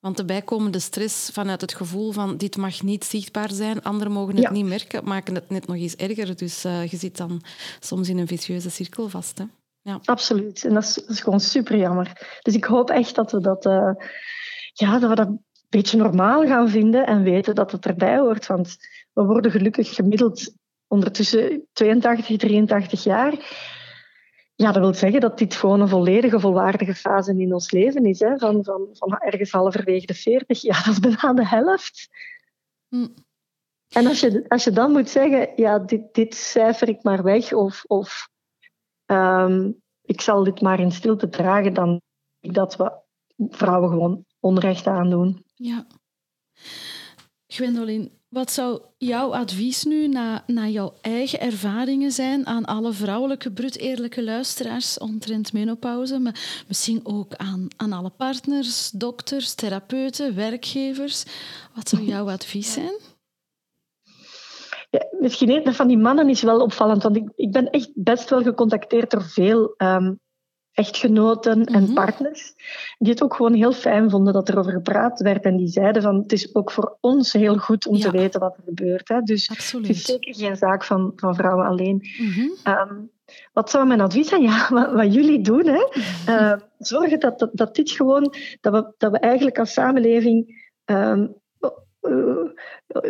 Want 0.00 0.16
de 0.16 0.24
bijkomende 0.24 0.78
stress 0.78 1.30
vanuit 1.32 1.60
het 1.60 1.74
gevoel 1.74 2.12
van 2.12 2.36
dit 2.36 2.56
mag 2.56 2.82
niet 2.82 3.04
zichtbaar 3.04 3.52
zijn, 3.52 3.82
anderen 3.82 4.12
mogen 4.12 4.36
het 4.36 4.50
niet 4.50 4.66
merken, 4.66 5.04
maken 5.04 5.34
het 5.34 5.50
net 5.50 5.66
nog 5.66 5.76
eens 5.76 5.96
erger. 5.96 6.36
Dus 6.36 6.64
uh, 6.64 6.86
je 6.86 6.96
zit 6.96 7.16
dan 7.16 7.42
soms 7.80 8.08
in 8.08 8.18
een 8.18 8.26
vicieuze 8.26 8.70
cirkel 8.70 9.08
vast. 9.08 9.38
Hè? 9.38 9.44
Ja. 9.82 10.00
Absoluut. 10.04 10.64
En 10.64 10.74
dat 10.74 10.82
is, 10.82 10.94
dat 10.94 11.08
is, 11.08 11.20
gewoon 11.20 11.40
super 11.40 11.76
jammer. 11.76 12.38
Dus 12.42 12.54
ik 12.54 12.64
hoop 12.64 12.90
echt 12.90 13.14
dat 13.14 13.32
we 13.32 13.40
dat, 13.40 13.66
uh, 13.66 13.90
ja, 14.72 14.98
dat 14.98 15.08
we 15.10 15.16
dat 15.16 15.26
een 15.26 15.44
beetje 15.68 15.96
normaal 15.96 16.46
gaan 16.46 16.68
vinden 16.68 17.06
en 17.06 17.22
weten 17.22 17.54
dat 17.54 17.72
het 17.72 17.86
erbij 17.86 18.18
hoort. 18.18 18.46
Want 18.46 18.76
we 19.12 19.24
worden 19.24 19.50
gelukkig 19.50 19.94
gemiddeld 19.94 20.52
ondertussen 20.86 21.66
82, 21.72 22.36
83 22.36 23.04
jaar. 23.04 23.32
Ja, 24.56 24.72
dat 24.72 24.82
wil 24.82 24.94
zeggen 24.94 25.20
dat 25.20 25.38
dit 25.38 25.54
gewoon 25.54 25.80
een 25.80 25.88
volledige, 25.88 26.40
volwaardige 26.40 26.94
fase 26.94 27.36
in 27.36 27.54
ons 27.54 27.70
leven 27.70 28.06
is. 28.06 28.20
Hè? 28.20 28.38
Van, 28.38 28.64
van, 28.64 28.88
van 28.92 29.18
ergens 29.18 29.50
halverwege 29.50 30.06
de 30.06 30.14
40. 30.14 30.60
Ja, 30.62 30.82
dat 30.82 30.92
is 30.92 30.98
bijna 30.98 31.32
de 31.32 31.46
helft. 31.46 32.08
Hm. 32.88 33.08
En 33.88 34.06
als 34.06 34.20
je, 34.20 34.44
als 34.48 34.64
je 34.64 34.70
dan 34.70 34.92
moet 34.92 35.08
zeggen, 35.08 35.52
ja, 35.56 35.78
dit, 35.78 36.14
dit 36.14 36.34
cijfer 36.34 36.88
ik 36.88 37.02
maar 37.02 37.22
weg 37.22 37.52
of, 37.52 37.84
of 37.86 38.28
um, 39.06 39.82
ik 40.02 40.20
zal 40.20 40.44
dit 40.44 40.60
maar 40.60 40.80
in 40.80 40.92
stilte 40.92 41.28
dragen, 41.28 41.74
dan 41.74 41.88
denk 41.88 42.00
ik 42.40 42.54
dat 42.54 42.76
we 42.76 42.92
vrouwen 43.36 43.88
gewoon 43.90 44.24
onrecht 44.40 44.86
aandoen. 44.86 45.44
Ja. 45.54 45.86
Gwendoline, 47.46 48.10
wat 48.34 48.50
zou 48.50 48.80
jouw 48.98 49.34
advies 49.34 49.84
nu 49.84 50.08
na, 50.08 50.42
na 50.46 50.66
jouw 50.66 50.94
eigen 51.00 51.40
ervaringen 51.40 52.10
zijn 52.10 52.46
aan 52.46 52.64
alle 52.64 52.92
vrouwelijke, 52.92 53.52
brut 53.52 53.78
eerlijke 53.78 54.24
luisteraars 54.24 54.98
omtrent 54.98 55.52
menopauze, 55.52 56.18
maar 56.18 56.64
misschien 56.68 57.00
ook 57.02 57.34
aan, 57.34 57.68
aan 57.76 57.92
alle 57.92 58.10
partners, 58.10 58.90
dokters, 58.90 59.54
therapeuten, 59.54 60.34
werkgevers? 60.34 61.24
Wat 61.74 61.88
zou 61.88 62.02
jouw 62.02 62.30
advies 62.30 62.72
zijn? 62.72 62.98
Ja, 64.90 65.06
misschien 65.20 65.50
een 65.50 65.74
van 65.74 65.88
die 65.88 65.98
mannen 65.98 66.28
is 66.28 66.42
wel 66.42 66.60
opvallend, 66.60 67.02
want 67.02 67.16
ik, 67.16 67.32
ik 67.34 67.52
ben 67.52 67.70
echt 67.70 67.90
best 67.94 68.30
wel 68.30 68.42
gecontacteerd 68.42 69.10
door 69.10 69.24
veel 69.24 69.74
um, 69.76 70.20
echtgenoten 70.74 71.64
en 71.64 71.82
mhm. 71.82 71.92
partners, 71.92 72.54
die 72.98 73.12
het 73.12 73.22
ook 73.22 73.34
gewoon 73.34 73.54
heel 73.54 73.72
fijn 73.72 74.10
vonden 74.10 74.32
dat 74.32 74.48
er 74.48 74.58
over 74.58 74.72
gepraat 74.72 75.20
werd. 75.20 75.44
En 75.44 75.56
die 75.56 75.68
zeiden 75.68 76.02
van, 76.02 76.16
het 76.16 76.32
is 76.32 76.54
ook 76.54 76.70
voor 76.70 76.96
ons 77.00 77.32
heel 77.32 77.56
goed 77.56 77.86
om 77.86 77.98
te 77.98 78.10
weten 78.10 78.40
wat 78.40 78.56
er 78.56 78.62
gebeurt. 78.64 79.08
Hè. 79.08 79.20
Dus 79.20 79.50
Absoluut. 79.50 79.86
het 79.86 79.96
is 79.96 80.04
zeker 80.04 80.34
geen 80.34 80.56
zaak 80.56 80.84
van, 80.84 81.12
van 81.16 81.34
vrouwen 81.34 81.66
alleen. 81.66 82.06
Mm 82.18 83.12
wat 83.52 83.70
zou 83.70 83.86
mijn 83.86 84.00
advies 84.00 84.28
zijn? 84.28 84.42
Ja, 84.50 84.68
wat, 84.70 84.92
wat 84.92 85.14
jullie 85.14 85.40
doen, 85.40 85.66
hè? 85.66 85.86
Uh, 86.28 86.60
zorgen 86.78 87.20
dat, 87.20 87.38
dat, 87.38 87.50
dat, 87.52 87.74
dit 87.74 87.90
gewoon, 87.90 88.34
dat 88.60 88.72
we, 88.72 88.94
dat 88.98 89.12
we 89.12 89.18
eigenlijk 89.18 89.58
als 89.58 89.72
samenleving 89.72 90.68
um, 90.84 91.34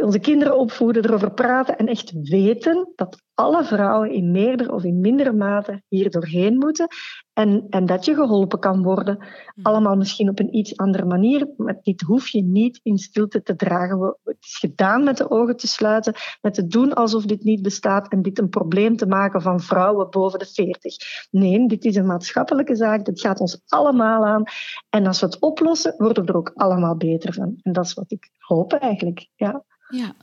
onze 0.00 0.18
kinderen 0.18 0.58
opvoeden, 0.58 1.04
erover 1.04 1.32
praten 1.32 1.76
en 1.76 1.86
echt 1.86 2.12
weten 2.22 2.92
dat 2.94 3.22
alle 3.34 3.64
vrouwen 3.64 4.10
in 4.10 4.30
meerdere 4.30 4.72
of 4.72 4.84
in 4.84 5.00
mindere 5.00 5.32
mate 5.32 5.82
hier 5.88 6.10
doorheen 6.10 6.58
moeten. 6.58 6.86
En, 7.34 7.66
en 7.70 7.86
dat 7.86 8.04
je 8.04 8.14
geholpen 8.14 8.58
kan 8.58 8.82
worden. 8.82 9.16
Mhm. 9.18 9.28
Allemaal 9.66 9.96
misschien 9.96 10.28
op 10.28 10.38
een 10.38 10.56
iets 10.56 10.76
andere 10.76 11.04
manier. 11.04 11.48
Maar 11.56 11.78
dit 11.82 12.00
hoef 12.00 12.28
je 12.28 12.42
niet 12.42 12.80
in 12.82 12.98
stilte 12.98 13.42
te 13.42 13.56
dragen. 13.56 14.16
Het 14.24 14.36
is 14.40 14.56
gedaan 14.56 15.04
met 15.04 15.16
de 15.16 15.30
ogen 15.30 15.56
te 15.56 15.66
sluiten. 15.66 16.14
Met 16.40 16.54
te 16.54 16.66
doen 16.66 16.94
alsof 16.94 17.24
dit 17.24 17.44
niet 17.44 17.62
bestaat. 17.62 18.08
En 18.08 18.22
dit 18.22 18.38
een 18.38 18.48
probleem 18.48 18.96
te 18.96 19.06
maken 19.06 19.42
van 19.42 19.60
vrouwen 19.60 20.10
boven 20.10 20.38
de 20.38 20.46
40. 20.46 20.96
Nee, 21.30 21.68
dit 21.68 21.84
is 21.84 21.96
een 21.96 22.06
maatschappelijke 22.06 22.76
zaak. 22.76 23.04
Dit 23.04 23.20
gaat 23.20 23.40
ons 23.40 23.60
allemaal 23.66 24.26
aan. 24.26 24.42
En 24.88 25.06
als 25.06 25.20
we 25.20 25.26
het 25.26 25.40
oplossen, 25.40 25.94
worden 25.98 26.24
we 26.24 26.28
er 26.28 26.36
ook 26.36 26.52
allemaal 26.54 26.96
beter 26.96 27.32
van. 27.32 27.58
En 27.62 27.72
dat 27.72 27.84
is 27.84 27.94
wat 27.94 28.10
ik 28.12 28.30
hoop 28.38 28.72
eigenlijk. 28.72 29.28
Ja. 29.34 29.64
Ja. 29.88 30.14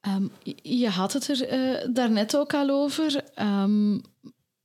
Ehm, 0.00 0.26
je 0.62 0.88
had 0.88 1.12
het 1.12 1.28
er 1.28 1.52
uh, 1.52 1.94
daarnet 1.94 2.36
ook 2.36 2.54
al 2.54 2.68
over. 2.68 3.24
Um, 3.42 4.00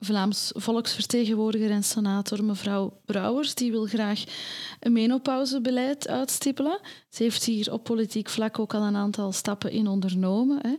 Vlaams 0.00 0.50
volksvertegenwoordiger 0.54 1.70
en 1.70 1.82
senator 1.84 2.44
mevrouw 2.44 3.00
Brouwers, 3.04 3.54
die 3.54 3.70
wil 3.70 3.86
graag 3.86 4.24
een 4.80 4.92
menopausebeleid 4.92 6.08
uitstippelen. 6.08 6.80
Ze 7.08 7.22
heeft 7.22 7.44
hier 7.44 7.72
op 7.72 7.84
politiek 7.84 8.28
vlak 8.28 8.58
ook 8.58 8.74
al 8.74 8.82
een 8.82 8.96
aantal 8.96 9.32
stappen 9.32 9.70
in 9.70 9.86
ondernomen. 9.86 10.58
Hè. 10.62 10.74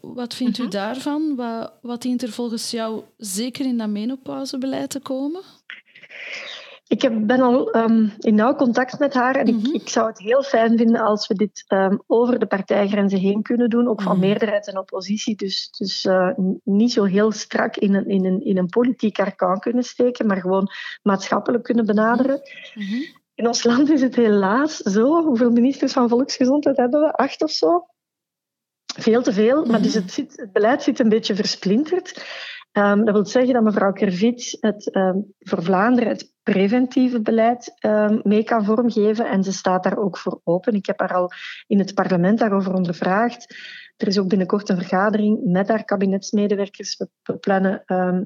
Wat 0.00 0.34
vindt 0.34 0.58
u 0.58 0.62
mhm. 0.62 0.70
daarvan? 0.70 1.34
Wat, 1.36 1.72
wat 1.82 2.02
dient 2.02 2.22
er 2.22 2.32
volgens 2.32 2.70
jou 2.70 3.02
zeker 3.16 3.66
in 3.66 3.78
dat 3.78 3.88
menopausebeleid 3.88 4.90
te 4.90 5.00
komen? 5.00 5.42
Ik 6.86 7.02
heb, 7.02 7.26
ben 7.26 7.40
al 7.40 7.76
um, 7.76 8.12
in 8.18 8.34
nauw 8.34 8.54
contact 8.54 8.98
met 8.98 9.14
haar 9.14 9.36
en 9.36 9.46
ik, 9.46 9.54
mhm. 9.54 9.74
ik, 9.74 9.88
zou 9.88 10.06
het 10.06 10.18
heel 10.18 10.42
fijn 10.42 10.76
vinden 10.76 11.00
als 11.00 11.26
we 11.26 11.34
dit 11.34 11.64
um, 11.68 12.02
over 12.06 12.38
de 12.38 12.46
partijgrenzen 12.46 13.18
heen 13.18 13.42
kunnen 13.42 13.70
doen, 13.70 13.88
ook 13.88 14.02
van 14.02 14.16
mhm. 14.16 14.26
meerderheid 14.26 14.68
en 14.68 14.78
oppositie. 14.78 15.36
Dus, 15.36 15.70
dus 15.70 16.04
uh, 16.04 16.30
niet 16.64 16.92
zo 16.92 17.04
heel 17.04 17.32
strak 17.32 17.76
in 17.76 17.94
een, 17.94 18.06
in, 18.06 18.24
een, 18.24 18.40
in 18.44 18.58
een 18.58 18.68
politiek 18.68 19.18
arkaan 19.18 19.58
kunnen 19.58 19.84
steken, 19.84 20.26
maar 20.26 20.40
gewoon 20.40 20.68
maatschappelijk 21.02 21.64
kunnen 21.64 21.86
benaderen. 21.86 22.40
Mhm. 22.74 23.02
In 23.34 23.46
ons 23.46 23.64
land 23.64 23.90
is 23.90 24.00
het 24.00 24.16
helaas 24.16 24.76
zo. 24.76 25.24
Hoeveel 25.24 25.50
ministers 25.50 25.92
van 25.92 26.08
Volksgezondheid 26.08 26.76
hebben 26.76 27.00
we? 27.00 27.12
Acht 27.12 27.42
of 27.42 27.50
zo? 27.50 27.86
Veel 28.96 29.22
te 29.22 29.32
veel, 29.32 29.64
maar 29.64 29.82
dus 29.82 29.94
het, 29.94 30.12
zit, 30.12 30.32
het 30.36 30.52
beleid 30.52 30.82
zit 30.82 30.98
een 30.98 31.08
beetje 31.08 31.34
versplinterd. 31.34 32.24
Um, 32.72 33.04
dat 33.04 33.14
wil 33.14 33.26
zeggen 33.26 33.52
dat 33.52 33.62
mevrouw 33.62 33.92
Kervit 33.92 34.56
het 34.60 34.96
um, 34.96 35.34
voor 35.38 35.62
Vlaanderen 35.62 36.08
het 36.08 36.33
preventieve 36.44 37.20
beleid 37.20 37.74
um, 37.80 38.20
mee 38.22 38.44
kan 38.44 38.64
vormgeven 38.64 39.28
en 39.28 39.44
ze 39.44 39.52
staat 39.52 39.82
daar 39.82 39.98
ook 39.98 40.18
voor 40.18 40.40
open. 40.44 40.74
Ik 40.74 40.86
heb 40.86 41.00
haar 41.00 41.14
al 41.14 41.30
in 41.66 41.78
het 41.78 41.94
parlement 41.94 42.38
daarover 42.38 42.74
ondervraagd. 42.74 43.56
Er 43.96 44.06
is 44.06 44.18
ook 44.18 44.28
binnenkort 44.28 44.68
een 44.68 44.76
vergadering 44.76 45.40
met 45.44 45.68
haar 45.68 45.84
kabinetsmedewerkers. 45.84 46.96
We 47.22 47.36
plannen 47.36 47.82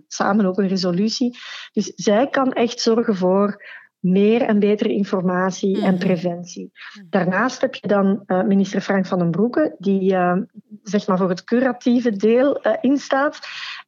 samen 0.07 0.47
ook 0.47 0.59
een 0.59 0.69
resolutie. 0.69 1.39
Dus 1.73 1.93
zij 1.95 2.28
kan 2.28 2.53
echt 2.53 2.81
zorgen 2.81 3.16
voor 3.16 3.62
meer 4.01 4.43
en 4.43 4.59
betere 4.59 4.93
informatie 4.93 5.82
en 5.82 5.95
mhm. 5.95 6.05
preventie. 6.05 6.73
Daarnaast 7.11 7.61
heb 7.61 7.74
je 7.74 7.89
dan 7.89 8.23
uh, 8.27 8.43
minister 8.43 8.81
Frank 8.81 9.07
van 9.07 9.19
den 9.19 9.31
Broeke, 9.31 9.74
die 9.78 10.12
uh, 10.12 10.36
zeg 10.82 11.07
maar 11.07 11.19
voor 11.19 11.28
het 11.28 11.45
curatieve 11.45 12.16
deel 12.16 12.66
uh, 12.66 12.73
instaat. 12.81 13.39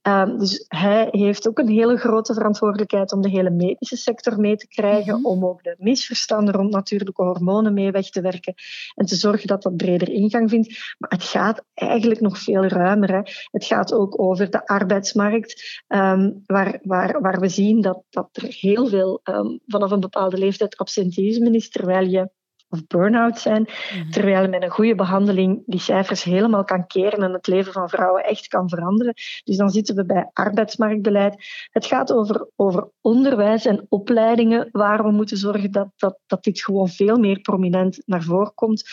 Ehm, 0.03 0.39
dus 0.39 0.65
hij 0.69 1.09
heeft 1.11 1.49
ook 1.49 1.59
een 1.59 1.69
hele 1.69 1.97
grote 1.97 2.35
verantwoordelijkheid 2.35 3.13
om 3.13 3.23
de 3.23 3.29
hele 3.29 3.51
medische 3.51 3.97
sector 3.97 4.41
mee 4.41 4.57
te 4.57 4.69
krijgen, 4.69 5.15
mhm. 5.15 5.27
om 5.27 5.47
ook 5.47 5.63
de 5.63 5.75
misverstanden 5.79 6.55
rond 6.55 6.71
natuurlijke 6.71 7.23
hormonen 7.23 7.75
mee 7.75 7.91
weg 7.91 8.11
te 8.11 8.21
werken 8.21 8.55
en 8.95 9.07
te 9.07 9.17
zorgen 9.17 9.47
dat 9.47 9.63
dat 9.63 9.77
breder 9.77 10.09
ingang 10.09 10.51
vindt. 10.51 10.95
Maar 10.99 11.11
het 11.11 11.25
gaat 11.25 11.65
eigenlijk 11.75 12.21
nog 12.21 12.39
veel 12.39 12.65
ruimer. 12.65 13.13
Hè. 13.13 13.21
Het 13.51 13.65
gaat 13.65 13.93
ook 13.93 14.21
over 14.21 14.51
de 14.51 14.67
arbeidsmarkt, 14.67 15.83
um, 15.89 16.43
waar, 16.47 16.79
waar, 16.83 17.21
waar 17.21 17.41
we 17.41 17.49
zien 17.49 17.81
dat, 17.81 18.03
dat 18.11 18.29
er 18.33 18.57
heel 18.61 18.87
veel 18.87 19.21
um, 19.25 19.61
vanaf 19.67 19.91
een 19.91 20.01
een 20.03 20.11
bepaalde 20.11 20.39
leeftijd 20.39 20.77
absenteïsme 20.77 21.51
is, 21.51 21.71
terwijl 21.71 22.07
je 22.07 22.31
of 22.71 22.87
burn-out 22.87 23.39
zijn, 23.39 23.63
mhm. 23.63 24.11
terwijl 24.11 24.49
met 24.49 24.63
een 24.63 24.71
goede 24.71 24.95
behandeling 24.95 25.63
die 25.67 25.81
cijfers 25.81 26.23
helemaal 26.23 26.65
kan 26.65 26.87
keren 26.87 27.23
en 27.23 27.33
het 27.33 27.47
leven 27.47 27.73
van 27.73 27.89
vrouwen 27.89 28.25
echt 28.25 28.47
kan 28.49 28.69
veranderen. 28.69 29.15
Dus 29.45 29.57
dan 29.57 29.71
zitten 29.71 29.95
we 29.95 30.05
bij 30.05 30.31
arbeidsmarktbeleid. 30.33 31.45
Het 31.71 31.87
gaat 31.87 32.13
over, 32.13 32.49
over 32.57 32.89
onderwijs 33.01 33.65
en 33.65 33.87
opleidingen 33.89 34.69
waar 34.73 35.03
we 35.03 35.11
moeten 35.11 35.37
zorgen 35.37 35.71
dat, 35.71 35.89
dat, 35.97 36.19
dat 36.27 36.45
dit 36.45 36.61
gewoon 36.61 36.89
veel 36.89 37.19
meer 37.19 37.41
prominent 37.41 38.03
naar 38.07 38.23
voren 38.23 38.55
komt. 38.55 38.85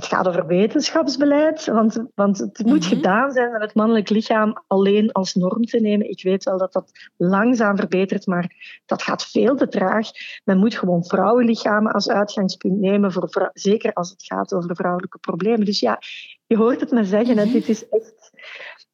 Het 0.00 0.08
gaat 0.08 0.28
over 0.28 0.46
wetenschapsbeleid, 0.46 1.66
want, 1.66 2.04
want 2.14 2.38
het 2.38 2.58
moet 2.64 2.84
mhm. 2.84 2.88
gedaan 2.88 3.30
zijn 3.30 3.52
met 3.52 3.60
het 3.60 3.74
mannelijk 3.74 4.08
lichaam 4.08 4.62
alleen 4.66 5.12
als 5.12 5.34
norm 5.34 5.64
te 5.64 5.80
nemen. 5.80 6.10
Ik 6.10 6.22
weet 6.22 6.44
wel 6.44 6.58
dat 6.58 6.72
dat 6.72 6.90
langzaam 7.16 7.76
verbetert, 7.76 8.26
maar 8.26 8.54
dat 8.86 9.02
gaat 9.02 9.26
veel 9.26 9.56
te 9.56 9.68
traag. 9.68 10.08
Men 10.44 10.58
moet 10.58 10.78
gewoon 10.78 11.04
vrouwenlichamen 11.04 11.92
als 11.92 12.08
uitgangspunt 12.08 12.78
nemen, 12.78 13.12
voor 13.12 13.50
zeker 13.52 13.92
als 13.92 14.10
het 14.10 14.24
gaat 14.24 14.54
over 14.54 14.76
vrouwelijke 14.76 15.18
problemen. 15.18 15.64
Dus 15.64 15.80
ja, 15.80 15.98
je 16.46 16.56
hoort 16.56 16.80
het 16.80 16.90
me 16.90 17.04
zeggen, 17.04 17.46
mm 17.46 17.52
dit 17.52 17.68
is 17.68 17.88
echt... 17.88 18.30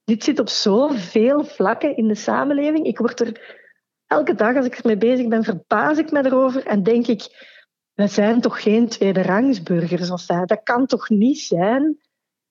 Dit 0.04 0.24
zit 0.24 0.38
op 0.38 0.48
zoveel 0.48 1.44
vlakken 1.44 1.96
in 1.96 2.08
de 2.08 2.14
samenleving. 2.14 2.86
Ik 2.86 2.98
word 2.98 3.20
er 3.20 3.64
elke 4.06 4.34
dag, 4.34 4.56
als 4.56 4.66
ik 4.66 4.78
ermee 4.78 4.96
bezig 4.96 5.28
ben, 5.28 5.44
verbaas 5.44 5.98
ik 5.98 6.10
me 6.10 6.24
erover 6.24 6.66
en 6.66 6.82
denk 6.82 7.06
ik 7.06 7.54
we 7.96 8.06
zijn 8.06 8.40
toch 8.40 8.62
geen 8.62 8.88
tweederangsburgers 8.88 10.10
of 10.10 10.26
dat. 10.26 10.62
Kan 10.62 10.86
toch 10.86 11.08
niet 11.08 11.38
zijn 11.38 11.98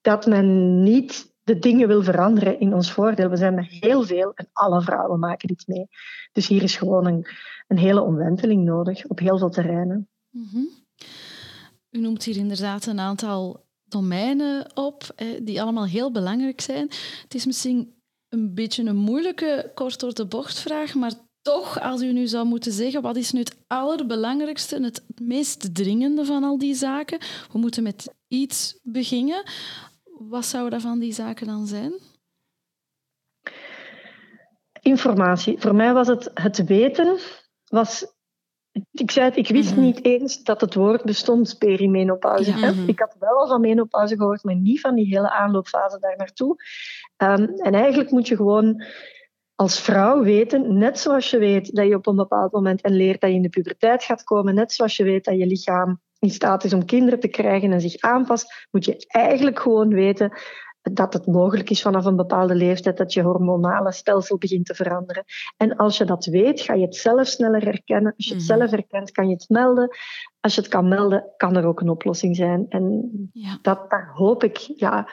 dat 0.02 0.26
men 0.26 0.82
niet 0.84 1.34
de 1.44 1.60
dingen 1.60 1.88
wil 1.88 2.04
veranderen 2.04 2.60
in 2.60 2.74
ons 2.74 2.92
voordeel. 2.92 3.30
We 3.30 3.36
zijn 3.36 3.56
met 3.56 3.66
heel 3.66 4.04
veel 4.04 4.32
en 4.34 4.50
alle 4.54 4.82
vrouwen 4.82 5.20
maken 5.20 5.48
dit 5.48 5.68
mee. 5.68 5.88
Dus 6.32 6.48
hier 6.48 6.64
is 6.64 6.76
gewoon 6.76 7.06
een, 7.06 7.28
een 7.68 7.78
hele 7.78 8.02
omwenteling 8.02 8.64
nodig 8.64 9.06
op 9.06 9.20
heel 9.20 9.38
veel 9.38 9.50
terreinen. 9.50 10.10
Mhm. 10.30 10.64
U 11.90 12.00
noemt 12.00 12.24
hier 12.24 12.38
inderdaad 12.38 12.86
een 12.86 13.00
aantal 13.00 13.66
domeinen 13.84 14.76
op 14.76 15.04
die 15.42 15.62
allemaal 15.62 15.86
heel 15.86 16.12
belangrijk 16.12 16.62
zijn. 16.62 16.88
Het 17.22 17.36
is 17.36 17.46
misschien 17.46 17.94
een 18.30 18.54
beetje 18.54 18.84
een 18.84 18.96
moeilijke, 18.96 19.72
kort 19.74 20.00
door 20.00 20.14
de 20.14 20.26
bocht 20.26 20.60
vraag, 20.60 20.94
maar 20.94 21.12
toch, 21.46 21.82
als 21.82 22.02
u 22.02 22.12
nu 22.12 22.28
zou 22.28 22.46
moeten 22.46 22.72
zeggen, 22.72 23.02
wat 23.02 23.16
is 23.16 23.32
nu 23.32 23.40
het 23.40 23.58
allerbelangrijkste, 23.68 24.84
het 24.84 25.04
meest 25.22 25.76
dringende 25.76 26.26
van 26.26 26.44
al 26.44 26.58
die 26.58 26.74
zaken? 26.74 27.20
We 27.52 27.58
moeten 27.58 27.84
met 27.84 28.14
iets 28.28 28.80
beginnen. 28.84 29.44
Wat 30.04 30.46
zou 30.46 30.70
dat 30.70 30.82
van 30.82 31.00
die 31.00 31.14
zaken 31.14 31.48
dan 31.48 31.68
zijn? 31.68 31.94
Informatie. 34.82 35.60
Voor 35.60 35.76
mij 35.76 35.94
was 35.94 36.08
het 36.08 36.32
het 36.34 36.64
weten. 36.64 37.18
Was, 37.70 38.06
ik 38.92 39.12
zei 39.12 39.26
het, 39.26 39.38
ik 39.38 39.48
wist 39.48 39.72
mhm. 39.72 39.82
niet 39.82 40.06
eens 40.06 40.44
dat 40.44 40.62
het 40.62 40.74
woord 40.74 41.04
bestond, 41.04 41.58
perimenopauze. 41.58 42.52
Mhm. 42.52 42.88
Ik 42.88 43.00
had 43.00 43.16
wel 43.20 43.40
al 43.40 43.48
van 43.48 43.62
menopauze 43.62 44.16
gehoord, 44.16 44.44
maar 44.44 44.56
niet 44.56 44.80
van 44.80 44.96
die 44.96 45.08
hele 45.08 45.30
aanloopfase 45.32 46.00
daar 46.00 46.18
naartoe. 46.18 46.56
Um, 47.18 47.60
en 47.60 47.74
eigenlijk 47.74 48.12
moet 48.12 48.28
je 48.28 48.36
gewoon 48.36 48.84
als 49.56 49.80
vrouw 49.80 50.24
weten, 50.24 50.78
net 50.78 51.00
zoals 51.00 51.30
je 51.30 51.38
weet 51.38 51.76
dat 51.76 51.88
je 51.88 51.96
op 51.96 52.08
een 52.08 52.16
bepaald 52.16 52.52
moment 52.52 52.82
en 52.82 52.96
leert 52.96 53.22
dat 53.22 53.30
je 53.30 53.36
in 53.36 53.42
de 53.42 53.50
puberteit 53.50 54.04
gaat 54.04 54.24
komen, 54.24 54.56
net 54.56 54.72
zoals 54.72 54.98
je 54.98 55.04
weet 55.04 55.26
dat 55.26 55.38
je 55.38 55.46
lichaam 55.46 56.02
in 56.20 56.30
staat 56.30 56.64
is 56.64 56.74
om 56.74 56.86
kinderen 56.86 57.20
te 57.20 57.28
krijgen 57.28 57.72
en 57.72 57.82
zich 57.82 58.02
aanpast, 58.02 58.68
moet 58.72 58.86
je 58.86 59.06
eigenlijk 59.08 59.60
gewoon 59.60 59.90
weten 59.90 60.32
dat 60.94 61.14
het 61.14 61.26
mogelijk 61.28 61.70
is 61.70 61.82
vanaf 61.82 62.06
een 62.06 62.16
bepaalde 62.16 62.56
leeftijd 62.56 62.98
dat 62.98 63.14
je 63.14 63.22
hormonale 63.22 63.92
stelsel 63.92 64.38
begint 64.38 64.66
te 64.66 64.76
veranderen. 64.76 65.24
En 65.58 65.76
als 65.76 65.98
je 65.98 66.06
dat 66.06 66.26
weet, 66.26 66.62
ga 66.62 66.74
je 66.74 66.86
het 66.86 66.96
zelf 66.96 67.28
sneller 67.28 67.64
herkennen. 67.64 68.14
Als 68.16 68.26
je 68.28 68.34
het 68.34 68.48
mhm. 68.48 68.58
zelf 68.58 68.72
herkent, 68.72 69.12
kan 69.12 69.28
je 69.28 69.34
het 69.34 69.50
melden. 69.50 69.90
Als 70.40 70.56
je 70.56 70.62
het 70.62 70.70
kan 70.70 70.88
melden, 70.88 71.34
kan 71.38 71.56
er 71.56 71.66
ook 71.66 71.82
een 71.82 71.90
oplossing 71.90 72.36
zijn. 72.36 72.66
En 72.70 73.12
ja. 73.34 73.60
dat, 73.62 73.90
daar 73.90 74.12
hoop 74.14 74.44
ik 74.44 74.58
ja, 74.58 75.10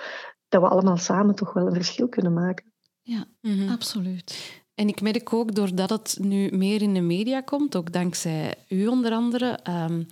dat 0.49 0.63
we 0.63 0.69
allemaal 0.69 0.97
samen 0.97 1.35
toch 1.35 1.53
wel 1.53 1.67
een 1.67 1.75
verschil 1.75 2.09
kunnen 2.09 2.33
maken. 2.33 2.72
Ja, 3.03 3.25
mhm. 3.41 3.69
absoluut. 3.69 4.61
En 4.75 4.89
ik 4.89 5.01
merk 5.01 5.33
ook, 5.33 5.55
doordat 5.55 5.91
het 5.91 6.17
nu 6.21 6.51
meer 6.51 6.83
in 6.83 6.95
de 6.95 7.01
media 7.01 7.41
komt, 7.41 7.77
ook 7.77 7.93
dankzij 7.93 8.55
u 8.69 8.87
onder 8.87 9.13
andere. 9.13 9.59
Um, 9.69 10.07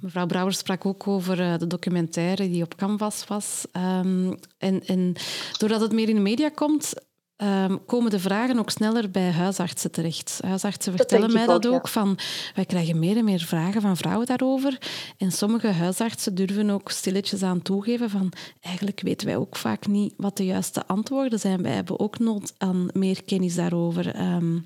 mevrouw 0.00 0.26
Brouwer 0.26 0.54
sprak 0.54 0.86
ook 0.86 1.06
over 1.08 1.40
uh, 1.40 1.58
de 1.58 1.66
documentaire 1.66 2.50
die 2.50 2.62
op 2.62 2.76
Canvas 2.76 3.24
was. 3.26 3.64
Um, 3.72 4.34
en, 4.58 4.86
en 4.86 5.14
doordat 5.58 5.80
het 5.80 5.92
meer 5.92 6.08
in 6.08 6.14
de 6.14 6.20
media 6.20 6.48
komt, 6.48 6.94
um, 7.36 7.84
komen 7.84 8.10
de 8.10 8.20
vragen 8.20 8.58
ook 8.58 8.70
sneller 8.70 9.10
bij 9.10 9.30
huisartsen 9.30 9.90
terecht. 9.90 10.40
Huisartsen 10.44 10.96
vertellen 10.96 11.32
mij 11.32 11.46
dat 11.46 11.66
ook. 11.66 11.88
Van, 11.88 12.18
wij 12.54 12.64
krijgen 12.64 12.98
meer 12.98 13.16
en 13.16 13.24
meer 13.24 13.40
vragen 13.40 13.80
van 13.80 13.96
vrouwen 13.96 14.26
daarover. 14.26 14.78
En 15.18 15.32
sommige 15.32 15.68
huisartsen 15.68 16.34
durven 16.34 16.70
ook 16.70 16.90
stilletjes 16.90 17.42
aan 17.42 17.62
toegeven 17.62 18.10
van 18.10 18.32
eigenlijk 18.60 19.00
weten 19.00 19.26
wij 19.26 19.36
ook 19.36 19.56
vaak 19.56 19.86
niet 19.86 20.14
wat 20.16 20.36
de 20.36 20.44
juiste 20.44 20.86
antwoorden 20.86 21.38
zijn. 21.38 21.62
Wij 21.62 21.72
hebben 21.72 22.00
ook 22.00 22.18
nood 22.18 22.54
aan 22.58 22.88
meer 22.92 23.24
kennis 23.24 23.54
daarover. 23.54 24.34
Um, 24.34 24.64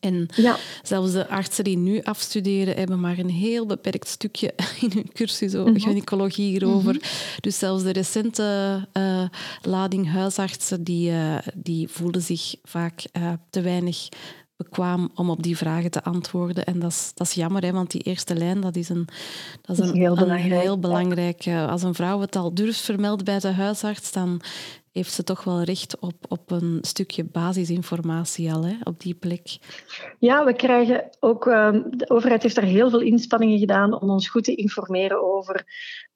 en 0.00 0.28
ja. 0.36 0.56
zelfs 0.82 1.12
de 1.12 1.28
artsen 1.28 1.64
die 1.64 1.78
nu 1.78 2.02
afstuderen, 2.02 2.76
hebben 2.76 3.00
maar 3.00 3.18
een 3.18 3.30
heel 3.30 3.66
beperkt 3.66 4.08
stukje 4.08 4.54
in 4.80 4.90
hun 4.94 5.12
cursus 5.12 5.54
over 5.54 5.70
mm 5.70 5.78
gynaecologie 5.80 6.50
hierover. 6.50 6.94
Mhm. 6.94 7.04
Dus 7.40 7.58
zelfs 7.58 7.82
de 7.82 7.92
recente 7.92 8.88
uh, 8.92 9.22
lading 9.62 10.12
huisartsen, 10.12 10.84
die, 10.84 11.10
uh, 11.10 11.38
die 11.54 11.88
voelden 11.88 12.22
zich 12.22 12.54
vaak 12.62 13.04
uh, 13.12 13.32
te 13.50 13.60
weinig 13.60 14.08
bekwaam 14.56 15.10
om 15.14 15.30
op 15.30 15.42
die 15.42 15.56
vragen 15.56 15.90
te 15.90 16.02
antwoorden. 16.02 16.64
En 16.64 16.78
dat 16.78 16.90
is, 16.90 17.12
dat 17.14 17.26
is 17.26 17.32
jammer, 17.32 17.62
hè, 17.62 17.72
want 17.72 17.90
die 17.90 18.00
eerste 18.00 18.34
lijn 18.34 18.60
dat 18.60 18.76
is 18.76 18.88
een, 18.88 19.08
dat 19.62 19.78
is 19.78 19.88
een, 19.88 19.96
heel 19.96 20.14
belangrijk. 20.14 20.62
Heel 20.62 20.78
belangrijk 20.78 21.46
als 21.46 21.82
een 21.82 21.94
vrouw 21.94 22.20
het 22.20 22.36
al 22.36 22.54
durft 22.54 22.80
vermelden 22.80 23.24
bij 23.24 23.38
de 23.38 23.52
huisarts, 23.52 24.12
dan 24.12 24.40
heeft 24.92 25.12
ze 25.12 25.24
toch 25.24 25.44
wel 25.44 25.62
recht 25.62 25.98
op, 25.98 26.14
op 26.28 26.50
een 26.50 26.78
stukje 26.80 27.24
basisinformatie 27.24 28.52
al, 28.52 28.64
hè, 28.64 28.76
op 28.84 29.00
die 29.00 29.14
plek. 29.14 29.58
Ja, 30.18 30.44
we 30.44 30.54
krijgen 30.54 31.08
ook... 31.20 31.46
Ehm, 31.46 31.82
de 31.90 32.10
overheid 32.10 32.42
heeft 32.42 32.56
er 32.56 32.62
heel 32.62 32.90
veel 32.90 33.00
inspanningen 33.00 33.58
gedaan 33.58 34.00
om 34.00 34.10
ons 34.10 34.28
goed 34.28 34.44
te 34.44 34.54
informeren 34.54 35.22
over 35.34 35.64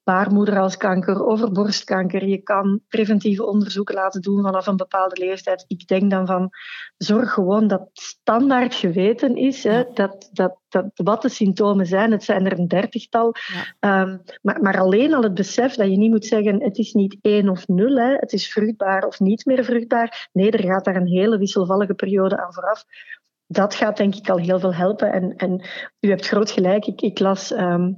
baarmoederhalskanker, 0.05 1.25
over 1.25 1.51
borstkanker. 1.51 2.27
Je 2.27 2.37
kan 2.37 2.81
preventieve 2.87 3.45
onderzoeken 3.45 3.95
laten 3.95 4.21
doen 4.21 4.41
vanaf 4.41 4.67
een 4.67 4.75
bepaalde 4.75 5.25
leeftijd. 5.25 5.65
Ik 5.67 5.87
denk 5.87 6.11
dan 6.11 6.25
van, 6.25 6.49
zorg 6.97 7.33
gewoon 7.33 7.67
dat 7.67 7.89
standaard 7.93 8.75
geweten 8.75 9.35
is, 9.35 9.63
hè, 9.63 9.83
dat, 9.93 10.29
dat, 10.33 10.59
dat, 10.69 10.85
wat 10.93 11.21
de 11.21 11.29
symptomen 11.29 11.85
zijn. 11.85 12.11
Het 12.11 12.23
zijn 12.23 12.45
er 12.45 12.59
een 12.59 12.67
dertigtal. 12.67 13.33
Ehm, 13.79 14.17
maar, 14.41 14.61
maar 14.61 14.79
alleen 14.79 15.13
al 15.13 15.23
het 15.23 15.33
besef 15.33 15.75
dat 15.75 15.89
je 15.89 15.97
niet 15.97 16.11
moet 16.11 16.25
zeggen, 16.25 16.63
het 16.63 16.77
is 16.77 16.93
niet 16.93 17.17
één 17.21 17.49
of 17.49 17.67
nul, 17.67 17.95
hè, 17.95 18.13
het 18.15 18.33
is 18.33 18.51
vruchtbaar 18.51 19.05
of 19.05 19.19
niet 19.19 19.45
meer 19.45 19.63
vruchtbaar. 19.63 20.29
Nee, 20.33 20.51
er 20.51 20.63
gaat 20.63 20.85
daar 20.85 20.95
een 20.95 21.07
hele 21.07 21.37
wisselvallige 21.37 21.93
periode 21.93 22.37
aan 22.37 22.53
vooraf 22.53 22.85
dat 23.47 23.75
gaat 23.75 23.97
denk 23.97 24.15
ik 24.15 24.29
al 24.29 24.37
heel 24.37 24.59
veel 24.59 24.73
helpen. 24.73 25.11
En, 25.11 25.35
en 25.35 25.65
u 25.99 26.09
hebt 26.09 26.27
groot 26.27 26.51
gelijk. 26.51 26.85
Ik, 26.85 27.01
ik 27.01 27.19
las 27.19 27.51
ehm, 27.51 27.91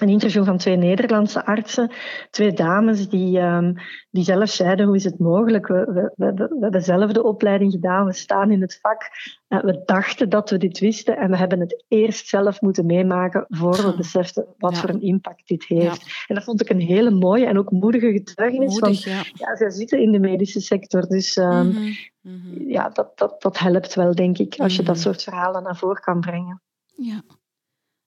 een 0.00 0.08
interview 0.08 0.44
van 0.44 0.56
twee 0.56 0.76
Nederlandse 0.76 1.44
artsen, 1.44 1.90
twee 2.30 2.52
dames 2.52 3.08
die, 3.08 3.38
um, 3.40 3.74
die 4.10 4.24
zelf 4.24 4.50
zeiden 4.50 4.86
hoe 4.86 4.96
is 4.96 5.04
het 5.04 5.18
mogelijk. 5.18 5.66
We, 5.66 5.84
we, 5.86 6.12
we, 6.16 6.32
we, 6.34 6.56
hebben 6.60 6.82
zelf 6.82 7.12
de 7.12 7.22
opleiding 7.22 7.72
gedaan, 7.72 8.06
we 8.06 8.12
staan 8.12 8.50
in 8.50 8.60
het 8.60 8.78
vak. 8.80 9.02
Uh, 9.48 9.62
we 9.62 9.82
dachten 9.84 10.28
dat 10.28 10.50
we 10.50 10.58
dit 10.58 10.78
wisten 10.78 11.16
en 11.16 11.30
we 11.30 11.36
hebben 11.36 11.60
het 11.60 11.84
eerst 11.88 12.28
zelf 12.28 12.60
moeten 12.60 12.86
meemaken 12.86 13.44
voor 13.48 13.76
we 13.76 13.96
beseften 13.96 14.46
wat 14.58 14.74
ja. 14.74 14.80
voor 14.80 14.88
een 14.88 15.02
impact 15.02 15.48
dit 15.48 15.64
heeft. 15.64 16.04
Ja. 16.04 16.12
En 16.26 16.34
dat 16.34 16.44
vond 16.44 16.60
ik 16.60 16.68
een 16.68 16.80
hele 16.80 17.10
mooie 17.10 17.46
en 17.46 17.58
ook 17.58 17.70
moedige 17.70 18.12
getuigenis. 18.12 18.80
Moedig, 18.80 19.02
van, 19.02 19.12
ja. 19.12 19.22
ja, 19.34 19.56
zij 19.56 19.70
zitten 19.70 20.00
in 20.00 20.12
de 20.12 20.18
medische 20.18 20.60
sector, 20.60 21.08
dus 21.08 21.36
um, 21.36 21.66
mm 21.66 21.72
-hmm. 21.72 21.96
Mm 22.20 22.40
-hmm. 22.40 22.70
ja, 22.70 22.88
dat, 22.88 23.18
dat, 23.18 23.42
dat 23.42 23.58
helpt 23.58 23.94
wel, 23.94 24.14
denk 24.14 24.38
ik, 24.38 24.54
als 24.58 24.74
je 24.74 24.80
mm 24.80 24.86
-hmm. 24.86 24.94
dat 24.94 25.02
soort 25.02 25.22
verhalen 25.22 25.62
naar 25.62 25.76
voren 25.76 26.02
kan 26.02 26.20
brengen. 26.20 26.62
Ja, 26.96 27.22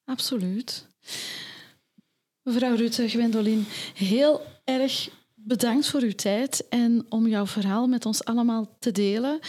absoluut. 0.06 0.90
Mevrouw 2.44 2.76
Rutte, 2.76 3.10
Gwendolyn, 3.10 3.66
heel 3.94 4.42
erg 4.64 5.10
bedankt 5.36 5.88
voor 5.88 6.02
uw 6.02 6.16
tijd 6.16 6.68
en 6.70 7.06
om 7.10 7.28
jouw 7.28 7.46
verhaal 7.46 7.88
met 7.88 8.06
ons 8.06 8.26
allemaal 8.26 8.76
te 8.80 8.92
delen. 8.92 9.40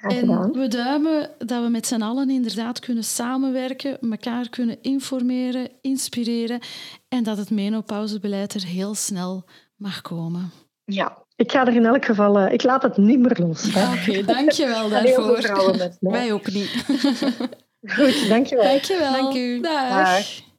En 0.00 0.52
we 0.52 0.68
duimen 0.68 1.30
dat 1.38 1.62
we 1.62 1.68
met 1.68 1.86
z'n 1.86 2.02
allen 2.02 2.30
inderdaad 2.30 2.78
kunnen 2.78 3.04
samenwerken, 3.04 3.98
elkaar 4.00 4.48
kunnen 4.48 4.78
informeren, 4.80 5.68
inspireren 5.80 6.60
en 7.08 7.22
dat 7.22 7.36
het 7.36 7.50
menopausebeleid 7.50 8.54
er 8.54 8.64
heel 8.64 8.94
snel 8.94 9.44
mag 9.76 10.00
komen. 10.00 10.50
Ja, 10.84 11.18
ik 11.36 11.52
ga 11.52 11.66
er 11.66 11.74
in 11.74 11.86
elk 11.86 12.04
geval... 12.04 12.40
Uh, 12.40 12.52
ik 12.52 12.62
laat 12.62 12.82
het 12.82 12.96
niet 12.96 13.18
meer 13.18 13.36
los. 13.38 13.68
Oké, 13.68 13.78
okay, 13.78 14.24
dankjewel 14.34 14.88
daarvoor. 14.88 15.96
Wij 16.00 16.32
ook 16.32 16.52
niet. 16.52 16.70
Goed, 17.94 18.28
dankjewel. 18.28 18.64
Dankjewel. 18.64 19.12
Dank 19.12 19.34
u. 19.34 19.60
Dag. 19.60 19.88
Dag. 19.88 20.50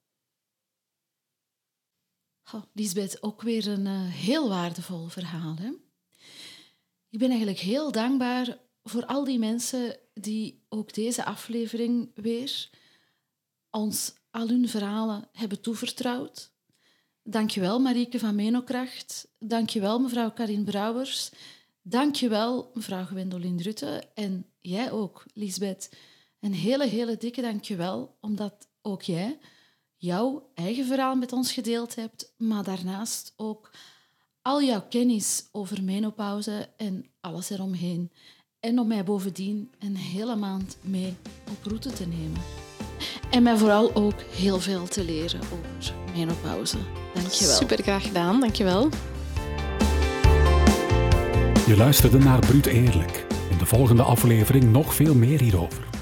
Oh, 2.53 2.63
ook 3.19 3.41
weer 3.41 3.67
een 3.67 3.85
uh, 3.85 4.07
heel 4.07 4.49
waardevol 4.49 5.07
verhaal. 5.07 5.55
Hè? 5.55 5.69
Ik 7.09 7.19
ben 7.19 7.29
eigenlijk 7.29 7.59
heel 7.59 7.91
dankbaar 7.91 8.57
voor 8.83 9.05
al 9.05 9.23
die 9.23 9.39
mensen 9.39 9.97
die 10.13 10.65
ook 10.69 10.93
deze 10.93 11.25
aflevering 11.25 12.11
weer 12.15 12.69
ons 13.69 14.13
al 14.31 14.47
hun 14.47 14.69
verhalen 14.69 15.27
hebben 15.31 15.61
toevertrouwd. 15.61 16.51
Dankjewel 17.23 17.79
Marieke 17.79 18.19
van 18.19 18.35
Menokracht. 18.35 19.27
Dankjewel 19.39 19.99
mevrouw 19.99 20.31
Karin 20.31 20.63
Brouwers. 20.63 21.31
Dankjewel 21.81 22.71
mevrouw 22.73 23.05
Gwendolyn 23.05 23.61
Rutte. 23.61 24.03
En 24.13 24.45
jij 24.59 24.91
ook, 24.91 25.25
Lisbeth. 25.33 25.89
Een 26.39 26.53
hele, 26.53 26.87
hele 26.87 27.17
dikke 27.17 27.41
dankjewel, 27.41 28.17
omdat 28.21 28.67
ook 28.81 29.01
jij 29.01 29.39
jouw 30.03 30.49
eigen 30.53 30.85
verhaal 30.85 31.15
met 31.15 31.31
ons 31.31 31.51
gedeeld 31.51 31.95
hebt, 31.95 32.33
maar 32.37 32.63
daarnaast 32.63 33.33
ook 33.35 33.71
al 34.41 34.63
jouw 34.63 34.83
kennis 34.89 35.47
over 35.51 35.83
menopauze 35.83 36.69
en 36.77 37.05
alles 37.21 37.49
eromheen. 37.49 38.11
En 38.59 38.79
om 38.79 38.87
mij 38.87 39.03
bovendien 39.03 39.71
een 39.79 39.95
hele 39.95 40.35
maand 40.35 40.77
mee 40.81 41.15
op 41.49 41.63
route 41.63 41.89
te 41.89 42.07
nemen. 42.07 42.41
En 43.31 43.43
mij 43.43 43.57
vooral 43.57 43.95
ook 43.95 44.21
heel 44.21 44.59
veel 44.59 44.87
te 44.87 45.03
leren 45.03 45.39
over 45.41 45.93
menopauze. 46.13 46.77
Dankjewel. 47.13 47.55
Super 47.55 47.81
graag 47.81 48.03
gedaan, 48.03 48.39
dankjewel. 48.39 48.89
Je 51.67 51.73
luisterde 51.77 52.17
naar 52.17 52.39
Bruut 52.39 52.65
Eerlijk. 52.65 53.25
In 53.49 53.57
de 53.57 53.65
volgende 53.65 54.03
aflevering 54.03 54.71
nog 54.71 54.93
veel 54.93 55.15
meer 55.15 55.41
hierover. 55.41 55.92